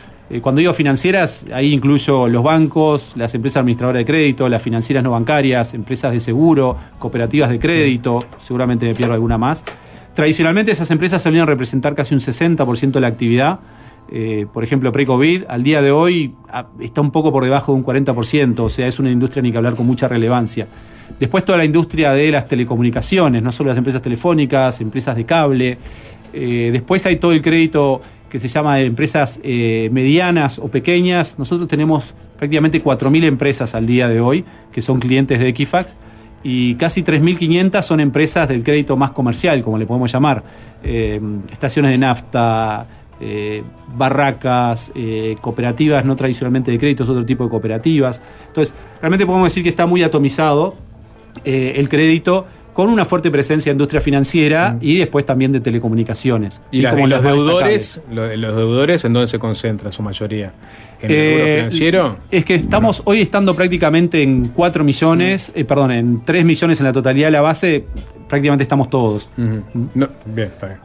cuando 0.42 0.60
digo 0.60 0.74
financieras, 0.74 1.48
ahí 1.52 1.74
incluyo 1.74 2.30
los 2.30 2.44
bancos, 2.44 3.12
las 3.18 3.36
empresas 3.36 3.58
administradoras 3.58 4.00
de 4.00 4.06
crédito, 4.06 4.48
las 4.48 4.62
financieras 4.62 5.04
no 5.04 5.12
bancarias, 5.12 5.74
empresas 5.74 6.14
de 6.14 6.22
seguro, 6.22 6.78
cooperativas 7.00 7.50
de 7.50 7.60
crédito, 7.60 8.24
seguramente 8.38 8.86
me 8.86 8.96
pierdo 8.96 9.16
alguna 9.16 9.38
más. 9.38 9.66
Tradicionalmente 10.18 10.72
esas 10.72 10.90
empresas 10.90 11.22
solían 11.22 11.46
representar 11.46 11.94
casi 11.94 12.16
un 12.16 12.20
60% 12.20 12.90
de 12.94 13.02
la 13.02 13.06
actividad. 13.06 13.60
Eh, 14.12 14.48
por 14.52 14.64
ejemplo, 14.64 14.92
pre-COVID, 14.92 15.44
al 15.48 15.62
día 15.62 15.84
de 15.84 15.92
hoy 15.92 16.34
a- 16.50 16.66
está 16.80 17.02
un 17.02 17.12
poco 17.12 17.32
por 17.32 17.44
debajo 17.44 17.72
de 17.72 17.78
un 17.78 17.84
40%, 17.84 18.64
o 18.64 18.70
sea, 18.70 18.88
es 18.88 18.98
una 18.98 19.12
industria 19.12 19.44
ni 19.44 19.52
que 19.52 19.58
hablar 19.58 19.76
con 19.76 19.86
mucha 19.86 20.08
relevancia. 20.08 20.66
Después 21.20 21.46
toda 21.46 21.60
la 21.60 21.66
industria 21.66 22.14
de 22.14 22.32
las 22.32 22.48
telecomunicaciones, 22.48 23.44
no 23.44 23.52
solo 23.52 23.68
las 23.68 23.78
empresas 23.78 24.02
telefónicas, 24.02 24.82
empresas 24.82 25.16
de 25.16 25.24
cable. 25.24 25.78
Eh, 26.34 26.72
después 26.74 27.06
hay 27.06 27.18
todo 27.18 27.32
el 27.34 27.44
crédito 27.44 28.02
que 28.28 28.40
se 28.40 28.48
llama 28.48 28.78
de 28.78 28.86
empresas 28.86 29.40
eh, 29.44 29.90
medianas 29.92 30.58
o 30.58 30.68
pequeñas. 30.68 31.38
Nosotros 31.38 31.68
tenemos 31.68 32.16
prácticamente 32.40 32.82
4.000 32.84 33.24
empresas 33.24 33.76
al 33.76 33.86
día 33.86 34.08
de 34.08 34.20
hoy 34.20 34.44
que 34.72 34.82
son 34.82 34.98
clientes 35.00 35.40
de 35.40 35.48
Equifax 35.50 35.96
y 36.50 36.76
casi 36.76 37.04
3.500 37.04 37.82
son 37.82 38.00
empresas 38.00 38.48
del 38.48 38.64
crédito 38.64 38.96
más 38.96 39.12
comercial, 39.12 39.62
como 39.62 39.78
le 39.78 39.86
podemos 39.86 40.10
llamar. 40.10 40.46
Eh, 40.82 41.20
estaciones 41.52 41.92
de 41.92 41.98
nafta, 41.98 42.88
eh, 43.20 43.64
barracas, 43.94 44.94
eh, 44.96 45.36
cooperativas 45.42 46.06
no 46.06 46.16
tradicionalmente 46.16 46.72
de 46.72 46.80
crédito, 46.80 47.04
es 47.04 47.10
otro 47.10 47.26
tipo 47.26 47.44
de 47.44 47.50
cooperativas. 47.50 48.22
Entonces, 48.48 48.74
realmente 49.02 49.26
podemos 49.26 49.48
decir 49.48 49.62
que 49.62 49.68
está 49.68 49.86
muy 49.88 50.04
atomizado 50.04 50.76
el 51.44 51.90
crédito 51.90 52.48
con 52.78 52.90
una 52.92 53.06
fuerte 53.06 53.32
presencia 53.32 53.72
de 53.72 53.74
industria 53.74 54.00
financiera 54.02 54.78
y 54.82 55.00
después 55.00 55.26
también 55.26 55.52
de 55.52 55.60
telecomunicaciones. 55.60 56.62
¿Y, 56.72 56.84
Como 56.86 57.08
y 57.08 57.10
los 57.10 57.24
deudores? 57.24 58.02
Lo- 58.12 58.36
¿Los 58.38 58.56
deudores 58.56 59.04
en 59.04 59.14
dónde 59.14 59.26
se 59.26 59.40
concentra 59.40 59.92
su 59.92 60.04
mayoría? 60.04 60.54
¿En 61.02 61.10
el 61.10 61.18
Eh, 61.18 61.56
financiero? 61.56 62.18
Es 62.30 62.46
que 62.46 62.54
estamos 62.54 63.02
hoy 63.06 63.22
estando 63.22 63.56
prácticamente 63.56 64.22
en 64.22 64.50
4 64.50 64.84
millones, 64.84 65.52
eh, 65.56 65.66
perdón, 65.66 65.90
en 65.92 66.24
3 66.24 66.46
millones 66.46 66.80
en 66.80 66.86
la 66.86 66.94
totalidad 66.94 67.28
de 67.28 67.32
la 67.32 67.42
base, 67.42 67.84
prácticamente 68.30 68.62
estamos 68.62 68.92
todos. 68.92 69.28
No, 69.36 70.10
bien, 70.28 70.48
está 70.50 70.68
bien. 70.68 70.80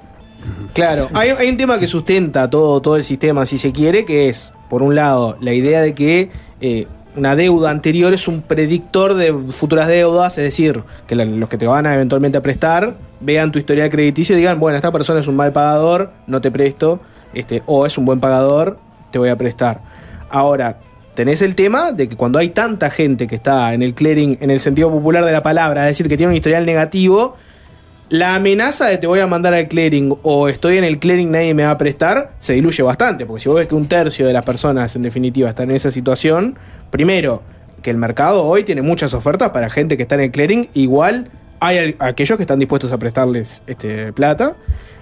Claro, 0.73 1.11
hay, 1.13 1.29
hay 1.29 1.51
un 1.51 1.59
tema 1.59 1.79
que 1.79 1.87
sustenta 1.87 2.49
todo, 2.49 2.81
todo 2.81 2.97
el 2.97 3.05
sistema, 3.05 3.45
si 3.45 3.59
se 3.59 3.71
quiere, 3.71 4.07
que 4.07 4.31
es, 4.31 4.51
por 4.71 4.81
un 4.83 4.95
lado, 4.95 5.37
la 5.43 5.53
idea 5.53 5.83
de 5.83 5.93
que 5.95 6.31
eh, 6.63 6.87
una 7.17 7.37
deuda 7.37 7.71
anterior 7.71 8.13
es 8.15 8.27
un 8.29 8.43
predictor 8.43 9.15
de 9.15 9.33
futuras 9.35 9.89
deudas, 9.89 10.39
es 10.39 10.45
decir, 10.45 10.83
que 11.07 11.15
los 11.15 11.49
que 11.49 11.59
te 11.59 11.67
van 11.67 11.87
a 11.87 11.95
eventualmente 11.95 12.39
a 12.39 12.43
prestar 12.43 12.97
vean 13.21 13.53
tu 13.53 13.59
historial 13.59 13.91
crediticio 13.91 14.35
y 14.35 14.39
digan, 14.39 14.59
bueno, 14.59 14.77
esta 14.77 14.91
persona 14.91 15.21
es 15.21 15.29
un 15.29 15.37
mal 15.37 15.53
pagador, 15.53 16.13
no 16.27 16.41
te 16.41 16.51
presto, 16.51 17.01
este, 17.35 17.63
o 17.67 17.87
es 17.87 17.99
un 17.99 18.05
buen 18.05 18.21
pagador, 18.21 18.79
te 19.11 19.19
voy 19.19 19.29
a 19.29 19.37
prestar. 19.37 19.83
Ahora, 20.31 20.81
tenés 21.15 21.43
el 21.43 21.55
tema 21.55 21.93
de 21.93 22.09
que 22.09 22.17
cuando 22.17 22.39
hay 22.39 22.49
tanta 22.49 22.91
gente 22.91 23.27
que 23.27 23.35
está 23.35 23.75
en 23.75 23.83
el 23.83 23.95
clearing, 23.95 24.39
en 24.41 24.51
el 24.51 24.61
sentido 24.61 24.91
popular 24.91 25.25
de 25.25 25.33
la 25.33 25.43
palabra, 25.43 25.83
es 25.83 25.99
decir, 25.99 26.09
que 26.09 26.17
tiene 26.17 26.31
un 26.31 26.37
historial 26.37 26.65
negativo, 26.65 27.37
la 28.13 28.35
amenaza 28.35 28.87
de 28.89 28.99
te 28.99 29.07
voy 29.07 29.21
a 29.21 29.27
mandar 29.27 29.55
al 29.55 29.69
clearing 29.69 30.15
o 30.23 30.49
estoy 30.49 30.77
en 30.77 30.85
el 30.85 30.99
clearing 30.99 31.31
nadie 31.31 31.55
me 31.55 31.65
va 31.65 31.71
a 31.71 31.79
prestar 31.79 32.35
se 32.37 32.53
diluye 32.53 32.83
bastante, 32.83 33.25
porque 33.25 33.43
si 33.43 33.49
vos 33.49 33.57
ves 33.59 33.67
que 33.69 33.75
un 33.75 33.87
tercio 33.87 34.27
de 34.27 34.35
las 34.35 34.45
personas 34.45 34.95
en 34.97 35.03
definitiva 35.03 35.49
están 35.49 35.71
en 35.71 35.77
esa 35.77 35.91
situación, 35.91 36.59
primero, 36.91 37.43
que 37.83 37.89
el 37.91 37.97
mercado 37.97 38.45
hoy 38.45 38.65
tiene 38.65 38.83
muchas 38.83 39.15
ofertas 39.15 39.49
para 39.49 39.71
gente 39.71 39.97
que 39.97 40.03
está 40.03 40.15
en 40.17 40.21
el 40.21 40.31
clearing, 40.31 40.69
igual 40.75 41.31
hay 41.61 41.97
aquellos 42.01 42.37
que 42.37 42.43
están 42.43 42.59
dispuestos 42.59 42.93
a 42.93 42.99
prestarles 42.99 43.63
este, 43.67 44.13
plata. 44.13 44.57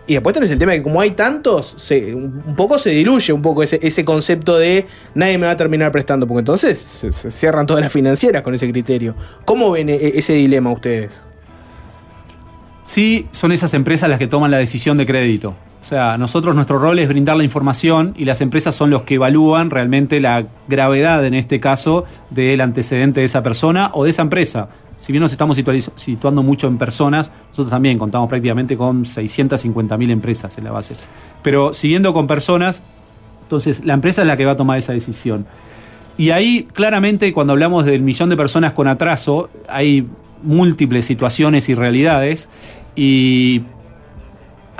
Y 0.07 0.15
después 0.15 0.33
tenés 0.35 0.51
el 0.51 0.59
tema 0.59 0.73
de 0.73 0.79
que 0.79 0.83
como 0.85 1.01
hay 1.01 1.11
tantos, 1.13 1.75
se- 1.79 2.15
un 2.15 2.55
poco 2.57 2.79
se 2.79 2.91
diluye 2.91 3.33
un 3.33 3.43
poco 3.43 3.63
ese, 3.63 3.79
ese 3.83 4.05
concepto 4.05 4.57
de 4.59 4.87
nadie 5.15 5.37
me 5.39 5.47
va 5.47 5.53
a 5.53 5.57
terminar 5.57 5.91
prestando, 5.93 6.27
porque 6.27 6.41
entonces 6.41 6.79
se, 6.79 7.11
se 7.13 7.31
cierran 7.31 7.67
todas 7.67 7.83
las 7.83 7.93
financieras 7.93 8.43
con 8.43 8.55
ese 8.55 8.69
criterio. 8.71 9.15
¿Cómo 9.45 9.71
ven 9.73 9.89
e- 9.89 10.13
ese 10.19 10.33
dilema 10.35 10.71
ustedes? 10.73 11.25
Sí, 12.83 13.27
son 13.31 13.53
esas 13.53 13.75
empresas 13.75 14.09
las 14.09 14.19
que 14.19 14.27
toman 14.27 14.51
la 14.51 14.57
decisión 14.59 14.97
de 14.97 15.07
crédito. 15.07 15.55
O 15.81 15.85
sea, 15.85 16.19
nosotros 16.19 16.55
nuestro 16.55 16.79
rol 16.79 16.99
es 16.99 17.09
brindar 17.09 17.37
la 17.37 17.45
información 17.45 18.15
y 18.17 18.25
las 18.25 18.41
empresas 18.41 18.75
son 18.75 18.91
los 18.91 19.03
que 19.03 19.15
evalúan 19.15 19.71
realmente 19.71 20.21
la 20.21 20.47
gravedad, 20.69 21.25
en 21.25 21.35
este 21.35 21.59
caso, 21.61 22.05
del 22.31 22.61
antecedente 22.61 23.21
de 23.21 23.27
esa 23.27 23.43
persona 23.43 23.91
o 23.95 24.05
de 24.05 24.11
esa 24.11 24.23
empresa. 24.23 24.69
Si 24.99 25.13
bien 25.13 25.23
nos 25.23 25.33
estamos 25.33 25.57
situa- 25.59 25.91
situando 25.95 26.43
mucho 26.43 26.67
en 26.69 26.77
personas, 26.79 27.31
nosotros 27.49 27.71
también 27.71 27.99
contamos 27.99 28.29
prácticamente 28.29 28.77
con 28.77 29.05
650.000 29.05 30.11
empresas 30.11 30.57
en 30.59 30.65
la 30.65 30.71
base. 30.73 30.95
Pero 31.43 31.73
siguiendo 31.73 32.13
con 32.13 32.27
personas, 32.27 32.83
entonces 33.43 33.85
la 33.85 33.95
empresa 33.95 34.23
es 34.23 34.29
la 34.29 34.37
que 34.37 34.45
va 34.45 34.53
a 34.53 34.57
tomar 34.57 34.79
esa 34.79 34.93
decisión. 34.93 35.47
Y 36.19 36.31
ahí, 36.31 36.69
claramente, 36.75 37.33
cuando 37.33 37.55
hablamos 37.55 37.87
del 37.87 38.03
millón 38.03 38.29
de 38.29 38.37
personas 38.37 38.73
con 38.73 38.87
atraso, 38.87 39.49
hay 39.69 40.07
múltiples 40.43 41.07
situaciones 41.07 41.69
y 41.69 41.75
realidades. 41.75 42.49
Y 42.97 43.63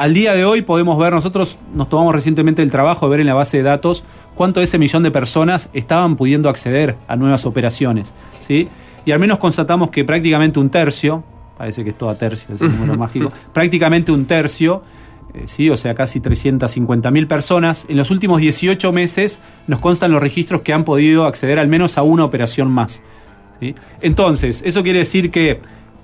al 0.01 0.15
día 0.15 0.35
de 0.35 0.47
hoy 0.47 0.63
podemos 0.63 0.99
ver, 0.99 1.13
nosotros 1.13 1.59
nos 1.75 1.91
tomamos 1.91 2.15
recientemente 2.15 2.63
el 2.63 2.71
trabajo 2.71 3.07
de 3.07 3.11
ver 3.11 3.21
en 3.21 3.27
la 3.27 3.35
base 3.35 3.59
de 3.59 3.65
datos 3.65 4.03
cuánto 4.35 4.61
de 4.61 4.65
ese 4.65 4.79
millón 4.79 5.03
de 5.03 5.11
personas 5.11 5.69
estaban 5.75 6.17
pudiendo 6.17 6.49
acceder 6.49 6.97
a 7.07 7.17
nuevas 7.17 7.45
operaciones. 7.45 8.15
¿sí? 8.39 8.69
Y 9.05 9.13
al 9.13 9.19
menos 9.19 9.39
constatamos 9.39 9.91
que 9.91 10.05
prácticamente 10.05 10.59
un 10.59 10.71
tercio, 10.71 11.23
parece 11.59 11.85
que 11.85 11.91
es 11.91 11.99
todo 11.99 12.09
a 12.09 12.17
tercio, 12.17 12.55
es 12.55 12.63
el 12.63 12.71
número 12.71 12.97
mágico, 12.99 13.29
prácticamente 13.53 14.11
un 14.11 14.25
tercio, 14.25 14.83
eh, 15.35 15.43
¿sí? 15.45 15.69
o 15.69 15.77
sea, 15.77 15.95
casi 15.95 16.21
350 16.21 17.11
mil 17.11 17.27
personas, 17.27 17.85
en 17.89 17.99
los 17.99 18.11
últimos 18.11 18.41
18 18.41 18.93
meses 18.93 19.41
nos 19.67 19.81
constan 19.81 20.13
los 20.13 20.23
registros 20.23 20.63
que 20.63 20.73
han 20.73 20.85
podido 20.85 21.27
acceder 21.27 21.59
al 21.59 21.69
menos 21.69 21.99
a 21.99 22.03
una 22.03 22.25
operación 22.25 22.71
más. 22.71 23.03
Entonces, 24.01 24.63
eso 24.65 24.83
quiere 24.83 25.01
decir 25.01 25.31
que 25.31 25.61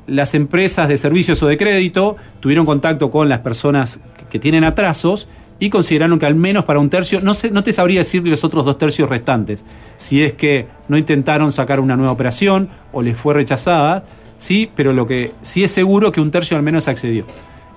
las 0.06 0.34
empresas 0.34 0.88
de 0.88 0.98
servicios 0.98 1.42
o 1.42 1.46
de 1.46 1.56
crédito 1.56 2.16
tuvieron 2.40 2.66
contacto 2.66 3.10
con 3.10 3.28
las 3.28 3.40
personas 3.40 3.98
que- 4.30 4.38
tienen 4.38 4.64
atrasos 4.64 5.28
y 5.58 5.70
consideraron 5.70 6.18
que 6.18 6.26
al 6.26 6.34
menos 6.34 6.64
para 6.64 6.78
un 6.78 6.90
tercio, 6.90 7.20
no, 7.22 7.32
no 7.50 7.62
te 7.62 7.72
sabría 7.72 8.00
decir 8.00 8.26
los 8.28 8.44
otros 8.44 8.64
dos 8.66 8.76
tercios 8.76 9.08
restantes, 9.08 9.64
si 9.96 10.22
es 10.22 10.34
que 10.34 10.66
no 10.88 10.98
intentaron 10.98 11.50
sacar 11.52 11.80
una 11.80 11.96
nueva 11.96 12.12
operación 12.12 12.68
o 12.92 13.00
les 13.00 13.16
fue 13.16 13.32
rechazada, 13.34 14.04
sí, 14.36 14.70
pero 14.76 14.92
lo 14.92 15.06
que 15.06 15.32
sí 15.40 15.64
es 15.64 15.70
seguro 15.70 16.12
que 16.12 16.20
un 16.20 16.30
tercio 16.30 16.56
al 16.56 16.62
menos 16.62 16.86
accedió. 16.86 17.24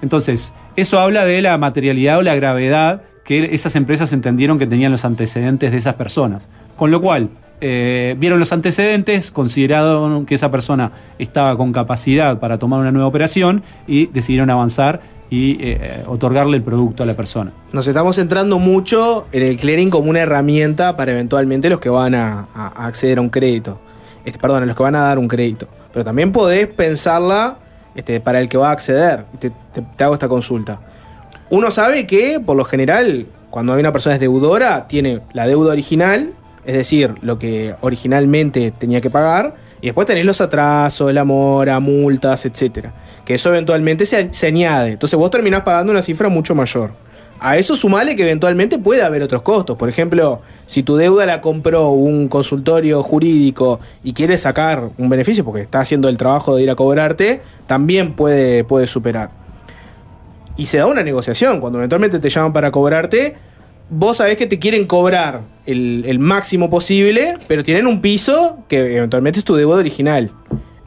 Entonces, 0.02 0.54
eso 0.76 1.00
habla 1.00 1.24
de 1.26 1.42
la 1.42 1.58
materialidad 1.58 2.20
o 2.20 2.22
la 2.22 2.36
gravedad 2.36 3.04
que 3.24 3.56
esas 3.56 3.76
empresas 3.76 4.12
entendieron 4.12 4.60
que 4.60 4.68
tenían 4.68 4.92
los 4.92 5.06
antecedentes 5.06 5.72
de 5.72 5.78
esas 5.78 5.94
personas. 5.96 6.48
Con 6.76 6.92
lo 6.92 7.00
cual, 7.00 7.30
eh, 7.62 8.16
vieron 8.18 8.40
los 8.40 8.54
antecedentes, 8.54 9.32
consideraron 9.32 10.26
que 10.26 10.36
esa 10.36 10.52
persona 10.52 10.92
estaba 11.18 11.58
con 11.58 11.74
capacidad 11.74 12.40
para 12.40 12.58
tomar 12.58 12.80
una 12.80 12.92
nueva 12.92 13.08
operación 13.08 13.64
y 13.88 14.08
decidieron 14.08 14.50
avanzar 14.50 15.02
y 15.30 15.58
eh, 15.62 16.04
otorgarle 16.08 16.58
el 16.58 16.64
producto 16.64 17.04
a 17.04 17.06
la 17.06 17.16
persona. 17.16 17.52
Nos 17.72 17.88
estamos 17.88 18.16
centrando 18.16 18.60
mucho 18.60 19.28
en 19.32 19.44
el 19.44 19.58
clearing 19.58 19.90
como 19.90 20.10
una 20.10 20.22
herramienta 20.22 20.96
para 20.96 21.12
eventualmente 21.12 21.70
los 21.70 21.80
que 21.80 21.90
van 21.90 22.16
a, 22.16 22.48
acceder 22.76 23.20
a 23.20 23.22
un 23.22 23.30
crédito. 23.30 23.80
Este, 24.26 24.40
perdón, 24.40 24.64
a 24.64 24.66
los 24.66 24.76
que 24.76 24.84
van 24.84 24.96
a 24.96 25.02
dar 25.02 25.20
un 25.20 25.28
crédito. 25.28 25.68
Pero 25.94 26.04
también 26.04 26.32
podés 26.32 26.68
pensarla 26.68 27.60
este, 27.96 28.20
para 28.22 28.40
el 28.40 28.50
que 28.50 28.58
va 28.58 28.70
a 28.70 28.72
acceder. 28.72 29.26
Te 29.40 30.04
hago 30.04 30.14
esta 30.14 30.28
consulta. 30.28 30.80
Uno 31.50 31.72
sabe 31.72 32.06
que, 32.06 32.40
por 32.40 32.56
lo 32.56 32.64
general, 32.64 33.28
cuando 33.50 33.74
hay 33.74 33.80
una 33.80 33.92
persona 33.92 34.16
es 34.16 34.22
deudora, 34.22 34.88
tiene 34.88 35.22
la 35.34 35.48
deuda 35.48 35.72
original, 35.72 36.34
es 36.70 36.76
decir, 36.76 37.16
lo 37.22 37.40
que 37.40 37.74
originalmente 37.82 38.70
tenía 38.70 39.02
que 39.02 39.10
pagar, 39.10 39.56
y 39.82 39.88
después 39.88 40.06
tenés 40.06 40.24
los 40.24 40.40
atrasos, 40.40 41.12
la 41.12 41.24
mora, 41.24 41.80
multas, 41.80 42.46
etcétera. 42.46 42.94
Que 43.26 43.34
eso 43.34 43.50
eventualmente 43.50 44.06
se, 44.06 44.32
se 44.32 44.46
añade. 44.46 44.92
Entonces 44.92 45.18
vos 45.18 45.32
terminás 45.32 45.62
pagando 45.62 45.92
una 45.92 46.04
cifra 46.04 46.30
mucho 46.30 46.54
mayor. 46.54 46.92
A 47.40 47.58
eso 47.58 47.76
sumale 47.76 48.16
que 48.16 48.22
eventualmente 48.22 48.78
puede 48.78 49.02
haber 49.02 49.24
otros 49.24 49.42
costos. 49.42 49.78
Por 49.78 49.90
ejemplo, 49.90 50.42
si 50.68 50.84
tu 50.84 50.96
deuda 50.96 51.26
la 51.26 51.42
compró 51.42 51.90
un 51.90 52.28
consultorio 52.28 53.02
jurídico 53.02 53.80
y 54.04 54.14
quiere 54.14 54.38
sacar 54.38 54.92
un 54.96 55.10
beneficio 55.10 55.44
porque 55.44 55.62
está 55.62 55.80
haciendo 55.80 56.08
el 56.08 56.18
trabajo 56.18 56.56
de 56.56 56.62
ir 56.62 56.70
a 56.70 56.76
cobrarte, 56.76 57.42
también 57.66 58.14
puede, 58.14 58.64
puede 58.64 58.86
superar. 58.86 59.32
Y 60.56 60.68
se 60.68 60.78
da 60.78 60.86
una 60.86 61.02
negociación. 61.02 61.62
Cuando 61.62 61.80
eventualmente 61.80 62.20
te 62.20 62.30
llaman 62.30 62.54
para 62.54 62.70
cobrarte, 62.70 63.38
vos 63.90 64.18
sabés 64.18 64.38
que 64.38 64.48
te 64.48 64.60
quieren 64.60 64.86
cobrar 64.86 65.42
el, 65.66 66.04
el 66.06 66.20
máximo 66.20 66.70
posible, 66.70 67.36
pero 67.48 67.64
tienen 67.64 67.88
un 67.88 68.02
piso 68.02 68.60
que 68.68 68.98
eventualmente 68.98 69.40
es 69.40 69.46
tu 69.46 69.56
deuda 69.56 69.78
original. 69.78 70.32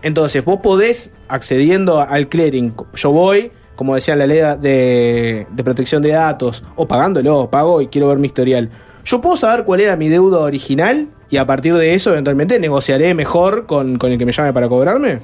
Entonces, 0.02 0.44
vos 0.44 0.58
podés, 0.62 1.10
accediendo 1.28 2.00
al 2.00 2.28
clearing, 2.28 2.74
yo 2.94 3.12
voy, 3.12 3.52
como 3.76 3.94
decía 3.94 4.16
la 4.16 4.26
ley 4.26 4.38
de, 4.60 5.46
de 5.50 5.64
protección 5.64 6.02
de 6.02 6.10
datos, 6.10 6.64
o 6.76 6.86
pagándolo, 6.88 7.48
pago 7.50 7.80
y 7.80 7.86
quiero 7.86 8.08
ver 8.08 8.18
mi 8.18 8.26
historial. 8.26 8.70
Yo 9.04 9.20
puedo 9.20 9.36
saber 9.36 9.64
cuál 9.64 9.80
era 9.80 9.96
mi 9.96 10.08
deuda 10.08 10.40
original 10.40 11.08
y 11.30 11.36
a 11.36 11.46
partir 11.46 11.74
de 11.74 11.94
eso, 11.94 12.10
eventualmente, 12.10 12.58
negociaré 12.58 13.14
mejor 13.14 13.66
con, 13.66 13.96
con 13.98 14.12
el 14.12 14.18
que 14.18 14.26
me 14.26 14.32
llame 14.32 14.52
para 14.52 14.68
cobrarme. 14.68 15.20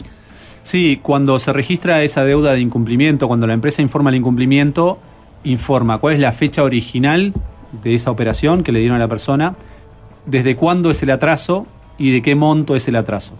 Sí, 0.62 1.00
cuando 1.02 1.38
se 1.38 1.52
registra 1.52 2.02
esa 2.02 2.24
deuda 2.24 2.52
de 2.52 2.60
incumplimiento, 2.60 3.28
cuando 3.28 3.46
la 3.46 3.55
empresa 3.55 3.82
informa 3.82 4.10
el 4.10 4.16
incumplimiento, 4.16 4.98
informa 5.44 5.98
cuál 5.98 6.14
es 6.14 6.20
la 6.20 6.32
fecha 6.32 6.62
original 6.62 7.32
de 7.73 7.95
esa 7.95 8.11
operación 8.11 8.62
que 8.62 8.73
le 8.73 8.81
dieron 8.81 8.97
a 8.97 9.01
la 9.01 9.09
persona, 9.09 9.57
desde 10.27 10.57
cuándo 10.57 10.90
es 10.90 11.03
el 11.03 11.11
atraso 11.11 11.66
y 11.97 12.12
de 12.12 12.23
qué 12.23 12.35
monto 12.35 12.77
es 12.77 12.89
el 12.89 12.97
atraso. 12.97 13.35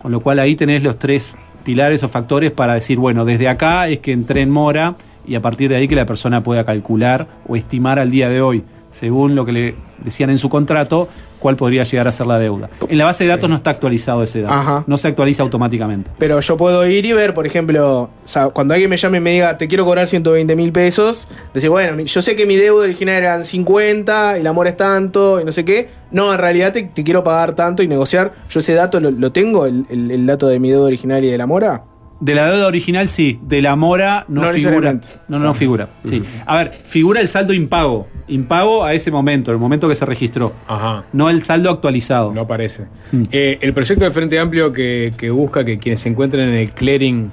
Con 0.00 0.12
lo 0.12 0.20
cual 0.20 0.38
ahí 0.38 0.54
tenés 0.54 0.82
los 0.82 0.98
tres 0.98 1.36
pilares 1.64 2.02
o 2.02 2.08
factores 2.08 2.50
para 2.50 2.74
decir, 2.74 2.98
bueno, 2.98 3.24
desde 3.24 3.48
acá 3.48 3.88
es 3.88 3.98
que 4.00 4.12
entré 4.12 4.42
en 4.42 4.50
mora 4.50 4.96
y 5.26 5.34
a 5.34 5.40
partir 5.40 5.70
de 5.70 5.76
ahí 5.76 5.88
que 5.88 5.96
la 5.96 6.06
persona 6.06 6.42
pueda 6.42 6.64
calcular 6.64 7.26
o 7.48 7.56
estimar 7.56 7.98
al 7.98 8.10
día 8.10 8.28
de 8.28 8.42
hoy, 8.42 8.62
según 8.94 9.34
lo 9.34 9.44
que 9.44 9.52
le 9.52 9.74
decían 10.04 10.30
en 10.30 10.38
su 10.38 10.48
contrato, 10.48 11.08
cuál 11.40 11.56
podría 11.56 11.82
llegar 11.82 12.06
a 12.08 12.12
ser 12.12 12.26
la 12.26 12.38
deuda. 12.38 12.70
En 12.88 12.96
la 12.96 13.04
base 13.04 13.24
de 13.24 13.30
datos 13.30 13.50
no 13.50 13.56
está 13.56 13.70
actualizado 13.70 14.22
ese 14.22 14.40
dato, 14.42 14.54
Ajá. 14.54 14.84
no 14.86 14.96
se 14.96 15.08
actualiza 15.08 15.42
automáticamente. 15.42 16.10
Pero 16.18 16.38
yo 16.40 16.56
puedo 16.56 16.86
ir 16.86 17.04
y 17.04 17.12
ver, 17.12 17.34
por 17.34 17.44
ejemplo, 17.46 18.02
o 18.02 18.10
sea, 18.24 18.48
cuando 18.48 18.72
alguien 18.74 18.88
me 18.88 18.96
llame 18.96 19.18
y 19.18 19.20
me 19.20 19.30
diga, 19.32 19.58
te 19.58 19.66
quiero 19.68 19.84
cobrar 19.84 20.06
120 20.08 20.54
mil 20.56 20.72
pesos, 20.72 21.26
decir, 21.52 21.68
bueno, 21.70 22.00
yo 22.02 22.22
sé 22.22 22.36
que 22.36 22.46
mi 22.46 22.56
deuda 22.56 22.84
original 22.84 23.16
eran 23.16 23.44
50 23.44 24.38
y 24.38 24.40
el 24.40 24.46
amor 24.46 24.68
es 24.68 24.76
tanto 24.76 25.40
y 25.40 25.44
no 25.44 25.52
sé 25.52 25.64
qué. 25.64 25.88
No, 26.12 26.32
en 26.32 26.38
realidad 26.38 26.72
te, 26.72 26.84
te 26.84 27.02
quiero 27.04 27.24
pagar 27.24 27.54
tanto 27.54 27.82
y 27.82 27.88
negociar. 27.88 28.32
Yo 28.48 28.60
ese 28.60 28.74
dato 28.74 29.00
lo, 29.00 29.10
lo 29.10 29.32
tengo, 29.32 29.66
el, 29.66 29.84
el- 29.90 30.10
el 30.12 30.26
dato 30.26 30.46
de 30.46 30.60
mi 30.60 30.70
deuda 30.70 30.86
original 30.86 31.24
y 31.24 31.28
de 31.30 31.36
la 31.38 31.46
mora. 31.46 31.82
De 32.20 32.34
la 32.34 32.50
deuda 32.50 32.66
original 32.66 33.08
sí, 33.08 33.38
de 33.42 33.60
la 33.60 33.76
mora 33.76 34.24
no, 34.28 34.42
No 34.42 34.52
figura. 34.52 34.92
No, 35.28 35.38
no, 35.38 35.38
no 35.38 35.54
figura. 35.54 35.88
Sí. 36.04 36.22
A 36.46 36.56
ver, 36.56 36.72
figura 36.72 37.20
el 37.20 37.28
saldo 37.28 37.52
impago. 37.52 38.08
Impago 38.28 38.84
a 38.84 38.94
ese 38.94 39.10
momento, 39.10 39.52
el 39.52 39.58
momento 39.58 39.88
que 39.88 39.94
se 39.94 40.06
registró. 40.06 40.54
Ajá. 40.66 41.04
No 41.12 41.28
el 41.28 41.42
saldo 41.42 41.70
actualizado. 41.70 42.32
No 42.32 42.46
parece. 42.46 42.86
Eh, 43.32 43.58
el 43.60 43.74
proyecto 43.74 44.04
de 44.04 44.10
Frente 44.10 44.38
Amplio 44.38 44.72
que, 44.72 45.12
que 45.16 45.30
busca 45.30 45.64
que 45.64 45.78
quienes 45.78 46.00
se 46.00 46.08
encuentren 46.08 46.48
en 46.48 46.54
el 46.54 46.70
clearing, 46.70 47.32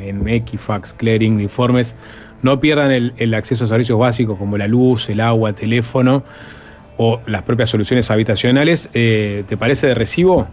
en, 0.00 0.20
en 0.20 0.28
Equifax, 0.28 0.92
clearing 0.92 1.38
de 1.38 1.42
informes, 1.42 1.96
no 2.42 2.60
pierdan 2.60 2.92
el, 2.92 3.14
el 3.16 3.34
acceso 3.34 3.64
a 3.64 3.66
servicios 3.66 3.98
básicos 3.98 4.38
como 4.38 4.56
la 4.56 4.68
luz, 4.68 5.08
el 5.08 5.20
agua, 5.20 5.50
el 5.50 5.56
teléfono 5.56 6.24
o 7.02 7.18
las 7.26 7.42
propias 7.42 7.70
soluciones 7.70 8.10
habitacionales, 8.10 8.90
eh, 8.92 9.44
¿te 9.48 9.56
parece 9.56 9.86
de 9.86 9.94
recibo? 9.94 10.48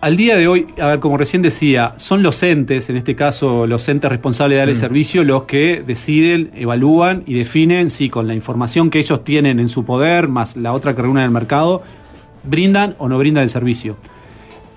Al 0.00 0.16
día 0.16 0.36
de 0.36 0.46
hoy, 0.46 0.66
a 0.80 0.86
ver, 0.86 1.00
como 1.00 1.16
recién 1.18 1.42
decía, 1.42 1.94
son 1.96 2.22
los 2.22 2.40
entes, 2.44 2.88
en 2.88 2.96
este 2.96 3.16
caso 3.16 3.66
los 3.66 3.88
entes 3.88 4.08
responsables 4.08 4.54
de 4.54 4.58
dar 4.60 4.68
el 4.68 4.76
servicio, 4.76 5.24
los 5.24 5.42
que 5.42 5.82
deciden, 5.84 6.52
evalúan 6.54 7.24
y 7.26 7.34
definen 7.34 7.90
si 7.90 8.08
con 8.08 8.28
la 8.28 8.34
información 8.34 8.90
que 8.90 9.00
ellos 9.00 9.24
tienen 9.24 9.58
en 9.58 9.66
su 9.68 9.84
poder, 9.84 10.28
más 10.28 10.56
la 10.56 10.72
otra 10.72 10.94
que 10.94 11.02
reúnen 11.02 11.22
en 11.22 11.26
el 11.26 11.30
mercado, 11.32 11.82
brindan 12.44 12.94
o 12.98 13.08
no 13.08 13.18
brindan 13.18 13.42
el 13.42 13.48
servicio. 13.48 13.96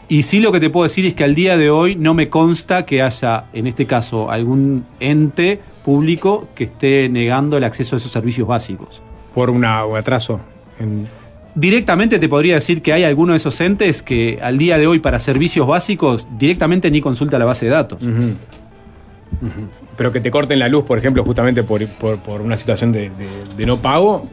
Y 0.10 0.24
sí 0.24 0.40
lo 0.40 0.52
que 0.52 0.60
te 0.60 0.72
puedo 0.72 0.84
decir 0.86 1.06
es 1.06 1.14
que 1.14 1.24
al 1.24 1.36
día 1.36 1.56
de 1.56 1.70
hoy 1.70 1.96
no 1.96 2.16
me 2.16 2.28
consta 2.28 2.86
que 2.88 3.04
haya, 3.04 3.46
en 3.54 3.68
este 3.68 3.86
caso, 3.86 4.32
algún 4.32 4.86
ente 5.00 5.62
público 5.86 6.48
que 6.56 6.64
esté 6.64 7.08
negando 7.10 7.58
el 7.58 7.64
acceso 7.64 7.96
a 7.96 7.98
esos 7.98 8.10
servicios 8.12 8.48
básicos. 8.48 9.04
Por 9.36 9.52
una, 9.52 9.86
un 9.86 9.98
atraso. 9.98 10.40
en- 10.80 11.21
Directamente 11.54 12.18
te 12.20 12.30
podría 12.30 12.56
decir 12.56 12.82
que 12.82 12.94
hay 12.94 13.04
alguno 13.04 13.34
de 13.34 13.38
esos 13.38 13.60
entes 13.62 14.02
que 14.04 14.40
al 14.42 14.58
día 14.58 14.78
de 14.78 14.88
hoy 14.88 15.00
para 15.00 15.20
servicios 15.20 15.68
básicos 15.68 16.26
directamente 16.38 16.90
ni 16.92 17.02
consulta 17.02 17.38
la 17.38 17.46
base 17.46 17.66
de 17.66 17.72
datos. 17.72 18.02
Pero 19.98 20.12
que 20.12 20.20
te 20.22 20.32
corten 20.32 20.60
la 20.60 20.68
luz, 20.70 20.84
por 20.86 20.98
ejemplo, 20.98 21.24
justamente 21.24 21.64
por, 21.64 21.86
por- 21.88 22.20
por 22.20 22.42
una 22.42 22.58
situación 22.58 22.92
de, 22.92 23.10
de- 23.10 23.56
de 23.58 23.66
no 23.66 23.82
pago. 23.82 24.28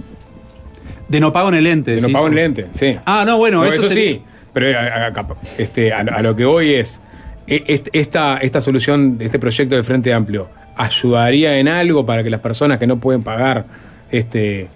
De 1.09 1.21
no 1.21 1.33
pago 1.33 1.49
en 1.49 1.55
el 1.57 1.67
ente. 1.67 1.95
De 1.95 2.01
no 2.01 2.09
pago 2.11 2.27
en 2.27 2.33
el 2.35 2.39
ente, 2.41 2.67
sí. 2.73 2.97
Ah, 3.05 3.25
no, 3.27 3.39
bueno, 3.39 3.59
No, 3.59 3.65
eso, 3.67 3.81
eso, 3.81 3.89
sería- 3.89 4.13
sí. 4.13 4.23
Pero 4.53 4.79
a, 4.79 5.07
a- 5.07 5.13
capa- 5.13 5.37
este, 5.57 5.93
a, 5.93 5.99
a 6.01 6.23
lo 6.23 6.37
que 6.37 6.45
voy 6.45 6.75
es, 6.75 7.01
e- 7.47 7.63
est- 7.67 7.89
esta, 7.93 8.39
esta 8.39 8.61
solución, 8.61 9.17
este 9.21 9.39
proyecto 9.39 9.75
del 9.75 9.85
Frente 9.85 10.13
Amplio, 10.13 10.49
¿ayudaría 10.77 11.59
en 11.59 11.69
algo 11.69 12.05
para 12.07 12.23
que 12.23 12.31
las 12.31 12.41
personas 12.41 12.79
que 12.79 12.87
no 12.87 12.99
pueden 13.01 13.23
pagar 13.23 13.67
este, 14.11 14.69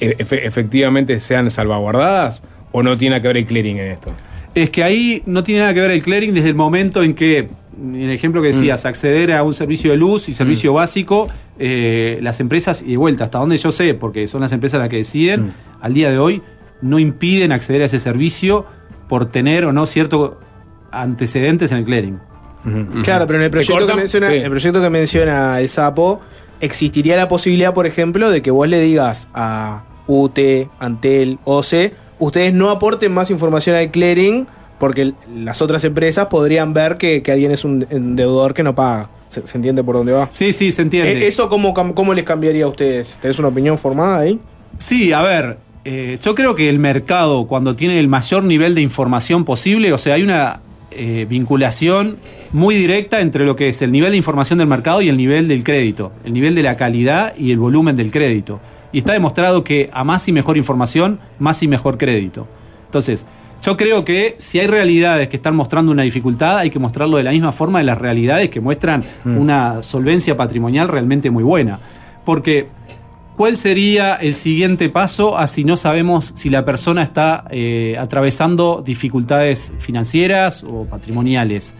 efe- 0.00 0.40
efectivamente 0.44 1.18
sean 1.20 1.50
salvaguardadas? 1.50 2.42
¿O 2.72 2.82
no 2.82 2.96
tiene 2.98 3.20
que 3.22 3.28
ver 3.28 3.36
el 3.36 3.44
clearing 3.44 3.78
en 3.78 3.92
esto? 3.92 4.12
Es 4.54 4.70
que 4.70 4.82
ahí 4.84 5.22
no 5.26 5.42
tiene 5.42 5.60
nada 5.60 5.74
que 5.74 5.80
ver 5.80 5.90
el 5.92 6.02
clearing 6.02 6.34
desde 6.34 6.48
el 6.48 6.54
momento 6.54 7.02
en 7.02 7.14
que, 7.14 7.48
en 7.80 7.94
el 7.96 8.10
ejemplo 8.10 8.40
que 8.42 8.48
decías, 8.48 8.84
acceder 8.84 9.32
a 9.32 9.42
un 9.42 9.52
servicio 9.52 9.90
de 9.90 9.96
luz 9.96 10.28
y 10.28 10.34
servicio 10.34 10.72
básico, 10.72 11.28
eh, 11.58 12.18
las 12.22 12.38
empresas, 12.40 12.82
y 12.82 12.92
de 12.92 12.96
vuelta, 12.96 13.24
hasta 13.24 13.38
donde 13.38 13.56
yo 13.56 13.70
sé, 13.72 13.94
porque 13.94 14.26
son 14.26 14.40
las 14.40 14.52
empresas 14.52 14.78
las 14.80 14.88
que 14.88 14.96
deciden, 14.98 15.52
al 15.80 15.94
día 15.94 16.10
de 16.10 16.18
hoy 16.18 16.42
no 16.82 16.98
impiden 16.98 17.52
acceder 17.52 17.82
a 17.82 17.84
ese 17.86 17.98
servicio 18.00 18.66
por 19.08 19.26
tener 19.26 19.64
o 19.64 19.72
no 19.72 19.86
ciertos 19.86 20.32
antecedentes 20.92 21.72
en 21.72 21.78
el 21.78 21.84
clearing. 21.84 22.18
Claro, 23.02 23.26
pero 23.26 23.38
en 23.38 23.44
el 23.44 23.50
proyecto, 23.50 23.74
que 23.86 23.94
menciona, 24.00 24.26
el 24.32 24.50
proyecto 24.50 24.80
que 24.82 24.90
menciona 24.90 25.60
el 25.60 25.68
sapo, 25.68 26.20
existiría 26.64 27.16
la 27.16 27.28
posibilidad, 27.28 27.74
por 27.74 27.86
ejemplo, 27.86 28.30
de 28.30 28.42
que 28.42 28.50
vos 28.50 28.68
le 28.68 28.80
digas 28.80 29.28
a 29.34 29.84
UT, 30.06 30.38
Antel, 30.78 31.38
OCE, 31.44 31.94
ustedes 32.18 32.52
no 32.52 32.70
aporten 32.70 33.12
más 33.12 33.30
información 33.30 33.76
al 33.76 33.90
clearing 33.90 34.46
porque 34.78 35.12
las 35.34 35.62
otras 35.62 35.84
empresas 35.84 36.26
podrían 36.26 36.72
ver 36.72 36.96
que, 36.96 37.22
que 37.22 37.32
alguien 37.32 37.52
es 37.52 37.64
un 37.64 38.16
deudor 38.16 38.54
que 38.54 38.62
no 38.62 38.74
paga. 38.74 39.08
¿Se, 39.28 39.46
se 39.46 39.58
entiende 39.58 39.82
por 39.82 39.96
dónde 39.96 40.12
va? 40.12 40.28
Sí, 40.32 40.52
sí, 40.52 40.70
se 40.72 40.82
entiende. 40.82 41.12
Eh, 41.12 41.26
¿Eso 41.26 41.48
cómo, 41.48 41.74
cómo 41.74 42.14
les 42.14 42.24
cambiaría 42.24 42.64
a 42.64 42.68
ustedes? 42.68 43.18
¿Tenés 43.20 43.38
una 43.38 43.48
opinión 43.48 43.78
formada 43.78 44.18
ahí? 44.18 44.38
Sí, 44.78 45.12
a 45.12 45.22
ver, 45.22 45.58
eh, 45.84 46.18
yo 46.22 46.34
creo 46.34 46.54
que 46.54 46.68
el 46.68 46.78
mercado, 46.78 47.46
cuando 47.46 47.74
tiene 47.76 47.98
el 47.98 48.08
mayor 48.08 48.44
nivel 48.44 48.74
de 48.74 48.80
información 48.80 49.44
posible, 49.44 49.92
o 49.92 49.98
sea, 49.98 50.14
hay 50.14 50.22
una 50.22 50.60
eh, 50.96 51.26
vinculación 51.28 52.16
muy 52.52 52.74
directa 52.74 53.20
entre 53.20 53.44
lo 53.44 53.56
que 53.56 53.68
es 53.68 53.82
el 53.82 53.92
nivel 53.92 54.12
de 54.12 54.16
información 54.16 54.58
del 54.58 54.68
mercado 54.68 55.02
y 55.02 55.08
el 55.08 55.16
nivel 55.16 55.48
del 55.48 55.64
crédito, 55.64 56.12
el 56.24 56.32
nivel 56.32 56.54
de 56.54 56.62
la 56.62 56.76
calidad 56.76 57.36
y 57.36 57.52
el 57.52 57.58
volumen 57.58 57.96
del 57.96 58.10
crédito. 58.10 58.60
Y 58.92 58.98
está 58.98 59.12
demostrado 59.12 59.64
que 59.64 59.90
a 59.92 60.04
más 60.04 60.28
y 60.28 60.32
mejor 60.32 60.56
información, 60.56 61.18
más 61.38 61.62
y 61.62 61.68
mejor 61.68 61.98
crédito. 61.98 62.46
Entonces, 62.86 63.26
yo 63.62 63.76
creo 63.76 64.04
que 64.04 64.34
si 64.38 64.60
hay 64.60 64.66
realidades 64.66 65.28
que 65.28 65.36
están 65.36 65.56
mostrando 65.56 65.90
una 65.90 66.02
dificultad, 66.02 66.58
hay 66.58 66.70
que 66.70 66.78
mostrarlo 66.78 67.16
de 67.16 67.22
la 67.22 67.30
misma 67.30 67.50
forma 67.50 67.78
de 67.78 67.84
las 67.84 67.98
realidades 67.98 68.50
que 68.50 68.60
muestran 68.60 69.02
una 69.24 69.82
solvencia 69.82 70.36
patrimonial 70.36 70.88
realmente 70.88 71.30
muy 71.30 71.42
buena. 71.42 71.80
Porque 72.24 72.68
¿Cuál 73.36 73.56
sería 73.56 74.14
el 74.14 74.32
siguiente 74.32 74.88
paso 74.88 75.36
a 75.36 75.48
si 75.48 75.64
no 75.64 75.76
sabemos 75.76 76.30
si 76.36 76.50
la 76.50 76.64
persona 76.64 77.02
está 77.02 77.44
eh, 77.50 77.96
atravesando 77.98 78.80
dificultades 78.86 79.72
financieras 79.78 80.62
o 80.62 80.84
patrimoniales? 80.84 81.74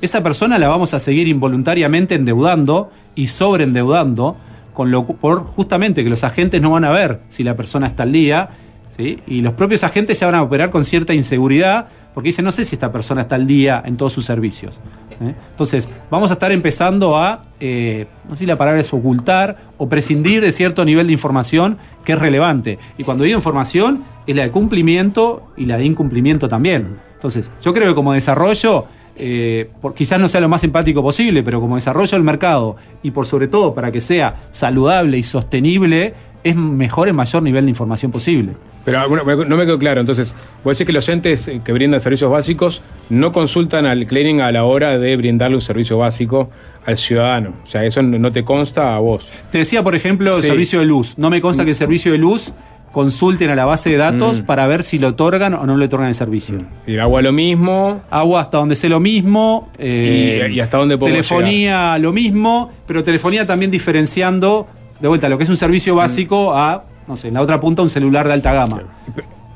Esa 0.00 0.24
persona 0.24 0.58
la 0.58 0.66
vamos 0.66 0.94
a 0.94 0.98
seguir 0.98 1.28
involuntariamente 1.28 2.16
endeudando 2.16 2.90
y 3.14 3.28
sobreendeudando, 3.28 4.36
con 4.74 4.90
lo, 4.90 5.06
por 5.06 5.44
justamente 5.44 6.02
que 6.02 6.10
los 6.10 6.24
agentes 6.24 6.60
no 6.60 6.70
van 6.70 6.84
a 6.84 6.90
ver 6.90 7.20
si 7.28 7.44
la 7.44 7.56
persona 7.56 7.86
está 7.86 8.02
al 8.02 8.10
día, 8.10 8.50
y 8.98 9.40
los 9.40 9.52
propios 9.52 9.84
agentes 9.84 10.18
ya 10.18 10.26
van 10.26 10.34
a 10.34 10.42
operar 10.42 10.70
con 10.70 10.84
cierta 10.84 11.14
inseguridad 11.14 11.88
porque 12.14 12.30
dicen, 12.30 12.44
no 12.44 12.50
sé 12.50 12.64
si 12.64 12.74
esta 12.74 12.90
persona 12.90 13.22
está 13.22 13.36
al 13.36 13.46
día 13.46 13.80
en 13.84 13.96
todos 13.96 14.12
sus 14.12 14.24
servicios. 14.24 14.80
¿eh? 15.20 15.34
Entonces, 15.50 15.88
vamos 16.10 16.30
a 16.30 16.34
estar 16.34 16.50
empezando 16.50 17.16
a, 17.16 17.44
eh, 17.60 18.06
no 18.24 18.30
sé 18.30 18.40
si 18.40 18.46
la 18.46 18.56
palabra 18.56 18.80
es 18.80 18.92
ocultar 18.92 19.56
o 19.76 19.88
prescindir 19.88 20.40
de 20.40 20.50
cierto 20.50 20.84
nivel 20.84 21.06
de 21.06 21.12
información 21.12 21.78
que 22.04 22.14
es 22.14 22.18
relevante. 22.18 22.80
Y 22.96 23.04
cuando 23.04 23.22
digo 23.22 23.36
información, 23.36 24.02
es 24.26 24.34
la 24.34 24.42
de 24.42 24.50
cumplimiento 24.50 25.46
y 25.56 25.66
la 25.66 25.76
de 25.76 25.84
incumplimiento 25.84 26.48
también. 26.48 26.96
Entonces, 27.14 27.52
yo 27.62 27.72
creo 27.72 27.88
que 27.88 27.94
como 27.94 28.12
desarrollo, 28.12 28.86
eh, 29.14 29.70
quizás 29.94 30.18
no 30.18 30.26
sea 30.26 30.40
lo 30.40 30.48
más 30.48 30.64
empático 30.64 31.02
posible, 31.02 31.42
pero 31.42 31.60
como 31.60 31.76
desarrollo 31.76 32.10
del 32.12 32.22
mercado 32.22 32.76
y 33.02 33.12
por 33.12 33.26
sobre 33.26 33.46
todo 33.48 33.74
para 33.74 33.92
que 33.92 34.00
sea 34.00 34.48
saludable 34.50 35.18
y 35.18 35.22
sostenible, 35.22 36.14
es 36.44 36.56
mejor 36.56 37.08
el 37.08 37.14
mayor 37.14 37.42
nivel 37.42 37.64
de 37.64 37.70
información 37.70 38.12
posible. 38.12 38.54
Pero 38.90 39.08
bueno, 39.08 39.24
me- 39.24 39.44
no 39.44 39.56
me 39.56 39.64
quedó 39.66 39.78
claro. 39.78 40.00
Entonces, 40.00 40.34
vos 40.64 40.76
decís 40.76 40.86
que 40.86 40.92
los 40.92 41.08
entes 41.08 41.48
eh, 41.48 41.60
que 41.64 41.72
brindan 41.72 42.00
servicios 42.00 42.30
básicos 42.30 42.82
no 43.10 43.32
consultan 43.32 43.86
al 43.86 44.06
clearing 44.06 44.40
a 44.40 44.50
la 44.52 44.64
hora 44.64 44.98
de 44.98 45.16
brindarle 45.16 45.56
un 45.56 45.60
servicio 45.60 45.98
básico 45.98 46.50
al 46.86 46.96
ciudadano. 46.96 47.54
O 47.62 47.66
sea, 47.66 47.84
eso 47.84 48.02
no 48.02 48.32
te 48.32 48.44
consta 48.44 48.96
a 48.96 48.98
vos. 48.98 49.28
Te 49.50 49.58
decía, 49.58 49.82
por 49.84 49.94
ejemplo, 49.94 50.36
el 50.36 50.42
servicio 50.42 50.80
de 50.80 50.86
luz. 50.86 51.14
No 51.18 51.30
me 51.30 51.40
consta 51.40 51.64
que 51.64 51.70
el 51.70 51.76
servicio 51.76 52.12
de 52.12 52.18
luz 52.18 52.52
consulten 52.92 53.50
a 53.50 53.54
la 53.54 53.66
base 53.66 53.90
de 53.90 53.98
datos 53.98 54.40
Mm. 54.40 54.44
para 54.46 54.66
ver 54.66 54.82
si 54.82 54.98
le 54.98 55.06
otorgan 55.06 55.52
o 55.54 55.66
no 55.66 55.76
le 55.76 55.84
otorgan 55.84 56.08
el 56.08 56.14
servicio. 56.14 56.56
Y 56.86 56.94
el 56.94 57.00
agua 57.00 57.20
lo 57.20 57.32
mismo. 57.32 58.00
Agua 58.10 58.40
hasta 58.40 58.56
donde 58.58 58.76
sé 58.76 58.88
lo 58.88 58.98
mismo. 58.98 59.68
eh, 59.78 60.48
Y- 60.50 60.54
y 60.54 60.60
hasta 60.60 60.78
dónde 60.78 60.96
podemos 60.96 61.26
Telefonía 61.28 61.98
lo 61.98 62.12
mismo, 62.14 62.70
pero 62.86 63.04
telefonía 63.04 63.44
también 63.46 63.70
diferenciando, 63.70 64.66
de 65.00 65.06
vuelta, 65.08 65.28
lo 65.28 65.36
que 65.36 65.44
es 65.44 65.50
un 65.50 65.56
servicio 65.58 65.94
básico 65.96 66.54
a, 66.56 66.84
no 67.08 67.16
sé, 67.16 67.28
en 67.28 67.34
la 67.34 67.42
otra 67.42 67.58
punta 67.58 67.82
un 67.82 67.88
celular 67.88 68.26
de 68.28 68.34
alta 68.34 68.52
gama. 68.52 68.82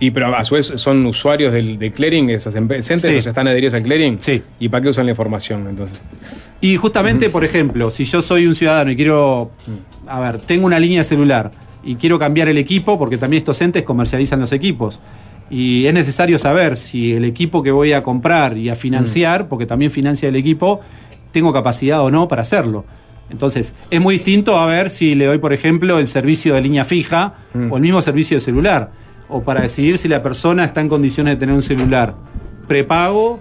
Y 0.00 0.10
pero 0.10 0.34
a 0.36 0.44
su 0.44 0.54
vez 0.56 0.72
son 0.76 1.06
usuarios 1.06 1.52
del, 1.52 1.78
de 1.78 1.92
clearing, 1.92 2.30
esas 2.30 2.56
empresas, 2.56 3.00
Sí. 3.00 3.08
están 3.18 3.46
adheridos 3.46 3.74
al 3.74 3.82
clearing. 3.84 4.16
Sí. 4.20 4.42
¿Y 4.58 4.68
para 4.68 4.82
qué 4.82 4.88
usan 4.88 5.04
la 5.06 5.12
información 5.12 5.68
entonces? 5.68 6.02
Y 6.60 6.76
justamente, 6.76 7.30
por 7.30 7.44
ejemplo, 7.44 7.90
si 7.90 8.02
yo 8.04 8.20
soy 8.20 8.46
un 8.46 8.54
ciudadano 8.56 8.90
y 8.90 8.96
quiero, 8.96 9.52
a 10.08 10.18
ver, 10.18 10.38
tengo 10.40 10.66
una 10.66 10.80
línea 10.80 11.04
celular 11.04 11.52
y 11.84 11.94
quiero 11.96 12.18
cambiar 12.18 12.48
el 12.48 12.58
equipo, 12.58 12.98
porque 12.98 13.16
también 13.16 13.38
estos 13.42 13.60
entes 13.60 13.84
comercializan 13.84 14.40
los 14.40 14.50
equipos. 14.52 14.98
Y 15.50 15.86
es 15.86 15.94
necesario 15.94 16.38
saber 16.38 16.76
si 16.76 17.12
el 17.12 17.24
equipo 17.24 17.62
que 17.62 17.70
voy 17.70 17.92
a 17.92 18.02
comprar 18.02 18.56
y 18.56 18.70
a 18.70 18.74
financiar, 18.74 19.48
porque 19.48 19.66
también 19.66 19.90
financia 19.90 20.28
el 20.28 20.34
equipo, 20.36 20.80
tengo 21.30 21.52
capacidad 21.52 22.00
o 22.02 22.10
no 22.10 22.26
para 22.26 22.42
hacerlo. 22.42 22.84
Entonces, 23.30 23.74
es 23.90 24.00
muy 24.00 24.16
distinto 24.16 24.58
a 24.58 24.66
ver 24.66 24.90
si 24.90 25.14
le 25.14 25.26
doy, 25.26 25.38
por 25.38 25.52
ejemplo, 25.52 25.98
el 25.98 26.06
servicio 26.06 26.54
de 26.54 26.60
línea 26.60 26.84
fija 26.84 27.34
o 27.70 27.76
el 27.76 27.82
mismo 27.82 28.02
servicio 28.02 28.36
de 28.36 28.40
celular. 28.40 28.90
O 29.28 29.42
para 29.42 29.62
decidir 29.62 29.96
si 29.96 30.08
la 30.08 30.22
persona 30.22 30.64
está 30.64 30.80
en 30.80 30.88
condiciones 30.88 31.34
de 31.34 31.40
tener 31.40 31.54
un 31.54 31.62
celular 31.62 32.14
prepago 32.68 33.40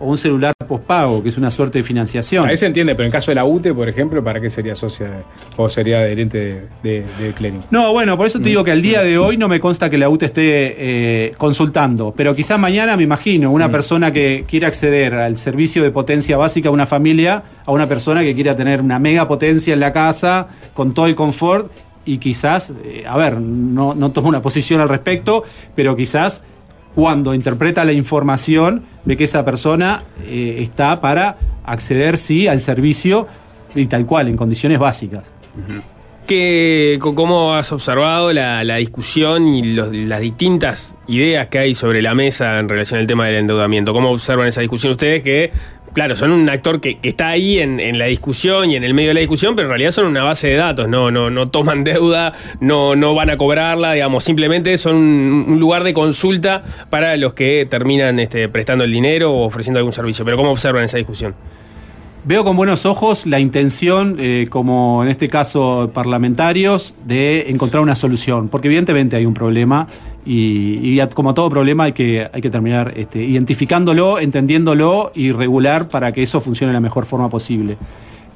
o 0.00 0.06
un 0.06 0.16
celular 0.18 0.52
pospago, 0.66 1.22
que 1.22 1.28
es 1.30 1.36
una 1.38 1.50
suerte 1.50 1.78
de 1.78 1.82
financiación. 1.82 2.46
Ahí 2.46 2.56
se 2.56 2.66
entiende, 2.66 2.94
pero 2.94 3.06
en 3.06 3.10
caso 3.12 3.30
de 3.30 3.34
la 3.36 3.44
UTE, 3.44 3.74
por 3.74 3.88
ejemplo, 3.88 4.22
¿para 4.22 4.40
qué 4.40 4.48
sería 4.50 4.74
socia 4.74 5.06
de- 5.08 5.22
o 5.56 5.68
sería 5.68 5.98
adherente 5.98 6.38
de, 6.82 7.02
de, 7.18 7.32
de? 7.32 7.52
No, 7.70 7.92
bueno, 7.92 8.16
por 8.16 8.26
eso 8.26 8.38
te 8.38 8.48
digo 8.48 8.62
que 8.64 8.70
al 8.72 8.82
día 8.82 9.02
de 9.02 9.18
hoy 9.18 9.36
no 9.36 9.48
me 9.48 9.58
consta 9.60 9.88
que 9.90 9.98
la 9.98 10.08
UTE 10.08 10.26
esté 10.26 10.42
eh, 10.78 11.32
consultando, 11.38 12.12
pero 12.16 12.34
quizás 12.34 12.58
mañana 12.58 12.96
me 12.96 13.02
imagino 13.02 13.50
una 13.50 13.70
persona 13.70 14.12
que 14.12 14.44
quiere 14.46 14.66
acceder 14.66 15.14
al 15.14 15.36
servicio 15.36 15.82
de 15.82 15.90
potencia 15.90 16.36
básica 16.36 16.68
a 16.68 16.72
una 16.72 16.86
familia, 16.86 17.42
a 17.64 17.72
una 17.72 17.88
persona 17.88 18.20
que 18.22 18.34
quiera 18.34 18.54
tener 18.54 18.80
una 18.82 18.98
mega 18.98 19.26
potencia 19.26 19.72
en 19.74 19.80
la 19.80 19.92
casa, 19.92 20.48
con 20.74 20.94
todo 20.94 21.06
el 21.06 21.14
confort, 21.14 21.72
y 22.04 22.18
quizás, 22.18 22.72
eh, 22.84 23.04
a 23.06 23.16
ver, 23.16 23.38
no, 23.40 23.94
no 23.94 24.10
tomo 24.12 24.28
una 24.28 24.40
posición 24.42 24.80
al 24.80 24.88
respecto, 24.88 25.42
pero 25.74 25.94
quizás 25.96 26.42
cuando 26.94 27.34
interpreta 27.34 27.84
la 27.84 27.92
información 27.92 28.84
ve 29.04 29.16
que 29.16 29.24
esa 29.24 29.44
persona 29.44 30.02
eh, 30.26 30.56
está 30.58 31.00
para 31.00 31.36
acceder, 31.64 32.18
sí, 32.18 32.48
al 32.48 32.60
servicio 32.60 33.26
y 33.74 33.86
tal 33.86 34.06
cual, 34.06 34.28
en 34.28 34.36
condiciones 34.36 34.78
básicas. 34.78 35.30
¿Qué, 36.26 36.98
¿Cómo 37.00 37.54
has 37.54 37.72
observado 37.72 38.32
la, 38.34 38.76
discusión 38.76 39.48
y 39.48 39.62
las 39.72 40.20
distintas 40.20 40.94
ideas 41.06 41.46
que 41.46 41.58
hay 41.58 41.74
sobre 41.74 42.02
la 42.02 42.14
mesa 42.14 42.58
en 42.58 42.68
relación 42.68 43.00
al 43.00 43.06
tema 43.06 43.26
del 43.26 43.36
endeudamiento? 43.36 43.94
¿Cómo 43.94 44.10
observan 44.10 44.46
esa 44.46 44.60
discusión 44.60 44.92
ustedes 44.92 45.22
que, 45.22 45.52
claro, 45.98 46.14
son 46.14 46.30
un 46.30 46.48
actor 46.48 46.80
que, 46.80 46.96
está 47.02 47.30
ahí 47.30 47.58
en, 47.58 47.80
en 47.80 47.98
la 47.98 48.04
discusión 48.04 48.70
y 48.70 48.76
en 48.76 48.84
el 48.84 48.94
medio 48.94 49.08
de 49.08 49.14
la 49.14 49.20
discusión, 49.20 49.56
pero 49.56 49.66
en 49.66 49.70
realidad 49.70 49.90
son 49.90 50.06
una 50.06 50.22
base 50.22 50.46
de 50.46 50.54
datos, 50.54 50.86
no, 50.86 51.10
no, 51.10 51.28
no 51.28 51.48
toman 51.50 51.82
deuda, 51.82 52.34
no, 52.60 52.94
no 52.94 53.16
van 53.16 53.30
a 53.30 53.36
cobrarla, 53.36 53.94
digamos, 53.94 54.22
simplemente 54.22 54.78
son 54.78 54.94
un, 54.94 55.46
un 55.48 55.58
lugar 55.58 55.82
de 55.82 55.92
consulta 55.92 56.62
para 56.88 57.16
los 57.16 57.34
que 57.34 57.66
terminan 57.68 58.20
este, 58.20 58.48
prestando 58.48 58.84
el 58.84 58.92
dinero 58.92 59.32
o 59.32 59.46
ofreciendo 59.46 59.78
algún 59.80 59.92
servicio. 59.92 60.24
Pero 60.24 60.36
¿cómo 60.36 60.52
observan 60.52 60.84
esa 60.84 60.98
discusión? 60.98 61.34
Veo 62.24 62.44
con 62.44 62.56
buenos 62.56 62.84
ojos 62.84 63.26
la 63.26 63.40
intención, 63.40 64.16
eh, 64.18 64.48
como 64.50 65.02
en 65.02 65.08
este 65.08 65.28
caso 65.28 65.90
parlamentarios, 65.94 66.94
de 67.06 67.48
encontrar 67.48 67.82
una 67.82 67.94
solución, 67.94 68.48
porque 68.48 68.68
evidentemente 68.68 69.16
hay 69.16 69.24
un 69.24 69.34
problema 69.34 69.86
y, 70.26 71.00
y 71.00 71.06
como 71.14 71.32
todo 71.32 71.48
problema 71.48 71.84
hay 71.84 71.92
que, 71.92 72.28
hay 72.30 72.40
que 72.42 72.50
terminar 72.50 72.92
este, 72.96 73.22
identificándolo, 73.22 74.18
entendiéndolo 74.18 75.10
y 75.14 75.32
regular 75.32 75.88
para 75.88 76.12
que 76.12 76.22
eso 76.22 76.40
funcione 76.40 76.70
de 76.70 76.74
la 76.74 76.80
mejor 76.80 77.06
forma 77.06 77.30
posible. 77.30 77.78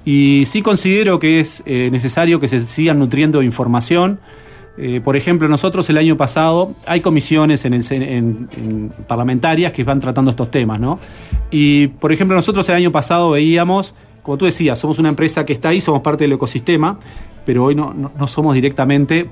Y 0.05 0.45
sí 0.47 0.63
considero 0.63 1.19
que 1.19 1.41
es 1.41 1.63
eh, 1.67 1.89
necesario 1.93 2.41
que 2.41 2.49
se 2.49 2.61
sigan 2.61 2.99
nutriendo 2.99 3.43
información. 3.43 4.21
Eh, 4.78 5.01
por 5.03 5.16
ejemplo, 5.16 5.49
nosotros 5.49 5.89
el 5.90 5.99
año 5.99 6.16
pasado 6.16 6.74
hay 6.86 7.01
comisiones 7.01 7.65
en 7.65 8.49
parlamentarias 9.07 9.73
que 9.73 9.85
van 9.85 10.01
tratando 10.01 10.31
estos 10.31 10.51
temas, 10.51 10.81
¿no? 10.81 10.99
Y, 11.51 11.89
por 11.89 12.12
ejemplo, 12.12 12.35
nosotros 12.35 12.69
el 12.70 12.77
año 12.77 12.90
pasado 12.90 13.32
veíamos, 13.32 13.94
como 14.23 14.39
tú 14.39 14.47
decías, 14.47 14.78
somos 14.78 14.99
una 14.99 15.11
empresa 15.11 15.44
que 15.44 15.53
está 15.53 15.69
ahí, 15.69 15.81
somos 15.81 16.01
parte 16.01 16.24
del 16.24 16.32
ecosistema, 16.32 16.99
pero 17.44 17.65
hoy 17.65 17.74
no 17.74 18.27
somos 18.28 18.55
directamente 18.55 19.28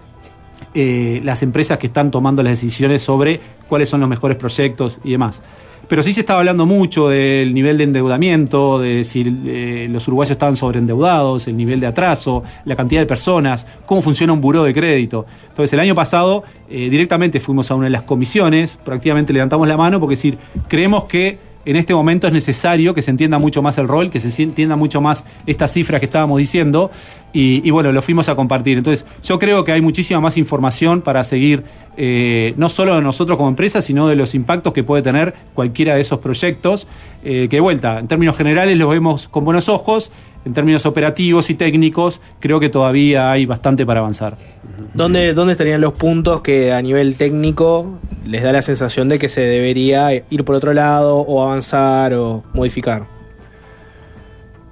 eh, 0.72 1.20
las 1.24 1.42
empresas 1.42 1.78
que 1.78 1.88
están 1.88 2.12
tomando 2.12 2.44
las 2.44 2.52
decisiones 2.52 3.02
sobre 3.02 3.40
cuáles 3.68 3.88
son 3.88 3.98
los 3.98 4.08
mejores 4.08 4.36
proyectos 4.36 5.00
y 5.02 5.12
demás. 5.12 5.42
Pero 5.90 6.04
sí 6.04 6.12
se 6.12 6.20
estaba 6.20 6.38
hablando 6.38 6.66
mucho 6.66 7.08
del 7.08 7.52
nivel 7.52 7.76
de 7.76 7.82
endeudamiento, 7.82 8.78
de 8.78 9.02
si 9.02 9.24
eh, 9.44 9.88
los 9.90 10.06
uruguayos 10.06 10.30
estaban 10.30 10.54
sobreendeudados, 10.54 11.48
el 11.48 11.56
nivel 11.56 11.80
de 11.80 11.88
atraso, 11.88 12.44
la 12.64 12.76
cantidad 12.76 13.00
de 13.00 13.06
personas, 13.06 13.66
cómo 13.86 14.00
funciona 14.00 14.32
un 14.32 14.40
buró 14.40 14.62
de 14.62 14.72
crédito. 14.72 15.26
Entonces, 15.48 15.72
el 15.72 15.80
año 15.80 15.96
pasado 15.96 16.44
eh, 16.68 16.90
directamente 16.90 17.40
fuimos 17.40 17.72
a 17.72 17.74
una 17.74 17.86
de 17.86 17.90
las 17.90 18.02
comisiones, 18.02 18.78
prácticamente 18.84 19.32
levantamos 19.32 19.66
la 19.66 19.76
mano 19.76 19.98
porque 19.98 20.14
decir, 20.14 20.38
creemos 20.68 21.06
que 21.06 21.40
en 21.64 21.76
este 21.76 21.94
momento 21.94 22.26
es 22.26 22.32
necesario 22.32 22.94
que 22.94 23.02
se 23.02 23.10
entienda 23.10 23.38
mucho 23.38 23.62
más 23.62 23.78
el 23.78 23.86
rol, 23.86 24.10
que 24.10 24.20
se 24.20 24.42
entienda 24.42 24.76
mucho 24.76 25.00
más 25.00 25.24
estas 25.46 25.72
cifras 25.72 26.00
que 26.00 26.06
estábamos 26.06 26.38
diciendo 26.38 26.90
y, 27.32 27.70
bueno, 27.70 27.92
lo 27.92 28.02
fuimos 28.02 28.28
a 28.28 28.34
compartir. 28.34 28.78
Entonces, 28.78 29.06
yo 29.22 29.38
creo 29.38 29.62
que 29.62 29.72
hay 29.72 29.80
muchísima 29.80 30.20
más 30.20 30.36
información 30.36 31.00
para 31.02 31.22
seguir, 31.22 31.64
eh, 31.96 32.54
no 32.56 32.68
solo 32.68 32.96
de 32.96 33.02
nosotros 33.02 33.36
como 33.36 33.48
empresa, 33.48 33.82
sino 33.82 34.08
de 34.08 34.16
los 34.16 34.34
impactos 34.34 34.72
que 34.72 34.82
puede 34.82 35.02
tener 35.02 35.34
cualquiera 35.54 35.94
de 35.94 36.00
esos 36.00 36.18
proyectos, 36.18 36.88
eh, 37.22 37.46
que 37.48 37.56
de 37.56 37.60
vuelta, 37.60 37.98
en 37.98 38.08
términos 38.08 38.36
generales 38.36 38.76
los 38.76 38.90
vemos 38.90 39.28
con 39.28 39.44
buenos 39.44 39.68
ojos, 39.68 40.10
en 40.44 40.54
términos 40.54 40.86
operativos 40.86 41.50
y 41.50 41.54
técnicos, 41.54 42.20
creo 42.38 42.60
que 42.60 42.68
todavía 42.68 43.30
hay 43.30 43.46
bastante 43.46 43.84
para 43.84 44.00
avanzar. 44.00 44.36
¿Dónde, 44.94 45.34
¿Dónde 45.34 45.52
estarían 45.52 45.80
los 45.80 45.92
puntos 45.92 46.40
que 46.40 46.72
a 46.72 46.80
nivel 46.82 47.16
técnico 47.16 47.98
les 48.24 48.42
da 48.42 48.52
la 48.52 48.62
sensación 48.62 49.08
de 49.08 49.18
que 49.18 49.28
se 49.28 49.42
debería 49.42 50.12
ir 50.14 50.44
por 50.44 50.54
otro 50.54 50.72
lado 50.72 51.18
o 51.18 51.42
avanzar 51.42 52.14
o 52.14 52.42
modificar? 52.54 53.06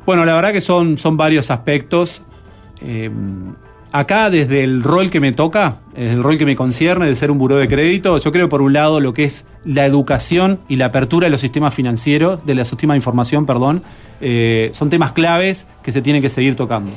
Bueno, 0.06 0.24
la 0.24 0.34
verdad 0.34 0.52
que 0.52 0.62
son, 0.62 0.96
son 0.96 1.16
varios 1.16 1.50
aspectos. 1.50 2.22
Eh, 2.80 3.10
acá, 3.92 4.30
desde 4.30 4.62
el 4.64 4.82
rol 4.82 5.10
que 5.10 5.20
me 5.20 5.32
toca, 5.32 5.78
el 5.94 6.22
rol 6.22 6.38
que 6.38 6.46
me 6.46 6.56
concierne 6.56 7.06
de 7.06 7.16
ser 7.16 7.30
un 7.30 7.38
buró 7.38 7.56
de 7.56 7.68
crédito, 7.68 8.18
yo 8.18 8.32
creo 8.32 8.48
por 8.48 8.62
un 8.62 8.72
lado 8.72 9.00
lo 9.00 9.14
que 9.14 9.24
es 9.24 9.46
la 9.64 9.86
educación 9.86 10.60
y 10.68 10.76
la 10.76 10.86
apertura 10.86 11.26
de 11.26 11.30
los 11.30 11.40
sistemas 11.40 11.74
financieros, 11.74 12.44
de 12.46 12.54
los 12.54 12.68
sistemas 12.68 12.94
de 12.94 12.98
información, 12.98 13.46
perdón, 13.46 13.82
eh, 14.20 14.70
son 14.72 14.90
temas 14.90 15.12
claves 15.12 15.66
que 15.82 15.92
se 15.92 16.02
tienen 16.02 16.22
que 16.22 16.28
seguir 16.28 16.54
tocando. 16.54 16.92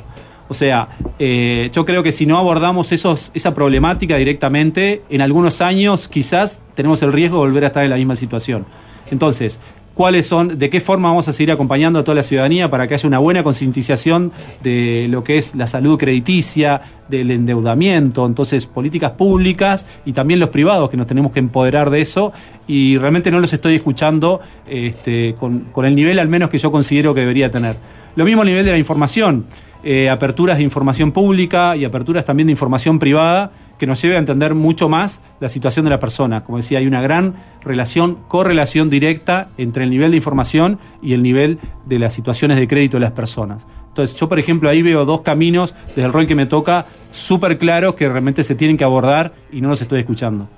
O 0.48 0.54
sea, 0.54 0.88
eh, 1.18 1.70
yo 1.72 1.84
creo 1.84 2.02
que 2.02 2.12
si 2.12 2.26
no 2.26 2.36
abordamos 2.36 2.92
esa 2.92 3.54
problemática 3.54 4.16
directamente, 4.16 5.02
en 5.08 5.22
algunos 5.22 5.62
años 5.62 6.08
quizás 6.08 6.60
tenemos 6.74 7.02
el 7.02 7.12
riesgo 7.12 7.38
de 7.38 7.48
volver 7.48 7.64
a 7.64 7.68
estar 7.68 7.84
en 7.84 7.90
la 7.90 7.96
misma 7.96 8.16
situación. 8.16 8.66
Entonces, 9.10 9.60
cuáles 9.94 10.26
son, 10.26 10.58
de 10.58 10.70
qué 10.70 10.80
forma 10.80 11.08
vamos 11.08 11.28
a 11.28 11.32
seguir 11.32 11.52
acompañando 11.52 11.98
a 11.98 12.04
toda 12.04 12.14
la 12.16 12.22
ciudadanía 12.22 12.70
para 12.70 12.86
que 12.86 12.94
haya 12.94 13.06
una 13.06 13.18
buena 13.18 13.42
concientización 13.42 14.32
de 14.62 15.06
lo 15.10 15.24
que 15.24 15.38
es 15.38 15.54
la 15.54 15.66
salud 15.66 15.98
crediticia, 15.98 16.82
del 17.08 17.30
endeudamiento, 17.30 18.24
entonces 18.24 18.66
políticas 18.66 19.12
públicas 19.12 19.86
y 20.06 20.12
también 20.12 20.40
los 20.40 20.48
privados 20.48 20.88
que 20.88 20.96
nos 20.96 21.06
tenemos 21.06 21.30
que 21.30 21.40
empoderar 21.40 21.90
de 21.90 22.00
eso 22.00 22.32
y 22.66 22.96
realmente 22.96 23.30
no 23.30 23.38
los 23.38 23.52
estoy 23.52 23.74
escuchando 23.74 24.40
este, 24.66 25.34
con, 25.38 25.60
con 25.72 25.84
el 25.84 25.94
nivel 25.94 26.18
al 26.18 26.28
menos 26.28 26.48
que 26.48 26.58
yo 26.58 26.72
considero 26.72 27.14
que 27.14 27.20
debería 27.20 27.50
tener. 27.50 27.76
Lo 28.16 28.24
mismo 28.24 28.42
a 28.42 28.44
nivel 28.44 28.64
de 28.64 28.72
la 28.72 28.78
información. 28.78 29.46
Eh, 29.84 30.08
aperturas 30.08 30.58
de 30.58 30.62
información 30.62 31.10
pública 31.10 31.76
y 31.76 31.84
aperturas 31.84 32.24
también 32.24 32.46
de 32.46 32.52
información 32.52 33.00
privada 33.00 33.50
que 33.78 33.86
nos 33.88 34.00
lleve 34.00 34.14
a 34.14 34.18
entender 34.18 34.54
mucho 34.54 34.88
más 34.88 35.20
la 35.40 35.48
situación 35.48 35.84
de 35.84 35.90
la 35.90 35.98
persona. 35.98 36.44
Como 36.44 36.58
decía, 36.58 36.78
hay 36.78 36.86
una 36.86 37.00
gran 37.00 37.34
relación, 37.62 38.18
correlación 38.28 38.90
directa 38.90 39.48
entre 39.58 39.82
el 39.82 39.90
nivel 39.90 40.12
de 40.12 40.18
información 40.18 40.78
y 41.02 41.14
el 41.14 41.22
nivel 41.22 41.58
de 41.84 41.98
las 41.98 42.12
situaciones 42.12 42.58
de 42.58 42.68
crédito 42.68 42.98
de 42.98 43.00
las 43.00 43.10
personas. 43.10 43.66
Entonces, 43.88 44.16
yo, 44.16 44.28
por 44.28 44.38
ejemplo, 44.38 44.68
ahí 44.68 44.82
veo 44.82 45.04
dos 45.04 45.22
caminos 45.22 45.74
desde 45.88 46.04
el 46.04 46.12
rol 46.12 46.28
que 46.28 46.36
me 46.36 46.46
toca 46.46 46.86
súper 47.10 47.58
claros 47.58 47.94
que 47.94 48.08
realmente 48.08 48.44
se 48.44 48.54
tienen 48.54 48.76
que 48.76 48.84
abordar 48.84 49.32
y 49.50 49.60
no 49.60 49.68
los 49.68 49.82
estoy 49.82 49.98
escuchando. 49.98 50.48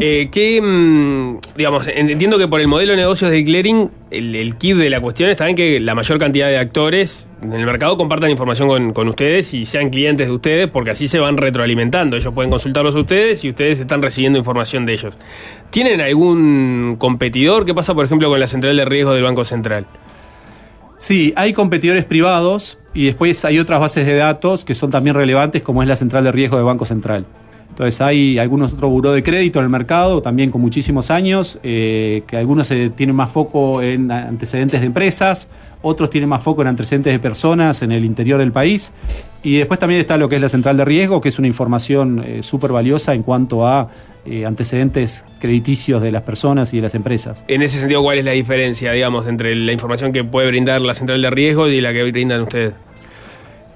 Eh, 0.00 0.28
que, 0.30 0.60
mm, 0.62 1.38
digamos, 1.56 1.88
entiendo 1.88 2.38
que 2.38 2.46
por 2.46 2.60
el 2.60 2.68
modelo 2.68 2.92
de 2.92 2.98
negocios 2.98 3.32
del 3.32 3.44
clearing, 3.44 3.90
el, 4.12 4.36
el 4.36 4.56
kit 4.56 4.76
de 4.76 4.90
la 4.90 5.00
cuestión 5.00 5.28
está 5.28 5.48
en 5.48 5.56
que 5.56 5.80
la 5.80 5.96
mayor 5.96 6.20
cantidad 6.20 6.46
de 6.46 6.56
actores 6.56 7.28
en 7.42 7.52
el 7.52 7.66
mercado 7.66 7.96
compartan 7.96 8.30
información 8.30 8.68
con, 8.68 8.92
con 8.92 9.08
ustedes 9.08 9.54
y 9.54 9.64
sean 9.64 9.90
clientes 9.90 10.28
de 10.28 10.32
ustedes, 10.32 10.68
porque 10.68 10.90
así 10.90 11.08
se 11.08 11.18
van 11.18 11.36
retroalimentando. 11.36 12.16
Ellos 12.16 12.32
pueden 12.32 12.50
consultarlos 12.50 12.94
a 12.94 13.00
ustedes 13.00 13.44
y 13.44 13.48
ustedes 13.48 13.80
están 13.80 14.00
recibiendo 14.00 14.38
información 14.38 14.86
de 14.86 14.92
ellos. 14.92 15.14
¿Tienen 15.70 16.00
algún 16.00 16.94
competidor? 16.98 17.64
¿Qué 17.64 17.74
pasa, 17.74 17.92
por 17.94 18.04
ejemplo, 18.04 18.28
con 18.28 18.38
la 18.38 18.46
central 18.46 18.76
de 18.76 18.84
riesgo 18.84 19.14
del 19.14 19.24
Banco 19.24 19.44
Central? 19.44 19.86
Sí, 20.96 21.32
hay 21.36 21.52
competidores 21.52 22.04
privados 22.04 22.78
y 22.94 23.06
después 23.06 23.44
hay 23.44 23.58
otras 23.58 23.80
bases 23.80 24.06
de 24.06 24.14
datos 24.14 24.64
que 24.64 24.76
son 24.76 24.90
también 24.90 25.16
relevantes, 25.16 25.62
como 25.62 25.82
es 25.82 25.88
la 25.88 25.96
central 25.96 26.22
de 26.22 26.32
riesgo 26.32 26.56
del 26.56 26.66
Banco 26.66 26.84
Central. 26.84 27.26
Entonces 27.78 28.00
hay 28.00 28.40
algunos 28.40 28.72
otros 28.72 28.90
buró 28.90 29.12
de 29.12 29.22
crédito 29.22 29.60
en 29.60 29.62
el 29.62 29.68
mercado, 29.68 30.20
también 30.20 30.50
con 30.50 30.60
muchísimos 30.60 31.12
años, 31.12 31.60
eh, 31.62 32.24
que 32.26 32.36
algunos 32.36 32.68
eh, 32.72 32.90
tienen 32.92 33.14
más 33.14 33.30
foco 33.30 33.82
en 33.82 34.10
antecedentes 34.10 34.80
de 34.80 34.86
empresas, 34.86 35.48
otros 35.80 36.10
tienen 36.10 36.28
más 36.28 36.42
foco 36.42 36.62
en 36.62 36.66
antecedentes 36.66 37.12
de 37.12 37.20
personas 37.20 37.82
en 37.82 37.92
el 37.92 38.04
interior 38.04 38.36
del 38.40 38.50
país. 38.50 38.92
Y 39.44 39.58
después 39.58 39.78
también 39.78 40.00
está 40.00 40.16
lo 40.16 40.28
que 40.28 40.34
es 40.34 40.40
la 40.40 40.48
central 40.48 40.76
de 40.76 40.84
riesgo, 40.84 41.20
que 41.20 41.28
es 41.28 41.38
una 41.38 41.46
información 41.46 42.20
eh, 42.26 42.42
súper 42.42 42.72
valiosa 42.72 43.14
en 43.14 43.22
cuanto 43.22 43.64
a 43.64 43.88
eh, 44.26 44.44
antecedentes 44.44 45.24
crediticios 45.38 46.02
de 46.02 46.10
las 46.10 46.22
personas 46.22 46.74
y 46.74 46.78
de 46.78 46.82
las 46.82 46.96
empresas. 46.96 47.44
En 47.46 47.62
ese 47.62 47.78
sentido, 47.78 48.02
¿cuál 48.02 48.18
es 48.18 48.24
la 48.24 48.32
diferencia, 48.32 48.90
digamos, 48.90 49.28
entre 49.28 49.54
la 49.54 49.70
información 49.70 50.12
que 50.12 50.24
puede 50.24 50.48
brindar 50.48 50.80
la 50.80 50.94
central 50.94 51.22
de 51.22 51.30
riesgo 51.30 51.68
y 51.68 51.80
la 51.80 51.92
que 51.92 52.02
brindan 52.10 52.42
ustedes? 52.42 52.74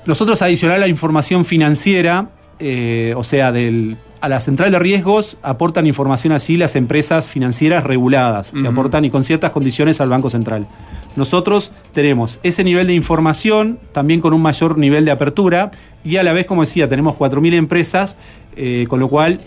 Nosotros, 0.07 0.43
adicional 0.43 0.79
a 0.79 0.81
la 0.81 0.89
información 0.89 1.45
financiera, 1.45 2.31
eh, 2.65 3.13
o 3.17 3.25
sea, 3.25 3.51
del, 3.51 3.97
a 4.21 4.29
la 4.29 4.39
central 4.39 4.71
de 4.71 4.79
riesgos 4.79 5.37
aportan 5.43 5.85
información 5.89 6.33
así 6.33 6.57
las 6.57 6.77
empresas 6.77 7.27
financieras 7.27 7.83
reguladas, 7.83 8.53
que 8.53 8.69
aportan 8.69 9.05
y 9.05 9.11
con 9.11 9.25
ciertas 9.25 9.51
condiciones 9.51 10.01
al 10.01 10.09
Banco 10.09 10.31
Central. 10.31 10.69
Nosotros 11.17 11.73
tenemos 11.93 12.39
ese 12.45 12.63
nivel 12.63 12.87
de 12.87 12.95
información, 12.95 13.81
también 13.91 14.21
con 14.21 14.33
un 14.33 14.41
mayor 14.41 14.79
nivel 14.79 15.05
de 15.05 15.11
apertura, 15.11 15.73
y 16.05 16.19
a 16.19 16.23
la 16.23 16.33
vez, 16.33 16.47
como 16.47 16.61
decía, 16.61 16.89
tenemos 16.89 17.17
4.000 17.17 17.55
empresas, 17.55 18.17
eh, 18.55 18.87
con 18.89 19.01
lo 19.01 19.09
cual 19.09 19.41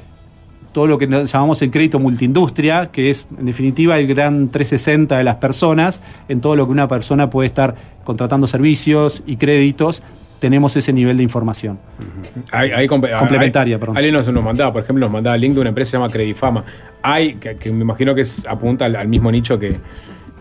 todo 0.73 0.87
lo 0.87 0.97
que 0.97 1.07
llamamos 1.07 1.61
el 1.61 1.71
crédito 1.71 1.97
multiindustria, 1.99 2.87
que 2.87 3.09
es 3.09 3.27
en 3.39 3.45
definitiva 3.45 3.97
el 3.97 4.07
gran 4.07 4.51
360 4.51 5.17
de 5.17 5.23
las 5.23 5.35
personas, 5.35 6.01
en 6.27 6.41
todo 6.41 6.57
lo 6.57 6.65
que 6.65 6.73
una 6.73 6.89
persona 6.89 7.29
puede 7.29 7.47
estar 7.47 7.75
contratando 8.03 8.45
servicios 8.45 9.23
y 9.25 9.37
créditos, 9.37 10.03
tenemos 10.45 10.75
ese 10.75 10.93
nivel 10.93 11.17
de 11.17 11.23
información. 11.23 11.79
Hay, 12.51 12.69
hay 12.71 12.87
Complementaria, 12.87 13.75
hay- 13.75 13.79
perdón. 13.79 13.97
Alguien 13.97 14.13
nos, 14.13 14.27
nos 14.27 14.43
mandaba, 14.43 14.71
por 14.73 14.83
ejemplo, 14.83 15.03
nos 15.07 15.11
mandaba 15.11 15.35
el 15.35 15.41
link 15.41 15.55
de 15.55 15.61
una 15.61 15.69
empresa 15.69 15.87
que 15.87 15.91
se 15.91 15.97
llama 15.97 16.09
Credifama. 16.11 16.63
Hay, 17.01 17.33
que, 17.35 17.55
que 17.57 17.71
me 17.71 17.81
imagino 17.81 18.13
que 18.13 18.21
es- 18.21 18.45
apunta 18.47 18.85
al, 18.85 18.95
al 18.95 19.07
mismo 19.07 19.31
nicho 19.31 19.57
que, 19.57 19.77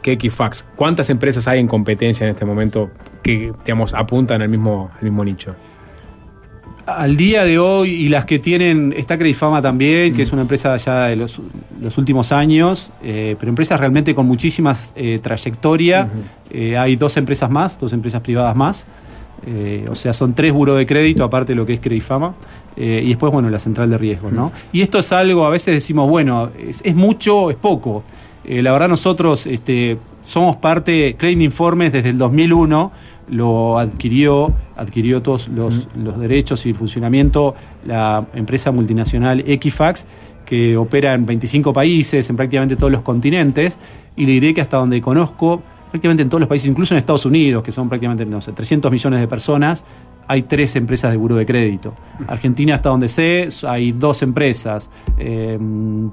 que 0.02 0.12
Equifax. 0.12 0.66
¿Cuántas 0.76 1.08
empresas 1.08 1.48
hay 1.48 1.58
en 1.60 1.68
competencia 1.68 2.24
en 2.26 2.32
este 2.32 2.44
momento 2.44 2.90
que, 3.22 3.52
digamos, 3.64 3.94
apuntan 3.94 4.42
al 4.42 4.50
mismo, 4.50 4.90
al 4.94 5.02
mismo 5.04 5.24
nicho? 5.24 5.56
Al 6.86 7.16
día 7.16 7.44
de 7.46 7.58
hoy, 7.58 7.88
y 7.92 8.08
las 8.10 8.26
que 8.26 8.38
tienen, 8.38 8.92
está 8.94 9.16
Credifama 9.16 9.62
también, 9.62 10.12
que 10.14 10.20
es 10.20 10.32
una 10.34 10.42
empresa 10.42 10.76
ya 10.76 11.06
de 11.06 11.16
los, 11.16 11.40
los 11.80 11.96
últimos 11.96 12.30
años, 12.30 12.90
eh, 13.02 13.36
pero 13.40 13.48
empresas 13.48 13.80
realmente 13.80 14.14
con 14.14 14.26
muchísimas 14.26 14.92
eh, 14.94 15.18
trayectoria. 15.22 16.10
Eh, 16.50 16.76
hay 16.76 16.96
dos 16.96 17.16
empresas 17.16 17.48
más, 17.48 17.78
dos 17.78 17.94
empresas 17.94 18.20
privadas 18.20 18.54
más. 18.54 18.84
Eh, 19.46 19.84
o 19.90 19.94
sea, 19.94 20.12
son 20.12 20.34
tres 20.34 20.52
buros 20.52 20.76
de 20.78 20.86
crédito, 20.86 21.24
aparte 21.24 21.52
de 21.52 21.56
lo 21.56 21.66
que 21.66 21.74
es 21.74 21.80
Credifama. 21.80 22.34
Eh, 22.76 23.02
y 23.04 23.08
después, 23.08 23.32
bueno, 23.32 23.50
la 23.50 23.58
central 23.58 23.90
de 23.90 23.98
riesgos, 23.98 24.32
¿no? 24.32 24.52
Y 24.72 24.80
esto 24.80 24.98
es 24.98 25.12
algo, 25.12 25.46
a 25.46 25.50
veces 25.50 25.74
decimos, 25.74 26.08
bueno, 26.08 26.50
es, 26.58 26.82
es 26.84 26.94
mucho 26.94 27.50
es 27.50 27.56
poco. 27.56 28.02
Eh, 28.44 28.62
la 28.62 28.72
verdad, 28.72 28.88
nosotros 28.88 29.46
este, 29.46 29.98
somos 30.22 30.56
parte, 30.56 31.16
Credit 31.18 31.40
Informes 31.42 31.92
desde 31.92 32.10
el 32.10 32.18
2001 32.18 32.92
lo 33.28 33.78
adquirió, 33.78 34.52
adquirió 34.76 35.22
todos 35.22 35.48
los, 35.48 35.88
los 35.96 36.18
derechos 36.18 36.66
y 36.66 36.70
el 36.70 36.74
funcionamiento 36.74 37.54
la 37.86 38.26
empresa 38.34 38.70
multinacional 38.70 39.42
Equifax, 39.46 40.04
que 40.44 40.76
opera 40.76 41.14
en 41.14 41.24
25 41.24 41.72
países, 41.72 42.28
en 42.28 42.36
prácticamente 42.36 42.76
todos 42.76 42.92
los 42.92 43.02
continentes, 43.02 43.78
y 44.14 44.26
le 44.26 44.32
diré 44.32 44.52
que 44.52 44.60
hasta 44.60 44.76
donde 44.76 45.00
conozco, 45.00 45.62
prácticamente 45.94 46.24
en 46.24 46.28
todos 46.28 46.40
los 46.40 46.48
países, 46.48 46.68
incluso 46.68 46.92
en 46.92 46.98
Estados 46.98 47.24
Unidos, 47.24 47.62
que 47.62 47.70
son 47.70 47.88
prácticamente, 47.88 48.26
no 48.26 48.40
sé, 48.40 48.50
300 48.50 48.90
millones 48.90 49.20
de 49.20 49.28
personas, 49.28 49.84
hay 50.26 50.42
tres 50.42 50.74
empresas 50.74 51.12
de 51.12 51.16
buró 51.16 51.36
de 51.36 51.46
crédito. 51.46 51.94
Argentina, 52.26 52.74
hasta 52.74 52.88
donde 52.88 53.06
sé, 53.08 53.48
hay 53.64 53.92
dos 53.92 54.20
empresas. 54.22 54.90
Eh, 55.16 55.56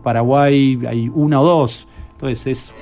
Paraguay 0.04 0.80
hay 0.88 1.10
una 1.10 1.42
o 1.42 1.44
dos. 1.44 1.88
Entonces, 2.12 2.46
es, 2.46 2.76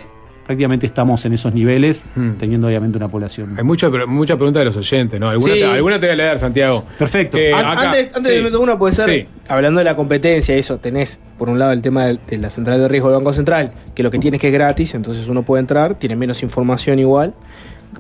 prácticamente 0.50 0.88
estamos 0.88 1.24
en 1.26 1.34
esos 1.34 1.54
niveles, 1.54 2.02
teniendo 2.40 2.66
obviamente 2.66 2.98
una 2.98 3.08
población. 3.08 3.54
Hay 3.56 3.64
mucha, 3.64 3.92
pero 3.92 4.08
mucha 4.08 4.36
pregunta 4.36 4.58
de 4.58 4.66
los 4.66 4.76
oyentes, 4.78 5.20
¿no? 5.20 5.30
¿Alguna, 5.30 5.54
Sí. 5.54 5.60
te, 5.60 5.66
alguna 5.68 6.00
te 6.00 6.08
voy 6.08 6.14
a 6.14 6.16
leer, 6.16 6.40
Santiago. 6.40 6.84
Perfecto. 6.98 7.38
Eh, 7.38 7.54
An- 7.54 7.66
acá- 7.68 7.82
antes 7.92 8.08
antes 8.16 8.32
sí. 8.32 8.38
de 8.40 8.42
meter 8.42 8.58
una, 8.58 8.76
puede 8.80 8.96
ser, 8.96 9.10
Sí. 9.12 9.28
hablando 9.48 9.78
de 9.78 9.84
la 9.84 9.96
competencia, 9.96 10.56
eso, 10.56 10.80
tenés 10.80 11.20
por 11.38 11.50
un 11.50 11.60
lado 11.60 11.72
el 11.72 11.84
tema 11.84 12.06
de, 12.06 12.18
de 12.28 12.38
la 12.40 12.50
central 12.50 12.80
de 12.80 12.88
riesgo 12.88 13.10
del 13.10 13.18
Banco 13.20 13.32
Central, 13.32 13.74
que 13.94 14.02
lo 14.02 14.10
que 14.10 14.18
tiene 14.18 14.38
es 14.38 14.42
que 14.42 14.48
es 14.48 14.54
gratis, 14.54 14.96
entonces 14.96 15.28
uno 15.28 15.44
puede 15.44 15.60
entrar, 15.62 15.94
tiene 15.94 16.16
menos 16.16 16.42
información 16.42 16.98
igual. 16.98 17.36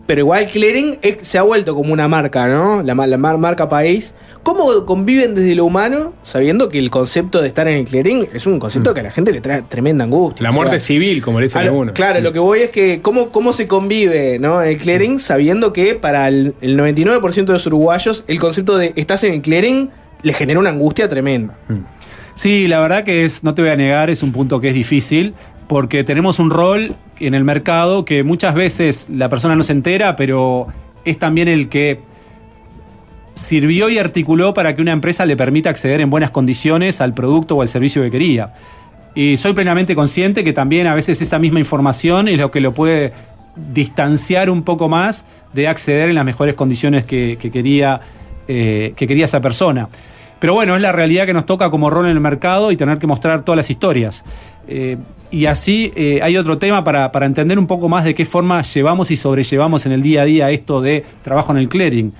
Pero 0.05 0.21
igual 0.21 0.45
Clearing 0.45 0.99
eh, 1.01 1.17
se 1.21 1.37
ha 1.37 1.41
vuelto 1.41 1.73
como 1.73 1.91
una 1.93 2.07
marca, 2.07 2.47
¿no? 2.47 2.83
La, 2.83 2.93
ma- 2.95 3.07
la 3.07 3.17
mar- 3.17 3.37
marca 3.39 3.67
país. 3.69 4.13
¿Cómo 4.43 4.85
conviven 4.85 5.33
desde 5.35 5.55
lo 5.55 5.65
humano 5.65 6.13
sabiendo 6.21 6.69
que 6.69 6.77
el 6.79 6.89
concepto 6.91 7.41
de 7.41 7.47
estar 7.47 7.67
en 7.67 7.77
el 7.77 7.85
Clearing 7.85 8.27
es 8.33 8.45
un 8.45 8.59
concepto 8.59 8.93
que 8.93 8.99
a 8.99 9.03
la 9.03 9.11
gente 9.11 9.31
le 9.31 9.41
trae 9.41 9.63
tremenda 9.63 10.03
angustia? 10.03 10.43
La 10.43 10.49
O 10.49 10.53
sea, 10.53 10.61
muerte 10.61 10.79
civil, 10.79 11.21
como 11.23 11.39
le 11.39 11.47
dicen 11.47 11.61
algunos. 11.61 11.93
Claro, 11.93 12.21
lo 12.21 12.31
que 12.31 12.39
voy 12.39 12.59
es 12.59 12.69
que 12.69 13.01
cómo, 13.01 13.29
cómo 13.29 13.51
se 13.53 13.67
convive 13.67 14.37
¿no? 14.39 14.61
en 14.61 14.69
el 14.69 14.77
clearing 14.77 15.17
sabiendo 15.19 15.73
que 15.73 15.95
para 15.95 16.27
el, 16.27 16.53
el 16.61 16.77
99% 16.77 17.45
de 17.45 17.53
los 17.53 17.65
uruguayos 17.67 18.23
el 18.27 18.39
concepto 18.39 18.77
de 18.77 18.93
estás 18.95 19.23
en 19.23 19.33
el 19.33 19.41
clearing 19.41 19.89
le 20.21 20.33
genera 20.33 20.59
una 20.59 20.69
angustia 20.69 21.09
tremenda. 21.09 21.57
Sí, 22.33 22.67
la 22.67 22.79
verdad 22.79 23.03
que 23.03 23.25
es, 23.25 23.43
no 23.43 23.53
te 23.53 23.61
voy 23.61 23.71
a 23.71 23.75
negar, 23.75 24.09
es 24.09 24.23
un 24.23 24.31
punto 24.31 24.61
que 24.61 24.69
es 24.69 24.73
difícil, 24.73 25.33
porque 25.67 26.03
tenemos 26.03 26.39
un 26.39 26.49
rol 26.51 26.95
en 27.19 27.33
el 27.33 27.43
mercado 27.43 28.05
que 28.05 28.23
muchas 28.23 28.55
veces 28.55 29.07
la 29.09 29.29
persona 29.29 29.55
no 29.55 29.63
se 29.63 29.73
entera, 29.73 30.15
pero 30.15 30.67
es 31.05 31.17
también 31.17 31.47
el 31.47 31.69
que 31.69 32.01
sirvió 33.33 33.89
y 33.89 33.97
articuló 33.97 34.53
para 34.53 34.75
que 34.75 34.81
una 34.81 34.91
empresa 34.91 35.25
le 35.25 35.37
permita 35.37 35.69
acceder 35.69 36.01
en 36.01 36.09
buenas 36.09 36.31
condiciones 36.31 37.01
al 37.01 37.13
producto 37.13 37.55
o 37.55 37.61
al 37.61 37.67
servicio 37.67 38.01
que 38.01 38.11
quería. 38.11 38.53
Y 39.15 39.37
soy 39.37 39.53
plenamente 39.53 39.95
consciente 39.95 40.43
que 40.43 40.53
también 40.53 40.87
a 40.87 40.93
veces 40.93 41.21
esa 41.21 41.39
misma 41.39 41.59
información 41.59 42.27
es 42.27 42.37
lo 42.37 42.51
que 42.51 42.59
lo 42.59 42.73
puede 42.73 43.13
distanciar 43.73 44.49
un 44.49 44.63
poco 44.63 44.87
más 44.87 45.25
de 45.53 45.67
acceder 45.67 46.09
en 46.09 46.15
las 46.15 46.25
mejores 46.25 46.53
condiciones 46.53 47.05
que, 47.05 47.37
que 47.39 47.51
quería, 47.51 48.01
eh, 48.47 48.93
que 48.95 49.07
quería 49.07 49.25
esa 49.25 49.41
persona. 49.41 49.89
Pero 50.39 50.53
bueno, 50.53 50.75
es 50.75 50.81
la 50.81 50.91
realidad 50.91 51.25
que 51.25 51.33
nos 51.33 51.45
toca 51.45 51.69
como 51.69 51.89
rol 51.89 52.05
en 52.05 52.11
el 52.11 52.19
mercado 52.19 52.71
y 52.71 52.77
tener 52.77 52.97
que 52.97 53.07
mostrar 53.07 53.43
todas 53.43 53.57
las 53.57 53.69
historias. 53.69 54.23
Eh, 54.67 54.97
y 55.31 55.45
así 55.45 55.91
eh, 55.95 56.19
hay 56.23 56.37
otro 56.37 56.57
tema 56.57 56.83
para, 56.83 57.11
para 57.11 57.25
entender 57.25 57.59
un 57.59 57.67
poco 57.67 57.89
más 57.89 58.03
de 58.03 58.15
qué 58.15 58.25
forma 58.25 58.61
llevamos 58.61 59.11
y 59.11 59.17
sobrellevamos 59.17 59.85
en 59.85 59.91
el 59.91 60.01
día 60.01 60.21
a 60.21 60.25
día 60.25 60.51
esto 60.51 60.81
de 60.81 61.05
trabajo 61.21 61.51
en 61.51 61.57
el 61.57 61.69
clearing. 61.69 62.13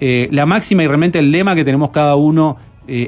Eh, 0.00 0.28
la 0.30 0.46
máxima 0.46 0.82
y 0.82 0.86
realmente 0.86 1.18
el 1.18 1.30
lema 1.30 1.54
que 1.54 1.64
tenemos 1.64 1.90
cada 1.90 2.16
uno 2.16 2.56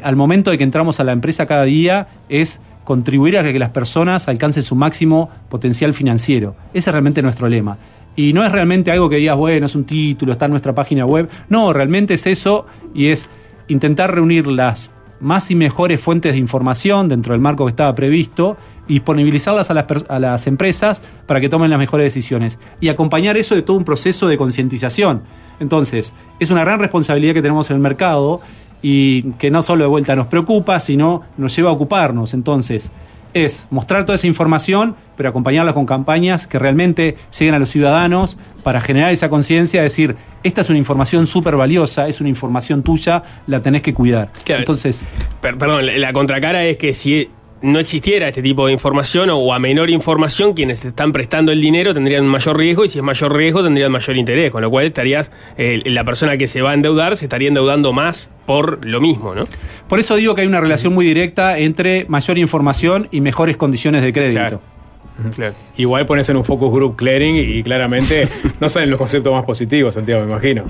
al 0.03 0.17
momento 0.17 0.51
de 0.51 0.59
que 0.59 0.65
entramos 0.65 0.99
a 0.99 1.05
la 1.05 1.13
empresa 1.13 1.47
cada 1.47 1.63
día 1.63 2.09
es 2.29 2.61
contribuir 2.83 3.39
a 3.39 3.45
que 3.45 3.57
las 3.61 3.69
personas 3.69 4.27
alcancen 4.27 4.65
su 4.65 4.75
máximo 4.75 5.31
potencial 5.49 5.95
financiero. 5.95 6.57
Ese 6.75 6.91
es 6.91 6.93
realmente 6.93 7.23
nuestro 7.23 7.49
lema. 7.49 7.79
Y 8.17 8.33
no 8.33 8.45
es 8.45 8.51
realmente 8.51 8.91
algo 8.91 9.09
que 9.09 9.15
digas, 9.15 9.37
bueno, 9.37 9.67
es 9.67 9.77
un 9.77 9.85
título, 9.85 10.33
está 10.33 10.47
en 10.47 10.51
nuestra 10.51 10.75
página 10.75 11.07
web. 11.07 11.31
No, 11.49 11.73
realmente 11.73 12.15
es 12.15 12.27
eso 12.27 12.67
y 12.93 13.07
es 13.07 13.29
intentar 13.69 14.15
reunir 14.15 14.47
las 14.47 14.93
más 15.21 15.51
y 15.51 15.55
mejores 15.55 16.01
fuentes 16.01 16.33
de 16.33 16.39
información 16.39 17.09
dentro 17.09 17.33
del 17.33 17.41
marco 17.41 17.65
que 17.65 17.71
estaba 17.71 17.95
previsto 17.95 18.57
y 18.87 18.95
disponibilizarlas 18.95 19.71
a 19.71 19.75
las, 19.75 19.87
a 20.09 20.19
las 20.21 20.47
empresas 20.47 21.03
para 21.27 21.41
que 21.41 21.49
tomen 21.49 21.71
las 21.71 21.79
mejores 21.79 22.05
decisiones. 22.05 22.59
Y 22.81 22.89
acompañar 22.89 23.37
eso 23.37 23.55
de 23.55 23.63
todo 23.63 23.77
un 23.77 23.85
proceso 23.85 24.29
de 24.29 24.37
concientización. 24.37 25.23
Entonces, 25.61 26.15
es 26.39 26.51
una 26.51 26.63
gran 26.63 26.81
responsabilidad 26.81 27.35
que 27.35 27.43
tenemos 27.43 27.69
en 27.71 27.77
el 27.77 27.83
mercado 27.83 28.41
y 28.81 29.33
que 29.33 29.51
no 29.51 29.63
solo 29.63 29.85
de 29.85 29.89
vuelta 29.89 30.15
nos 30.15 30.27
preocupa, 30.27 30.79
sino 30.81 31.23
nos 31.37 31.55
lleva 31.57 31.71
a 31.71 31.73
ocuparnos. 31.73 32.33
Entonces, 32.33 32.93
es 33.35 33.67
mostrar 33.71 34.05
toda 34.05 34.17
esa 34.17 34.27
información, 34.27 34.97
pero 35.17 35.29
acompañarla 35.29 35.73
con 35.75 35.87
campañas 35.87 36.47
que 36.47 36.59
realmente 36.59 37.17
lleguen 37.39 37.55
a 37.55 37.59
los 37.59 37.69
ciudadanos 37.69 38.37
para 38.63 38.81
generar 38.81 39.13
esa 39.13 39.29
conciencia, 39.29 39.83
decir, 39.83 40.17
esta 40.43 40.61
es 40.61 40.69
una 40.69 40.79
información 40.79 41.27
súper 41.27 41.57
valiosa, 41.57 42.09
es 42.09 42.21
una 42.21 42.29
información 42.29 42.83
tuya, 42.83 43.23
la 43.47 43.61
tenés 43.61 43.83
que 43.83 43.95
cuidar. 43.95 44.31
Claro. 44.45 44.61
Entonces, 44.61 45.05
Per- 45.41 45.59
perdón, 45.59 45.87
la 46.01 46.13
contracara 46.13 46.65
es 46.65 46.77
que 46.77 46.95
si 46.95 47.31
no 47.63 47.79
existiera 47.79 48.29
este 48.29 48.43
tipo 48.43 48.67
de 48.67 48.73
información 48.73 49.31
o, 49.31 49.39
o 49.39 49.53
a 49.53 49.59
menor 49.59 49.91
información, 49.91 50.55
quienes 50.55 50.85
están 50.85 51.13
prestando 51.13 51.53
el 51.53 51.61
dinero 51.61 51.95
tendrían 51.95 52.25
un 52.25 52.31
mayor 52.31 52.57
riesgo 52.57 52.85
y 52.85 52.89
si 52.89 52.99
es 52.99 53.05
mayor 53.05 53.35
riesgo 53.35 53.63
tendrían 53.63 53.93
mayor 53.93 54.17
interés, 54.17 54.51
con 54.51 54.63
lo 54.63 54.71
cual 54.71 54.87
estarías, 54.87 55.31
eh, 55.57 55.83
la 55.87 56.05
persona 56.05 56.37
que 56.37 56.47
se 56.47 56.63
va 56.63 56.71
a 56.71 56.75
endeudar 56.75 57.17
se 57.17 57.25
estaría 57.25 57.49
endeudando 57.49 57.93
más 57.93 58.31
por 58.47 58.85
lo 58.85 59.01
mismo, 59.01 59.35
¿no? 59.35 59.47
por 59.89 60.01
eso 60.01 60.17
digo 60.17 60.35
que 60.35 60.43
hay 60.43 60.47
una 60.47 60.61
relación 60.61 60.95
muy 60.95 61.05
directa 61.05 61.59
entre 61.59 62.07
mayor 62.09 62.39
información 62.39 63.09
y 63.11 63.21
mejores 63.21 63.57
condiciones 63.57 64.03
de 64.03 64.13
crédito. 64.13 64.61
Igual 65.77 66.07
pones 66.07 66.29
en 66.29 66.37
un 66.37 66.45
focus 66.45 66.73
group 66.73 66.97
clearing 66.97 67.37
y 67.37 67.63
claramente 67.63 68.29
no 68.61 68.69
salen 68.69 68.91
los 68.91 68.99
conceptos 68.99 69.33
más 69.33 69.45
positivos, 69.45 69.95
Santiago, 69.95 70.25
me 70.25 70.31
imagino. 70.31 70.65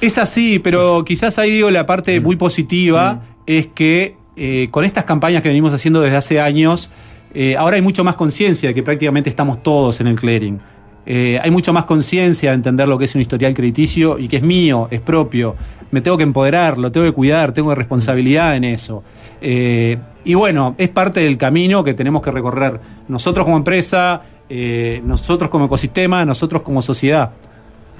Es 0.00 0.18
así, 0.18 0.58
pero 0.58 1.04
quizás 1.04 1.38
ahí 1.38 1.52
digo 1.52 1.70
la 1.70 1.86
parte 1.86 2.20
muy 2.20 2.36
positiva 2.36 3.22
es 3.46 3.68
que 3.68 4.16
eh, 4.36 4.68
con 4.70 4.84
estas 4.84 5.04
campañas 5.04 5.42
que 5.42 5.48
venimos 5.48 5.72
haciendo 5.72 6.02
desde 6.02 6.16
hace 6.16 6.40
años, 6.40 6.90
eh, 7.32 7.56
ahora 7.56 7.76
hay 7.76 7.82
mucho 7.82 8.04
más 8.04 8.16
conciencia 8.16 8.68
de 8.68 8.74
que 8.74 8.82
prácticamente 8.82 9.30
estamos 9.30 9.62
todos 9.62 10.00
en 10.00 10.08
el 10.08 10.18
clearing. 10.18 10.60
Eh, 11.06 11.40
hay 11.42 11.50
mucho 11.50 11.72
más 11.72 11.84
conciencia 11.84 12.50
de 12.50 12.56
entender 12.56 12.86
lo 12.86 12.98
que 12.98 13.06
es 13.06 13.14
un 13.14 13.20
historial 13.20 13.54
crediticio 13.54 14.18
y 14.18 14.28
que 14.28 14.36
es 14.36 14.42
mío, 14.42 14.88
es 14.90 15.00
propio. 15.00 15.56
Me 15.90 16.02
tengo 16.02 16.18
que 16.18 16.24
empoderar, 16.24 16.76
lo 16.76 16.92
tengo 16.92 17.06
que 17.06 17.12
cuidar, 17.12 17.52
tengo 17.52 17.74
responsabilidad 17.74 18.56
en 18.56 18.64
eso. 18.64 19.04
Y 19.40 20.34
bueno, 20.34 20.74
es 20.78 20.88
parte 20.88 21.20
del 21.20 21.38
camino 21.38 21.84
que 21.84 21.94
tenemos 21.94 22.20
que 22.20 22.32
recorrer 22.32 22.80
nosotros 23.06 23.44
como 23.44 23.56
empresa, 23.56 24.22
nosotros 25.04 25.48
como 25.48 25.66
ecosistema, 25.66 26.24
nosotros 26.24 26.62
como 26.62 26.82
sociedad. 26.82 27.30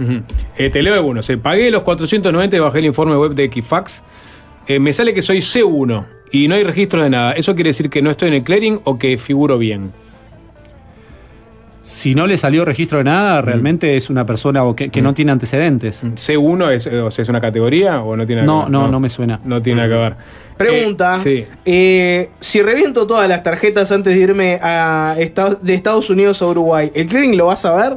Ujú. 0.01 0.23
Eh, 0.59 0.69
te 0.69 0.83
leo 0.83 0.95
algunos. 0.95 1.31
Pagué 1.41 1.71
los 1.71 1.83
490 1.83 2.57
y 2.57 2.59
bajé 2.59 2.81
el 2.81 2.87
informe 2.87 3.17
web 3.17 3.35
de 3.35 3.45
Equifax. 3.45 4.03
Me 4.81 4.93
sale 4.93 5.15
que 5.15 5.23
soy 5.23 5.39
C1 5.39 6.16
y 6.33 6.49
no 6.49 6.55
hay 6.55 6.65
registro 6.65 7.03
de 7.03 7.11
nada. 7.11 7.33
¿Eso 7.33 7.55
quiere 7.55 7.71
decir 7.71 7.89
que 7.91 8.03
no 8.03 8.11
estoy 8.11 8.29
en 8.29 8.35
el 8.35 8.43
clearing 8.43 8.81
o 8.85 8.99
que 8.99 9.17
figuro 9.19 9.59
bien? 9.59 9.93
Si 11.83 12.17
no 12.17 12.27
le 12.27 12.37
salió 12.37 12.65
registro 12.65 12.99
de 12.99 13.05
nada, 13.05 13.41
realmente 13.43 13.97
es 13.97 14.11
una 14.11 14.27
persona 14.27 14.65
o 14.65 14.75
que, 14.75 14.89
que 14.89 15.03
no 15.03 15.15
tiene 15.15 15.31
antecedentes. 15.31 16.03
¿C1 16.03 16.73
es, 16.73 16.87
eh, 16.89 16.99
o 17.01 17.13
sea, 17.13 17.23
es 17.23 17.29
una 17.29 17.41
categoría 17.41 18.03
o 18.03 18.17
no 18.17 18.27
tiene 18.27 18.43
nada 18.43 18.53
No, 18.53 18.59
que 18.65 18.65
ver? 18.65 18.73
no, 18.73 18.89
no 18.89 18.99
me 19.01 19.09
suena. 19.09 19.41
No 19.45 19.63
tiene 19.63 19.83
nada 19.87 19.95
que 19.95 20.01
ver. 20.03 20.17
Pregunta. 20.57 21.17
Eh, 21.17 21.21
sí. 21.23 21.47
eh, 21.65 22.31
si 22.41 22.61
reviento 22.61 23.07
todas 23.07 23.29
las 23.29 23.45
tarjetas 23.45 23.93
antes 23.93 24.17
de 24.17 24.21
irme 24.21 24.59
a 24.61 25.15
Estados- 25.17 25.59
de 25.63 25.75
Estados 25.75 26.11
Unidos 26.11 26.43
a 26.43 26.47
Uruguay, 26.47 26.91
¿el 26.93 27.07
clearing 27.07 27.37
lo 27.37 27.47
vas 27.47 27.65
a 27.65 27.77
ver? 27.77 27.97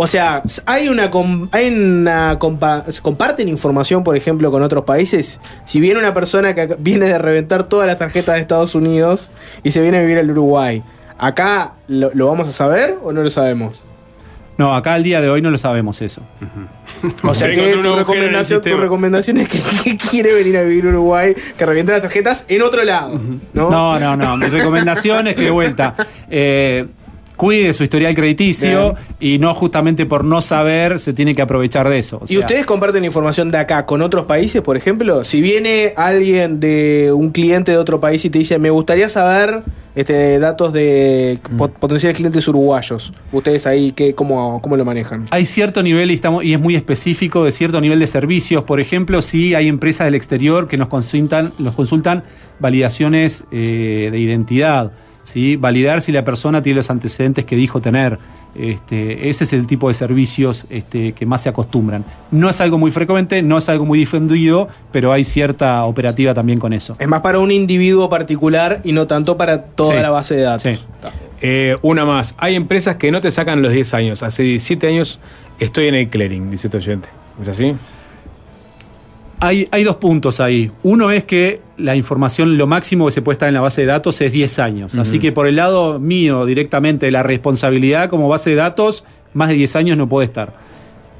O 0.00 0.06
sea, 0.06 0.42
hay 0.64 0.88
una, 0.88 1.10
com- 1.10 1.48
hay 1.50 1.68
una 1.68 2.38
compa- 2.38 2.84
comparten 3.02 3.48
información, 3.48 4.04
por 4.04 4.16
ejemplo, 4.16 4.50
con 4.52 4.62
otros 4.62 4.84
países. 4.84 5.40
Si 5.64 5.80
viene 5.80 5.98
una 5.98 6.14
persona 6.14 6.54
que 6.54 6.76
viene 6.78 7.06
de 7.06 7.18
reventar 7.18 7.64
todas 7.64 7.88
las 7.88 7.98
tarjetas 7.98 8.36
de 8.36 8.40
Estados 8.40 8.74
Unidos 8.76 9.30
y 9.64 9.72
se 9.72 9.80
viene 9.80 9.98
a 9.98 10.00
vivir 10.02 10.18
al 10.18 10.30
Uruguay, 10.30 10.84
¿acá 11.18 11.72
lo, 11.88 12.10
lo 12.14 12.26
vamos 12.28 12.46
a 12.48 12.52
saber 12.52 12.96
o 13.02 13.12
no 13.12 13.22
lo 13.24 13.30
sabemos? 13.30 13.82
No, 14.56 14.74
acá 14.74 14.94
al 14.94 15.02
día 15.04 15.20
de 15.20 15.28
hoy 15.30 15.40
no 15.42 15.50
lo 15.50 15.58
sabemos 15.58 16.00
eso. 16.02 16.20
O 17.22 17.32
sea 17.34 17.46
Se 17.48 17.54
que 17.54 17.76
tu 17.76 17.94
recomendación, 17.94 18.60
tu 18.60 18.76
recomendación 18.76 19.38
es 19.38 19.48
que, 19.48 19.60
que 19.84 19.96
quiere 19.96 20.32
venir 20.34 20.56
a 20.58 20.62
vivir 20.62 20.84
a 20.86 20.88
Uruguay, 20.88 21.34
que 21.56 21.64
reviente 21.66 21.92
las 21.92 22.02
tarjetas 22.02 22.44
en 22.48 22.62
otro 22.62 22.82
lado. 22.84 23.20
¿no? 23.52 23.70
No, 23.70 24.00
no, 24.00 24.16
no. 24.16 24.36
Mi 24.36 24.46
recomendación 24.46 25.28
es 25.28 25.36
que 25.36 25.42
de 25.44 25.50
vuelta. 25.50 25.94
eh, 26.30 26.86
cuide 27.38 27.72
su 27.72 27.84
historial 27.84 28.14
crediticio 28.14 28.96
y 29.20 29.38
no 29.38 29.54
justamente 29.54 30.04
por 30.04 30.24
no 30.24 30.42
saber 30.42 30.98
se 30.98 31.14
tiene 31.14 31.34
que 31.34 31.40
aprovechar 31.40 31.88
de 31.88 31.98
eso. 31.98 32.18
O 32.18 32.24
¿Y 32.28 32.36
ustedes 32.36 32.66
comparten 32.66 33.04
información 33.04 33.50
de 33.50 33.56
acá 33.58 33.86
con 33.86 34.02
otros 34.02 34.26
países, 34.26 34.60
por 34.60 34.76
ejemplo? 34.76 35.24
Si 35.24 35.40
viene 35.40 35.94
alguien 35.96 36.58
de 36.60 37.12
un 37.14 37.30
cliente 37.30 37.70
de 37.72 37.78
otro 37.78 38.00
país 38.00 38.24
y 38.24 38.30
te 38.30 38.40
dice, 38.40 38.58
me 38.58 38.70
gustaría 38.70 39.08
saber 39.08 39.62
este, 39.94 40.38
datos 40.38 40.72
de 40.72 41.38
pot- 41.56 41.72
potenciales 41.78 42.16
clientes 42.16 42.46
uruguayos, 42.48 43.12
¿ustedes 43.32 43.66
ahí 43.66 43.92
qué, 43.92 44.14
cómo, 44.14 44.60
cómo 44.60 44.76
lo 44.76 44.84
manejan? 44.84 45.24
Hay 45.30 45.44
cierto 45.44 45.82
nivel 45.82 46.10
y, 46.10 46.14
estamos, 46.14 46.44
y 46.44 46.52
es 46.54 46.60
muy 46.60 46.74
específico 46.74 47.44
de 47.44 47.52
cierto 47.52 47.80
nivel 47.80 47.98
de 48.00 48.06
servicios. 48.08 48.64
Por 48.64 48.80
ejemplo, 48.80 49.22
si 49.22 49.54
hay 49.54 49.68
empresas 49.68 50.04
del 50.06 50.16
exterior 50.16 50.66
que 50.68 50.76
nos 50.76 50.88
consultan, 50.88 51.52
nos 51.58 51.74
consultan 51.76 52.24
validaciones 52.58 53.44
eh, 53.52 54.08
de 54.10 54.18
identidad. 54.18 54.90
¿Sí? 55.28 55.56
Validar 55.56 56.00
si 56.00 56.12
la 56.12 56.24
persona 56.24 56.62
tiene 56.62 56.76
los 56.78 56.90
antecedentes 56.90 57.44
que 57.44 57.56
dijo 57.56 57.80
tener. 57.80 58.18
Este, 58.54 59.28
ese 59.28 59.44
es 59.44 59.52
el 59.52 59.66
tipo 59.66 59.88
de 59.88 59.94
servicios 59.94 60.64
este, 60.70 61.12
que 61.12 61.26
más 61.26 61.42
se 61.42 61.48
acostumbran. 61.48 62.04
No 62.30 62.50
es 62.50 62.60
algo 62.60 62.78
muy 62.78 62.90
frecuente, 62.90 63.42
no 63.42 63.58
es 63.58 63.68
algo 63.68 63.84
muy 63.86 63.98
difundido, 63.98 64.68
pero 64.90 65.12
hay 65.12 65.22
cierta 65.22 65.84
operativa 65.84 66.34
también 66.34 66.58
con 66.58 66.72
eso. 66.72 66.94
Es 66.98 67.06
más 67.06 67.20
para 67.20 67.38
un 67.38 67.50
individuo 67.52 68.08
particular 68.08 68.80
y 68.84 68.92
no 68.92 69.06
tanto 69.06 69.36
para 69.36 69.62
toda 69.62 69.94
Sí. 69.96 70.02
la 70.02 70.10
base 70.10 70.34
de 70.34 70.42
datos. 70.42 70.62
Sí. 70.62 70.78
Eh, 71.40 71.76
una 71.82 72.04
más. 72.04 72.34
Hay 72.38 72.56
empresas 72.56 72.96
que 72.96 73.12
no 73.12 73.20
te 73.20 73.30
sacan 73.30 73.62
los 73.62 73.72
10 73.72 73.94
años. 73.94 74.22
Hace 74.24 74.42
17 74.42 74.88
años 74.88 75.20
estoy 75.60 75.86
en 75.86 75.94
el 75.94 76.08
clearing, 76.08 76.50
dice 76.50 76.66
este 76.66 76.78
oyente. 76.78 77.08
¿Es 77.40 77.48
así? 77.48 77.74
Hay, 79.40 79.68
hay 79.70 79.84
dos 79.84 79.96
puntos 79.96 80.40
ahí. 80.40 80.70
Uno 80.82 81.10
es 81.10 81.24
que 81.24 81.60
la 81.76 81.94
información, 81.94 82.58
lo 82.58 82.66
máximo 82.66 83.06
que 83.06 83.12
se 83.12 83.22
puede 83.22 83.34
estar 83.34 83.48
en 83.48 83.54
la 83.54 83.60
base 83.60 83.82
de 83.82 83.86
datos 83.86 84.20
es 84.20 84.32
10 84.32 84.58
años. 84.58 84.96
Así 84.96 85.18
que 85.20 85.30
por 85.30 85.46
el 85.46 85.56
lado 85.56 86.00
mío, 86.00 86.44
directamente, 86.44 87.10
la 87.10 87.22
responsabilidad 87.22 88.10
como 88.10 88.28
base 88.28 88.50
de 88.50 88.56
datos, 88.56 89.04
más 89.34 89.48
de 89.48 89.54
10 89.54 89.76
años 89.76 89.96
no 89.96 90.08
puede 90.08 90.26
estar. 90.26 90.54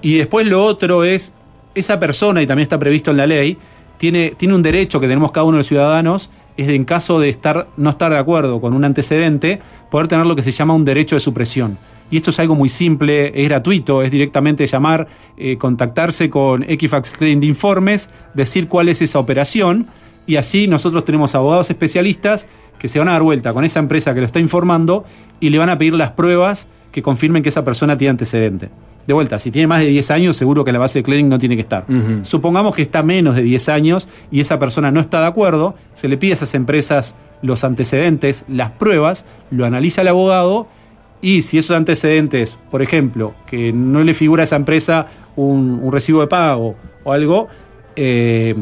Y 0.03 0.19
después 0.19 0.47
lo 0.47 0.65
otro 0.65 1.05
es, 1.05 1.33
esa 1.75 1.99
persona, 1.99 2.43
y 2.43 2.47
también 2.47 2.65
está 2.65 2.79
previsto 2.79 3.13
en 3.13 3.19
la 3.19 3.27
ley, 3.27 3.57
tiene, 3.99 4.33
tiene 4.37 4.55
un 4.55 4.63
derecho 4.63 5.01
que 5.01 5.07
tenemos 5.07 5.31
cada 5.31 5.45
uno 5.45 5.57
de 5.57 5.61
los 5.61 5.67
ciudadanos, 5.67 6.31
es 6.57 6.67
de 6.67 6.75
en 6.75 6.85
caso 6.85 7.21
de 7.21 7.29
estar, 7.29 7.69
no 7.77 7.91
estar 7.91 8.13
de 8.13 8.19
acuerdo 8.19 8.61
con 8.61 8.75
un 8.75 8.85
antecedente, 8.85 9.61
poder 9.91 10.09
tener 10.09 10.27
lo 10.27 10.35
que 10.35 10.43
se 10.43 10.51
llama 10.51 10.75
un 10.75 10.85
derecho 10.85 11.15
de 11.15 11.21
supresión. 11.21 11.79
Y 12.11 12.17
esto 12.17 12.31
es 12.31 12.39
algo 12.39 12.55
muy 12.55 12.69
simple, 12.69 13.33
es 13.35 13.49
gratuito, 13.49 14.03
es 14.03 14.11
directamente 14.11 14.67
llamar, 14.67 15.09
eh, 15.37 15.59
contactarse 15.59 16.31
con 16.31 16.63
Equifax 16.63 17.11
Clearing 17.11 17.41
de 17.41 17.47
Informes, 17.47 18.09
decir 18.35 18.69
cuál 18.69 18.89
es 18.89 19.03
esa 19.03 19.19
operación, 19.19 19.87
y 20.27 20.37
así 20.37 20.69
nosotros 20.69 21.05
tenemos 21.05 21.35
abogados 21.35 21.71
especialistas 21.71 22.47
que 22.79 22.89
se 22.89 22.99
van 22.99 23.09
a 23.09 23.13
dar 23.13 23.23
vuelta 23.23 23.53
con 23.55 23.65
esa 23.65 23.79
empresa 23.81 24.15
que 24.15 24.21
lo 24.21 24.27
está 24.27 24.39
informando 24.41 25.05
y 25.41 25.49
le 25.51 25.59
van 25.59 25.71
a 25.71 25.79
pedir 25.79 25.95
las 25.95 26.11
pruebas 26.11 26.67
que 26.93 27.03
confirmen 27.03 27.43
que 27.43 27.49
esa 27.49 27.65
persona 27.65 27.97
tiene 27.97 28.11
antecedente. 28.11 28.71
De 29.07 29.15
vuelta, 29.15 29.39
si 29.39 29.51
tiene 29.51 29.67
más 29.67 29.81
de 29.81 29.87
10 29.87 30.11
años, 30.11 30.37
seguro 30.37 30.65
que 30.65 30.73
la 30.73 30.79
base 30.79 30.99
de 30.99 31.03
clearing 31.03 31.31
no 31.31 31.39
tiene 31.39 31.57
que 31.57 31.63
estar. 31.63 31.87
Supongamos 32.23 32.75
que 32.75 32.83
está 32.83 33.03
menos 33.03 33.37
de 33.37 33.43
10 33.43 33.71
años 33.71 34.07
y 34.31 34.41
esa 34.41 34.59
persona 34.59 34.91
no 34.91 35.01
está 35.01 35.23
de 35.23 35.29
acuerdo, 35.29 35.75
se 35.95 36.09
le 36.09 36.19
pide 36.19 36.33
a 36.33 36.35
esas 36.35 36.55
empresas 36.55 37.17
los 37.41 37.65
antecedentes, 37.65 38.45
las 38.49 38.71
pruebas, 38.73 39.25
lo 39.51 39.65
analiza 39.65 40.03
el 40.03 40.09
abogado 40.09 40.69
y 41.21 41.43
si 41.43 41.59
esos 41.59 41.77
antecedentes, 41.77 42.59
por 42.71 42.83
ejemplo, 42.83 43.35
que 43.47 43.73
no 43.73 44.03
le 44.03 44.15
figura 44.15 44.43
a 44.43 44.45
esa 44.45 44.57
empresa 44.57 45.07
un, 45.37 45.81
un 45.83 45.93
recibo 45.93 46.21
de 46.21 46.27
pago 46.27 46.77
o 47.05 47.13
algo, 47.13 47.49
eh, 47.97 48.55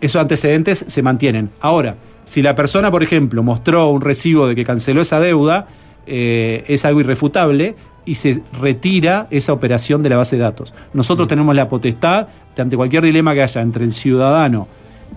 esos 0.00 0.20
antecedentes 0.20 0.84
se 0.86 1.02
mantienen. 1.02 1.50
Ahora, 1.60 1.96
si 2.24 2.42
la 2.42 2.54
persona, 2.54 2.90
por 2.90 3.02
ejemplo, 3.02 3.42
mostró 3.42 3.88
un 3.88 4.00
recibo 4.00 4.46
de 4.46 4.54
que 4.54 4.64
canceló 4.64 5.00
esa 5.00 5.18
deuda, 5.18 5.66
eh, 6.06 6.64
es 6.68 6.84
algo 6.84 7.00
irrefutable 7.00 7.74
y 8.04 8.14
se 8.14 8.42
retira 8.60 9.26
esa 9.30 9.52
operación 9.52 10.02
de 10.02 10.10
la 10.10 10.16
base 10.16 10.36
de 10.36 10.42
datos. 10.42 10.72
Nosotros 10.94 11.26
tenemos 11.28 11.54
la 11.56 11.68
potestad 11.68 12.28
de, 12.54 12.62
ante 12.62 12.76
cualquier 12.76 13.02
dilema 13.02 13.34
que 13.34 13.42
haya 13.42 13.60
entre 13.60 13.84
el 13.84 13.92
ciudadano 13.92 14.68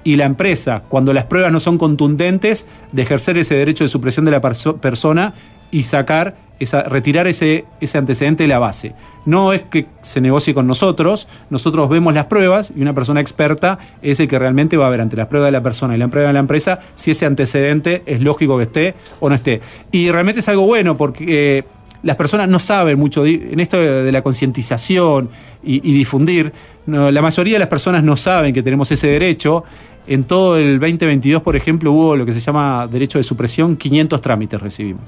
y 0.03 0.15
la 0.15 0.25
empresa, 0.25 0.83
cuando 0.89 1.13
las 1.13 1.25
pruebas 1.25 1.51
no 1.51 1.59
son 1.59 1.77
contundentes, 1.77 2.65
de 2.91 3.01
ejercer 3.01 3.37
ese 3.37 3.55
derecho 3.55 3.83
de 3.83 3.87
supresión 3.89 4.25
de 4.25 4.31
la 4.31 4.41
perso- 4.41 4.79
persona 4.79 5.33
y 5.71 5.83
sacar 5.83 6.35
esa, 6.59 6.83
retirar 6.83 7.27
ese, 7.27 7.65
ese 7.79 7.97
antecedente 7.97 8.43
de 8.43 8.47
la 8.47 8.59
base. 8.59 8.93
No 9.25 9.51
es 9.53 9.61
que 9.63 9.87
se 10.01 10.21
negocie 10.21 10.53
con 10.53 10.67
nosotros, 10.67 11.27
nosotros 11.49 11.89
vemos 11.89 12.13
las 12.13 12.25
pruebas 12.25 12.71
y 12.75 12.81
una 12.81 12.93
persona 12.93 13.19
experta 13.19 13.79
es 14.01 14.19
el 14.19 14.27
que 14.27 14.37
realmente 14.37 14.77
va 14.77 14.87
a 14.87 14.89
ver 14.89 15.01
ante 15.01 15.15
las 15.15 15.27
pruebas 15.27 15.47
de 15.47 15.51
la 15.53 15.63
persona 15.63 15.95
y 15.95 15.97
la 15.97 16.07
prueba 16.07 16.27
de 16.27 16.33
la 16.33 16.39
empresa 16.39 16.79
si 16.93 17.11
ese 17.11 17.25
antecedente 17.25 18.03
es 18.05 18.21
lógico 18.21 18.57
que 18.57 18.63
esté 18.63 18.95
o 19.19 19.29
no 19.29 19.35
esté. 19.35 19.61
Y 19.91 20.11
realmente 20.11 20.41
es 20.41 20.49
algo 20.49 20.65
bueno 20.65 20.97
porque 20.97 21.57
eh, 21.57 21.63
las 22.03 22.15
personas 22.15 22.47
no 22.47 22.59
saben 22.59 22.97
mucho 22.97 23.25
en 23.25 23.59
esto 23.59 23.77
de, 23.77 24.11
la 24.11 24.21
concientización 24.21 25.29
y, 25.63 25.79
difundir. 25.93 26.51
la 26.87 27.21
mayoría 27.21 27.53
de 27.53 27.59
las 27.59 27.67
personas 27.67 28.03
no 28.03 28.17
saben 28.17 28.53
que 28.53 28.63
tenemos 28.63 28.91
ese 28.91 29.07
derecho. 29.07 29.63
En 30.07 30.23
todo 30.23 30.57
el 30.57 30.79
2022, 30.79 31.43
por 31.43 31.55
ejemplo, 31.55 31.91
hubo 31.91 32.15
lo 32.15 32.25
que 32.25 32.33
se 32.33 32.39
llama 32.39 32.87
derecho 32.91 33.19
de 33.19 33.23
supresión, 33.23 33.75
500 33.75 34.19
trámites 34.19 34.59
recibimos. 34.59 35.03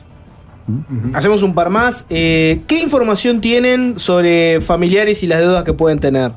Hacemos 1.13 1.43
un 1.43 1.53
par 1.53 1.69
más. 1.69 2.05
Eh, 2.09 2.61
¿Qué 2.67 2.79
información 2.79 3.41
tienen 3.41 3.99
sobre 3.99 4.61
familiares 4.61 5.21
y 5.23 5.27
las 5.27 5.39
deudas 5.39 5.63
que 5.63 5.73
pueden 5.73 5.99
tener? 5.99 6.31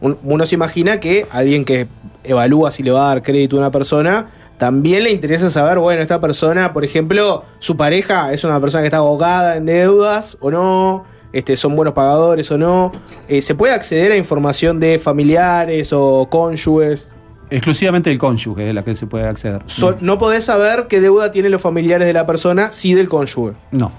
Un- 0.00 0.18
Uno 0.22 0.46
se 0.46 0.54
imagina 0.54 1.00
que 1.00 1.26
alguien 1.30 1.64
que 1.64 1.88
evalúa 2.22 2.70
si 2.70 2.82
le 2.82 2.90
va 2.90 3.06
a 3.06 3.08
dar 3.08 3.22
crédito 3.22 3.56
a 3.56 3.60
una 3.60 3.70
persona, 3.70 4.26
también 4.58 5.02
le 5.02 5.10
interesa 5.10 5.50
saber, 5.50 5.78
bueno, 5.78 6.00
esta 6.00 6.20
persona, 6.20 6.72
por 6.72 6.84
ejemplo, 6.84 7.42
su 7.58 7.76
pareja 7.76 8.32
es 8.32 8.44
una 8.44 8.60
persona 8.60 8.82
que 8.82 8.86
está 8.86 8.98
abogada 8.98 9.56
en 9.56 9.66
deudas 9.66 10.36
o 10.40 10.50
no, 10.50 11.04
este, 11.32 11.56
son 11.56 11.74
buenos 11.74 11.94
pagadores 11.94 12.50
o 12.52 12.58
no. 12.58 12.92
Eh, 13.28 13.42
¿Se 13.42 13.54
puede 13.56 13.74
acceder 13.74 14.12
a 14.12 14.16
información 14.16 14.78
de 14.78 14.98
familiares 15.00 15.92
o 15.92 16.28
cónyuges? 16.30 17.08
Exclusivamente 17.50 18.10
el 18.10 18.18
cónyuge 18.18 18.68
es 18.68 18.74
la 18.74 18.82
que 18.84 18.96
se 18.96 19.06
puede 19.06 19.26
acceder. 19.26 19.62
So- 19.66 19.96
no 20.00 20.18
podés 20.18 20.44
saber 20.44 20.86
qué 20.88 21.00
deuda 21.00 21.30
tienen 21.30 21.52
los 21.52 21.62
familiares 21.62 22.06
de 22.06 22.12
la 22.12 22.26
persona, 22.26 22.72
sí 22.72 22.94
del 22.94 23.08
cónyuge. 23.08 23.54
No. 23.70 23.92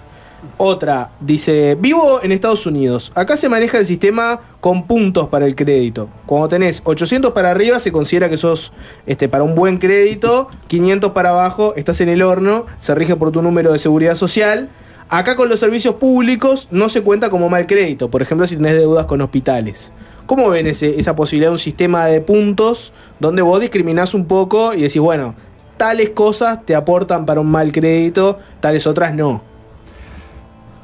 Otra, 0.57 1.09
dice, 1.21 1.75
vivo 1.79 2.19
en 2.21 2.31
Estados 2.31 2.65
Unidos. 2.67 3.11
Acá 3.15 3.35
se 3.35 3.49
maneja 3.49 3.79
el 3.79 3.85
sistema 3.85 4.39
con 4.59 4.85
puntos 4.85 5.27
para 5.27 5.45
el 5.47 5.55
crédito. 5.55 6.07
Cuando 6.25 6.47
tenés 6.49 6.81
800 6.85 7.33
para 7.33 7.49
arriba 7.51 7.79
se 7.79 7.91
considera 7.91 8.29
que 8.29 8.37
sos 8.37 8.71
este, 9.07 9.27
para 9.27 9.43
un 9.43 9.55
buen 9.55 9.79
crédito, 9.79 10.49
500 10.67 11.11
para 11.13 11.29
abajo 11.29 11.73
estás 11.75 11.99
en 12.01 12.09
el 12.09 12.21
horno, 12.21 12.65
se 12.79 12.93
rige 12.93 13.15
por 13.15 13.31
tu 13.31 13.41
número 13.41 13.71
de 13.73 13.79
seguridad 13.79 14.15
social. 14.15 14.69
Acá 15.07 15.35
con 15.35 15.49
los 15.49 15.59
servicios 15.59 15.95
públicos 15.95 16.67
no 16.71 16.89
se 16.89 17.01
cuenta 17.01 17.29
como 17.29 17.47
mal 17.47 17.67
crédito, 17.67 18.09
por 18.09 18.23
ejemplo 18.23 18.47
si 18.47 18.55
tenés 18.55 18.73
deudas 18.73 19.05
con 19.05 19.21
hospitales. 19.21 19.91
¿Cómo 20.25 20.49
ven 20.49 20.65
esa 20.65 21.15
posibilidad 21.15 21.49
de 21.49 21.53
un 21.53 21.59
sistema 21.59 22.05
de 22.07 22.21
puntos 22.21 22.91
donde 23.19 23.43
vos 23.43 23.61
discriminás 23.61 24.15
un 24.15 24.25
poco 24.25 24.73
y 24.73 24.81
decís, 24.81 24.99
bueno, 24.99 25.35
tales 25.77 26.09
cosas 26.09 26.65
te 26.65 26.73
aportan 26.73 27.27
para 27.27 27.39
un 27.39 27.51
mal 27.51 27.71
crédito, 27.71 28.39
tales 28.59 28.87
otras 28.87 29.13
no? 29.13 29.43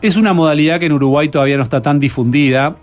Es 0.03 0.15
una 0.15 0.34
modalidad 0.34 0.80
que 0.80 0.85
en 0.85 0.93
Uruguay 0.93 1.30
todavía 1.30 1.57
no 1.57 1.64
está 1.64 1.81
tan 1.81 1.99
difundida. 1.99 2.76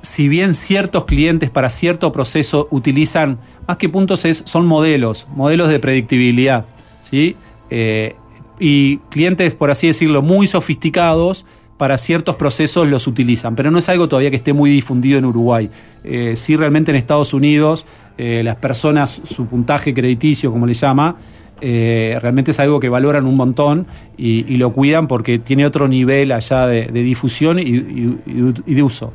Si 0.00 0.28
bien 0.28 0.54
ciertos 0.54 1.04
clientes 1.04 1.50
para 1.50 1.68
cierto 1.68 2.10
proceso 2.10 2.66
utilizan, 2.70 3.38
más 3.68 3.76
que 3.76 3.88
puntos, 3.88 4.24
es, 4.24 4.42
son 4.46 4.66
modelos, 4.66 5.28
modelos 5.34 5.68
de 5.68 5.78
predictibilidad. 5.78 6.66
¿sí? 7.02 7.36
Eh, 7.70 8.16
y 8.60 8.98
clientes, 9.08 9.54
por 9.56 9.70
así 9.70 9.88
decirlo, 9.88 10.22
muy 10.22 10.46
sofisticados 10.46 11.46
para 11.76 11.96
ciertos 11.96 12.36
procesos 12.36 12.86
los 12.86 13.06
utilizan, 13.06 13.56
pero 13.56 13.70
no 13.70 13.78
es 13.78 13.88
algo 13.88 14.06
todavía 14.06 14.28
que 14.28 14.36
esté 14.36 14.52
muy 14.52 14.70
difundido 14.70 15.18
en 15.18 15.24
Uruguay. 15.24 15.70
Eh, 16.04 16.34
sí, 16.36 16.54
realmente 16.54 16.90
en 16.90 16.96
Estados 16.96 17.32
Unidos, 17.32 17.86
eh, 18.18 18.42
las 18.44 18.56
personas, 18.56 19.22
su 19.24 19.46
puntaje 19.46 19.94
crediticio, 19.94 20.52
como 20.52 20.66
le 20.66 20.74
llama, 20.74 21.16
eh, 21.62 22.18
realmente 22.20 22.52
es 22.52 22.60
algo 22.60 22.80
que 22.80 22.88
valoran 22.88 23.26
un 23.26 23.36
montón 23.36 23.86
y, 24.16 24.42
lo 24.56 24.72
cuidan 24.72 25.06
porque 25.06 25.38
tiene 25.38 25.66
otro 25.66 25.88
nivel 25.88 26.32
allá 26.32 26.66
de, 26.66 26.86
difusión 26.90 27.58
y, 27.58 27.64
de 27.70 28.82
uso. 28.82 29.12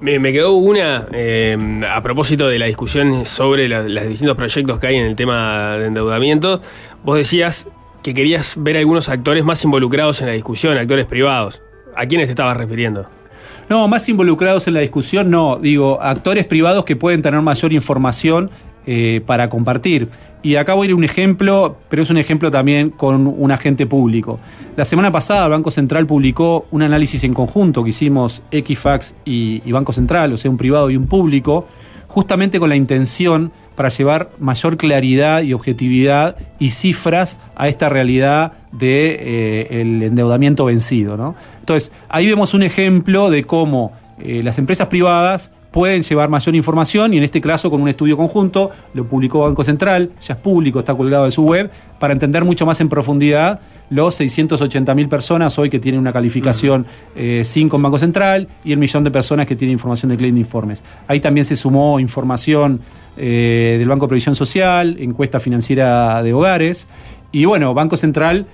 Me, 0.00 0.18
me 0.18 0.32
quedó 0.32 0.54
una 0.54 1.06
eh, 1.12 1.80
a 1.88 2.02
propósito 2.02 2.48
de 2.48 2.58
la 2.58 2.66
discusión 2.66 3.24
sobre 3.26 3.68
los 3.68 4.08
distintos 4.08 4.36
proyectos 4.36 4.78
que 4.78 4.86
hay 4.88 4.96
en 4.96 5.06
el 5.06 5.16
tema 5.16 5.76
de 5.76 5.86
endeudamiento. 5.86 6.60
Vos 7.04 7.16
decías 7.16 7.66
que 8.02 8.14
querías 8.14 8.56
ver 8.58 8.76
algunos 8.76 9.08
actores 9.08 9.44
más 9.44 9.62
involucrados 9.64 10.20
en 10.20 10.26
la 10.26 10.32
discusión, 10.32 10.76
actores 10.76 11.06
privados. 11.06 11.62
¿A 11.94 12.06
quiénes 12.06 12.26
te 12.26 12.32
estabas 12.32 12.56
refiriendo? 12.56 13.06
No, 13.68 13.86
más 13.88 14.08
involucrados 14.08 14.66
en 14.66 14.74
la 14.74 14.80
discusión, 14.80 15.30
no. 15.30 15.56
Digo, 15.56 16.00
actores 16.02 16.44
privados 16.44 16.84
que 16.84 16.96
pueden 16.96 17.22
tener 17.22 17.40
mayor 17.40 17.72
información 17.72 18.50
eh, 18.86 19.20
para 19.24 19.48
compartir. 19.48 20.08
Y 20.42 20.56
acá 20.56 20.74
voy 20.74 20.86
a 20.86 20.88
ir 20.88 20.92
a 20.94 20.96
un 20.96 21.04
ejemplo, 21.04 21.76
pero 21.88 22.02
es 22.02 22.10
un 22.10 22.18
ejemplo 22.18 22.50
también 22.50 22.90
con 22.90 23.28
un 23.28 23.50
agente 23.52 23.86
público. 23.86 24.40
La 24.76 24.84
semana 24.84 25.12
pasada 25.12 25.44
el 25.44 25.52
Banco 25.52 25.70
Central 25.70 26.06
publicó 26.06 26.66
un 26.72 26.82
análisis 26.82 27.22
en 27.22 27.32
conjunto 27.32 27.84
que 27.84 27.90
hicimos 27.90 28.42
Equifax 28.50 29.14
y 29.24 29.70
Banco 29.70 29.92
Central, 29.92 30.32
o 30.32 30.36
sea, 30.36 30.50
un 30.50 30.56
privado 30.56 30.90
y 30.90 30.96
un 30.96 31.06
público, 31.06 31.66
justamente 32.08 32.58
con 32.58 32.68
la 32.68 32.76
intención 32.76 33.52
para 33.74 33.88
llevar 33.88 34.30
mayor 34.38 34.76
claridad 34.76 35.42
y 35.42 35.52
objetividad 35.52 36.36
y 36.58 36.70
cifras 36.70 37.38
a 37.56 37.68
esta 37.68 37.88
realidad 37.88 38.52
de 38.72 39.16
eh, 39.20 39.80
el 39.80 40.02
endeudamiento 40.02 40.64
vencido. 40.64 41.16
¿no? 41.16 41.34
Entonces, 41.60 41.92
ahí 42.08 42.26
vemos 42.26 42.54
un 42.54 42.62
ejemplo 42.62 43.30
de 43.30 43.44
cómo 43.44 43.92
eh, 44.20 44.42
las 44.42 44.58
empresas 44.58 44.88
privadas 44.88 45.50
pueden 45.72 46.02
llevar 46.02 46.28
mayor 46.28 46.54
información 46.54 47.14
y 47.14 47.16
en 47.16 47.24
este 47.24 47.40
caso 47.40 47.70
con 47.70 47.80
un 47.80 47.88
estudio 47.88 48.16
conjunto, 48.16 48.70
lo 48.94 49.06
publicó 49.08 49.40
Banco 49.40 49.64
Central, 49.64 50.10
ya 50.20 50.34
es 50.34 50.40
público, 50.40 50.78
está 50.78 50.94
colgado 50.94 51.24
de 51.24 51.30
su 51.30 51.42
web, 51.42 51.70
para 51.98 52.12
entender 52.12 52.44
mucho 52.44 52.66
más 52.66 52.80
en 52.80 52.88
profundidad 52.88 53.60
los 53.90 54.14
680 54.14 54.94
mil 54.94 55.08
personas 55.08 55.58
hoy 55.58 55.70
que 55.70 55.78
tienen 55.78 56.00
una 56.00 56.12
calificación 56.12 56.86
5 57.14 57.76
en 57.76 57.82
Banco 57.82 57.98
Central 57.98 58.48
y 58.64 58.72
el 58.72 58.78
millón 58.78 59.04
de 59.04 59.10
personas 59.10 59.46
que 59.46 59.56
tienen 59.56 59.72
información 59.72 60.10
de 60.10 60.16
de 60.16 60.28
Informes. 60.28 60.84
Ahí 61.08 61.20
también 61.20 61.44
se 61.44 61.56
sumó 61.56 61.98
información 61.98 62.80
eh, 63.16 63.76
del 63.78 63.88
Banco 63.88 64.06
de 64.06 64.10
Previsión 64.10 64.34
Social, 64.34 64.96
encuesta 64.98 65.40
financiera 65.40 66.22
de 66.22 66.32
hogares 66.32 66.88
y 67.32 67.44
bueno, 67.44 67.74
Banco 67.74 67.96
Central 67.96 68.46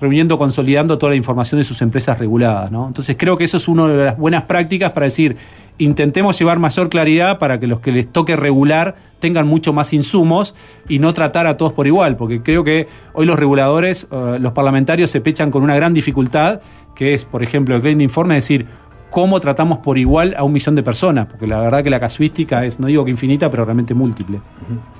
reuniendo, 0.00 0.38
consolidando 0.38 0.98
toda 0.98 1.10
la 1.10 1.16
información 1.16 1.58
de 1.58 1.64
sus 1.64 1.82
empresas 1.82 2.18
reguladas. 2.18 2.70
¿no? 2.70 2.86
Entonces 2.86 3.16
creo 3.18 3.36
que 3.36 3.44
eso 3.44 3.56
es 3.56 3.68
una 3.68 3.88
de 3.88 4.04
las 4.04 4.18
buenas 4.18 4.44
prácticas 4.44 4.92
para 4.92 5.04
decir, 5.04 5.36
intentemos 5.78 6.38
llevar 6.38 6.58
mayor 6.58 6.88
claridad 6.88 7.38
para 7.38 7.60
que 7.60 7.66
los 7.66 7.80
que 7.80 7.92
les 7.92 8.10
toque 8.10 8.36
regular 8.36 8.96
tengan 9.18 9.46
mucho 9.46 9.72
más 9.72 9.92
insumos 9.92 10.54
y 10.88 10.98
no 10.98 11.12
tratar 11.14 11.46
a 11.46 11.56
todos 11.56 11.72
por 11.72 11.86
igual, 11.86 12.16
porque 12.16 12.42
creo 12.42 12.64
que 12.64 12.88
hoy 13.12 13.26
los 13.26 13.38
reguladores, 13.38 14.06
eh, 14.10 14.38
los 14.40 14.52
parlamentarios 14.52 15.10
se 15.10 15.20
pechan 15.20 15.50
con 15.50 15.62
una 15.62 15.74
gran 15.74 15.94
dificultad, 15.94 16.60
que 16.94 17.14
es, 17.14 17.24
por 17.24 17.42
ejemplo, 17.42 17.76
el 17.76 17.82
claim 17.82 18.00
informe, 18.00 18.34
decir, 18.34 18.66
cómo 19.16 19.40
tratamos 19.40 19.78
por 19.78 19.96
igual 19.96 20.34
a 20.36 20.44
un 20.44 20.52
millón 20.52 20.74
de 20.74 20.82
personas, 20.82 21.24
porque 21.24 21.46
la 21.46 21.58
verdad 21.58 21.82
que 21.82 21.88
la 21.88 21.98
casuística 21.98 22.66
es, 22.66 22.78
no 22.78 22.86
digo 22.86 23.02
que 23.02 23.10
infinita, 23.10 23.48
pero 23.48 23.64
realmente 23.64 23.94
múltiple. 23.94 24.42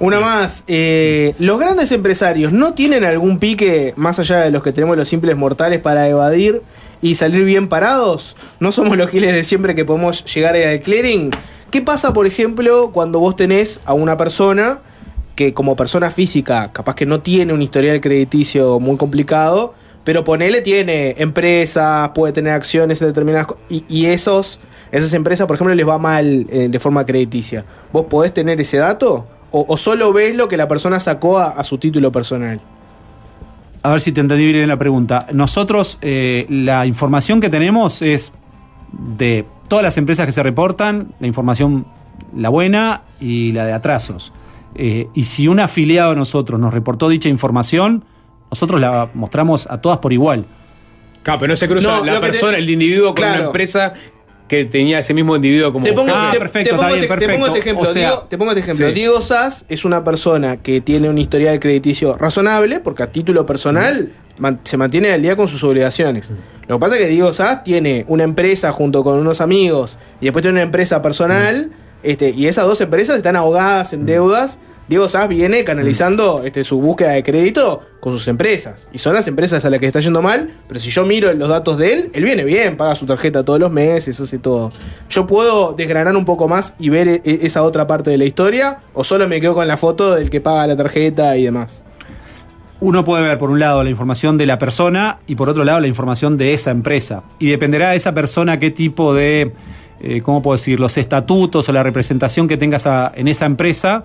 Una 0.01 0.21
más. 0.21 0.65
eh, 0.69 1.35
¿Los 1.39 1.61
grandes 1.61 1.93
empresarios 1.93 2.51
no 2.51 2.73
tienen 2.73 3.05
algún 3.05 3.39
pique 3.39 3.93
más 3.99 4.19
allá 4.19 4.39
de 4.39 4.51
los 4.51 4.63
que 4.63 4.73
tenemos 4.73 4.97
los 4.97 5.07
simples 5.07 5.37
mortales 5.37 5.81
para 5.81 6.09
evadir 6.09 6.63
y 7.03 7.17
salir 7.17 7.45
bien 7.45 7.69
parados? 7.69 8.35
¿No 8.59 8.73
somos 8.73 8.97
los 8.97 9.11
giles 9.11 9.35
de 9.35 9.45
siempre 9.45 9.75
que 9.75 9.85
podemos 9.85 10.25
llegar 10.35 10.57
al 10.57 10.81
clearing? 10.81 11.29
¿Qué 11.71 11.83
pasa, 11.83 12.15
por 12.15 12.27
ejemplo, 12.27 12.93
cuando 12.95 13.21
vos 13.21 13.37
tenés 13.37 13.81
a 13.85 13.93
una 13.93 14.17
persona 14.17 14.79
que 15.35 15.53
como 15.53 15.77
persona 15.77 16.11
física 16.11 16.73
capaz 16.73 16.95
que 16.95 17.05
no 17.05 17.21
tiene 17.21 17.53
un 17.53 17.61
historial 17.61 18.01
crediticio 18.01 18.81
muy 18.81 18.97
complicado, 18.97 19.75
pero 20.07 20.23
ponele 20.23 20.61
tiene 20.61 21.17
empresas, 21.19 22.11
puede 22.11 22.33
tener 22.33 22.53
acciones 22.53 23.03
en 23.03 23.09
determinadas 23.09 23.49
y, 23.69 23.85
y 23.89 24.07
esos, 24.07 24.61
esas 24.93 25.13
empresas, 25.15 25.49
por 25.49 25.57
ejemplo, 25.57 25.75
les 25.75 25.87
va 25.87 25.99
mal 25.99 26.47
eh, 26.49 26.69
de 26.71 26.79
forma 26.79 27.05
crediticia. 27.05 27.65
¿Vos 27.93 28.05
podés 28.05 28.33
tener 28.33 28.61
ese 28.61 28.77
dato? 28.77 29.27
¿O, 29.51 29.77
solo 29.77 30.13
ves 30.13 30.37
lo 30.37 30.47
que 30.47 30.57
la 30.57 30.69
persona 30.69 31.01
sacó 31.01 31.41
a, 31.41 31.49
a 31.49 31.65
su 31.65 31.79
título 31.79 32.13
personal? 32.13 32.61
A 33.83 33.91
ver 33.91 34.01
si 34.01 34.13
te 34.13 34.21
entendí 34.21 34.53
bien 34.53 34.69
la 34.69 34.79
pregunta. 34.79 35.27
Nosotros, 35.33 35.99
eh, 36.03 36.47
la 36.51 36.87
información 36.87 37.41
que 37.41 37.51
tenemos 37.51 38.01
es 38.01 38.33
de 38.93 39.45
todas 39.69 39.83
las 39.83 39.99
empresas 39.99 40.25
que 40.25 40.33
se 40.33 40.43
reportan, 40.45 41.15
la 41.19 41.27
información, 41.27 41.85
la 42.33 42.49
buena 42.49 43.03
y 43.19 43.51
la 43.51 43.67
de 43.67 43.73
atrasos. 43.73 44.33
Eh, 44.77 45.09
y 45.15 45.25
si 45.25 45.49
un 45.49 45.59
afiliado 45.59 46.11
de 46.11 46.17
nosotros 46.17 46.61
nos 46.61 46.73
reportó 46.73 47.09
dicha 47.09 47.29
información, 47.29 48.05
nosotros 48.51 48.81
la 48.81 49.09
mostramos 49.15 49.67
a 49.71 49.81
todas 49.81 49.99
por 49.99 50.13
igual. 50.13 50.45
Claro, 51.23 51.41
pero 51.41 51.51
no 51.51 51.57
se 51.57 51.69
cruza 51.69 51.99
No, 51.99 52.05
la 52.05 52.15
te- 52.15 52.21
persona, 52.21 52.57
el 52.59 52.69
individuo 52.71 53.07
con 53.09 53.15
Claro. 53.17 53.35
una 53.39 53.47
empresa 53.47 53.93
que 54.49 54.65
tenía 54.65 55.01
ese 55.01 55.13
mismo 55.13 55.35
individuo 55.35 55.73
como 55.73 55.85
Te 55.85 55.93
pongo, 55.93 56.13
jefe. 56.15 56.33
te- 56.33 56.39
perfecto, 56.39 56.71
te 56.71 56.77
pongo 56.77 56.83
está 56.87 56.95
bien, 56.95 57.13
este- 57.13 57.27
te 57.27 57.33
pongo 57.33 57.47
este 57.47 57.59
ejemplo. 57.59 57.83
O 57.83 57.87
sea, 57.87 58.01
Diego, 58.11 58.27
te 58.29 58.39
pongo 58.39 58.51
este 58.53 58.61
ejemplo. 58.61 58.87
sí. 58.89 58.95
Diego 58.95 59.21
Sass 59.21 59.65
es 59.69 59.85
una 59.85 60.05
persona 60.05 60.59
que 60.59 60.81
tiene 60.81 61.09
un 61.09 61.19
historial 61.19 61.59
crediticio 61.59 62.13
razonable, 62.15 62.79
porque 62.79 63.03
a 63.03 63.11
título 63.11 63.45
personal 63.45 64.13
man- 64.39 64.61
se 64.63 64.77
mantiene 64.77 65.11
al 65.11 65.21
día 65.21 65.35
con 65.35 65.49
sus 65.49 65.65
obligaciones. 65.65 66.31
Lo 66.69 66.77
que 66.77 66.81
pasa 66.81 66.95
es 66.95 67.03
que 67.03 67.09
Diego 67.09 67.33
Sass 67.33 67.65
tiene 67.65 68.05
una 68.07 68.23
empresa 68.23 68.71
junto 68.71 69.03
con 69.03 69.19
unos 69.19 69.41
amigos 69.41 69.99
y 70.21 70.27
después 70.27 70.43
tiene 70.43 70.53
una 70.59 70.63
empresa 70.63 71.03
personal, 71.03 71.73
este, 72.05 72.31
y 72.31 72.47
esas 72.47 72.67
dos 72.67 72.81
empresas 72.81 73.17
están 73.17 73.35
ahogadas 73.35 73.93
en 73.95 74.07
deudas 74.07 74.61
Diego 74.89 75.09
Sass 75.09 75.29
viene 75.29 75.65
canalizando 75.65 76.45
este, 76.45 76.63
su 76.63 76.81
búsqueda 76.81 77.11
de 77.11 77.23
crédito 77.25 77.81
con 77.99 78.13
sus 78.13 78.29
empresas. 78.29 78.89
Y 78.93 78.99
son 78.99 79.15
las 79.15 79.27
empresas 79.27 79.65
a 79.65 79.71
las 79.71 79.81
que 79.81 79.87
está 79.87 79.99
yendo 79.99 80.23
mal, 80.23 80.53
pero 80.69 80.79
si 80.79 80.91
yo 80.91 81.05
miro 81.05 81.33
los 81.33 81.49
datos 81.49 81.77
de 81.77 81.93
él, 81.93 82.11
él 82.15 82.23
viene 82.23 82.45
bien, 82.45 82.77
paga 82.77 82.95
su 82.95 83.05
tarjeta 83.05 83.45
todos 83.45 83.59
los 83.59 83.73
meses, 83.73 84.21
hace 84.21 84.39
todo. 84.39 84.71
¿Yo 85.11 85.27
puedo 85.27 85.73
desgranar 85.73 86.17
un 86.17 86.25
poco 86.25 86.47
más 86.47 86.75
y 86.79 86.89
ver 86.89 87.09
e- 87.09 87.21
esa 87.25 87.63
otra 87.63 87.89
parte 87.89 88.11
de 88.11 88.19
la 88.19 88.27
historia? 88.27 88.79
¿O 88.95 89.03
solo 89.03 89.27
me 89.27 89.41
quedo 89.41 89.55
con 89.55 89.67
la 89.67 89.77
foto 89.77 90.15
del 90.15 90.31
que 90.31 90.41
paga 90.41 90.69
la 90.69 90.77
tarjeta 90.77 91.37
y 91.37 91.45
demás? 91.45 91.83
Uno 92.79 93.05
puede 93.05 93.23
ver 93.23 93.39
por 93.39 93.51
un 93.51 93.59
lado 93.59 93.83
la 93.83 93.91
información 93.91 94.39
de 94.39 94.47
la 94.47 94.59
persona 94.59 95.19
y 95.27 95.35
por 95.35 95.49
otro 95.49 95.65
lado 95.65 95.81
la 95.81 95.87
información 95.89 96.37
de 96.37 96.55
esa 96.55 96.71
empresa. 96.71 97.25
Y 97.39 97.49
dependerá 97.49 97.91
de 97.91 97.97
esa 97.97 98.15
persona 98.15 98.61
qué 98.61 98.71
tipo 98.71 99.15
de, 99.15 99.53
eh, 100.01 100.21
¿cómo 100.21 100.43
puedo 100.43 100.57
decir?, 100.57 100.79
los 100.79 100.97
estatutos 100.97 101.69
o 101.69 101.73
la 101.73 101.83
representación 101.83 102.47
que 102.47 102.57
tengas 102.57 102.87
en 103.15 103.29
esa 103.29 103.47
empresa. 103.47 104.05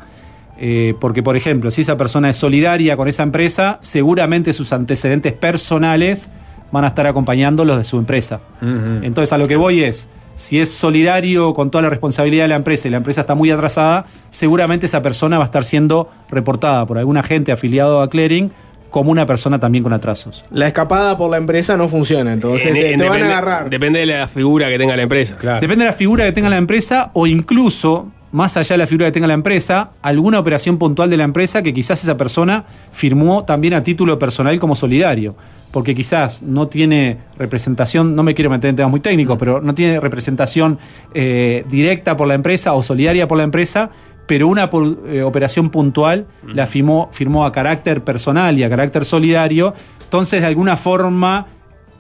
Eh, 0.63 0.93
porque, 0.99 1.23
por 1.23 1.35
ejemplo, 1.35 1.71
si 1.71 1.81
esa 1.81 1.97
persona 1.97 2.29
es 2.29 2.38
solidaria 2.38 2.95
con 2.95 3.07
esa 3.07 3.23
empresa, 3.23 3.79
seguramente 3.81 4.53
sus 4.53 4.71
antecedentes 4.73 5.33
personales 5.33 6.29
van 6.71 6.83
a 6.83 6.89
estar 6.89 7.07
acompañando 7.07 7.65
los 7.65 7.77
de 7.79 7.83
su 7.83 7.97
empresa. 7.97 8.41
Entonces, 8.61 9.33
a 9.33 9.39
lo 9.39 9.47
que 9.47 9.55
voy 9.55 9.83
es, 9.83 10.07
si 10.35 10.59
es 10.59 10.71
solidario 10.71 11.53
con 11.55 11.71
toda 11.71 11.81
la 11.81 11.89
responsabilidad 11.89 12.43
de 12.43 12.49
la 12.49 12.55
empresa 12.55 12.88
y 12.88 12.91
la 12.91 12.97
empresa 12.97 13.21
está 13.21 13.33
muy 13.33 13.49
atrasada, 13.49 14.05
seguramente 14.29 14.85
esa 14.85 15.01
persona 15.01 15.38
va 15.39 15.43
a 15.43 15.47
estar 15.47 15.65
siendo 15.65 16.09
reportada 16.29 16.85
por 16.85 16.97
algún 16.99 17.17
agente 17.17 17.51
afiliado 17.51 18.01
a 18.01 18.09
Clearing 18.09 18.51
como 18.91 19.09
una 19.09 19.25
persona 19.25 19.57
también 19.59 19.83
con 19.83 19.93
atrasos. 19.93 20.45
La 20.51 20.67
escapada 20.67 21.17
por 21.17 21.31
la 21.31 21.38
empresa 21.38 21.75
no 21.75 21.88
funciona, 21.89 22.33
entonces 22.33 22.67
En- 22.67 22.73
te, 22.75 22.93
en- 22.93 22.99
te 22.99 23.09
van 23.09 23.23
a 23.23 23.25
agarrar. 23.25 23.69
Depende 23.69 23.99
de 23.99 24.05
la 24.05 24.27
figura 24.27 24.69
que 24.69 24.77
tenga 24.77 24.95
la 24.95 25.01
empresa. 25.03 25.35
Depende 25.59 25.85
de 25.85 25.91
la 25.91 25.93
figura 25.93 26.23
que 26.25 26.31
tenga 26.33 26.49
la 26.49 26.57
empresa 26.57 27.09
o 27.13 27.25
incluso, 27.25 28.11
más 28.32 28.56
allá 28.58 28.76
de 28.76 28.78
la 28.80 28.88
figura 28.88 29.08
que 29.08 29.12
tenga 29.12 29.28
la 29.28 29.34
empresa, 29.34 29.91
alguna 30.02 30.40
operación 30.40 30.78
puntual 30.78 31.10
de 31.10 31.18
la 31.18 31.24
empresa 31.24 31.62
que 31.62 31.74
quizás 31.74 32.02
esa 32.03 32.18
persona 32.18 32.66
firmó 32.91 33.44
también 33.44 33.74
a 33.74 33.84
título 33.84 34.18
personal 34.18 34.58
como 34.60 34.76
solidario. 34.76 35.36
Porque 35.72 35.95
quizás 35.95 36.41
no 36.41 36.68
tiene 36.68 37.18
representación, 37.38 38.16
no 38.16 38.24
me 38.24 38.34
quiero 38.34 38.49
meter 38.49 38.70
en 38.70 38.76
temas 38.76 38.91
muy 38.91 38.99
técnicos, 38.99 39.38
pero 39.38 39.62
no 39.62 39.74
tiene 39.74 39.99
representación 39.99 40.80
eh, 41.14 41.66
directa 41.70 42.18
por 42.18 42.28
la 42.28 42.34
empresa 42.34 42.74
o 42.74 42.84
solidaria 42.84 43.28
por 43.28 43.38
la 43.38 43.44
empresa, 43.44 43.90
pero 44.28 44.48
una 44.48 44.70
eh, 45.08 45.22
operación 45.24 45.70
puntual 45.70 46.28
la 46.45 46.68
firmó, 46.68 47.10
firmó 47.12 47.45
a 47.45 47.52
carácter 47.52 48.03
personal 48.03 48.58
y 48.58 48.64
a 48.64 48.70
carácter 48.70 49.06
solidario. 49.06 49.74
Entonces, 50.03 50.41
de 50.41 50.48
alguna 50.48 50.76
forma, 50.76 51.48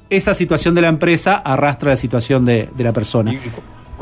esa 0.09 0.33
situación 0.33 0.75
de 0.75 0.81
la 0.81 0.87
empresa 0.89 1.35
arrastra 1.35 1.91
la 1.91 1.95
situación 1.95 2.43
de, 2.43 2.69
de 2.75 2.83
la 2.83 2.91
persona. 2.91 3.33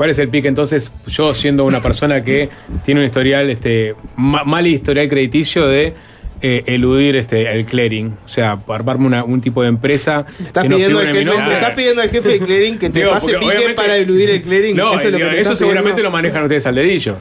¿Cuál 0.00 0.08
es 0.08 0.18
el 0.18 0.30
pique 0.30 0.48
entonces? 0.48 0.90
Yo 1.08 1.34
siendo 1.34 1.66
una 1.66 1.82
persona 1.82 2.24
que 2.24 2.48
tiene 2.86 3.00
un 3.00 3.04
historial, 3.04 3.50
este, 3.50 3.94
ma- 4.16 4.44
mal 4.44 4.66
historial 4.66 5.10
crediticio 5.10 5.66
de 5.68 5.92
eh, 6.40 6.62
eludir 6.64 7.16
este, 7.16 7.52
el 7.52 7.66
clearing. 7.66 8.16
O 8.24 8.26
sea, 8.28 8.58
armarme 8.68 9.04
una- 9.06 9.24
un 9.24 9.42
tipo 9.42 9.60
de 9.60 9.68
empresa 9.68 10.24
Estás 10.42 10.62
que 10.62 10.70
no 10.70 10.76
pidiendo, 10.76 11.00
al 11.00 11.06
jefe, 11.08 11.24
nombre. 11.26 11.48
le 11.48 11.52
estás 11.52 11.70
pidiendo 11.72 12.00
al 12.00 12.08
jefe 12.08 12.28
de 12.30 12.40
clearing 12.40 12.78
que 12.78 12.88
te 12.88 13.00
Digo, 13.00 13.10
pase 13.10 13.34
pique 13.38 13.74
para 13.76 13.94
eludir 13.98 14.30
el 14.30 14.40
clearing. 14.40 14.74
No, 14.74 14.94
eso 14.94 15.08
es 15.08 15.12
lo 15.12 15.18
que 15.18 15.24
digo, 15.24 15.36
eso 15.36 15.54
seguramente 15.54 15.96
pidiendo. 15.96 16.02
lo 16.04 16.10
manejan 16.12 16.44
ustedes 16.44 16.64
al 16.64 16.76
dedillo. 16.76 17.16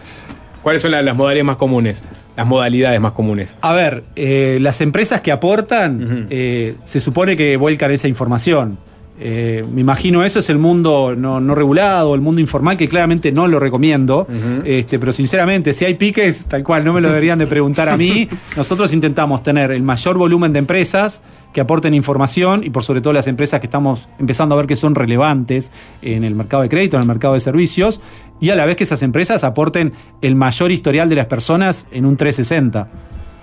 ¿Cuáles 0.63 0.81
son 0.81 0.91
la- 0.91 1.01
las 1.01 1.17
modalidades 1.17 1.43
más 1.47 1.57
comunes? 1.57 2.01
Las 2.37 2.47
modalidades 2.47 3.01
más 3.01 3.11
comunes. 3.11 3.57
A 3.59 3.73
ver, 3.73 4.03
eh, 4.15 4.57
las 4.61 4.79
empresas 4.79 5.19
que 5.19 5.33
aportan 5.33 6.27
eh, 6.29 6.75
se 6.85 7.01
supone 7.01 7.35
que 7.35 7.57
vuelcan 7.57 7.91
esa 7.91 8.07
información. 8.07 8.79
Eh, 9.21 9.65
me 9.69 9.81
imagino 9.81 10.23
eso 10.23 10.39
es 10.39 10.49
el 10.49 10.57
mundo 10.57 11.13
no, 11.17 11.41
no 11.41 11.53
regulado, 11.53 12.15
el 12.15 12.21
mundo 12.21 12.39
informal, 12.39 12.77
que 12.77 12.87
claramente 12.87 13.31
no 13.31 13.47
lo 13.47 13.59
recomiendo. 13.59 14.27
este, 14.63 14.99
pero 14.99 15.11
sinceramente, 15.11 15.73
si 15.73 15.85
hay 15.85 15.95
piques, 15.95 16.45
tal 16.45 16.63
cual, 16.63 16.83
no 16.85 16.93
me 16.93 17.01
lo 17.01 17.09
deberían 17.09 17.37
de 17.39 17.47
preguntar 17.47 17.89
a 17.89 17.97
mí. 17.97 18.27
Nosotros 18.57 18.93
intentamos 18.93 19.43
tener 19.43 19.71
el 19.71 19.83
mayor 19.83 20.17
volumen 20.17 20.53
de 20.53 20.59
empresas 20.59 21.21
que 21.53 21.61
aporten 21.61 21.93
información 21.93 22.63
y 22.63 22.69
por 22.69 22.83
sobre 22.83 23.01
todo 23.01 23.11
las 23.13 23.27
empresas 23.27 23.59
que 23.59 23.67
estamos 23.67 24.07
empezando 24.19 24.55
a 24.55 24.57
ver 24.59 24.67
que 24.67 24.75
son 24.75 24.95
relevantes 24.95 25.71
en 26.01 26.23
el 26.23 26.35
mercado 26.35 26.63
de 26.63 26.69
crédito, 26.69 26.95
en 26.95 27.01
el 27.01 27.07
mercado 27.07 27.33
de 27.33 27.39
servicios, 27.39 28.01
y 28.39 28.51
a 28.51 28.55
la 28.55 28.65
vez 28.65 28.75
que 28.75 28.83
esas 28.83 29.01
empresas 29.01 29.43
aporten 29.43 29.93
el 30.21 30.35
mayor 30.35 30.71
historial 30.71 31.09
de 31.09 31.15
las 31.15 31.25
personas 31.25 31.85
en 31.91 32.05
un 32.05 32.15
360. 32.15 32.87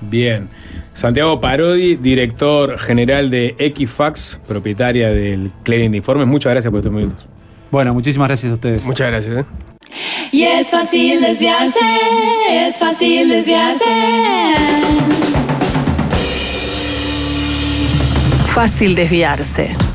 Bien. 0.01 0.49
Santiago 0.95 1.41
Parodi, 1.41 1.97
director 1.97 2.79
general 2.79 3.31
de 3.31 3.55
Equifax, 3.59 4.41
propietaria 4.47 5.11
del 5.11 5.51
Clearing 5.63 5.91
de 5.91 5.99
Informes. 5.99 6.27
Muchas 6.27 6.53
gracias 6.53 6.71
por 6.71 6.79
estos 6.79 6.93
minutos. 6.93 7.29
Bueno, 7.71 7.93
muchísimas 7.93 8.29
gracias 8.29 8.51
a 8.51 8.55
ustedes. 8.55 8.85
Muchas 8.85 9.11
gracias. 9.11 9.39
¿eh? 9.39 9.45
Y 10.33 10.43
es 10.43 10.71
fácil 10.71 11.21
desviarse, 11.21 11.79
es 12.51 12.77
fácil 12.79 13.29
desviarse. 13.29 13.85
Fácil 18.47 18.95
desviarse. 18.95 19.86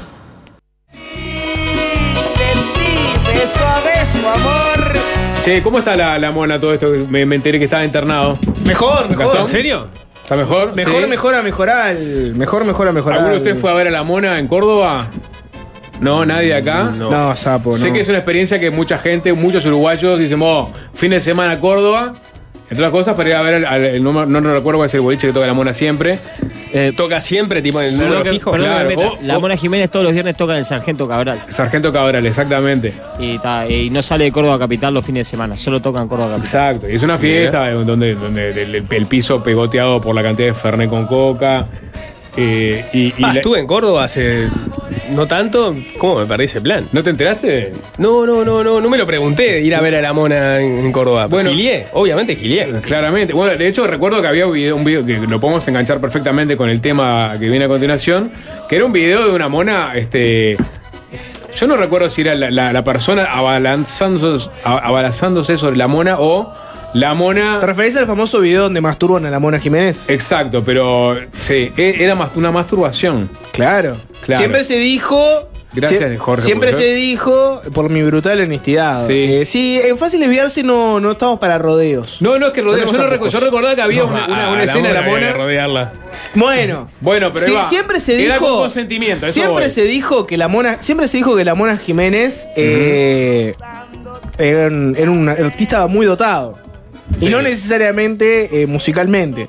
Che, 5.42 5.62
¿cómo 5.64 5.80
está 5.80 5.96
la, 5.96 6.20
la 6.20 6.32
mona 6.32 6.60
todo 6.60 6.74
esto? 6.74 6.92
Me, 7.10 7.26
me 7.26 7.36
enteré 7.36 7.58
que 7.58 7.66
estaba 7.66 7.84
internado. 7.84 8.38
Mejor, 8.66 9.10
mejor. 9.10 9.26
¿Gastón? 9.26 9.42
¿En 9.42 9.48
serio? 9.48 9.88
¿Está 10.22 10.36
mejor? 10.36 10.76
Mejor, 10.76 11.02
Sí. 11.04 11.10
mejor 11.10 11.36
a 11.36 11.42
mejorar. 11.42 11.96
Mejor, 12.36 12.64
mejor 12.66 12.88
a 12.88 12.92
mejorar. 12.92 13.18
¿Alguno 13.20 13.34
de 13.36 13.42
ustedes 13.42 13.60
fue 13.60 13.72
a 13.72 13.74
ver 13.74 13.88
a 13.88 13.92
la 13.92 14.04
mona 14.04 14.38
en 14.38 14.48
Córdoba? 14.48 15.08
No, 16.00 16.26
nadie 16.26 16.54
acá. 16.56 16.84
No, 16.96 17.36
sapo, 17.36 17.76
Sé 17.76 17.88
no. 17.88 17.94
que 17.94 18.02
es 18.02 18.08
una 18.08 18.20
experiencia 18.20 18.60
que 18.60 18.70
mucha 18.72 18.98
gente, 19.00 19.34
muchos 19.34 19.66
uruguayos 19.66 20.20
dicen, 20.20 20.40
oh, 20.44 20.72
fin 20.94 21.12
de 21.12 21.22
semana 21.22 21.60
Córdoba. 21.60 22.14
Entre 22.72 22.78
otras 22.86 22.92
cosas, 22.92 23.16
para 23.16 23.30
ir 23.30 23.36
a 23.36 23.42
ver, 23.42 23.54
al, 23.56 23.66
al- 23.66 23.84
el- 23.86 24.02
no, 24.04 24.26
no 24.26 24.40
recuerdo 24.54 24.78
cuál 24.80 24.88
es 24.88 24.94
el 24.94 25.02
boliche 25.02 25.28
que 25.28 25.34
toca 25.34 25.46
la 25.46 25.54
mona 25.54 25.74
siempre. 25.74 26.20
Toca 26.96 27.20
siempre, 27.20 27.62
tipo, 27.62 27.82
en 27.82 27.88
el 27.88 28.24
fijo. 28.26 28.52
perdón 28.52 28.68
que 28.68 28.72
Claro. 28.74 28.90
me 28.90 28.96
meta. 28.96 29.10
O- 29.10 29.20
La 29.24 29.40
Mona 29.40 29.58
Jiménez 29.58 29.90
todos 29.92 30.06
los 30.06 30.14
viernes 30.14 30.38
toca 30.38 30.54
en 30.54 30.60
el 30.60 30.66
Sargento 30.66 31.06
Cabral. 31.06 31.42
Sargento 31.50 31.92
Cabral, 31.92 32.26
exactamente. 32.26 32.94
Y, 33.20 33.38
ta, 33.40 33.68
y 33.70 33.90
no 33.90 34.02
sale 34.02 34.24
de 34.24 34.32
Córdoba 34.32 34.58
Capital 34.58 34.94
los 34.94 35.04
fines 35.06 35.28
de 35.28 35.32
semana, 35.32 35.58
solo 35.58 35.82
toca 35.82 36.02
en 36.02 36.08
Córdoba 36.08 36.30
Capital. 36.38 36.46
Exacto, 36.72 36.90
y 36.90 36.96
es 36.96 37.04
una 37.04 37.18
fiesta 37.18 37.70
eh, 37.70 37.74
donde, 37.74 38.16
donde 38.16 38.52
el, 38.52 38.76
el- 38.76 38.86
el 38.90 39.06
piso 39.06 39.44
pegoteado 39.44 40.00
por 40.00 40.16
la 40.16 40.24
cantidad 40.24 40.48
de 40.48 40.54
Fernet 40.54 40.90
con 40.90 41.08
coca. 41.08 41.68
eh, 42.38 42.86
y, 42.94 43.00
y 43.08 43.14
Ah, 43.24 43.28
la- 43.34 43.34
estuve 43.34 43.60
en 43.60 43.68
Córdoba 43.68 44.06
hace 44.06 44.48
no 45.12 45.28
tanto. 45.28 45.76
¿Cómo 45.98 46.20
me 46.20 46.26
perdí 46.26 46.46
ese 46.46 46.62
plan? 46.62 46.88
¿No 46.92 47.04
te 47.04 47.10
enteraste? 47.12 47.72
No, 47.98 48.26
no, 48.26 48.44
no, 48.44 48.64
no, 48.64 48.82
no 48.82 48.90
me 48.90 48.98
lo 48.98 49.06
pregunté 49.06 49.62
ir 49.62 49.76
a 49.76 49.82
ver 49.82 49.96
a 49.96 50.02
la 50.02 50.14
mona 50.14 50.60
en, 50.60 50.92
Córdoba. 50.92 51.28
Bueno. 51.28 51.50
Gilié, 51.52 51.88
obviamente 51.94 52.36
gilié. 52.36 52.68
Claramente. 52.84 53.34
Bueno, 53.34 53.56
de 53.58 53.68
hecho 53.68 53.86
recuerdo 53.88 54.22
que 54.22 54.28
había 54.28 54.48
un 54.48 54.54
video, 54.54 54.76
un 54.76 54.84
video 54.84 55.06
que 55.06 55.20
lo 55.20 55.40
podemos 55.40 55.68
enganchar 55.68 56.00
perfectamente 56.02 56.58
con 56.58 56.70
el 56.70 56.82
tema 56.82 57.36
que 57.40 57.50
viene 57.50 57.66
a 57.66 57.68
continuación, 57.68 58.32
que 58.68 58.76
era 58.78 58.86
un 58.86 58.94
video 58.94 59.26
de 59.28 59.32
una 59.36 59.50
mona, 59.50 59.92
este... 59.96 60.58
Yo 61.56 61.68
no 61.68 61.76
recuerdo 61.76 62.10
si 62.10 62.22
era 62.22 62.34
la, 62.34 62.50
la- 62.50 62.72
la 62.72 62.84
persona 62.84 63.26
abalanzándose, 63.26 64.50
abalanzándose 64.64 65.58
sobre 65.58 65.76
la 65.76 65.88
mona 65.88 66.16
o 66.18 66.54
la 66.94 67.14
mona... 67.14 67.60
¿Te 67.60 67.66
referís 67.66 67.96
al 67.96 68.06
famoso 68.08 68.40
video 68.40 68.64
donde 68.64 68.82
masturban 68.82 69.26
a 69.26 69.30
la 69.32 69.40
Mona 69.40 69.60
Jiménez? 69.60 70.10
Exacto, 70.10 70.64
pero 70.64 71.16
sí, 71.48 71.72
e- 71.78 71.96
era 72.00 72.16
más 72.16 72.32
una 72.36 72.52
masturbación. 72.52 73.30
Claro. 73.52 73.98
Claro. 74.26 74.40
Siempre 74.40 74.64
se 74.64 74.78
dijo. 74.78 75.20
Gracias, 75.74 76.02
sie- 76.02 76.18
Jorge, 76.18 76.46
Siempre 76.46 76.74
se 76.74 76.94
dijo, 76.96 77.62
por 77.74 77.90
mi 77.90 78.04
brutal 78.04 78.42
honestidad. 78.42 79.08
Sí. 79.08 79.14
eh, 79.30 79.46
sí, 79.46 79.80
en 79.82 79.98
fácil 79.98 80.20
desviarse 80.20 80.64
no, 80.64 81.00
no 81.00 81.12
estamos 81.14 81.40
para 81.40 81.58
rodeos. 81.60 82.22
No, 82.22 82.38
no 82.38 82.48
es 82.48 82.52
que 82.52 82.62
rodeo. 82.62 82.86
Yo, 82.86 82.92
no 82.92 83.28
yo 83.30 83.40
recordaba 83.40 83.74
que 83.74 83.82
había 83.82 84.02
No, 84.02 84.08
una, 84.10 84.26
a- 84.26 84.28
una- 84.28 84.46
a 84.48 84.50
una 84.50 84.58
la 84.58 84.64
escena 84.66 84.88
de 84.90 84.94
la 84.96 85.02
mona 85.04 85.32
rodearla. 85.32 85.94
Bueno, 86.36 86.90
Bueno, 87.00 87.32
pero 87.34 87.46
sí, 87.46 87.54
siempre 87.70 88.02
se 88.02 88.22
Era 88.22 88.34
dijo. 88.36 88.48
con 88.48 88.58
consentimiento. 88.64 89.28
eso 89.28 89.34
Siempre 89.34 89.64
voy. 89.64 89.70
se 89.70 89.84
dijo 89.86 90.28
que 90.28 90.36
la 90.38 90.50
mona. 90.50 90.82
Siempre 90.82 91.08
se 91.08 91.16
dijo 91.16 91.38
que 91.38 91.46
la 91.46 91.56
mona 91.56 91.78
Jiménez 91.78 92.50
eh, 92.58 93.56
era, 94.38 94.66
era 94.66 95.10
un 95.10 95.30
artista 95.30 95.88
muy 95.88 96.06
dotado. 96.06 96.60
Y 97.22 97.30
no 97.30 97.42
necesariamente 97.42 98.64
eh, 98.64 98.68
musicalmente. 98.68 99.48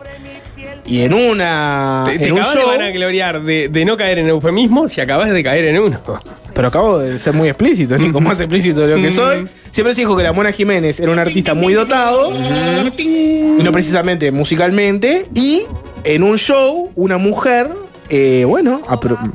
Y 0.84 1.02
en 1.02 1.14
una. 1.14 2.02
Te, 2.04 2.18
te 2.18 2.28
en 2.28 2.32
un 2.32 2.42
show. 2.42 2.66
van 2.66 2.82
a 2.82 2.90
gloriar 2.90 3.42
de, 3.42 3.68
de 3.68 3.84
no 3.84 3.96
caer 3.96 4.18
en 4.18 4.28
eufemismo 4.28 4.88
si 4.88 5.00
acabas 5.00 5.30
de 5.30 5.42
caer 5.42 5.66
en 5.66 5.78
uno. 5.78 6.00
Pero 6.52 6.68
acabo 6.68 6.98
de 6.98 7.18
ser 7.18 7.34
muy 7.34 7.48
explícito, 7.48 7.96
Nico, 7.96 8.20
más 8.20 8.40
explícito 8.40 8.80
de 8.80 8.96
lo 8.96 9.02
que 9.02 9.10
soy. 9.10 9.48
Siempre 9.70 9.94
se 9.94 10.02
dijo 10.02 10.16
que 10.16 10.22
la 10.22 10.32
Mona 10.32 10.52
Jiménez 10.52 11.00
era 11.00 11.10
un 11.12 11.18
artista 11.18 11.54
muy 11.54 11.72
dotado, 11.72 12.32
y 12.98 13.62
no 13.62 13.72
precisamente 13.72 14.30
musicalmente, 14.32 15.26
y 15.34 15.62
en 16.04 16.22
un 16.24 16.36
show, 16.36 16.90
una 16.94 17.16
mujer, 17.16 17.70
eh, 18.10 18.44
bueno, 18.46 18.82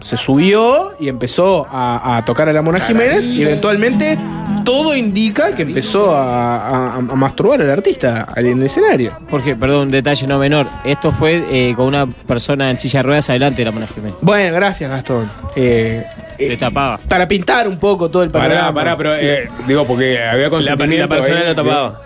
se 0.02 0.16
subió 0.16 0.92
y 1.00 1.08
empezó 1.08 1.66
a, 1.68 2.18
a 2.18 2.26
tocar 2.26 2.50
a 2.50 2.54
la 2.54 2.62
Mona 2.62 2.82
Jiménez, 2.82 3.26
y 3.26 3.42
eventualmente 3.42 4.18
todo 4.68 4.94
indica 4.96 5.56
que 5.56 5.62
empezó 5.64 6.14
a, 6.14 6.58
a- 6.58 6.96
a 6.98 7.00
masturbar 7.02 7.62
al 7.62 7.70
artista 7.70 8.28
en 8.36 8.48
el 8.60 8.64
escenario. 8.64 9.14
Jorge, 9.32 9.56
perdón, 9.56 9.84
un 9.84 9.92
detalle 9.92 10.28
no 10.28 10.38
menor. 10.38 10.68
Esto 10.84 11.14
fue 11.14 11.42
eh, 11.50 11.74
con 11.76 11.86
una 11.88 12.06
persona 12.06 12.70
en 12.70 12.78
silla 12.78 13.00
de 13.00 13.04
ruedas 13.04 13.30
adelante 13.30 13.62
de 13.62 13.66
la 13.66 13.72
Mona 13.72 13.88
Jiménez. 13.88 14.18
Bueno, 14.22 14.54
gracias 14.54 14.92
Gastón. 14.92 15.32
Eh, 15.56 16.04
Le 16.38 16.58
tapaba. 16.58 16.98
Para 17.08 17.28
pintar 17.28 17.66
un 17.68 17.78
poco 17.80 18.12
todo 18.12 18.24
el 18.24 18.30
Pará, 18.30 18.48
panorama. 18.50 18.74
pará, 18.74 18.98
pero 18.98 19.16
eh, 19.16 19.50
digo, 19.66 19.88
porque 19.88 20.22
había 20.22 20.50
consentimiento. 20.50 21.08
persona 21.10 21.40
ahí. 21.40 21.46
lo 21.48 21.56
tapaba. 21.56 22.02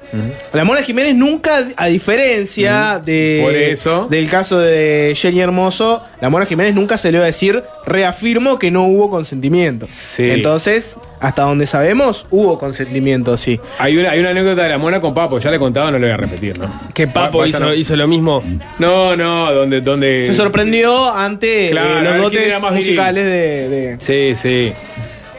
La 0.53 0.63
Mona 0.63 0.83
Jiménez 0.83 1.15
nunca, 1.15 1.65
a 1.75 1.88
diferencia 1.88 3.01
de 3.03 3.41
Por 3.43 3.55
eso. 3.55 4.07
del 4.09 4.29
caso 4.29 4.59
de 4.59 5.13
Jenny 5.15 5.39
Hermoso, 5.41 6.03
la 6.21 6.29
Mona 6.29 6.45
Jiménez 6.45 6.75
nunca 6.75 6.95
se 6.97 7.11
le 7.11 7.17
va 7.17 7.23
a 7.23 7.27
decir, 7.27 7.63
reafirmo 7.88 8.59
que 8.59 8.69
no 8.71 8.83
hubo 8.83 9.09
consentimiento. 9.09 9.85
Entonces, 10.17 10.95
hasta 11.22 11.43
donde 11.43 11.68
sabemos, 11.68 12.26
hubo 12.31 12.57
consentimiento, 12.60 13.38
sí. 13.38 13.60
Hay 13.80 13.98
una, 13.98 14.11
hay 14.11 14.19
una 14.19 14.31
anécdota 14.31 14.64
de 14.64 14.69
la 14.69 14.77
mona 14.77 14.99
con 14.99 15.14
Papo, 15.14 15.39
ya 15.39 15.49
le 15.52 15.57
he 15.57 15.60
contado, 15.60 15.91
no 15.91 15.99
le 15.99 16.07
voy 16.07 16.14
a 16.14 16.18
repetir, 16.18 16.57
¿no? 16.60 16.69
Que 16.93 17.07
Papo 17.07 17.39
Va- 17.39 17.48
hizo, 17.48 17.73
hizo 17.73 17.95
lo 17.95 18.07
mismo. 18.07 18.43
No, 18.80 19.15
no, 19.15 19.52
donde. 19.53 19.81
donde 19.81 20.26
Se 20.26 20.34
sorprendió 20.34 21.14
ante 21.14 21.68
eh, 21.68 21.72
Claro, 21.72 22.02
los 22.18 22.22
dotes 22.34 22.61
musicales 22.61 23.23
de, 23.26 23.69
de- 23.69 23.99
Sí, 23.99 24.35
sí. 24.35 24.73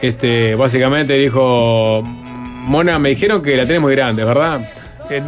Este, 0.01 0.55
básicamente 0.55 1.13
dijo, 1.13 2.01
Mona, 2.03 2.97
me 2.99 3.09
dijeron 3.09 3.41
que 3.41 3.55
la 3.57 3.65
tenés 3.65 3.81
muy 3.81 3.95
grande, 3.95 4.23
¿verdad? 4.23 4.61
Eh, 5.09 5.21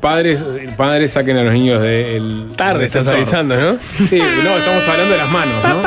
Padres, 0.00 0.44
padres 0.76 1.12
saquen 1.12 1.36
a 1.36 1.42
los 1.44 1.52
niños 1.52 1.82
del. 1.82 2.48
Tarde 2.56 2.78
del 2.80 2.86
estás 2.86 3.04
sector". 3.04 3.16
avisando, 3.16 3.56
¿no? 3.56 3.78
Sí, 4.06 4.18
no, 4.18 4.56
estamos 4.58 4.88
hablando 4.88 5.12
de 5.12 5.18
las 5.18 5.30
manos, 5.30 5.54
¿no? 5.64 5.82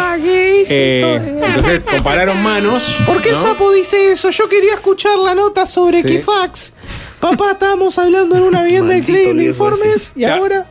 Eh, 0.74 1.40
entonces 1.44 1.80
compararon 1.80 2.42
manos. 2.44 2.98
¿Por 3.06 3.22
qué 3.22 3.32
¿no? 3.32 3.38
Sapo 3.42 3.72
dice 3.72 4.12
eso? 4.12 4.30
Yo 4.30 4.48
quería 4.48 4.76
escuchar 4.76 5.18
la 5.18 5.34
nota 5.34 5.66
sobre 5.66 6.02
Sí. 6.02 6.08
Kifax. 6.08 6.74
Papá, 7.20 7.52
estábamos 7.54 7.98
hablando 8.00 8.36
en 8.38 8.44
una 8.44 8.64
vivienda 8.64 8.94
de 8.94 9.02
Clean 9.02 9.38
de 9.38 9.46
informes 9.46 10.14
y 10.16 10.22
Ya. 10.22 10.36
ahora. 10.36 10.66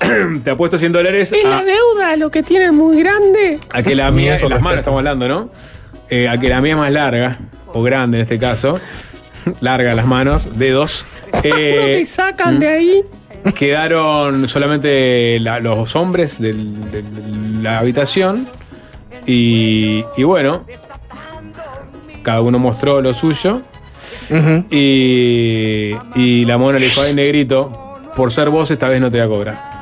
Te 0.44 0.50
apuesto 0.50 0.78
100 0.78 0.92
dólares 0.92 1.32
Es 1.32 1.44
a, 1.44 1.48
la 1.48 1.64
deuda 1.64 2.16
lo 2.16 2.30
que 2.30 2.42
tiene 2.42 2.72
muy 2.72 3.00
grande. 3.02 3.58
a 3.70 3.82
que 3.82 3.94
la 3.94 4.10
mía, 4.10 4.36
en 4.36 4.48
las 4.50 4.60
manos 4.60 4.80
estamos 4.80 4.98
hablando, 4.98 5.28
¿no? 5.28 5.50
Eh, 6.10 6.28
a 6.28 6.38
que 6.38 6.48
la 6.48 6.60
mía 6.60 6.72
es 6.72 6.78
más 6.78 6.92
larga, 6.92 7.38
o 7.72 7.82
grande 7.82 8.18
en 8.18 8.22
este 8.22 8.38
caso. 8.38 8.78
Larga 9.60 9.94
las 9.94 10.06
manos, 10.06 10.56
dedos. 10.58 11.04
Eh, 11.42 11.98
te 12.00 12.06
sacan 12.06 12.58
de 12.58 12.68
ahí. 12.68 13.02
Quedaron 13.56 14.48
solamente 14.48 15.38
la- 15.40 15.58
los 15.60 15.96
hombres 15.96 16.40
del- 16.40 16.90
del- 16.90 17.14
de 17.58 17.62
la 17.62 17.78
habitación. 17.78 18.46
Y, 19.26 20.04
y 20.16 20.22
bueno, 20.24 20.64
cada 22.22 22.40
uno 22.40 22.58
mostró 22.58 23.00
lo 23.00 23.12
suyo. 23.14 23.62
y, 24.70 25.92
y 26.14 26.44
la 26.44 26.56
mona 26.58 26.78
le 26.78 26.86
dijo, 26.86 27.02
ay 27.02 27.14
negrito, 27.14 27.98
por 28.16 28.30
ser 28.32 28.48
vos 28.50 28.70
esta 28.70 28.88
vez 28.88 29.00
no 29.00 29.10
te 29.10 29.18
voy 29.18 29.26
a 29.26 29.28
cobrar. 29.28 29.72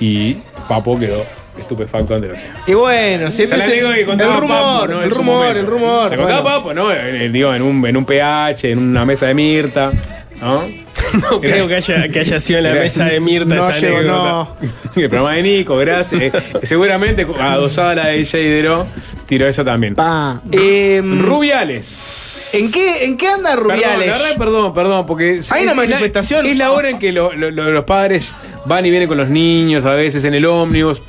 Y 0.00 0.34
Papo 0.68 0.98
quedó 0.98 1.24
estupefacto 1.66 2.14
ante 2.14 2.28
lo 2.28 2.34
que 2.34 2.40
Y 2.66 2.74
bueno, 2.74 3.30
siempre 3.30 3.58
se 3.58 3.64
la 3.64 3.70
se- 3.70 3.76
digo 3.76 3.92
que 3.92 4.04
contaba 4.06 4.34
el 4.36 4.40
rumor, 4.40 4.58
Papo, 4.80 4.86
¿no? 4.88 5.02
El 5.02 5.10
rumor, 5.10 5.56
el 5.56 5.66
rumor. 5.66 6.10
Le 6.10 6.16
contaba 6.16 6.40
bueno. 6.40 6.56
Papo, 6.58 6.74
¿no? 6.74 6.92
En, 6.92 7.16
en- 7.16 7.32
digo, 7.32 7.54
en 7.54 7.62
un, 7.62 7.86
en 7.86 7.96
un 7.96 8.04
PH, 8.04 8.70
en 8.70 8.78
una 8.78 9.04
mesa 9.04 9.26
de 9.26 9.34
Mirta, 9.34 9.92
¿no? 10.40 10.64
No 11.30 11.40
creo 11.40 11.68
que 11.68 11.76
haya, 11.76 12.08
que 12.08 12.18
haya 12.20 12.40
sido 12.40 12.58
en 12.58 12.64
la 12.64 12.70
Era- 12.70 12.80
mesa 12.80 13.04
de 13.04 13.20
Mirta 13.20 13.54
No 13.54 13.68
esa 13.70 13.78
llegó, 13.78 13.96
anécdota. 13.98 14.48
El 14.96 15.08
programa 15.08 15.34
de 15.36 15.42
Nico, 15.42 15.76
gracias. 15.76 16.20
Eh, 16.22 16.32
seguramente 16.62 17.26
adosada 17.40 17.94
la 17.94 18.06
de 18.08 18.24
Jadero, 18.24 18.86
tiró 19.26 19.46
eso 19.46 19.64
también. 19.64 19.94
Pa. 19.94 20.40
Em, 20.50 21.22
Rubiales. 21.22 22.50
¿En 22.54 22.72
qué, 22.72 23.04
¿En 23.04 23.16
qué 23.16 23.28
anda 23.28 23.50
Perdón, 23.50 23.70
Rubiales? 23.70 24.06
la 24.08 24.12
verdad, 24.18 24.36
perdón, 24.38 24.74
perdón, 24.74 25.06
porque 25.06 25.40
Hay 25.50 25.62
una 25.62 25.62
es 25.62 25.64
la- 25.66 25.74
manifestación. 25.74 26.46
Es 26.46 26.56
la 26.56 26.70
hora 26.72 26.90
en 26.90 26.98
que 26.98 27.12
lo- 27.12 27.32
lo- 27.34 27.50
lo- 27.50 27.70
los 27.70 27.84
padres 27.84 28.38
van 28.64 28.84
y 28.86 28.90
vienen 28.90 29.08
con 29.08 29.18
los 29.18 29.28
niños, 29.28 29.84
a 29.84 29.92
veces 29.94 30.24
en 30.24 30.34
el 30.34 30.44
ómnimos. 30.46 31.02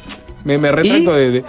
Me, 0.47 0.57
me 0.57 0.71
retracto 0.71 1.13
de, 1.13 1.31
de- 1.31 1.43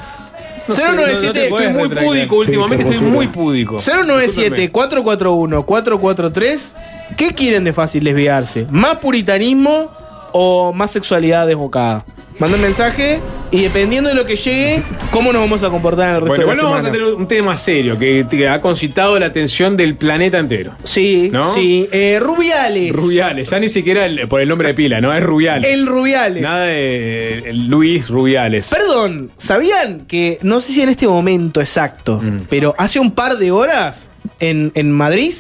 no 0.67 0.75
sé, 0.75 0.83
097, 0.83 1.45
estoy 1.49 1.69
muy 1.69 1.89
púdico 1.89 2.37
últimamente, 2.37 2.85
estoy 2.85 3.01
muy 3.09 3.27
púdico. 3.29 3.77
097-441-443. 3.79 6.75
¿Qué 7.17 7.33
quieren 7.35 7.65
de 7.65 7.73
fácil 7.73 8.05
desviarse? 8.05 8.67
¿Más 8.71 8.97
puritanismo 8.97 9.91
o 10.33 10.73
más 10.75 10.91
sexualidad 10.91 11.47
desbocada? 11.47 12.05
Manda 12.39 12.55
un 12.57 12.63
mensaje 12.63 13.19
y 13.51 13.63
dependiendo 13.63 14.11
de 14.11 14.15
lo 14.15 14.25
que 14.25 14.37
llegue, 14.37 14.83
¿cómo 15.11 15.33
nos 15.33 15.43
vamos 15.43 15.63
a 15.65 15.71
comportar 15.71 16.11
en 16.11 16.15
el 16.17 16.21
resto 16.21 16.35
Bueno, 16.37 16.41
de 16.43 16.47
la 16.47 16.53
igual 16.53 16.73
vamos 16.73 16.89
a 16.89 16.93
tener 16.93 17.15
un 17.15 17.27
tema 17.27 17.57
serio 17.57 17.99
que, 17.99 18.27
que 18.31 18.49
ha 18.49 18.61
concitado 18.61 19.19
la 19.19 19.27
atención 19.27 19.77
del 19.77 19.97
planeta 19.97 20.39
entero. 20.39 20.73
Sí, 20.85 21.31
¿No? 21.33 21.53
sí. 21.53 21.89
Eh, 21.91 22.19
Rubiales. 22.21 22.95
Rubiales, 22.95 23.51
ya 23.51 23.59
ni 23.59 23.69
siquiera 23.69 24.07
el- 24.07 24.29
por 24.29 24.41
el 24.41 24.49
nombre 24.49 24.69
de 24.69 24.75
pila, 24.75 25.01
¿no? 25.01 25.13
Es 25.13 25.23
Rubiales. 25.23 25.73
El 25.73 25.87
Rubiales. 25.87 26.43
Nada 26.43 26.63
de 26.67 27.39
eh, 27.39 27.53
Luis 27.55 28.09
Rubiales. 28.09 28.69
Perdón, 28.69 29.33
¿sabían 29.37 30.07
que, 30.07 30.39
no 30.43 30.61
sé 30.61 30.73
si 30.75 30.83
en 30.83 30.91
este 30.91 31.09
momento 31.09 31.61
exacto, 31.61 32.21
Mm. 32.23 32.41
pero 32.51 32.75
hace 32.79 33.01
un 33.01 33.11
par 33.13 33.39
de 33.39 33.51
horas 33.51 34.09
en, 34.39 34.71
en 34.77 34.93
Madrid 34.93 35.33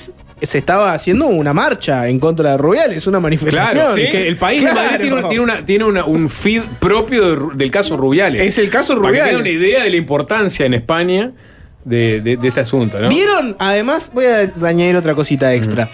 se 0.42 0.58
estaba 0.58 0.92
haciendo 0.94 1.26
una 1.26 1.52
marcha 1.52 2.08
en 2.08 2.18
contra 2.20 2.52
de 2.52 2.56
Rubiales, 2.58 3.06
una 3.06 3.20
manifestación? 3.20 3.72
Claro, 3.72 3.94
sí, 3.94 4.02
es 4.02 4.10
que 4.10 4.28
el 4.28 4.36
país 4.36 4.62
de 4.64 4.72
Madrid 4.72 4.98
tiene, 5.00 5.16
un- 5.16 5.28
tiene 5.28 5.42
una- 5.44 5.66
tiene 5.66 5.84
una- 5.84 6.04
un 6.04 6.28
feed 6.30 6.62
propio 6.78 7.50
de 7.50 7.56
del 7.56 7.70
caso 7.70 7.96
Rubiales. 7.96 8.40
Es 8.48 8.58
el 8.58 8.70
caso 8.70 8.94
Para 8.94 9.02
que 9.02 9.08
Rubiales. 9.08 9.28
tengan 9.30 9.40
una 9.42 9.50
idea 9.50 9.84
de 9.84 9.90
la 9.90 9.96
importancia 9.96 10.66
en 10.66 10.74
España 10.74 11.32
de, 11.84 12.20
de- 12.20 12.36
de 12.36 12.48
este 12.48 12.60
asunto, 12.60 12.98
¿no? 13.00 13.08
¿Vieron? 13.08 13.56
Además, 13.58 14.10
voy 14.12 14.26
a 14.26 14.52
añadir 14.66 14.96
otra 14.96 15.14
cosita 15.14 15.54
extra. 15.54 15.88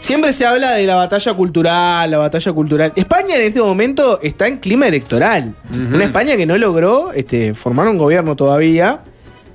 Siempre 0.00 0.32
se 0.32 0.44
habla 0.46 0.72
de 0.72 0.84
la 0.84 0.94
batalla 0.96 1.32
cultural, 1.34 2.10
la 2.10 2.18
batalla 2.18 2.52
cultural. 2.52 2.92
España 2.96 3.36
en 3.36 3.42
este 3.42 3.60
momento 3.60 4.20
está 4.22 4.46
en 4.46 4.58
clima 4.58 4.86
electoral. 4.86 5.54
Una 5.72 6.04
España 6.04 6.36
que 6.36 6.44
no 6.46 6.56
logró 6.58 7.12
este, 7.12 7.54
formar 7.54 7.88
un 7.88 7.96
gobierno 7.98 8.36
todavía. 8.36 9.00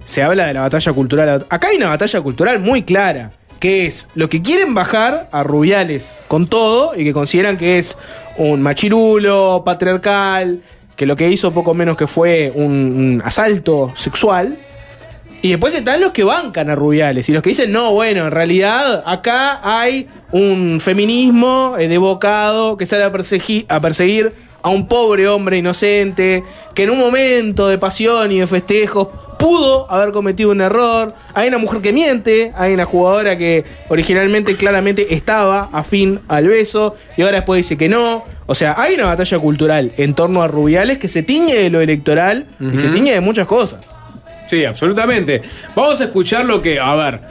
Se 0.04 0.24
habla 0.24 0.48
de 0.48 0.56
la 0.56 0.62
batalla 0.62 0.92
cultural. 0.94 1.46
Acá 1.48 1.68
hay 1.70 1.78
una 1.78 1.90
batalla 1.90 2.20
cultural 2.22 2.60
muy 2.60 2.82
clara, 2.82 3.32
que 3.62 3.86
es 3.86 4.10
lo 4.16 4.28
que 4.28 4.42
quieren 4.42 4.74
bajar 4.74 5.30
a 5.32 5.44
Rubiales 5.44 6.20
con 6.28 6.48
todo 6.48 6.94
y 6.98 7.04
que 7.04 7.14
consideran 7.14 7.58
que 7.58 7.78
es 7.78 7.96
un 8.38 8.60
machirulo, 8.60 9.62
patriarcal, 9.64 10.62
que 10.96 11.06
lo 11.06 11.16
que 11.16 11.30
hizo 11.30 11.54
poco 11.54 11.76
menos 11.76 11.96
que 11.96 12.08
fue 12.08 12.52
un, 12.56 13.22
asalto 13.24 13.94
sexual. 13.96 14.58
Y 15.44 15.50
después 15.50 15.76
están 15.76 16.02
los 16.02 16.12
que 16.12 16.24
bancan 16.24 16.72
a 16.72 16.76
Rubiales 16.76 17.30
y 17.30 17.34
los 17.34 17.44
que 17.44 17.50
dicen, 17.50 17.72
no, 17.72 17.92
bueno, 17.92 18.26
en 18.26 18.32
realidad 18.32 19.04
acá 19.06 19.60
hay 19.64 20.08
un 20.32 20.80
feminismo 20.80 21.76
eh, 21.78 21.88
devocado 21.88 22.78
que 22.78 22.88
sale 22.88 23.04
a, 23.04 23.08
a 23.08 23.80
perseguir 23.80 24.34
a 24.64 24.70
un 24.70 24.88
pobre 24.88 25.28
hombre 25.28 25.58
inocente 25.58 26.44
que 26.74 26.84
en 26.84 26.90
un 26.90 26.98
momento 26.98 27.68
de 27.68 27.78
pasión 27.78 28.32
y 28.32 28.40
de 28.40 28.48
festejos 28.48 29.08
pudo 29.42 29.92
haber 29.92 30.12
cometido 30.12 30.52
un 30.52 30.62
error. 30.62 31.16
Hay 31.34 31.48
una 31.48 31.58
mujer 31.58 31.82
que 31.82 31.92
miente, 31.92 32.54
hay 32.56 32.74
una 32.74 32.86
jugadora 32.86 33.38
que 33.38 33.66
originalmente 33.90 34.56
claramente 34.56 35.16
estaba 35.16 35.70
afín 35.74 36.20
al 36.28 36.48
beso 36.48 36.96
y 37.18 37.24
ahora 37.24 37.38
después 37.38 37.58
dice 37.58 37.78
que 37.78 37.90
no. 37.90 38.24
O 38.46 38.56
sea, 38.56 38.76
hay 38.78 38.94
una 38.94 39.06
batalla 39.06 39.40
cultural 39.40 39.94
en 39.98 40.14
torno 40.14 40.44
a 40.44 40.48
Rubiales 40.48 41.00
que 41.00 41.10
se 41.10 41.24
tiñe 41.24 41.56
de 41.56 41.70
lo 41.70 41.82
electoral 41.82 42.46
y 42.60 42.78
se 42.78 42.90
tiñe 42.90 43.12
de 43.12 43.22
muchas 43.22 43.48
cosas. 43.48 43.84
Sí, 44.48 44.64
absolutamente. 44.64 45.42
Vamos 45.76 46.00
a 46.02 46.04
escuchar 46.06 46.46
lo 46.46 46.62
que, 46.62 46.80
a 46.80 46.94
ver, 46.96 47.22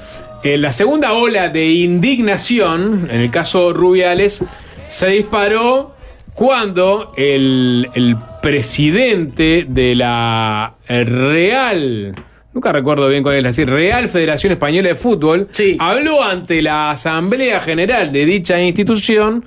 en 0.43 0.63
la 0.63 0.73
segunda 0.73 1.13
ola 1.13 1.49
de 1.49 1.67
indignación, 1.67 3.09
en 3.11 3.21
el 3.21 3.31
caso 3.31 3.73
Rubiales, 3.73 4.43
se 4.89 5.07
disparó 5.09 5.95
cuando 6.35 7.13
el, 7.17 7.91
el 7.95 8.17
presidente 8.41 9.67
de 9.69 9.95
la 9.95 10.75
Real, 10.89 12.13
nunca 12.53 12.73
recuerdo 12.73 13.09
bien 13.09 13.23
cuál 13.23 13.37
es 13.37 13.45
decir, 13.45 13.69
Real 13.71 14.09
Federación 14.09 14.53
Española 14.53 14.89
de 14.89 14.95
Fútbol, 14.97 15.49
habló 15.79 16.23
ante 16.23 16.63
la 16.63 16.91
Asamblea 16.93 17.61
General 17.61 18.11
de 18.13 18.27
dicha 18.27 18.61
institución 18.61 19.45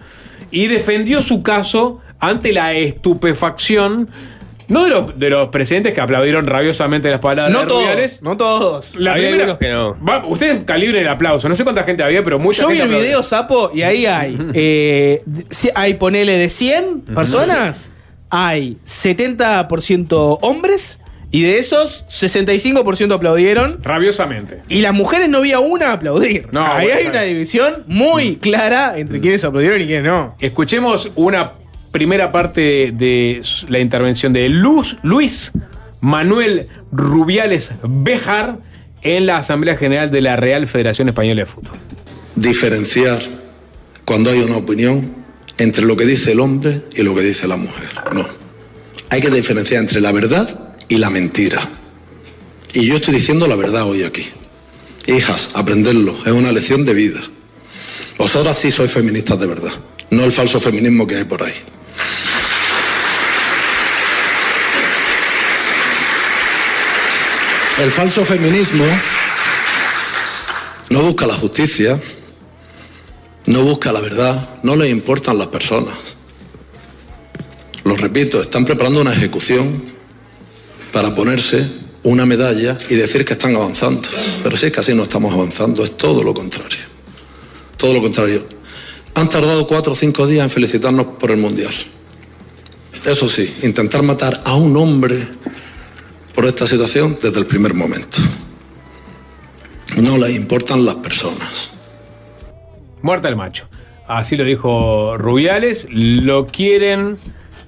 y 0.51 0.67
defendió 0.67 1.21
su 1.21 1.41
caso 1.43 1.99
ante 2.19 2.53
la 2.53 2.73
estupefacción. 2.73 4.09
No 4.69 4.85
de 4.85 4.89
los, 4.91 5.19
de 5.19 5.29
los 5.29 5.49
presidentes 5.49 5.91
que 5.91 5.99
aplaudieron 5.99 6.47
rabiosamente 6.47 7.11
las 7.11 7.19
palabras 7.19 7.51
No 7.53 7.61
de 7.61 7.67
todos, 7.67 7.81
Rubiales. 7.83 8.21
no 8.23 8.37
todos. 8.37 8.95
La 8.95 9.11
Había 9.11 9.29
primera, 9.29 9.57
que 9.59 9.69
no. 9.69 9.97
Va, 10.07 10.23
ustedes 10.25 10.63
calibren 10.63 11.01
el 11.01 11.07
aplauso. 11.09 11.49
No 11.49 11.53
sé 11.55 11.65
cuánta 11.65 11.83
gente 11.83 12.01
había, 12.01 12.23
pero 12.23 12.39
mucha 12.39 12.61
Yo 12.61 12.69
vi 12.69 12.75
el 12.75 12.81
aplaudió. 12.83 13.03
video, 13.05 13.23
Sapo, 13.23 13.71
y 13.73 13.81
ahí 13.81 14.05
hay. 14.05 14.37
eh, 14.53 15.21
hay, 15.75 15.95
ponele 15.95 16.37
de 16.37 16.49
100 16.49 17.01
personas, 17.01 17.89
hay 18.35 18.77
70% 18.85 20.39
hombres, 20.41 20.99
y 21.31 21.41
de 21.43 21.57
esos, 21.57 22.05
65% 22.09 23.13
aplaudieron. 23.15 23.79
Rabiosamente. 23.83 24.61
Y 24.69 24.81
las 24.81 24.93
mujeres 24.93 25.29
no 25.29 25.39
había 25.39 25.59
una 25.59 25.89
a 25.89 25.93
aplaudir. 25.93 26.47
No, 26.51 26.63
ahí 26.65 26.85
bueno, 26.85 26.99
hay 26.99 27.07
una 27.07 27.21
división 27.23 27.83
muy 27.87 28.35
clara 28.37 28.97
entre 28.97 29.19
quienes 29.19 29.43
aplaudieron 29.43 29.81
y 29.81 29.85
quienes 29.85 30.03
no. 30.03 30.35
Escuchemos 30.39 31.11
una 31.15 31.53
primera 31.91 32.31
parte 32.31 32.91
de 32.93 33.39
s- 33.39 33.65
la 33.69 33.79
intervención 33.79 34.31
de 34.31 34.47
Luz, 34.49 34.97
Luis 35.01 35.51
Manuel 36.01 36.67
Rubiales 36.91 37.71
Bejar 37.83 38.59
en 39.01 39.25
la 39.25 39.37
Asamblea 39.37 39.75
General 39.75 40.11
de 40.11 40.21
la 40.21 40.35
Real 40.35 40.67
Federación 40.67 41.07
Española 41.09 41.41
de 41.41 41.45
Fútbol. 41.47 41.77
diferenciar 42.35 43.21
cuando 44.05 44.29
hay 44.31 44.39
una 44.41 44.57
opinión 44.57 45.22
entre 45.57 45.85
lo 45.85 45.95
que 45.95 46.05
dice 46.05 46.31
el 46.31 46.39
hombre 46.39 46.83
y 46.95 47.03
lo 47.03 47.13
que 47.15 47.21
dice 47.21 47.47
la 47.47 47.57
mujer. 47.57 47.89
No. 48.13 48.25
Hay 49.09 49.21
que 49.21 49.29
diferenciar 49.29 49.81
entre 49.81 50.01
la 50.01 50.11
verdad 50.11 50.73
y 50.87 50.97
la 50.97 51.09
mentira. 51.09 51.69
Y 52.73 52.85
yo 52.87 52.95
estoy 52.95 53.13
diciendo 53.13 53.47
la 53.47 53.55
verdad 53.55 53.83
hoy 53.83 54.03
aquí. 54.03 54.25
Hijas, 55.05 55.49
aprenderlo, 55.53 56.17
es 56.25 56.31
una 56.31 56.51
lección 56.51 56.85
de 56.85 56.93
vida. 56.93 57.21
Vosotras 58.17 58.57
sí 58.57 58.71
sois 58.71 58.91
feministas 58.91 59.39
de 59.39 59.47
verdad, 59.47 59.73
no 60.09 60.23
el 60.23 60.31
falso 60.31 60.59
feminismo 60.59 61.05
que 61.05 61.17
hay 61.17 61.23
por 61.25 61.43
ahí. 61.43 61.53
El 67.79 67.91
falso 67.91 68.23
feminismo 68.23 68.85
no 70.89 71.01
busca 71.01 71.25
la 71.25 71.33
justicia, 71.33 71.99
no 73.47 73.61
busca 73.63 73.91
la 73.91 73.99
verdad, 73.99 74.59
no 74.63 74.75
le 74.75 74.89
importan 74.89 75.37
las 75.37 75.47
personas. 75.47 76.15
Lo 77.83 77.97
repito, 77.97 78.41
están 78.41 78.63
preparando 78.63 79.01
una 79.01 79.13
ejecución 79.13 79.83
para 80.91 81.13
ponerse 81.13 81.69
una 82.03 82.25
medalla 82.25 82.77
y 82.89 82.95
decir 82.95 83.25
que 83.25 83.33
están 83.33 83.55
avanzando. 83.55 84.07
Pero 84.41 84.55
si 84.55 84.67
es 84.67 84.71
que 84.71 84.79
así 84.79 84.93
no 84.93 85.03
estamos 85.03 85.33
avanzando, 85.33 85.83
es 85.83 85.97
todo 85.97 86.23
lo 86.23 86.33
contrario. 86.33 86.79
Todo 87.77 87.93
lo 87.93 88.01
contrario. 88.01 88.47
Han 89.15 89.29
tardado 89.29 89.67
cuatro 89.67 89.91
o 89.91 89.95
cinco 89.95 90.25
días 90.25 90.43
en 90.43 90.49
felicitarnos 90.49 91.05
por 91.19 91.31
el 91.31 91.37
Mundial. 91.37 91.73
Eso 93.05 93.27
sí, 93.27 93.53
intentar 93.63 94.01
matar 94.01 94.41
a 94.45 94.55
un 94.55 94.77
hombre 94.77 95.27
por 96.33 96.45
esta 96.45 96.65
situación 96.65 97.17
desde 97.21 97.39
el 97.39 97.45
primer 97.45 97.73
momento. 97.73 98.19
No 99.97 100.17
les 100.17 100.35
importan 100.35 100.85
las 100.85 100.95
personas. 100.95 101.72
Muerta 103.03 103.27
el 103.27 103.35
macho. 103.35 103.67
Así 104.07 104.37
lo 104.37 104.45
dijo 104.45 105.17
Rubiales. 105.17 105.85
Lo 105.91 106.47
quieren 106.47 107.17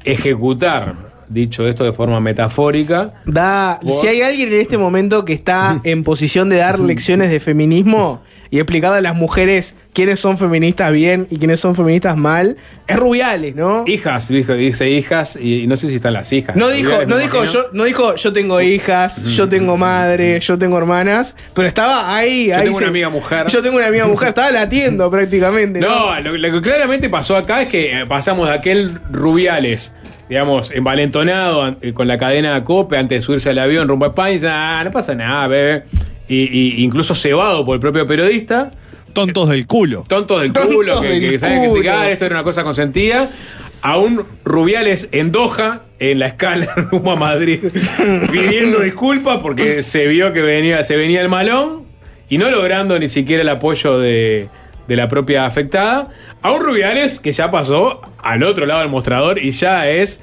ejecutar. 0.05 1.14
Dicho 1.27 1.67
esto 1.67 1.83
de 1.83 1.93
forma 1.93 2.19
metafórica. 2.19 3.13
Da, 3.25 3.79
Por- 3.81 3.93
si 3.93 4.07
hay 4.07 4.21
alguien 4.21 4.53
en 4.53 4.59
este 4.61 4.77
momento 4.77 5.25
que 5.25 5.33
está 5.33 5.79
en 5.83 6.03
posición 6.03 6.49
de 6.49 6.57
dar 6.57 6.79
lecciones 6.79 7.29
de 7.31 7.39
feminismo 7.39 8.21
y 8.51 8.57
explicar 8.59 8.93
a 8.93 9.01
las 9.01 9.15
mujeres 9.15 9.75
quiénes 9.91 10.19
son 10.19 10.37
feministas 10.37 10.91
bien 10.93 11.27
y 11.29 11.37
quiénes 11.37 11.59
son 11.59 11.75
feministas 11.75 12.15
mal, 12.15 12.55
es 12.87 12.95
Rubiales, 12.95 13.55
¿no? 13.55 13.83
Hijas, 13.87 14.27
dijo, 14.27 14.53
dice 14.53 14.89
hijas, 14.89 15.37
y, 15.41 15.63
y 15.63 15.67
no 15.67 15.75
sé 15.77 15.89
si 15.89 15.95
están 15.95 16.13
las 16.13 16.31
hijas. 16.31 16.55
No 16.55 16.69
dijo, 16.69 16.89
Rubiales, 16.91 17.07
no 17.07 17.17
dijo, 17.17 17.37
imagino. 17.37 17.63
yo, 17.63 17.69
no 17.73 17.83
dijo 17.85 18.15
yo 18.15 18.31
tengo 18.31 18.61
hijas, 18.61 19.23
yo 19.23 19.49
tengo 19.49 19.77
madre, 19.77 20.39
yo 20.39 20.57
tengo 20.57 20.77
hermanas, 20.77 21.35
pero 21.53 21.67
estaba 21.67 22.15
ahí. 22.15 22.47
Yo 22.47 22.55
ahí 22.57 22.63
tengo 22.65 22.77
se- 22.77 22.83
una 22.83 22.89
amiga 22.89 23.09
mujer. 23.09 23.47
Yo 23.47 23.61
tengo 23.63 23.77
una 23.77 23.87
amiga 23.87 24.05
mujer, 24.07 24.29
estaba 24.29 24.51
latiendo 24.51 25.09
prácticamente. 25.11 25.79
No, 25.79 26.13
No, 26.15 26.21
lo, 26.21 26.37
lo 26.37 26.51
que 26.51 26.61
claramente 26.61 27.09
pasó 27.09 27.35
acá 27.35 27.63
es 27.63 27.67
que 27.69 27.99
eh, 28.01 28.05
pasamos 28.05 28.47
de 28.47 28.53
aquel 28.53 28.99
Rubiales, 29.11 29.91
digamos, 30.29 30.71
envalentonado 30.71 31.75
eh, 31.81 31.93
con 31.93 32.07
la 32.07 32.17
cadena 32.17 32.55
de 32.55 32.63
cope 32.63 32.97
antes 32.97 33.19
de 33.19 33.21
subirse 33.21 33.49
al 33.49 33.59
avión 33.59 33.87
rumbo 33.87 34.05
a 34.05 34.09
España, 34.09 34.31
y 34.31 34.33
dice, 34.35 34.47
"Ah, 34.49 34.81
no 34.83 34.91
pasa 34.91 35.15
nada, 35.15 35.47
bebé. 35.47 35.83
Y, 36.27 36.43
y 36.79 36.83
incluso 36.83 37.13
cebado 37.13 37.63
por 37.65 37.75
el 37.75 37.79
propio 37.79 38.05
periodista. 38.07 38.71
Tontos 39.13 39.47
del 39.49 39.65
culo. 39.67 40.03
Tontos 40.07 40.41
del 40.41 40.51
Tontos 40.51 40.73
culo, 40.75 40.99
que, 41.01 41.19
que 41.19 41.39
saben 41.39 41.71
criticar, 41.71 42.09
esto 42.09 42.25
era 42.25 42.35
una 42.35 42.43
cosa 42.43 42.63
consentida. 42.63 43.29
A 43.81 43.97
un 43.97 44.25
Rubiales 44.43 45.09
en 45.11 45.31
Doha, 45.31 45.83
en 45.99 46.17
la 46.19 46.27
escala 46.27 46.65
rumbo 46.91 47.11
a 47.11 47.15
Madrid, 47.15 47.59
pidiendo 48.31 48.79
disculpas 48.79 49.37
porque 49.41 49.83
se 49.83 50.07
vio 50.07 50.33
que 50.33 50.41
venía, 50.41 50.83
se 50.83 50.97
venía 50.97 51.21
el 51.21 51.29
malón 51.29 51.83
y 52.27 52.39
no 52.39 52.49
logrando 52.49 52.97
ni 52.97 53.07
siquiera 53.07 53.43
el 53.43 53.49
apoyo 53.49 53.99
de, 53.99 54.49
de 54.87 54.95
la 54.95 55.07
propia 55.07 55.45
afectada. 55.45 56.09
A 56.41 56.51
un 56.51 56.61
Rubiales 56.61 57.19
que 57.19 57.31
ya 57.31 57.51
pasó 57.51 58.01
al 58.21 58.43
otro 58.43 58.65
lado 58.65 58.81
del 58.81 58.89
mostrador 58.89 59.39
y 59.39 59.51
ya 59.51 59.89
es 59.89 60.19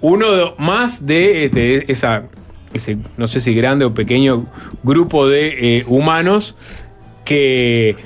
uno 0.00 0.30
de- 0.32 0.52
más 0.58 1.06
de, 1.06 1.46
este, 1.46 1.90
esa, 1.92 2.24
ese, 2.72 2.98
no 3.16 3.26
sé 3.26 3.40
si 3.40 3.54
grande 3.54 3.84
o 3.84 3.94
pequeño 3.94 4.46
grupo 4.82 5.28
de 5.28 5.78
eh, 5.78 5.84
humanos 5.86 6.56
que 7.24 7.96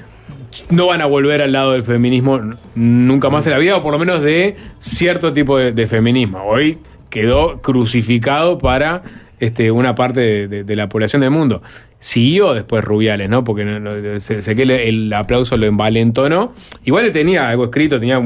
no 0.69 0.87
van 0.87 1.01
a 1.01 1.07
volver 1.07 1.43
al 1.43 1.53
lado 1.53 1.73
del 1.73 1.85
feminismo 1.85 2.41
nunca 2.75 3.31
más 3.31 3.47
en 3.47 3.53
la 3.53 3.59
vida, 3.59 3.77
o 3.77 3.83
por 3.83 3.93
lo 3.93 3.99
menos 3.99 4.21
de 4.23 4.57
cierto 4.79 5.33
tipo 5.33 5.59
de 5.59 5.87
feminismo. 5.87 6.43
Hoy 6.45 6.79
quedó 7.09 7.61
crucificado 7.61 8.59
para 8.59 9.03
este, 9.41 9.71
una 9.71 9.95
parte 9.95 10.21
de, 10.21 10.49
de- 10.49 10.65
de 10.65 10.77
la 10.77 10.89
población 10.89 11.23
del 11.23 11.31
mundo. 11.31 11.63
Siguió 11.99 12.55
después 12.55 12.85
Rubiales, 12.85 13.29
¿no? 13.29 13.43
Porque 13.45 13.65
no- 13.65 13.81
no- 13.81 14.21
sé, 14.21 14.41
sé 14.43 14.55
que 14.55 14.63
el 14.63 15.13
aplauso 15.13 15.57
lo 15.57 15.67
envalentonó. 15.67 16.55
Igual 16.85 17.05
le 17.07 17.11
tenía 17.11 17.49
algo 17.49 17.65
escrito, 17.65 17.99
tenía 17.99 18.21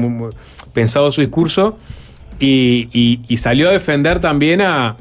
pensado 0.73 1.11
su 1.11 1.21
discurso 1.21 1.77
y, 2.39 2.87
y- 2.93 3.21
y 3.27 3.37
salió 3.37 3.69
a 3.69 3.71
defender 3.71 4.19
también 4.19 4.61
a... 4.61 4.97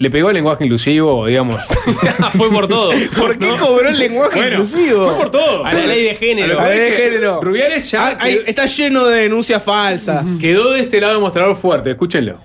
Le 0.00 0.10
pegó 0.10 0.28
el 0.30 0.34
lenguaje 0.34 0.62
inclusivo, 0.64 1.26
digamos. 1.26 1.60
fue 2.36 2.48
por 2.52 2.68
todo. 2.68 2.92
¿Por 3.16 3.36
qué 3.36 3.48
cobró 3.58 3.88
el 3.88 3.98
lenguaje 3.98 4.36
Bueno, 4.36 4.50
inclusivo? 4.58 5.04
fue 5.06 5.14
por 5.16 5.30
todo. 5.30 5.64
A 5.66 5.72
la 5.74 5.86
ley 5.86 6.04
de 6.04 6.14
género. 6.14 6.56
A 6.60 6.62
la 6.62 6.68
ley 6.68 6.78
de 6.78 6.90
género. 6.96 7.40
Rubiales 7.42 7.90
ya 7.90 8.16
Ah, 8.20 8.28
está 8.28 8.66
lleno 8.66 9.04
de 9.06 9.22
denuncias 9.22 9.60
falsas. 9.60 10.28
quedó 10.40 10.70
de 10.74 10.82
este 10.82 11.00
lado 11.00 11.14
del 11.14 11.20
mostrador 11.22 11.56
fuerte, 11.56 11.90
escúchenlo. 11.90 12.38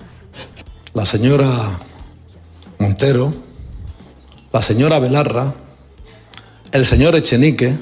La 0.96 1.06
señora 1.06 1.46
Montero, 2.80 3.34
la 4.52 4.62
señora 4.62 5.00
Belarra, 5.00 5.56
el 6.72 6.86
señor 6.86 7.16
Echenique 7.16 7.78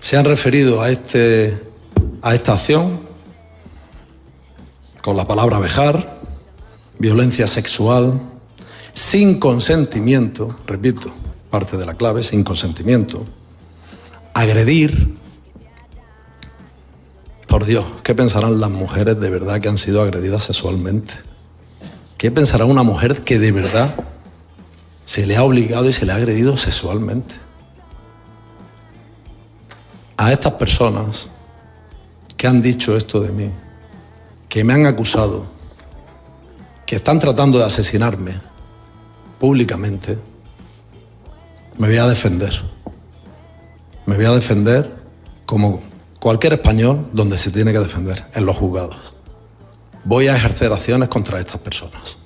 se 0.00 0.16
han 0.16 0.24
referido 0.24 0.82
a, 0.82 0.90
este, 0.90 1.60
a 2.22 2.34
esta 2.34 2.54
acción 2.54 3.00
con 5.02 5.16
la 5.16 5.24
palabra 5.24 5.58
vejar, 5.58 6.20
violencia 6.98 7.46
sexual, 7.46 8.20
sin 8.92 9.38
consentimiento, 9.38 10.56
repito, 10.66 11.12
parte 11.50 11.76
de 11.76 11.86
la 11.86 11.94
clave, 11.94 12.22
sin 12.22 12.42
consentimiento, 12.42 13.24
agredir. 14.34 15.16
Por 17.46 17.64
Dios, 17.64 17.86
¿qué 18.02 18.14
pensarán 18.14 18.60
las 18.60 18.70
mujeres 18.70 19.20
de 19.20 19.30
verdad 19.30 19.60
que 19.60 19.68
han 19.68 19.78
sido 19.78 20.02
agredidas 20.02 20.44
sexualmente? 20.44 21.14
¿Qué 22.18 22.30
pensará 22.30 22.64
una 22.64 22.82
mujer 22.82 23.20
que 23.20 23.38
de 23.38 23.52
verdad 23.52 23.94
se 25.04 25.26
le 25.26 25.36
ha 25.36 25.44
obligado 25.44 25.88
y 25.88 25.92
se 25.92 26.06
le 26.06 26.12
ha 26.12 26.14
agredido 26.14 26.56
sexualmente? 26.56 27.34
A 30.16 30.32
estas 30.32 30.54
personas 30.54 31.28
que 32.38 32.46
han 32.46 32.62
dicho 32.62 32.96
esto 32.96 33.20
de 33.20 33.32
mí, 33.32 33.50
que 34.48 34.64
me 34.64 34.72
han 34.72 34.86
acusado, 34.86 35.46
que 36.86 36.96
están 36.96 37.18
tratando 37.18 37.58
de 37.58 37.64
asesinarme 37.64 38.40
públicamente, 39.38 40.18
me 41.76 41.88
voy 41.88 41.98
a 41.98 42.06
defender. 42.06 42.62
Me 44.06 44.16
voy 44.16 44.24
a 44.24 44.30
defender 44.30 44.90
como 45.44 45.82
cualquier 46.18 46.54
español 46.54 47.10
donde 47.12 47.36
se 47.36 47.50
tiene 47.50 47.72
que 47.72 47.80
defender, 47.80 48.24
en 48.34 48.46
los 48.46 48.56
juzgados. 48.56 49.15
Voy 50.06 50.28
a 50.28 50.36
ejercer 50.36 50.72
acciones 50.72 51.08
contra 51.08 51.40
estas 51.40 51.60
personas. 51.60 52.16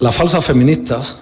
Las 0.00 0.16
falsas 0.16 0.44
feministas 0.44 1.16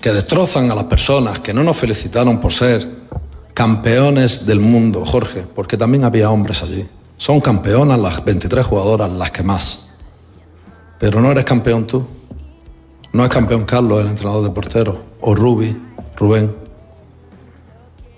que 0.00 0.12
destrozan 0.12 0.68
a 0.72 0.74
las 0.74 0.84
personas 0.84 1.38
que 1.38 1.54
no 1.54 1.62
nos 1.62 1.76
felicitaron 1.76 2.40
por 2.40 2.52
ser 2.52 3.06
campeones 3.54 4.46
del 4.46 4.58
mundo, 4.58 5.06
Jorge, 5.06 5.42
porque 5.42 5.76
también 5.76 6.02
había 6.02 6.28
hombres 6.28 6.60
allí. 6.60 6.88
Son 7.18 7.40
campeonas 7.40 8.00
las 8.00 8.24
23 8.24 8.66
jugadoras, 8.66 9.12
las 9.12 9.30
que 9.30 9.44
más. 9.44 9.86
Pero 10.98 11.20
no 11.20 11.30
eres 11.30 11.44
campeón 11.44 11.86
tú. 11.86 12.04
No 13.12 13.22
es 13.22 13.30
campeón 13.30 13.64
Carlos, 13.64 14.00
el 14.00 14.08
entrenador 14.08 14.42
de 14.42 14.50
porteros, 14.50 14.96
o 15.20 15.36
Rubi, 15.36 15.80
Rubén. 16.16 16.52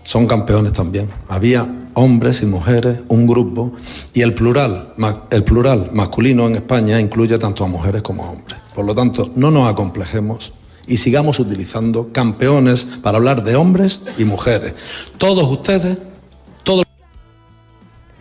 Son 0.05 0.27
campeones 0.27 0.73
también. 0.73 1.11
Había 1.29 1.67
hombres 1.99 2.43
y 2.43 2.47
mujeres, 2.47 3.01
un 3.09 3.27
grupo, 3.27 3.73
y 4.15 4.23
el 4.23 4.33
plural, 4.33 4.95
el 5.31 5.43
plural 5.43 5.91
masculino 5.93 6.47
en 6.47 6.55
España 6.55 7.01
incluye 7.01 7.39
tanto 7.39 7.65
a 7.65 7.67
mujeres 7.67 8.03
como 8.03 8.25
a 8.25 8.31
hombres. 8.31 8.61
Por 8.75 8.85
lo 8.85 8.95
tanto, 8.95 9.33
no 9.35 9.51
nos 9.51 9.69
acomplejemos 9.69 10.53
y 10.87 10.97
sigamos 10.97 11.41
utilizando 11.41 12.13
campeones 12.13 12.87
para 13.03 13.19
hablar 13.19 13.43
de 13.43 13.57
hombres 13.57 14.01
y 14.17 14.25
mujeres. 14.25 14.75
Todos 15.19 15.51
ustedes, 15.51 15.99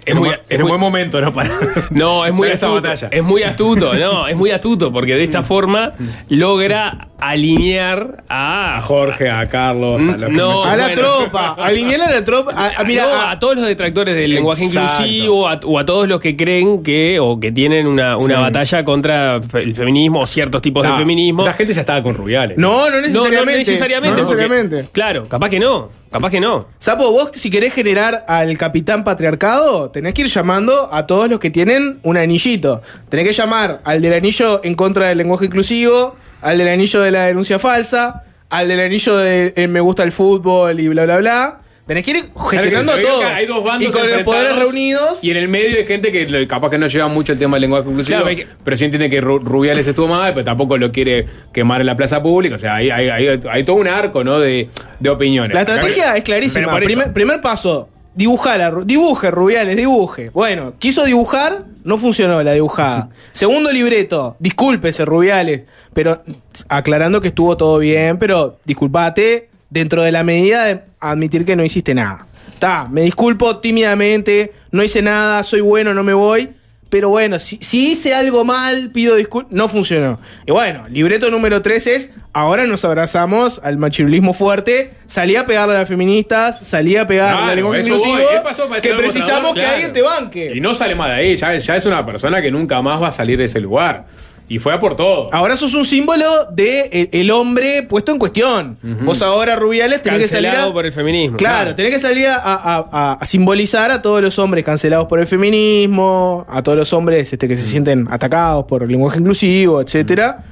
Es 0.08 0.16
muy, 0.16 0.30
en 0.50 0.62
un 0.62 0.68
buen 0.70 0.80
momento, 0.80 1.20
¿no? 1.22 1.32
Para, 1.34 1.52
No, 1.92 2.26
es 2.26 2.32
muy 2.34 2.48
para 2.48 2.54
esa 2.56 2.68
astuto. 2.68 2.82
batalla. 2.82 3.08
Es 3.12 3.24
muy 3.24 3.44
astuto, 3.44 3.94
no, 3.94 4.28
es 4.28 4.36
muy 4.36 4.52
astuto, 4.52 4.92
porque 4.92 5.16
de 5.16 5.24
esta 5.24 5.42
forma 5.44 5.92
logra 6.30 7.08
alinear 7.20 8.24
a. 8.30 8.78
A 8.78 8.82
Jorge, 8.82 9.30
a 9.30 9.48
Carlos, 9.50 10.02
a 10.02 10.06
los 10.18 10.30
que 10.30 10.36
No, 10.36 10.64
A 10.64 10.76
la 10.76 10.88
bueno. 10.88 11.02
tropa, 11.02 11.56
alinear 11.60 12.02
a 12.02 12.12
la 12.12 12.24
tropa. 12.24 12.52
A, 12.56 12.82
a- 12.82 12.84
mira, 12.84 13.04
No, 13.04 13.10
a- 13.14 13.32
a, 13.32 13.40
todos 13.40 13.56
los 13.56 13.66
detractores 13.68 14.16
del 14.16 14.32
lenguaje 14.32 14.66
Exacto. 14.66 15.04
inclusivo 15.04 15.48
a- 15.48 15.60
o 15.66 15.80
a 15.80 15.86
todos 15.86 16.08
los 16.08 16.20
que 16.20 16.36
creen 16.36 16.84
que 16.84 17.20
o 17.20 17.40
que 17.40 17.52
tienen 17.52 17.88
una, 17.88 18.16
una 18.18 18.36
Sí. 18.36 18.42
batalla 18.42 18.84
contra 18.84 19.36
el 19.54 19.76
feminismo 19.76 20.22
o 20.22 20.26
ciertos 20.26 20.62
tipos 20.62 20.86
No, 20.86 20.92
de 20.94 20.98
feminismo. 21.00 21.42
Esa 21.42 21.54
gente 21.54 21.74
ya 21.74 21.80
estaba 21.82 22.04
con 22.04 22.16
Rubiales. 22.16 22.58
no, 22.58 22.90
no 22.90 23.02
necesariamente. 23.02 23.38
No, 23.38 23.46
no 23.46 23.58
necesariamente. 23.58 24.22
No 24.22 24.28
porque- 24.28 24.44
necesariamente. 24.44 24.90
claro, 24.92 25.24
capaz 25.28 25.50
que 25.50 25.60
no. 25.60 25.90
Capaz 26.12 26.32
que 26.32 26.40
no. 26.40 26.68
Sapo, 26.80 27.12
vos 27.12 27.32
si 27.34 27.50
querés 27.50 27.74
generar 27.74 28.26
al 28.28 28.58
capitán 28.58 29.04
patriarcado, 29.04 29.92
tenés 29.92 30.14
que 30.14 30.22
ir 30.22 30.28
llamando 30.28 30.90
a 30.94 31.06
todos 31.06 31.30
los 31.30 31.40
que 31.40 31.50
tienen 31.50 32.00
un 32.04 32.18
anillito. 32.18 32.82
Tenés 33.10 33.28
que 33.28 33.34
llamar 33.34 33.82
al 33.84 34.02
del 34.02 34.14
anillo 34.14 34.62
en 34.64 34.76
contra 34.76 35.10
del 35.10 35.18
lenguaje 35.18 35.46
inclusivo, 35.46 36.16
al 36.42 36.58
del 36.58 36.70
anillo 36.70 37.02
de 37.02 37.12
la 37.12 37.26
denuncia 37.26 37.60
falsa, 37.60 38.24
al 38.50 38.68
del 38.70 38.80
anillo 38.80 39.18
de 39.18 39.54
eh, 39.56 39.68
me 39.68 39.82
gusta 39.82 40.04
el 40.04 40.12
fútbol 40.12 40.80
y 40.80 40.88
bla, 40.88 41.04
bla, 41.04 41.18
bla. 41.18 41.60
Tenés 41.88 42.04
que 42.04 42.12
ir 42.12 42.30
gestionando 42.52 42.92
Claro, 42.92 43.08
todo. 43.08 43.26
Hay 43.26 43.46
dos 43.46 43.64
bandos 43.64 43.90
y 43.90 43.92
con 43.94 44.12
los 44.12 44.24
poderes 44.24 44.56
reunidos. 44.58 45.24
Y 45.24 45.32
en 45.32 45.38
el 45.38 45.48
medio 45.48 45.78
hay 45.78 45.86
gente 45.86 46.12
que 46.12 46.46
capaz 46.48 46.70
que 46.70 46.78
no 46.78 46.88
lleva 46.88 47.08
mucho 47.08 47.32
el 47.32 47.40
tema 47.40 47.56
del 47.56 47.62
lenguaje 47.62 47.88
inclusivo. 47.90 48.18
Claro, 48.18 48.28
hay 48.30 48.36
que- 48.36 48.48
pero 48.64 48.76
sí 48.76 48.84
entiende 48.86 49.10
que 49.10 49.22
Ru- 49.24 49.42
Rubiales 49.42 49.88
estuvo 49.88 50.08
mal, 50.08 50.34
pero 50.34 50.44
tampoco 50.44 50.78
lo 50.78 50.92
quiere 50.92 51.26
quemar 51.54 51.80
en 51.80 51.88
la 51.88 51.96
plaza 51.96 52.22
pública. 52.22 52.56
O 52.58 52.60
sea, 52.60 52.76
hay, 52.76 52.90
hay, 52.90 53.08
hay- 53.10 53.40
hay 53.50 53.64
todo 53.64 53.78
un 53.78 53.88
arco, 53.88 54.24
¿no? 54.26 54.40
De, 54.40 54.68
de 55.00 55.10
opiniones. 55.10 55.54
La 55.54 55.62
Acá- 55.62 55.76
estrategia 55.76 56.18
es 56.18 56.24
clarísima. 56.26 56.76
Primer, 56.76 57.14
primer 57.14 57.42
paso, 57.42 57.88
dibujala, 58.16 58.70
Ru- 58.70 58.84
dibuje, 58.84 59.32
Rubiales, 59.32 59.78
dibuje. 59.78 60.30
Bueno, 60.32 60.74
quiso 60.80 61.06
dibujar, 61.06 61.64
no 61.86 61.98
funcionó 61.98 62.44
la 62.44 62.52
dibujada. 62.52 63.10
Segundo 63.32 63.72
libreto, 63.72 64.36
discúlpese, 64.40 65.06
Rubiales, 65.06 65.66
pero 65.94 66.22
aclarando 66.68 67.22
que 67.22 67.30
estuvo 67.30 67.56
todo 67.56 67.78
bien, 67.80 68.18
pero 68.20 68.58
disculpate 68.66 69.50
dentro 69.69 70.02
de 70.03 70.11
la 70.11 70.23
medida 70.23 70.65
de 70.65 70.81
admitir 70.99 71.45
que 71.45 71.56
no 71.56 71.64
hiciste 71.64 71.94
nada. 71.94 72.26
Está, 72.53 72.88
me 72.89 73.02
disculpo 73.02 73.57
tímidamente, 73.60 74.52
no 74.72 74.84
hice 74.84 75.02
nada, 75.02 75.44
soy 75.44 75.61
bueno, 75.61 75.94
no 75.94 76.03
me 76.03 76.14
voy. 76.14 76.49
Pero 76.89 77.10
bueno, 77.10 77.38
si, 77.38 77.57
si 77.61 77.91
hice 77.91 78.15
algo 78.15 78.45
mal, 78.45 78.91
pido 78.91 79.15
disculpas. 79.18 79.52
No 79.52 79.68
funcionó. 79.68 80.22
Y 80.45 80.52
bueno, 80.52 80.85
libreto 80.89 81.30
número 81.30 81.61
3 81.61 81.88
es, 81.88 82.11
ahora 82.31 82.65
nos 82.65 82.85
abrazamos 82.85 83.60
al 83.61 83.77
machirulismo 83.77 84.34
fuerte. 84.34 84.91
Salí 85.06 85.35
a 85.35 85.45
pegarle 85.45 85.76
a 85.76 85.80
las 85.80 85.89
feministas, 85.89 86.65
salí 86.65 86.95
a 86.95 87.06
pegarle 87.06 87.41
al 87.52 87.56
lenguaje 87.57 87.81
inclusivo, 87.81 88.14
voy. 88.14 88.23
¿Qué 88.34 88.39
pasó 88.41 88.64
para 88.69 88.77
este 88.77 88.89
que 88.89 88.95
precisamos 88.95 89.53
que 89.53 89.60
Claro. 89.60 89.73
alguien 89.73 89.91
te 89.91 90.02
banque. 90.02 90.52
Y 90.56 90.61
no 90.61 90.73
sale 90.73 90.95
de 90.95 91.02
ahí, 91.02 91.35
ya, 91.35 91.57
ya 91.57 91.76
es 91.76 91.85
una 91.85 92.06
persona 92.06 92.41
que 92.41 92.52
nunca 92.52 92.81
más 92.81 93.02
va 93.02 93.10
a 93.10 93.11
salir 93.11 93.38
de 93.38 93.45
ese 93.45 93.60
lugar. 93.60 94.06
Y 94.49 94.60
fue 94.60 94.74
a 94.74 94.80
por 94.80 94.95
todo. 94.95 95.30
Ahora 95.34 95.56
sos 95.57 95.74
un 95.74 95.84
símbolo 95.84 96.26
de 96.52 96.90
el, 96.94 97.10
el 97.11 97.32
hombre 97.32 97.84
puesto 97.84 98.14
en 98.14 98.18
cuestión. 98.18 98.78
Vos 99.03 99.22
ahora, 99.22 99.56
Rubiales, 99.57 100.02
tenés 100.02 100.22
que 100.22 100.28
salir 100.28 100.45
Cancelado 100.45 100.72
a... 100.72 100.74
por 100.74 100.86
el 100.86 100.94
feminismo. 100.94 101.36
Claro, 101.38 101.76
tenés 101.76 101.91
que 101.94 101.99
salir 101.99 102.28
a, 102.28 102.36
a- 102.38 102.88
a- 102.91 103.14
a 103.19 103.26
simbolizar 103.26 103.91
a 103.91 104.02
todos 104.02 104.22
los 104.22 104.40
hombres 104.40 104.64
cancelados 104.64 105.07
por 105.07 105.19
el 105.19 105.28
feminismo, 105.28 106.45
a 106.49 106.64
todos 106.64 106.78
los 106.78 106.94
hombres 106.94 107.32
este, 107.34 107.48
que 107.48 107.56
se 107.57 107.64
sienten 107.68 108.07
atacados 108.10 108.65
por 108.65 108.84
el 108.84 108.90
lenguaje 108.90 109.19
inclusivo, 109.19 109.82
etcétera. 109.82 110.45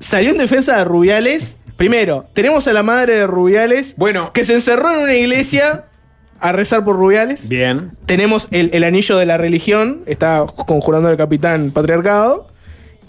Salió 0.00 0.30
en 0.30 0.38
defensa 0.38 0.76
de 0.78 0.84
Rubiales. 0.84 1.56
Primero, 1.76 2.26
tenemos 2.32 2.66
a 2.68 2.72
la 2.72 2.82
madre 2.82 3.14
de 3.16 3.26
Rubiales 3.26 3.94
bueno. 3.96 4.32
que 4.32 4.44
se 4.44 4.54
encerró 4.54 4.92
en 4.92 5.02
una 5.04 5.14
iglesia 5.14 5.84
a 6.40 6.52
rezar 6.52 6.84
por 6.84 6.96
Rubiales. 6.96 7.48
Bien. 7.48 7.92
Tenemos 8.06 8.48
el, 8.50 8.70
el 8.72 8.82
anillo 8.84 9.16
de 9.16 9.26
la 9.26 9.36
religión, 9.36 10.00
está 10.06 10.44
conjurando 10.66 11.08
el 11.10 11.16
capitán 11.16 11.70
patriarcado. 11.70 12.48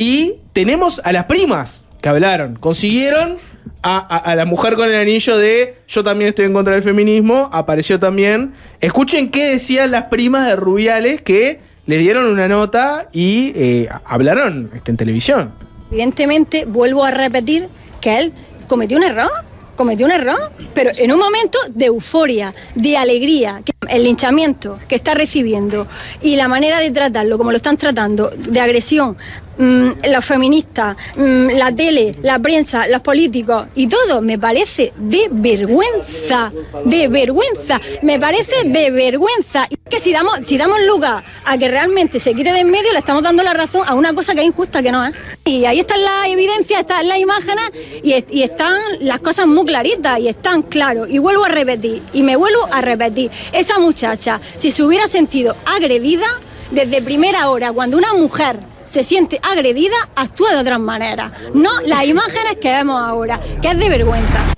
Y 0.01 0.37
tenemos 0.53 0.99
a 1.03 1.11
las 1.11 1.25
primas 1.25 1.83
que 2.01 2.09
hablaron. 2.09 2.55
Consiguieron 2.55 3.37
a, 3.83 4.33
la 4.35 4.45
mujer 4.45 4.73
con 4.73 4.89
el 4.89 4.95
anillo 4.95 5.37
de 5.37 5.75
yo 5.87 6.03
también 6.03 6.29
estoy 6.29 6.45
en 6.45 6.53
contra 6.53 6.73
del 6.73 6.81
feminismo. 6.81 7.51
Apareció 7.53 7.99
también. 7.99 8.55
Escuchen 8.79 9.29
qué 9.29 9.51
decían 9.51 9.91
las 9.91 10.05
primas 10.05 10.47
de 10.47 10.55
Rubiales 10.55 11.21
que 11.21 11.59
le 11.85 11.99
dieron 11.99 12.25
una 12.25 12.47
nota 12.47 13.09
y 13.13 13.51
eh, 13.53 13.89
hablaron 14.03 14.71
este, 14.73 14.89
en 14.89 14.97
televisión. 14.97 15.53
Evidentemente, 15.91 16.65
vuelvo 16.65 17.05
a 17.05 17.11
repetir 17.11 17.69
que 18.01 18.17
él 18.17 18.33
cometió 18.67 18.97
un 18.97 19.03
error, 19.03 19.29
cometió 19.75 20.07
un 20.07 20.13
error, 20.13 20.51
pero 20.73 20.89
en 20.97 21.11
un 21.11 21.19
momento 21.19 21.59
de 21.69 21.85
euforia, 21.85 22.55
de 22.73 22.97
alegría, 22.97 23.61
el 23.87 24.03
linchamiento 24.03 24.79
que 24.87 24.95
está 24.95 25.13
recibiendo 25.13 25.85
y 26.21 26.37
la 26.37 26.47
manera 26.47 26.79
de 26.79 26.89
tratarlo, 26.89 27.37
como 27.37 27.51
lo 27.51 27.57
están 27.57 27.77
tratando, 27.77 28.29
de 28.29 28.59
agresión, 28.59 29.17
mm, 29.61 30.09
los 30.11 30.25
feministas, 30.25 30.97
mm, 31.15 31.49
la 31.51 31.71
tele, 31.71 32.15
la 32.23 32.39
prensa, 32.39 32.87
los 32.87 33.01
políticos 33.01 33.67
y 33.75 33.87
todo, 33.87 34.21
me 34.21 34.37
parece 34.37 34.91
de 34.97 35.27
vergüenza, 35.31 36.51
de 36.85 37.07
vergüenza, 37.07 37.79
me 38.01 38.19
parece 38.19 38.63
de 38.65 38.91
vergüenza. 38.91 39.67
Y 39.69 39.77
que 39.89 39.99
si 39.99 40.11
damos, 40.11 40.39
si 40.45 40.57
damos 40.57 40.79
lugar 40.81 41.23
a 41.45 41.57
que 41.57 41.67
realmente 41.67 42.19
se 42.19 42.33
quite 42.33 42.49
en 42.49 42.71
medio, 42.71 42.91
le 42.91 42.99
estamos 42.99 43.23
dando 43.23 43.43
la 43.43 43.53
razón 43.53 43.83
a 43.87 43.93
una 43.93 44.13
cosa 44.13 44.33
que 44.33 44.41
es 44.41 44.47
injusta, 44.47 44.81
que 44.81 44.91
no 44.91 45.05
es. 45.05 45.13
Y 45.45 45.65
ahí 45.65 45.79
están 45.79 46.01
las 46.03 46.27
evidencias, 46.27 46.79
están 46.81 47.07
las 47.07 47.19
imágenes 47.19 47.71
y, 48.03 48.13
y 48.29 48.43
están 48.43 48.81
las 49.01 49.19
cosas 49.19 49.47
muy 49.47 49.65
claritas 49.65 50.19
y 50.19 50.27
están 50.27 50.63
claros. 50.63 51.07
Y 51.09 51.19
vuelvo 51.19 51.45
a 51.45 51.49
repetir, 51.49 52.01
y 52.13 52.23
me 52.23 52.35
vuelvo 52.35 52.61
a 52.71 52.81
repetir, 52.81 53.29
esa 53.51 53.79
muchacha, 53.79 54.39
si 54.57 54.71
se 54.71 54.83
hubiera 54.83 55.07
sentido 55.07 55.55
agredida, 55.65 56.27
desde 56.71 57.01
primera 57.01 57.49
hora, 57.49 57.73
cuando 57.73 57.97
una 57.97 58.13
mujer 58.13 58.57
se 58.91 59.03
siente 59.05 59.39
agredida, 59.41 59.95
actúa 60.17 60.51
de 60.51 60.57
otras 60.57 60.79
maneras. 60.81 61.31
No 61.53 61.69
las 61.85 62.05
imágenes 62.05 62.59
que 62.59 62.67
vemos 62.67 63.01
ahora, 63.01 63.39
que 63.61 63.69
es 63.69 63.79
de 63.79 63.87
vergüenza. 63.87 64.53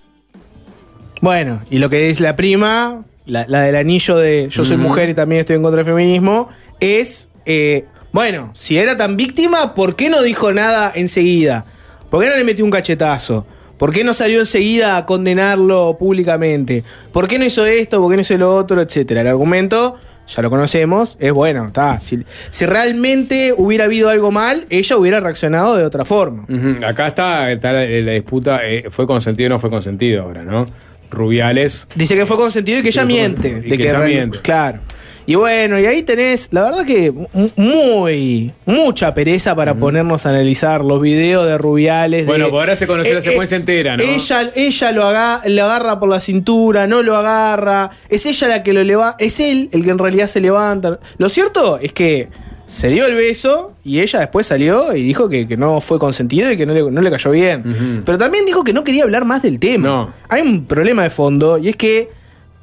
Bueno, 1.22 1.62
y 1.70 1.78
lo 1.78 1.88
que 1.88 2.10
es 2.10 2.20
la 2.20 2.36
prima, 2.36 3.04
la, 3.28 3.46
la 3.48 3.62
del 3.62 3.76
anillo 3.76 4.18
de 4.18 4.48
yo 4.50 4.66
soy 4.66 4.78
Ujú. 4.78 4.88
mujer 4.88 5.10
y 5.10 5.14
también 5.14 5.42
estoy 5.42 5.58
en 5.58 5.62
contra 5.62 5.84
del 5.84 5.86
feminismo, 5.86 6.50
es, 6.80 7.30
eh, 7.46 7.86
bueno, 8.12 8.50
si 8.56 8.80
era 8.80 8.98
tan 8.98 9.18
víctima, 9.18 9.76
¿por 9.76 9.96
qué 9.96 10.10
no 10.10 10.24
dijo 10.24 10.52
nada 10.52 10.92
enseguida? 10.96 11.66
¿Por 12.10 12.24
qué 12.24 12.30
no 12.30 12.36
le 12.36 12.44
metió 12.44 12.66
un 12.66 12.72
cachetazo? 12.72 13.46
¿Por 13.78 13.94
qué 13.94 14.04
no 14.04 14.16
salió 14.16 14.40
enseguida 14.40 14.98
a 14.98 15.06
condenarlo 15.06 15.96
públicamente? 16.00 16.84
¿Por 17.12 17.28
qué 17.28 17.38
no 17.38 17.46
hizo 17.46 17.68
esto? 17.68 18.02
¿Por 18.02 18.10
qué 18.10 18.16
no 18.16 18.22
hizo 18.22 18.36
lo 18.38 18.56
otro? 18.56 18.82
Etcétera. 18.82 19.22
El 19.22 19.28
argumento, 19.28 19.96
ya 20.28 20.42
lo 20.42 20.50
conocemos, 20.50 21.18
es 21.20 21.32
bueno, 21.34 21.66
está. 21.68 22.00
Si, 22.00 22.24
si 22.50 22.66
realmente 22.66 23.54
hubiera 23.58 23.86
habido 23.86 24.10
algo 24.10 24.32
mal, 24.32 24.66
ella 24.70 24.98
hubiera 24.98 25.20
reaccionado 25.20 25.76
de 25.76 25.84
otra 25.84 26.06
forma. 26.06 26.46
Acá 26.86 27.08
está, 27.08 27.52
está 27.52 27.74
la, 27.74 27.86
la 27.86 28.12
disputa, 28.14 28.62
eh, 28.66 28.86
¿fue 28.90 29.06
consentido 29.06 29.48
o 29.48 29.50
no 29.50 29.60
fue 29.60 29.70
consentido 29.70 30.24
ahora, 30.24 30.44
no? 30.44 30.66
Rubiales. 31.12 31.88
Dice 31.96 32.16
que 32.16 32.26
fue 32.26 32.38
consentido 32.38 32.80
y 32.80 32.82
que 32.84 32.90
ella 32.90 33.06
miente. 33.06 33.62
y 33.66 33.70
de 33.70 33.78
que 33.78 33.84
ella 33.84 34.00
real- 34.00 34.10
miente. 34.10 34.40
Claro. 34.40 34.80
Y 35.26 35.36
bueno, 35.36 35.80
y 35.80 35.86
ahí 35.86 36.04
tenés, 36.04 36.50
la 36.52 36.64
verdad 36.64 36.86
que 36.86 37.12
mu- 37.12 37.28
muy, 37.56 38.52
mucha 38.66 39.14
pereza 39.14 39.56
para 39.56 39.74
ponernos 39.76 40.26
a 40.26 40.30
analizar 40.30 40.84
los 40.84 41.02
videos 41.02 41.48
de 41.48 41.58
Rubiales. 41.58 42.26
Bueno, 42.26 42.46
de- 42.46 42.52
pues 42.52 42.60
ahora 42.62 42.76
se 42.76 42.88
conoció 42.88 43.14
la 43.14 43.20
Eh, 43.20 43.24
secuencia 43.24 43.56
eh, 43.56 43.60
entera, 43.60 43.98
¿no? 43.98 44.04
Ella, 44.04 44.52
ella 44.56 44.92
lo, 44.92 45.04
aga- 45.06 45.42
lo 45.48 45.64
agarra 45.64 46.00
por 46.00 46.10
la 46.10 46.20
cintura, 46.20 46.88
no 46.88 47.04
lo 47.04 47.16
agarra. 47.16 47.92
Es 48.10 48.26
ella 48.26 48.48
la 48.48 48.64
que 48.64 48.74
lo 48.74 48.84
levanta. 48.84 49.18
Es 49.24 49.40
él 49.40 49.70
el 49.72 49.84
que 49.84 49.90
en 49.92 49.98
realidad 49.98 50.28
se 50.28 50.42
levanta. 50.42 51.00
Lo 51.18 51.30
cierto 51.30 51.78
es 51.80 51.94
que 51.94 52.30
se 52.66 52.88
dio 52.90 53.06
el 53.06 53.16
beso 53.16 53.74
y 53.84 54.00
ella 54.00 54.20
después 54.20 54.48
salió 54.48 54.96
y 54.96 55.04
dijo 55.04 55.28
que, 55.30 55.48
que 55.48 55.58
no 55.58 55.82
fue 55.82 56.00
consentido 56.00 56.52
y 56.52 56.58
que 56.58 56.66
no 56.66 56.74
le, 56.74 56.82
no 56.90 57.02
le 57.02 57.12
cayó 57.12 57.32
bien. 57.32 58.02
Pero 58.06 58.18
también 58.18 58.46
dijo 58.46 58.64
que 58.64 58.74
no 58.74 58.84
quería 58.84 59.04
hablar 59.04 59.26
más 59.26 59.42
del 59.42 59.60
tema. 59.60 60.14
Hay 60.30 60.42
un 60.42 60.66
problema 60.66 61.04
de 61.04 61.10
fondo 61.10 61.58
y 61.58 61.70
es 61.70 61.76
que, 61.76 62.10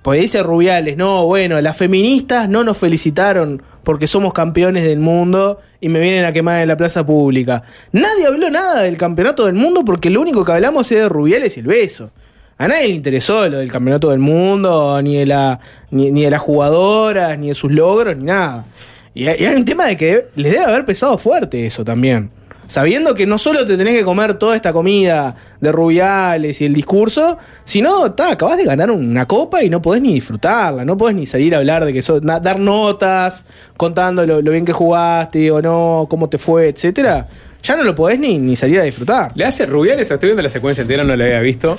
pues 0.02 0.20
dice 0.20 0.43
Rubiales, 0.43 0.97
no, 0.97 1.27
bueno, 1.27 1.60
las 1.60 1.77
feministas 1.77 2.48
no 2.48 2.64
nos 2.64 2.78
felicitaron 2.78 3.62
porque 3.85 4.06
somos 4.06 4.32
campeones 4.32 4.85
del 4.85 4.98
mundo 4.98 5.60
y 5.81 5.89
me 5.89 6.01
vienen 6.01 6.24
a 6.24 6.32
quemar 6.32 6.62
en 6.62 6.68
la 6.68 6.77
plaza 6.77 7.05
pública. 7.05 7.62
Nadie 7.93 8.27
habló 8.27 8.51
nada 8.51 8.82
del 8.82 8.97
campeonato 8.97 9.47
del 9.47 9.55
mundo 9.55 9.85
porque 9.85 10.09
lo 10.09 10.20
único 10.20 10.44
que 10.44 10.52
hablamos 10.52 10.90
es 10.90 11.01
de 11.01 11.09
Rubiales 11.09 11.56
y 11.56 11.60
el 11.60 11.66
beso. 11.66 12.10
A 12.56 12.68
nadie 12.68 12.89
le 12.89 12.94
interesó 12.94 13.48
lo 13.48 13.59
del 13.59 13.70
campeonato 13.70 14.10
del 14.10 14.18
mundo, 14.18 15.01
ni 15.02 15.16
de, 15.16 15.27
la, 15.27 15.60
ni, 15.90 16.10
ni 16.10 16.24
de 16.24 16.31
las 16.31 16.40
jugadoras, 16.40 17.39
ni 17.39 17.48
de 17.48 17.55
sus 17.55 17.72
logros, 17.72 18.16
ni 18.16 18.24
nada. 18.24 18.66
Y 19.14 19.27
hay, 19.27 19.55
un 19.55 19.64
tema 19.64 19.86
de 19.86 19.97
que 19.97 20.28
les 20.36 20.52
debe 20.52 20.64
haber 20.64 20.85
pesado 20.85 21.18
fuerte 21.18 21.66
eso 21.66 21.85
también. 21.85 22.31
Sabiendo 22.70 23.16
que 23.16 23.26
no 23.26 23.36
solo 23.36 23.66
te 23.66 23.76
tenés 23.76 23.98
que 23.98 24.05
comer 24.05 24.34
toda 24.34 24.55
esta 24.55 24.72
comida 24.72 25.34
de 25.60 25.72
rubiales 25.72 26.60
y 26.60 26.66
el 26.66 26.72
discurso, 26.72 27.36
sino, 27.64 28.12
ta, 28.12 28.30
acabas 28.30 28.59
de 28.59 28.64
ganar 28.64 28.92
una 28.92 29.26
copa 29.26 29.64
y 29.64 29.68
no 29.68 29.82
podés 29.82 30.01
ni 30.01 30.14
disfrutarla, 30.14 30.84
no 30.84 30.97
podés 30.97 31.16
ni 31.16 31.26
salir 31.26 31.52
a 31.56 31.59
hablar 31.59 31.84
de 31.84 31.92
que 31.92 32.01
sos, 32.01 32.22
dar 32.22 32.60
notas, 32.60 33.44
contando 33.76 34.24
lo, 34.24 34.40
bien 34.40 34.64
que 34.64 34.72
jugaste 34.72 35.51
o 35.51 35.60
no, 35.60 36.06
cómo 36.09 36.28
te 36.28 36.38
fue, 36.38 36.68
etcétera. 36.68 37.26
Ya 37.60 37.74
no 37.74 37.82
lo 37.82 37.92
podés 37.97 38.20
ni, 38.20 38.55
salir 38.55 38.78
a 38.78 38.84
disfrutar. 38.84 39.32
Le 39.34 39.44
hace 39.47 39.66
Rubiales, 39.66 40.09
estoy 40.09 40.28
viendo 40.28 40.42
la 40.44 40.48
secuencia 40.48 40.82
entera, 40.82 41.02
no 41.02 41.16
la 41.16 41.24
había 41.24 41.40
visto. 41.40 41.76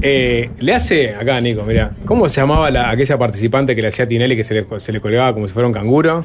Eh, 0.00 0.50
le 0.60 0.74
hace, 0.74 1.14
acá 1.14 1.38
Nico, 1.42 1.62
mira, 1.64 1.90
¿cómo 2.06 2.30
se 2.30 2.40
llamaba 2.40 2.70
la, 2.70 2.88
aquella 2.88 3.18
participante 3.18 3.76
que 3.76 3.82
le 3.82 3.88
hacía 3.88 4.06
a 4.06 4.08
Tinelli 4.08 4.34
que 4.34 4.44
se 4.44 4.92
le 4.92 5.00
colgaba 5.02 5.34
como 5.34 5.46
si 5.46 5.52
fuera 5.52 5.66
un 5.66 5.74
canguro? 5.74 6.24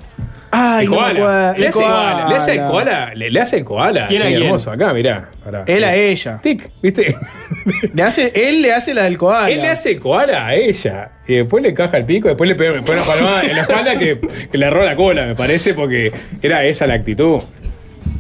Ay, 0.52 0.86
El 0.86 0.92
no 0.92 0.98
koala. 0.98 1.54
Le 1.54 1.58
El 1.60 1.68
hace 1.68 1.80
koala. 1.82 2.28
le 2.30 2.36
hace 2.36 2.52
el 2.54 2.62
koala, 2.64 3.12
le, 3.16 3.32
le 3.32 3.40
hace 3.40 3.58
el 3.58 3.64
koala. 3.64 4.06
¿Quién 4.08 4.22
a 4.22 4.26
sí, 4.26 4.32
quién? 4.32 4.44
hermoso, 4.44 4.72
acá, 4.72 4.94
mirá. 4.94 5.30
pará. 5.44 5.64
Él 5.68 5.84
a 5.84 5.96
ella. 5.96 6.40
Tic, 6.42 6.70
¿viste? 6.82 7.16
Le 7.94 8.04
hace, 8.04 8.32
él 8.34 8.62
le 8.62 8.74
hace 8.74 8.94
la 8.94 9.04
del 9.04 9.18
koala. 9.18 9.50
Él 9.50 9.62
le 9.62 9.68
hace 9.68 9.92
el 9.92 10.00
koala 10.00 10.48
a 10.48 10.56
ella. 10.56 11.12
Y 11.28 11.36
después 11.36 11.62
le 11.62 11.74
caja 11.74 11.98
el 11.98 12.06
pico, 12.06 12.28
después 12.30 12.48
le 12.50 12.56
pone 12.56 12.70
una 12.72 12.82
palmada 13.06 13.42
en 13.44 13.56
la 13.56 13.62
espalda 13.64 14.00
que, 14.00 14.20
que 14.50 14.58
le 14.58 14.66
arroja 14.66 14.86
la 14.86 14.96
cola, 14.96 15.26
me 15.26 15.36
parece, 15.36 15.74
porque 15.74 16.12
era 16.42 16.64
esa 16.64 16.88
la 16.88 16.94
actitud. 16.94 17.42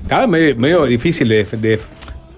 Estaba 0.04 0.28
medio, 0.28 0.56
medio 0.58 0.86
difícil 0.86 1.30
de. 1.30 1.44
de- 1.46 1.80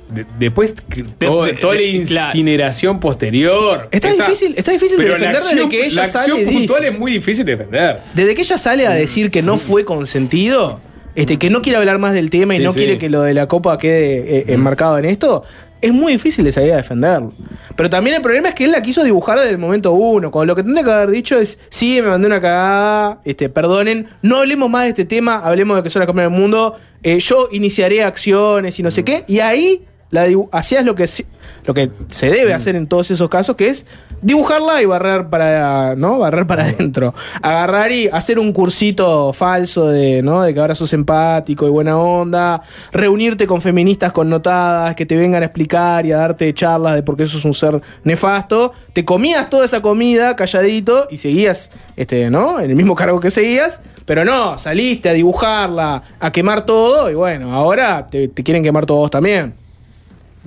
de- 0.09 0.25
después, 0.39 0.75
todo- 1.17 1.45
de- 1.45 1.53
toda 1.53 1.75
la 1.75 1.81
incineración 1.81 2.99
posterior. 2.99 3.87
Está 3.91 4.09
difícil- 4.09 4.53
está 4.57 4.71
difícil 4.71 4.97
de 4.97 5.05
defender 5.05 5.41
desde 5.41 5.69
que 5.69 5.85
ella 5.85 6.01
La 6.01 6.07
sale 6.07 6.23
acción 6.33 6.39
y 6.39 6.43
dice. 6.45 6.57
puntual 6.57 6.85
es 6.85 6.99
muy 6.99 7.11
difícil 7.11 7.45
de 7.45 7.55
defender. 7.55 7.99
Desde 8.13 8.35
que 8.35 8.41
ella 8.41 8.57
sale 8.57 8.87
a 8.87 8.91
decir 8.91 9.31
que 9.31 9.41
no 9.41 9.57
fue 9.57 9.85
consentido, 9.85 10.79
este, 11.15 11.37
que 11.37 11.49
no 11.49 11.61
quiere 11.61 11.77
hablar 11.77 11.99
más 11.99 12.13
del 12.13 12.29
tema 12.29 12.55
y 12.55 12.59
Sí, 12.59 12.63
no 12.63 12.73
sí. 12.73 12.79
quiere 12.79 12.97
que 12.97 13.09
lo 13.09 13.21
de 13.21 13.33
la 13.33 13.47
copa 13.47 13.77
quede 13.77 14.37
eh, 14.39 14.43
enmarcado 14.49 14.97
en 14.97 15.05
esto, 15.05 15.43
es 15.81 15.93
muy 15.93 16.11
difícil 16.13 16.43
de 16.43 16.51
salir 16.51 16.73
a 16.73 16.77
defenderlo. 16.77 17.31
Pero 17.77 17.89
también 17.89 18.15
el 18.17 18.21
problema 18.21 18.49
es 18.49 18.53
que 18.55 18.65
él 18.65 18.71
la 18.71 18.81
quiso 18.81 19.01
dibujar 19.03 19.37
desde 19.39 19.51
el 19.51 19.57
momento 19.57 19.93
uno. 19.93 20.29
Cuando 20.29 20.51
lo 20.51 20.55
que 20.57 20.63
tendría 20.63 20.83
que 20.83 20.91
haber 20.91 21.09
dicho 21.09 21.39
es: 21.39 21.57
Sí, 21.69 22.01
me 22.01 22.09
mandé 22.09 22.27
una 22.27 22.41
cagada, 22.41 23.21
este, 23.23 23.47
perdonen, 23.47 24.07
no 24.21 24.37
hablemos 24.37 24.69
más 24.69 24.83
de 24.83 24.89
este 24.89 25.05
tema, 25.05 25.37
hablemos 25.43 25.77
de 25.77 25.83
que 25.83 25.89
son 25.89 26.01
las 26.01 26.07
copas 26.07 26.23
del 26.25 26.31
mundo. 26.31 26.75
eh, 27.01 27.17
yo 27.19 27.47
iniciaré 27.53 28.03
acciones 28.03 28.77
y 28.77 28.83
no 28.83 28.91
sé 28.91 29.05
qué. 29.05 29.23
Y 29.25 29.39
ahí 29.39 29.85
la 30.11 30.25
hacías 30.51 30.83
lo 30.83 30.95
que, 30.95 31.07
se- 31.07 31.25
lo 31.65 31.73
que 31.73 31.91
se 32.09 32.29
debe 32.29 32.53
hacer 32.53 32.75
en 32.75 32.87
todos 32.87 33.11
esos 33.11 33.29
casos, 33.29 33.55
que 33.55 33.67
es 33.69 33.85
dibujarla 34.21 34.81
y 34.81 34.85
barrer 34.85 35.27
para, 35.27 35.95
¿no? 35.95 36.17
Barrer 36.19 36.47
para 36.47 36.63
adentro. 36.63 37.13
Agarrar 37.41 37.91
y 37.91 38.07
hacer 38.07 38.39
un 38.39 38.51
cursito 38.51 39.31
falso 39.33 39.87
de, 39.87 40.21
¿no? 40.23 40.41
De 40.41 40.53
que 40.53 40.59
ahora 40.59 40.73
sos 40.75 40.91
empático 40.93 41.67
y 41.67 41.69
buena 41.69 41.97
onda. 41.97 42.61
Reunirte 42.91 43.45
con 43.45 43.61
feministas 43.61 44.11
connotadas 44.11 44.95
que 44.95 45.05
te 45.05 45.15
vengan 45.15 45.43
a 45.43 45.45
explicar 45.45 46.05
y 46.05 46.11
a 46.11 46.17
darte 46.17 46.53
charlas 46.53 46.95
de 46.95 47.03
por 47.03 47.15
qué 47.15 47.27
sos 47.27 47.45
un 47.45 47.53
ser 47.53 47.79
nefasto. 48.03 48.71
Te 48.93 49.05
comías 49.05 49.49
toda 49.49 49.65
esa 49.65 49.81
comida 49.81 50.35
calladito 50.35 51.07
y 51.11 51.17
seguías, 51.17 51.69
este, 51.95 52.29
¿no? 52.31 52.59
En 52.59 52.69
el 52.71 52.75
mismo 52.75 52.95
cargo 52.95 53.19
que 53.19 53.29
seguías. 53.31 53.79
Pero 54.05 54.25
no, 54.25 54.57
saliste 54.57 55.07
a 55.09 55.13
dibujarla, 55.13 56.01
a 56.19 56.31
quemar 56.31 56.65
todo 56.65 57.11
y 57.11 57.13
bueno, 57.13 57.53
ahora 57.53 58.07
te, 58.07 58.27
te 58.27 58.43
quieren 58.43 58.63
quemar 58.63 58.87
todos 58.87 59.11
también. 59.11 59.53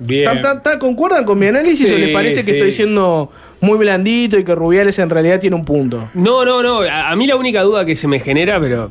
Bien. 0.05 0.25
¿Tan, 0.25 0.41
tan, 0.41 0.63
tan 0.63 0.79
concuerdan 0.79 1.25
con 1.25 1.39
mi 1.39 1.47
análisis 1.47 1.91
o 1.91 1.97
les 1.97 2.09
parece 2.09 2.43
que 2.43 2.51
sí. 2.51 2.57
estoy 2.57 2.71
siendo 2.71 3.31
muy 3.61 3.77
blandito 3.77 4.37
y 4.37 4.43
que 4.43 4.55
Rubiales 4.55 4.99
en 4.99 5.09
realidad 5.09 5.39
tiene 5.39 5.55
un 5.55 5.65
punto? 5.65 6.09
No, 6.13 6.45
no, 6.45 6.61
no. 6.61 6.81
A, 6.81 7.11
a 7.11 7.15
mí 7.15 7.27
la 7.27 7.35
única 7.35 7.61
duda 7.63 7.85
que 7.85 7.95
se 7.95 8.07
me 8.07 8.19
genera, 8.19 8.59
pero. 8.59 8.89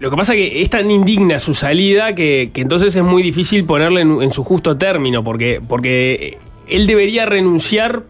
Lo 0.00 0.10
que 0.10 0.16
pasa 0.16 0.32
es 0.34 0.38
que 0.38 0.62
es 0.62 0.70
tan 0.70 0.88
indigna 0.90 1.40
su 1.40 1.54
salida 1.54 2.14
que, 2.14 2.50
que 2.52 2.60
entonces 2.60 2.94
es 2.94 3.02
muy 3.02 3.20
difícil 3.20 3.64
ponerle 3.64 4.02
en, 4.02 4.22
en 4.22 4.30
su 4.30 4.44
justo 4.44 4.76
término, 4.78 5.24
porque, 5.24 5.60
porque 5.66 6.38
él 6.68 6.86
debería 6.86 7.26
renunciar 7.26 8.04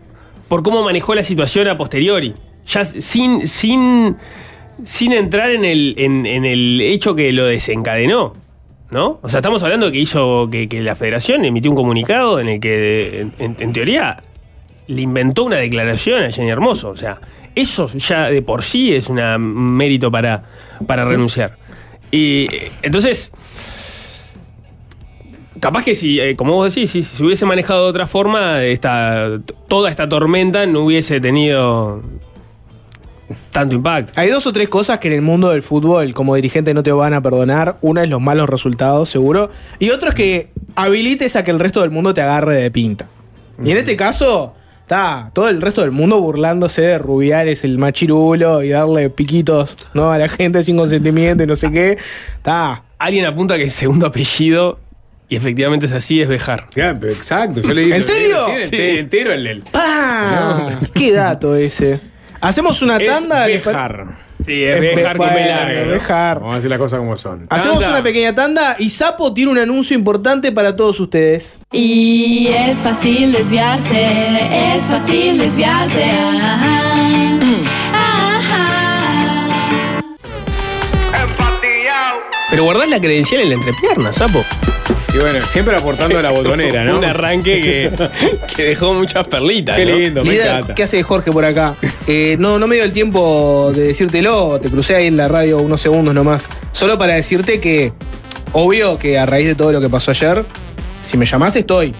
por 0.48 0.62
cómo 0.62 0.82
manejó 0.82 1.14
la 1.14 1.22
situación 1.22 1.66
a 1.68 1.78
posteriori. 1.78 2.34
Ya 2.66 2.84
sin, 2.84 3.46
sin, 3.48 4.16
sin 4.84 5.12
entrar 5.12 5.50
en 5.50 5.64
el, 5.64 5.94
en, 5.96 6.26
en 6.26 6.44
el 6.44 6.80
hecho 6.82 7.14
que 7.14 7.32
lo 7.32 7.46
desencadenó. 7.46 8.34
¿No? 8.90 9.18
O 9.22 9.28
sea, 9.28 9.40
estamos 9.40 9.62
hablando 9.62 9.92
que 9.92 9.98
hizo 9.98 10.48
que, 10.50 10.66
que 10.66 10.80
la 10.80 10.94
federación 10.94 11.44
emitió 11.44 11.70
un 11.70 11.76
comunicado 11.76 12.40
en 12.40 12.48
el 12.48 12.58
que, 12.60 13.20
en, 13.20 13.32
en- 13.38 13.56
en 13.58 13.72
teoría, 13.72 14.22
le 14.86 15.02
inventó 15.02 15.44
una 15.44 15.56
declaración 15.56 16.24
a 16.24 16.30
Jenny 16.30 16.48
Hermoso. 16.50 16.88
O 16.88 16.96
sea, 16.96 17.20
eso 17.54 17.90
ya 17.94 18.30
de 18.30 18.40
por 18.40 18.62
sí 18.62 18.94
es 18.94 19.10
un 19.10 19.18
mérito 19.42 20.10
para, 20.10 20.42
para 20.86 21.04
renunciar. 21.04 21.56
Y 22.10 22.48
entonces, 22.80 23.30
capaz 25.60 25.84
que 25.84 25.94
si, 25.94 26.18
eh, 26.20 26.34
como 26.34 26.54
vos 26.54 26.74
decís, 26.74 26.90
si 26.90 27.02
se 27.02 27.22
hubiese 27.22 27.44
manejado 27.44 27.84
de 27.84 27.90
otra 27.90 28.06
forma, 28.06 28.64
esta, 28.64 29.32
toda 29.68 29.90
esta 29.90 30.08
tormenta 30.08 30.64
no 30.64 30.80
hubiese 30.80 31.20
tenido 31.20 32.00
tanto 33.50 33.74
impacto. 33.74 34.12
Hay 34.16 34.30
dos 34.30 34.46
o 34.46 34.52
tres 34.52 34.68
cosas 34.68 34.98
que 34.98 35.08
en 35.08 35.14
el 35.14 35.22
mundo 35.22 35.50
del 35.50 35.62
fútbol 35.62 36.12
como 36.14 36.34
dirigente 36.34 36.74
no 36.74 36.82
te 36.82 36.92
van 36.92 37.14
a 37.14 37.20
perdonar. 37.22 37.76
Una 37.80 38.02
es 38.02 38.08
los 38.08 38.20
malos 38.20 38.48
resultados, 38.48 39.08
seguro. 39.08 39.50
Y 39.78 39.90
otro 39.90 40.10
es 40.10 40.14
que 40.14 40.50
habilites 40.74 41.36
a 41.36 41.44
que 41.44 41.50
el 41.50 41.58
resto 41.58 41.80
del 41.80 41.90
mundo 41.90 42.14
te 42.14 42.22
agarre 42.22 42.56
de 42.56 42.70
pinta. 42.70 43.06
Y 43.62 43.70
en 43.70 43.76
este 43.76 43.96
caso, 43.96 44.54
está 44.82 45.30
todo 45.34 45.48
el 45.48 45.60
resto 45.60 45.82
del 45.82 45.90
mundo 45.90 46.20
burlándose 46.20 46.80
de 46.82 46.98
Rubiales, 46.98 47.64
el 47.64 47.76
machirulo, 47.78 48.62
y 48.62 48.70
darle 48.70 49.10
piquitos 49.10 49.76
¿no? 49.94 50.10
a 50.12 50.18
la 50.18 50.28
gente 50.28 50.62
sin 50.62 50.76
consentimiento 50.76 51.42
y 51.42 51.46
no 51.46 51.56
sé 51.56 51.70
qué. 51.70 51.98
Está. 52.36 52.84
Alguien 52.98 53.26
apunta 53.26 53.56
que 53.56 53.64
el 53.64 53.70
segundo 53.70 54.06
apellido, 54.06 54.78
y 55.28 55.36
efectivamente 55.36 55.86
es 55.86 55.92
así, 55.92 56.20
es 56.22 56.28
Bejar. 56.28 56.68
exacto, 56.74 57.60
yo 57.60 57.74
le 57.74 57.82
dije. 57.82 57.96
¿En 57.96 58.02
serio? 58.02 58.36
Sí, 58.68 58.76
entero 58.98 59.32
el, 59.32 59.46
el 59.46 59.62
¡Pah! 59.62 60.78
¡Qué 60.94 61.12
dato 61.12 61.54
ese! 61.54 62.00
Hacemos 62.40 62.80
una 62.82 62.96
Es 62.96 63.06
tanda. 63.12 63.46
¿les 63.46 63.62
pare- 63.62 63.76
Bejar. 63.76 64.06
Sí, 64.44 64.62
es 64.64 64.80
Bejar 64.80 65.16
con. 65.18 65.28
Vamos 66.40 66.52
a 66.52 66.56
decir 66.56 66.70
las 66.70 66.78
cosas 66.78 66.98
como 67.00 67.16
son. 67.16 67.46
Hacemos 67.50 67.80
Tanda. 67.80 67.90
una 67.96 68.02
pequeña 68.04 68.34
tanda 68.34 68.76
y 68.78 68.88
Sapo 68.90 69.34
tiene 69.34 69.50
un 69.50 69.58
anuncio 69.58 69.96
importante 69.96 70.52
para 70.52 70.76
todos 70.76 71.00
ustedes. 71.00 71.58
Y 71.72 72.48
es 72.56 72.76
fácil 72.78 73.32
desviarse, 73.32 74.06
es 74.76 74.82
fácil 74.84 75.38
desviarse. 75.38 76.04
Ajá. 76.04 77.38
Pero 82.50 82.64
guardar 82.64 82.88
la 82.88 83.00
credencial 83.00 83.42
en 83.42 83.50
la 83.50 83.54
entrepierna, 83.56 84.12
sapo. 84.12 84.42
Y 85.14 85.18
bueno, 85.18 85.44
siempre 85.44 85.76
aportando 85.76 86.18
a 86.18 86.22
la 86.22 86.30
botonera, 86.30 86.84
¿no? 86.84 86.98
Un 86.98 87.04
arranque 87.04 87.60
que, 87.60 87.90
que 88.56 88.62
dejó 88.64 88.92
muchas 88.94 89.26
perlitas. 89.28 89.76
Qué 89.76 89.84
¿no? 89.86 89.96
lindo, 89.96 90.24
me 90.24 90.30
Líder, 90.32 90.46
encanta. 90.46 90.74
¿qué 90.74 90.82
hace 90.82 91.02
Jorge 91.02 91.30
por 91.32 91.44
acá? 91.44 91.74
Eh, 92.10 92.36
no, 92.38 92.58
no 92.58 92.66
me 92.66 92.76
dio 92.76 92.84
el 92.84 92.92
tiempo 92.94 93.70
de 93.74 93.82
decírtelo, 93.82 94.58
te 94.58 94.70
crucé 94.70 94.94
ahí 94.94 95.08
en 95.08 95.18
la 95.18 95.28
radio 95.28 95.58
unos 95.58 95.78
segundos 95.78 96.14
nomás. 96.14 96.48
Solo 96.72 96.96
para 96.96 97.12
decirte 97.12 97.60
que, 97.60 97.92
obvio 98.52 98.98
que 98.98 99.18
a 99.18 99.26
raíz 99.26 99.46
de 99.46 99.54
todo 99.54 99.72
lo 99.72 99.80
que 99.82 99.90
pasó 99.90 100.10
ayer, 100.12 100.42
si 101.02 101.18
me 101.18 101.26
llamás 101.26 101.54
estoy. 101.54 101.92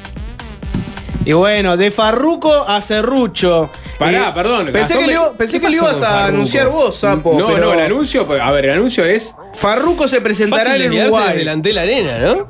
Y 1.25 1.33
bueno, 1.33 1.77
de 1.77 1.91
Farruco 1.91 2.53
a 2.67 2.81
Serrucho. 2.81 3.69
Pará, 3.99 4.29
Eh, 4.29 4.33
perdón. 4.35 4.67
Pensé 4.67 4.95
Gastón 4.95 4.99
que, 5.01 5.07
me- 5.07 5.13
lo, 5.15 5.33
pensé 5.35 5.61
¿Qué 5.61 5.67
que 5.67 5.77
lo 5.77 5.83
pasó 5.83 5.99
ibas 5.99 6.11
a 6.11 6.25
anunciar 6.27 6.69
vos, 6.69 6.97
Sapo. 6.97 7.35
No, 7.39 7.49
pero 7.49 7.59
no, 7.67 7.75
el 7.75 7.81
anuncio, 7.81 8.27
pues, 8.27 8.41
a 8.41 8.51
ver, 8.53 8.67
el 8.67 8.71
anuncio 8.73 9.05
es. 9.05 9.35
Farruco 9.55 10.07
se 10.09 10.21
presentará 10.21 10.71
Fácil 10.71 10.83
en 10.83 10.93
Uruguay. 11.03 11.37
delante 11.37 11.69
de 11.71 11.75
la 11.75 11.83
arena, 11.83 12.19
¿no? 12.19 12.49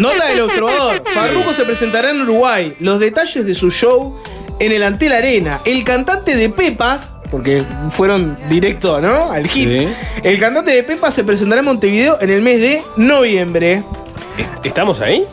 Nota 0.00 0.26
del 0.28 0.40
observador. 0.40 1.02
Farruko 1.12 1.52
se 1.52 1.64
presentará 1.64 2.10
en 2.10 2.22
Uruguay. 2.22 2.76
Los 2.80 3.00
detalles 3.00 3.44
de 3.44 3.54
su 3.54 3.70
show 3.70 4.16
en 4.58 4.72
el 4.72 4.82
Antel 4.82 5.12
Arena. 5.12 5.60
El 5.64 5.84
cantante 5.84 6.36
de 6.36 6.48
Pepas, 6.48 7.14
porque 7.30 7.62
fueron 7.90 8.36
directo, 8.48 9.00
¿no? 9.00 9.30
Al 9.32 9.46
hit. 9.48 9.68
Sí. 9.68 9.88
El 10.22 10.38
cantante 10.38 10.70
de 10.70 10.82
Pepas 10.82 11.14
se 11.14 11.24
presentará 11.24 11.60
en 11.60 11.66
Montevideo 11.66 12.18
en 12.20 12.30
el 12.30 12.42
mes 12.42 12.60
de 12.60 12.82
noviembre. 12.96 13.82
¿Estamos 14.64 15.00
ahí? 15.00 15.24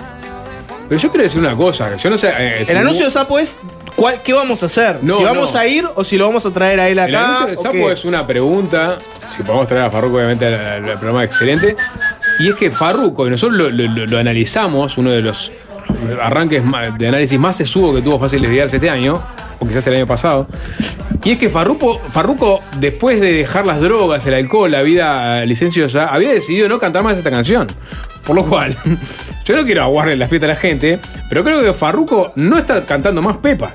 Pero 0.89 1.01
yo 1.01 1.09
quiero 1.09 1.23
decir 1.23 1.39
una 1.39 1.55
cosa, 1.55 1.95
yo 1.95 2.09
no 2.09 2.17
sé. 2.17 2.31
eh, 2.37 2.63
si 2.65 2.71
El 2.71 2.77
anuncio 2.77 3.05
de 3.05 3.11
Sapo 3.11 3.37
es 3.39 3.57
cuál, 3.95 4.21
qué 4.23 4.33
vamos 4.33 4.63
a 4.63 4.67
hacer. 4.67 4.99
No, 5.01 5.17
si 5.17 5.23
vamos 5.23 5.53
no. 5.53 5.59
a 5.59 5.67
ir 5.67 5.85
o 5.95 6.03
si 6.03 6.17
lo 6.17 6.25
vamos 6.27 6.45
a 6.45 6.51
traer 6.51 6.79
a 6.79 6.87
él 6.89 6.97
acá. 6.99 7.09
El 7.09 7.15
anuncio 7.15 7.47
de 7.47 7.57
Sapo 7.57 7.91
es 7.91 8.05
una 8.05 8.25
pregunta. 8.25 8.97
Si 9.35 9.43
podemos 9.43 9.67
traer 9.67 9.83
a 9.83 9.91
Farruko, 9.91 10.15
obviamente, 10.17 10.45
al, 10.45 10.85
al 10.89 10.97
programa 10.99 11.23
excelente. 11.23 11.75
Y 12.39 12.49
es 12.49 12.55
que 12.55 12.71
Farruko, 12.71 13.27
y 13.27 13.31
nosotros 13.31 13.57
lo, 13.57 13.69
lo- 13.69 13.87
lo- 13.91 14.05
lo 14.05 14.17
analizamos, 14.17 14.97
uno 14.97 15.11
de 15.11 15.21
los 15.21 15.51
arranques 16.21 16.63
de 16.97 17.07
análisis 17.07 17.39
más 17.39 17.55
sesudo 17.57 17.93
que 17.95 18.01
tuvo 18.01 18.19
Fácil 18.19 18.41
Desviarse 18.41 18.75
este 18.77 18.89
año, 18.89 19.21
o 19.59 19.67
quizás 19.67 19.85
el 19.87 19.95
año 19.95 20.07
pasado. 20.07 20.47
Y 21.23 21.31
es 21.31 21.37
que 21.37 21.49
Farruko, 21.49 21.99
Farruko, 22.11 22.61
después 22.79 23.19
de 23.19 23.33
dejar 23.33 23.65
las 23.67 23.81
drogas, 23.81 24.25
el 24.27 24.35
alcohol, 24.35 24.71
la 24.71 24.81
vida 24.83 25.43
licenciosa, 25.45 26.07
había 26.07 26.31
decidido 26.31 26.69
no 26.69 26.79
cantar 26.79 27.03
más 27.03 27.17
esta 27.17 27.31
canción. 27.31 27.67
Por 28.25 28.35
lo 28.35 28.45
cual, 28.45 28.75
yo 29.47 29.55
no 29.55 29.63
quiero 29.63 29.83
aguarle 29.83 30.15
la 30.17 30.27
fiesta 30.27 30.45
a 30.47 30.49
la 30.49 30.55
gente, 30.55 30.99
pero 31.29 31.43
creo 31.43 31.63
que 31.63 31.73
Farruko 31.73 32.33
no 32.35 32.57
está 32.57 32.85
cantando 32.85 33.21
más 33.21 33.37
Pepa. 33.37 33.73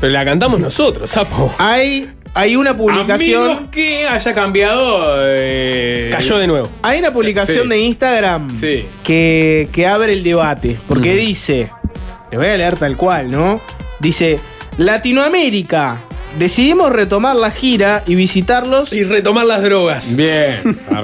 Pero 0.00 0.12
la 0.12 0.24
cantamos 0.24 0.60
nosotros, 0.60 1.08
sapo. 1.10 1.54
Hay, 1.58 2.10
hay 2.34 2.56
una 2.56 2.76
publicación. 2.76 3.42
menos 3.48 3.62
que 3.70 4.06
haya 4.06 4.32
cambiado. 4.34 5.14
eh, 5.24 6.10
Cayó 6.12 6.38
de 6.38 6.46
nuevo. 6.46 6.68
Hay 6.82 6.98
una 7.00 7.12
publicación 7.12 7.64
Sí. 7.64 7.68
de 7.68 7.78
Instagram 7.80 8.50
Sí. 8.50 8.86
que, 9.04 9.68
que 9.72 9.86
abre 9.86 10.12
el 10.12 10.22
debate. 10.22 10.76
Porque 10.88 11.14
dice, 11.16 11.70
le 12.30 12.36
voy 12.36 12.46
a 12.46 12.56
leer 12.56 12.76
tal 12.78 12.96
cual, 12.96 13.30
¿no? 13.30 13.60
Dice, 14.00 14.38
Latinoamérica, 14.76 15.96
decidimos 16.38 16.92
retomar 16.92 17.34
la 17.34 17.50
gira 17.50 18.02
y 18.06 18.14
visitarlos. 18.14 18.92
Y 18.92 19.02
retomar 19.04 19.46
las 19.46 19.62
drogas. 19.62 20.14
Bien. 20.16 20.54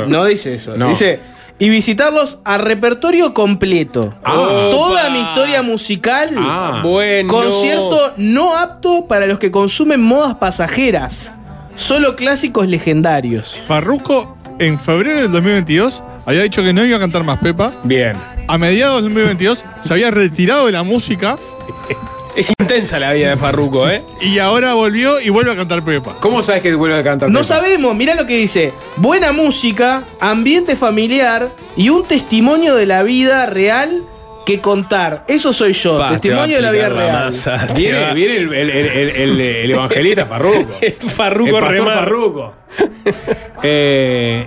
No 0.09 0.25
dice 0.27 0.55
eso. 0.55 0.77
No. 0.77 0.89
Dice, 0.91 1.19
y 1.65 1.71
visitarlos 1.71 2.41
a 2.45 2.59
repertorio 2.59 3.33
completo. 3.33 4.13
Ah. 4.23 4.69
Toda 4.71 5.09
mi 5.09 5.23
historia 5.23 5.63
musical. 5.63 6.29
Ah. 6.37 6.81
Bueno. 6.83 7.27
Concierto 7.27 8.13
no 8.19 8.55
apto 8.55 9.07
para 9.07 9.27
los 9.27 9.39
que 9.39 9.51
consumen 9.51 10.03
modas 10.03 10.35
pasajeras. 10.35 11.33
Solo 11.75 12.17
clásicos 12.17 12.69
legendarios. 12.69 13.57
Farruko 13.67 14.37
en 14.59 14.79
febrero 14.79 15.23
del 15.23 15.33
2022 15.33 16.03
había 16.27 16.43
dicho 16.43 16.63
que 16.63 16.75
no 16.75 16.85
iba 16.85 16.99
a 16.99 17.01
cantar 17.01 17.25
más 17.25 17.39
Pepa. 17.39 17.73
Bien. 17.83 18.15
A 18.47 18.59
mediados 18.59 19.03
del 19.03 19.15
2022 19.15 19.65
se 19.85 19.95
había 19.95 20.11
retirado 20.11 20.67
de 20.67 20.73
la 20.73 20.83
música 20.83 21.39
Es 22.37 22.51
intensa 22.59 22.99
la 22.99 23.13
vida 23.13 23.31
de 23.31 23.37
Farruko, 23.37 23.89
¿eh? 23.89 24.03
y 24.21 24.41
ahora 24.41 24.75
volvió 24.75 25.21
y 25.21 25.29
vuelve 25.29 25.53
a 25.53 25.57
cantar 25.57 25.83
Pepa. 25.85 26.17
¿Cómo 26.19 26.43
sabes 26.43 26.63
que 26.63 26.75
vuelve 26.75 26.99
a 26.99 27.05
cantar 27.05 27.31
No 27.31 27.43
Pepa? 27.43 27.55
sabemos, 27.55 27.95
mirá 27.95 28.17
lo 28.17 28.27
que 28.27 28.37
dice. 28.37 28.73
Buena 28.97 29.31
música, 29.31 30.03
ambiente 30.21 30.75
familiar 30.75 31.49
y 31.77 31.91
un 31.91 32.03
testimonio 32.05 32.75
de 32.75 32.87
la 32.87 33.05
vida 33.05 33.47
real 33.47 34.03
que 34.45 34.61
contar. 34.61 35.25
Eso 35.29 35.53
soy 35.53 35.75
yo, 35.75 35.97
Pa, 35.97 36.09
te 36.09 36.15
testimonio 36.29 36.57
de 36.57 36.63
la 36.63 36.71
vida 36.73 36.89
la 36.89 36.95
real. 37.03 37.25
masa. 37.27 37.69
Viene, 37.75 38.13
viene 38.15 38.37
el, 38.37 38.53
el- 38.53 38.71
el- 38.71 38.87
el- 38.89 39.11
el- 39.11 39.41
el 39.41 39.71
evangelista 39.71 40.27
Farruko. 40.27 40.67
Farruko 41.15 41.49
el 41.49 41.55
pastor 41.55 41.73
remar. 41.73 41.95
Farruko. 41.99 42.55
Eh, 43.63 44.47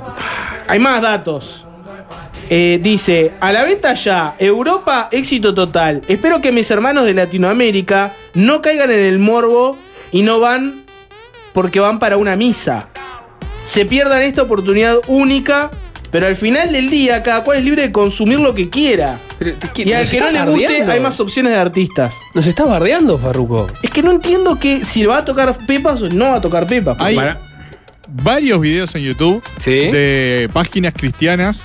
hay 0.68 0.80
más 0.80 1.02
datos. 1.02 1.64
Eh, 2.50 2.80
dice, 2.82 3.32
a 3.42 3.52
la 3.52 3.64
venta 3.64 3.94
ya, 3.94 4.36
Europa, 4.40 5.10
éxito 5.12 5.54
total. 5.54 6.02
Espero 6.08 6.40
que 6.40 6.52
mis 6.52 6.72
hermanos 6.72 7.06
de 7.06 7.14
Latinoamérica 7.14 8.14
no 8.36 8.62
caigan 8.62 8.90
en 8.92 9.00
el 9.00 9.20
morbo 9.20 9.78
y 10.12 10.22
no 10.22 10.40
van 10.40 10.84
porque 11.54 11.80
van 11.80 12.00
para 12.00 12.18
una 12.18 12.36
misa. 12.36 12.88
Se 13.66 13.86
pierdan 13.86 14.22
esta 14.22 14.44
oportunidad 14.44 14.98
única, 15.08 15.72
pero 16.10 16.28
al 16.28 16.38
final 16.38 16.72
del 16.72 16.90
día 16.90 17.22
cada 17.22 17.44
cual 17.44 17.58
es 17.58 17.66
libre 17.66 17.82
de 17.82 17.92
consumir 17.92 18.40
lo 18.40 18.56
que 18.56 18.70
quiera. 18.70 19.20
Y 19.76 19.92
al 19.92 20.04
¿nos 20.04 20.12
que 20.12 20.20
no 20.20 20.32
le 20.32 20.40
guste, 20.46 20.64
bardeando? 20.64 20.92
hay 20.94 21.00
más 21.02 21.20
opciones 21.20 21.52
de 21.52 21.60
artistas. 21.60 22.18
¿Nos 22.34 22.48
estás 22.48 22.70
bardeando, 22.70 23.18
Farruco? 23.18 23.68
Es 23.84 23.90
que 23.90 24.02
no 24.02 24.12
entiendo 24.12 24.58
que 24.58 24.86
si 24.86 25.06
va 25.06 25.18
a 25.18 25.26
tocar 25.26 25.58
Pepas 25.68 26.02
o 26.02 26.08
no 26.08 26.30
va 26.30 26.36
a 26.36 26.42
tocar 26.42 26.66
Pepas. 26.66 26.96
Hay 27.00 27.18
varios 28.08 28.62
videos 28.62 28.96
en 28.96 29.02
YouTube 29.02 29.44
de 29.66 30.50
páginas 30.54 30.94
cristianas 30.96 31.64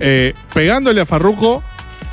eh, 0.00 0.34
pegándole 0.52 1.00
a 1.00 1.06
Farruko 1.06 1.62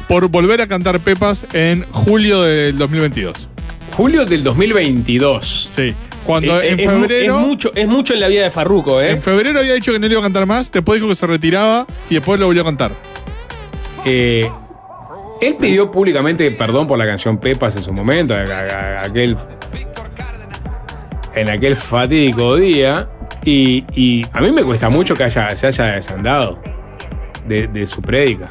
por 0.08 0.28
volver 0.30 0.62
a 0.62 0.68
cantar 0.68 1.00
Pepas 1.00 1.46
en 1.54 1.86
julio 1.92 2.42
del 2.42 2.78
2022. 2.78 3.48
Julio 3.96 4.26
del 4.26 4.44
2022. 4.44 5.70
Sí. 5.76 5.94
Cuando 6.26 6.62
Eh, 6.62 6.72
en 6.72 6.80
eh, 6.80 6.84
es 6.84 6.92
mu- 6.92 7.02
febrero. 7.02 7.40
Es, 7.40 7.46
mucho, 7.48 7.72
es 7.76 7.88
mucho 7.88 8.14
en 8.14 8.20
la 8.20 8.28
vida 8.28 8.44
de 8.44 8.52
Farruco, 8.52 9.02
¿eh? 9.02 9.12
En 9.12 9.22
febrero 9.22 9.60
había 9.60 9.74
dicho 9.74 9.92
que 9.92 10.00
no 10.00 10.08
le 10.08 10.12
iba 10.14 10.20
a 10.20 10.24
cantar 10.24 10.46
más, 10.46 10.72
después 10.72 10.98
dijo 10.98 11.08
que 11.10 11.16
se 11.16 11.26
retiraba 11.28 11.88
y 12.10 12.16
después 12.16 12.40
lo 12.40 12.46
volvió 12.48 12.62
a 12.62 12.66
cantar. 12.66 12.92
Eh, 14.06 14.48
él 15.42 15.56
pidió 15.60 15.90
públicamente 15.92 16.50
perdón 16.52 16.88
por 16.88 16.98
la 17.00 17.06
canción 17.06 17.38
Pepas 17.40 17.76
en 17.76 17.82
su 17.84 17.92
momento, 17.94 18.36
a- 18.36 18.40
a- 18.42 19.00
a- 19.00 19.02
aquel, 19.02 19.36
en 21.36 21.50
aquel 21.50 21.76
fatídico 21.76 22.56
día. 22.56 23.08
Y, 23.44 23.84
y 23.96 24.24
a 24.34 24.42
mí 24.42 24.52
me 24.52 24.62
cuesta 24.64 24.90
mucho 24.90 25.16
que 25.16 25.24
haya, 25.24 25.56
se 25.56 25.66
haya 25.68 25.86
desandado 25.94 26.60
de, 27.48 27.68
de 27.68 27.88
su 27.88 28.02
prédica. 28.02 28.48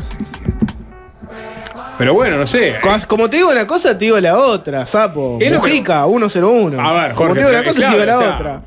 Pero 1.98 2.14
bueno, 2.14 2.38
no 2.38 2.46
sé. 2.46 2.76
Como- 2.82 2.96
Como 3.06 3.28
te 3.30 3.36
digo 3.36 3.50
una 3.50 3.66
cosa, 3.66 3.96
te 3.98 4.06
digo 4.06 4.18
la 4.20 4.38
otra, 4.38 4.86
sapo. 4.86 5.36
Es 5.38 5.50
lo 5.52 5.60
que- 5.60 5.68
Mujica, 5.68 6.06
101. 6.06 6.80
A 6.80 6.92
ver, 6.94 7.12
Como 7.14 7.28
Jorge, 7.28 7.34
te 7.34 7.38
digo 7.40 7.50
una 7.50 7.62
cosa, 7.68 7.76
claro, 7.78 7.92
te 7.96 8.00
digo 8.00 8.06
la 8.12 8.18
o 8.18 8.22
sea, 8.22 8.34
otra. 8.36 8.62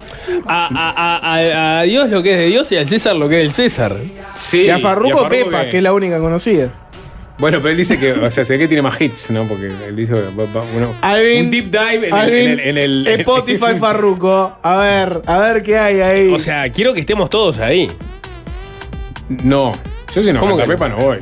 A, 0.46 1.18
a- 1.18 1.80
a- 1.80 1.82
Dios 1.84 2.10
lo 2.10 2.22
que 2.22 2.32
es 2.34 2.38
de 2.38 2.46
Dios 2.46 2.72
y 2.72 2.78
al 2.78 2.88
César 2.88 3.16
lo 3.16 3.28
que 3.28 3.38
es 3.38 3.42
del 3.42 3.52
César. 3.52 3.96
Sí, 4.36 4.62
y 4.66 4.70
a 4.70 4.78
Farruko 4.78 5.26
y 5.26 5.30
Pepa, 5.30 5.66
que... 5.66 5.78
es 5.78 5.84
la 5.84 5.94
única 5.94 6.20
conocida. 6.20 6.70
Bueno, 7.40 7.58
pero 7.58 7.72
él 7.72 7.78
dice 7.78 7.98
que, 7.98 8.12
o 8.14 8.30
sea, 8.30 8.46
sé 8.46 8.60
que 8.60 8.68
tiene 8.68 8.84
más 8.84 9.02
hits, 9.02 9.32
¿no? 9.32 9.46
Porque 9.46 9.72
él 9.88 9.96
dice, 9.96 10.14
Alvin, 11.02 11.46
un 11.46 11.50
deep 11.50 11.72
dive 11.72 12.08
en 12.10 12.16
el, 12.16 12.30
en 12.30 12.50
el- 12.52 12.60
en 12.60 12.78
el- 12.78 13.08
Spotify 13.22 13.76
Farruko. 13.80 14.58
A 14.62 14.78
ver, 14.78 15.22
a 15.26 15.38
ver 15.40 15.64
qué 15.64 15.80
hay 15.80 16.00
ahí. 16.02 16.32
O 16.32 16.38
sea, 16.38 16.72
quiero 16.72 16.94
que 16.94 17.00
estemos 17.00 17.32
todos 17.32 17.58
ahí. 17.58 17.90
No, 19.44 19.72
yo 20.14 20.22
si 20.24 20.32
no 20.34 20.40
¿Cómo 20.40 20.58
canta 20.58 20.66
que? 20.66 20.78
Pepa 20.78 20.90
no 20.90 20.98
voy. 20.98 21.18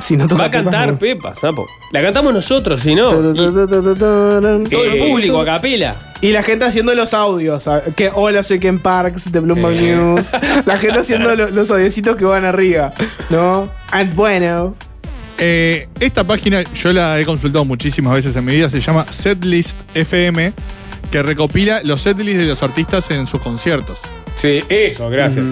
si 0.00 0.16
no 0.16 0.26
toca 0.26 0.42
Va 0.42 0.48
a 0.48 0.50
cantar 0.50 0.98
Pepa, 0.98 1.30
Pepa, 1.30 1.34
sapo. 1.34 1.66
La 1.92 2.02
cantamos 2.02 2.32
nosotros, 2.34 2.80
si 2.80 2.94
no. 2.94 3.08
todo 3.10 3.30
el 3.32 4.66
Eh, 4.70 5.06
público 5.08 5.40
a 5.40 5.44
capela. 5.44 5.94
Y 6.20 6.30
la 6.32 6.42
gente 6.42 6.64
haciendo 6.64 6.94
los 6.94 7.12
audios. 7.14 7.68
Que, 7.96 8.10
hola, 8.14 8.42
soy 8.42 8.58
Ken 8.58 8.78
Parks 8.78 9.30
de 9.30 9.40
Bloomberg 9.40 9.76
Eh. 9.76 9.94
News. 9.94 10.30
La 10.66 10.78
gente 10.78 10.98
haciendo 11.00 11.34
lo- 11.36 11.50
los 11.50 11.70
audiecitos 11.70 12.16
que 12.16 12.24
van 12.24 12.44
arriba. 12.46 12.92
¿No? 13.30 13.68
And 13.92 14.14
bueno. 14.14 14.74
Eh, 15.38 15.88
esta 16.00 16.24
página 16.24 16.62
yo 16.62 16.92
la 16.92 17.18
he 17.20 17.24
consultado 17.24 17.64
muchísimas 17.64 18.14
veces 18.14 18.34
en 18.36 18.44
mi 18.44 18.54
vida, 18.54 18.70
se 18.70 18.80
llama 18.80 19.04
Setlist 19.10 19.76
FM, 19.94 20.52
que 21.10 21.22
recopila 21.22 21.80
los 21.82 22.00
setlists 22.02 22.40
de 22.40 22.46
los 22.46 22.62
artistas 22.62 23.10
en 23.10 23.26
sus 23.26 23.40
conciertos. 23.40 23.98
Sí, 24.36 24.62
eso, 24.68 25.08
gracias. 25.10 25.46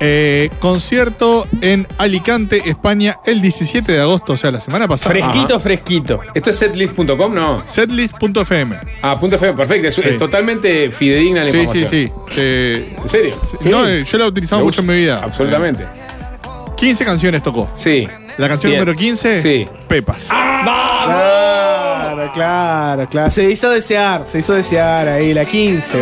Eh, 0.00 0.50
concierto 0.60 1.46
en 1.60 1.84
Alicante, 1.98 2.62
España, 2.66 3.16
el 3.26 3.40
17 3.42 3.90
de 3.92 4.00
agosto, 4.00 4.34
o 4.34 4.36
sea, 4.36 4.52
la 4.52 4.60
semana 4.60 4.86
pasada. 4.86 5.10
Fresquito, 5.10 5.58
fresquito. 5.58 6.20
¿Esto 6.34 6.50
es 6.50 6.56
setlist.com? 6.56 7.34
No. 7.34 7.62
Setlist.fm. 7.66 8.76
Ah, 9.02 9.18
punto 9.18 9.34
FM, 9.36 9.54
perfecto. 9.56 9.88
Es, 9.88 9.94
Sí. 9.96 10.02
es 10.04 10.16
totalmente 10.16 10.92
fidedigna 10.92 11.42
la 11.44 11.50
Sí, 11.50 11.56
sí, 11.58 11.62
información. 11.62 11.90
sí. 11.90 12.12
Eh, 12.36 12.96
¿En 13.02 13.08
serio? 13.08 13.34
No, 13.62 13.88
eh, 13.88 14.04
yo 14.04 14.18
la 14.18 14.24
he 14.26 14.28
utilizado 14.28 14.60
Lo 14.60 14.66
mucho 14.66 14.82
uso. 14.82 14.90
en 14.92 14.96
mi 14.96 15.02
vida. 15.02 15.20
Absolutamente. 15.22 15.84
15 16.76 17.04
canciones 17.04 17.42
tocó. 17.42 17.68
Sí. 17.74 18.06
La 18.36 18.46
canción 18.48 18.70
Bien. 18.70 18.80
número 18.84 18.96
15, 18.96 19.42
Sí. 19.42 19.66
Pepas. 19.88 20.26
Claro, 21.04 22.30
claro, 22.32 23.08
claro. 23.08 23.30
Se 23.32 23.50
hizo 23.50 23.68
desear, 23.70 24.24
se 24.28 24.38
hizo 24.38 24.54
desear 24.54 25.08
ahí, 25.08 25.34
la 25.34 25.44
15. 25.44 25.98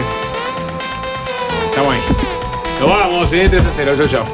Estamos 1.70 1.94
ahí. 1.94 2.00
Nos 2.80 2.88
vamos, 2.88 3.32
eh, 3.32 3.48
3 3.48 3.64
a 3.64 3.72
0, 3.72 3.94
yo, 3.96 4.06
yo. 4.06 4.24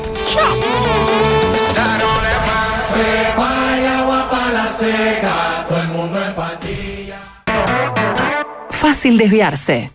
Fácil 8.70 9.16
desviarse. 9.16 9.92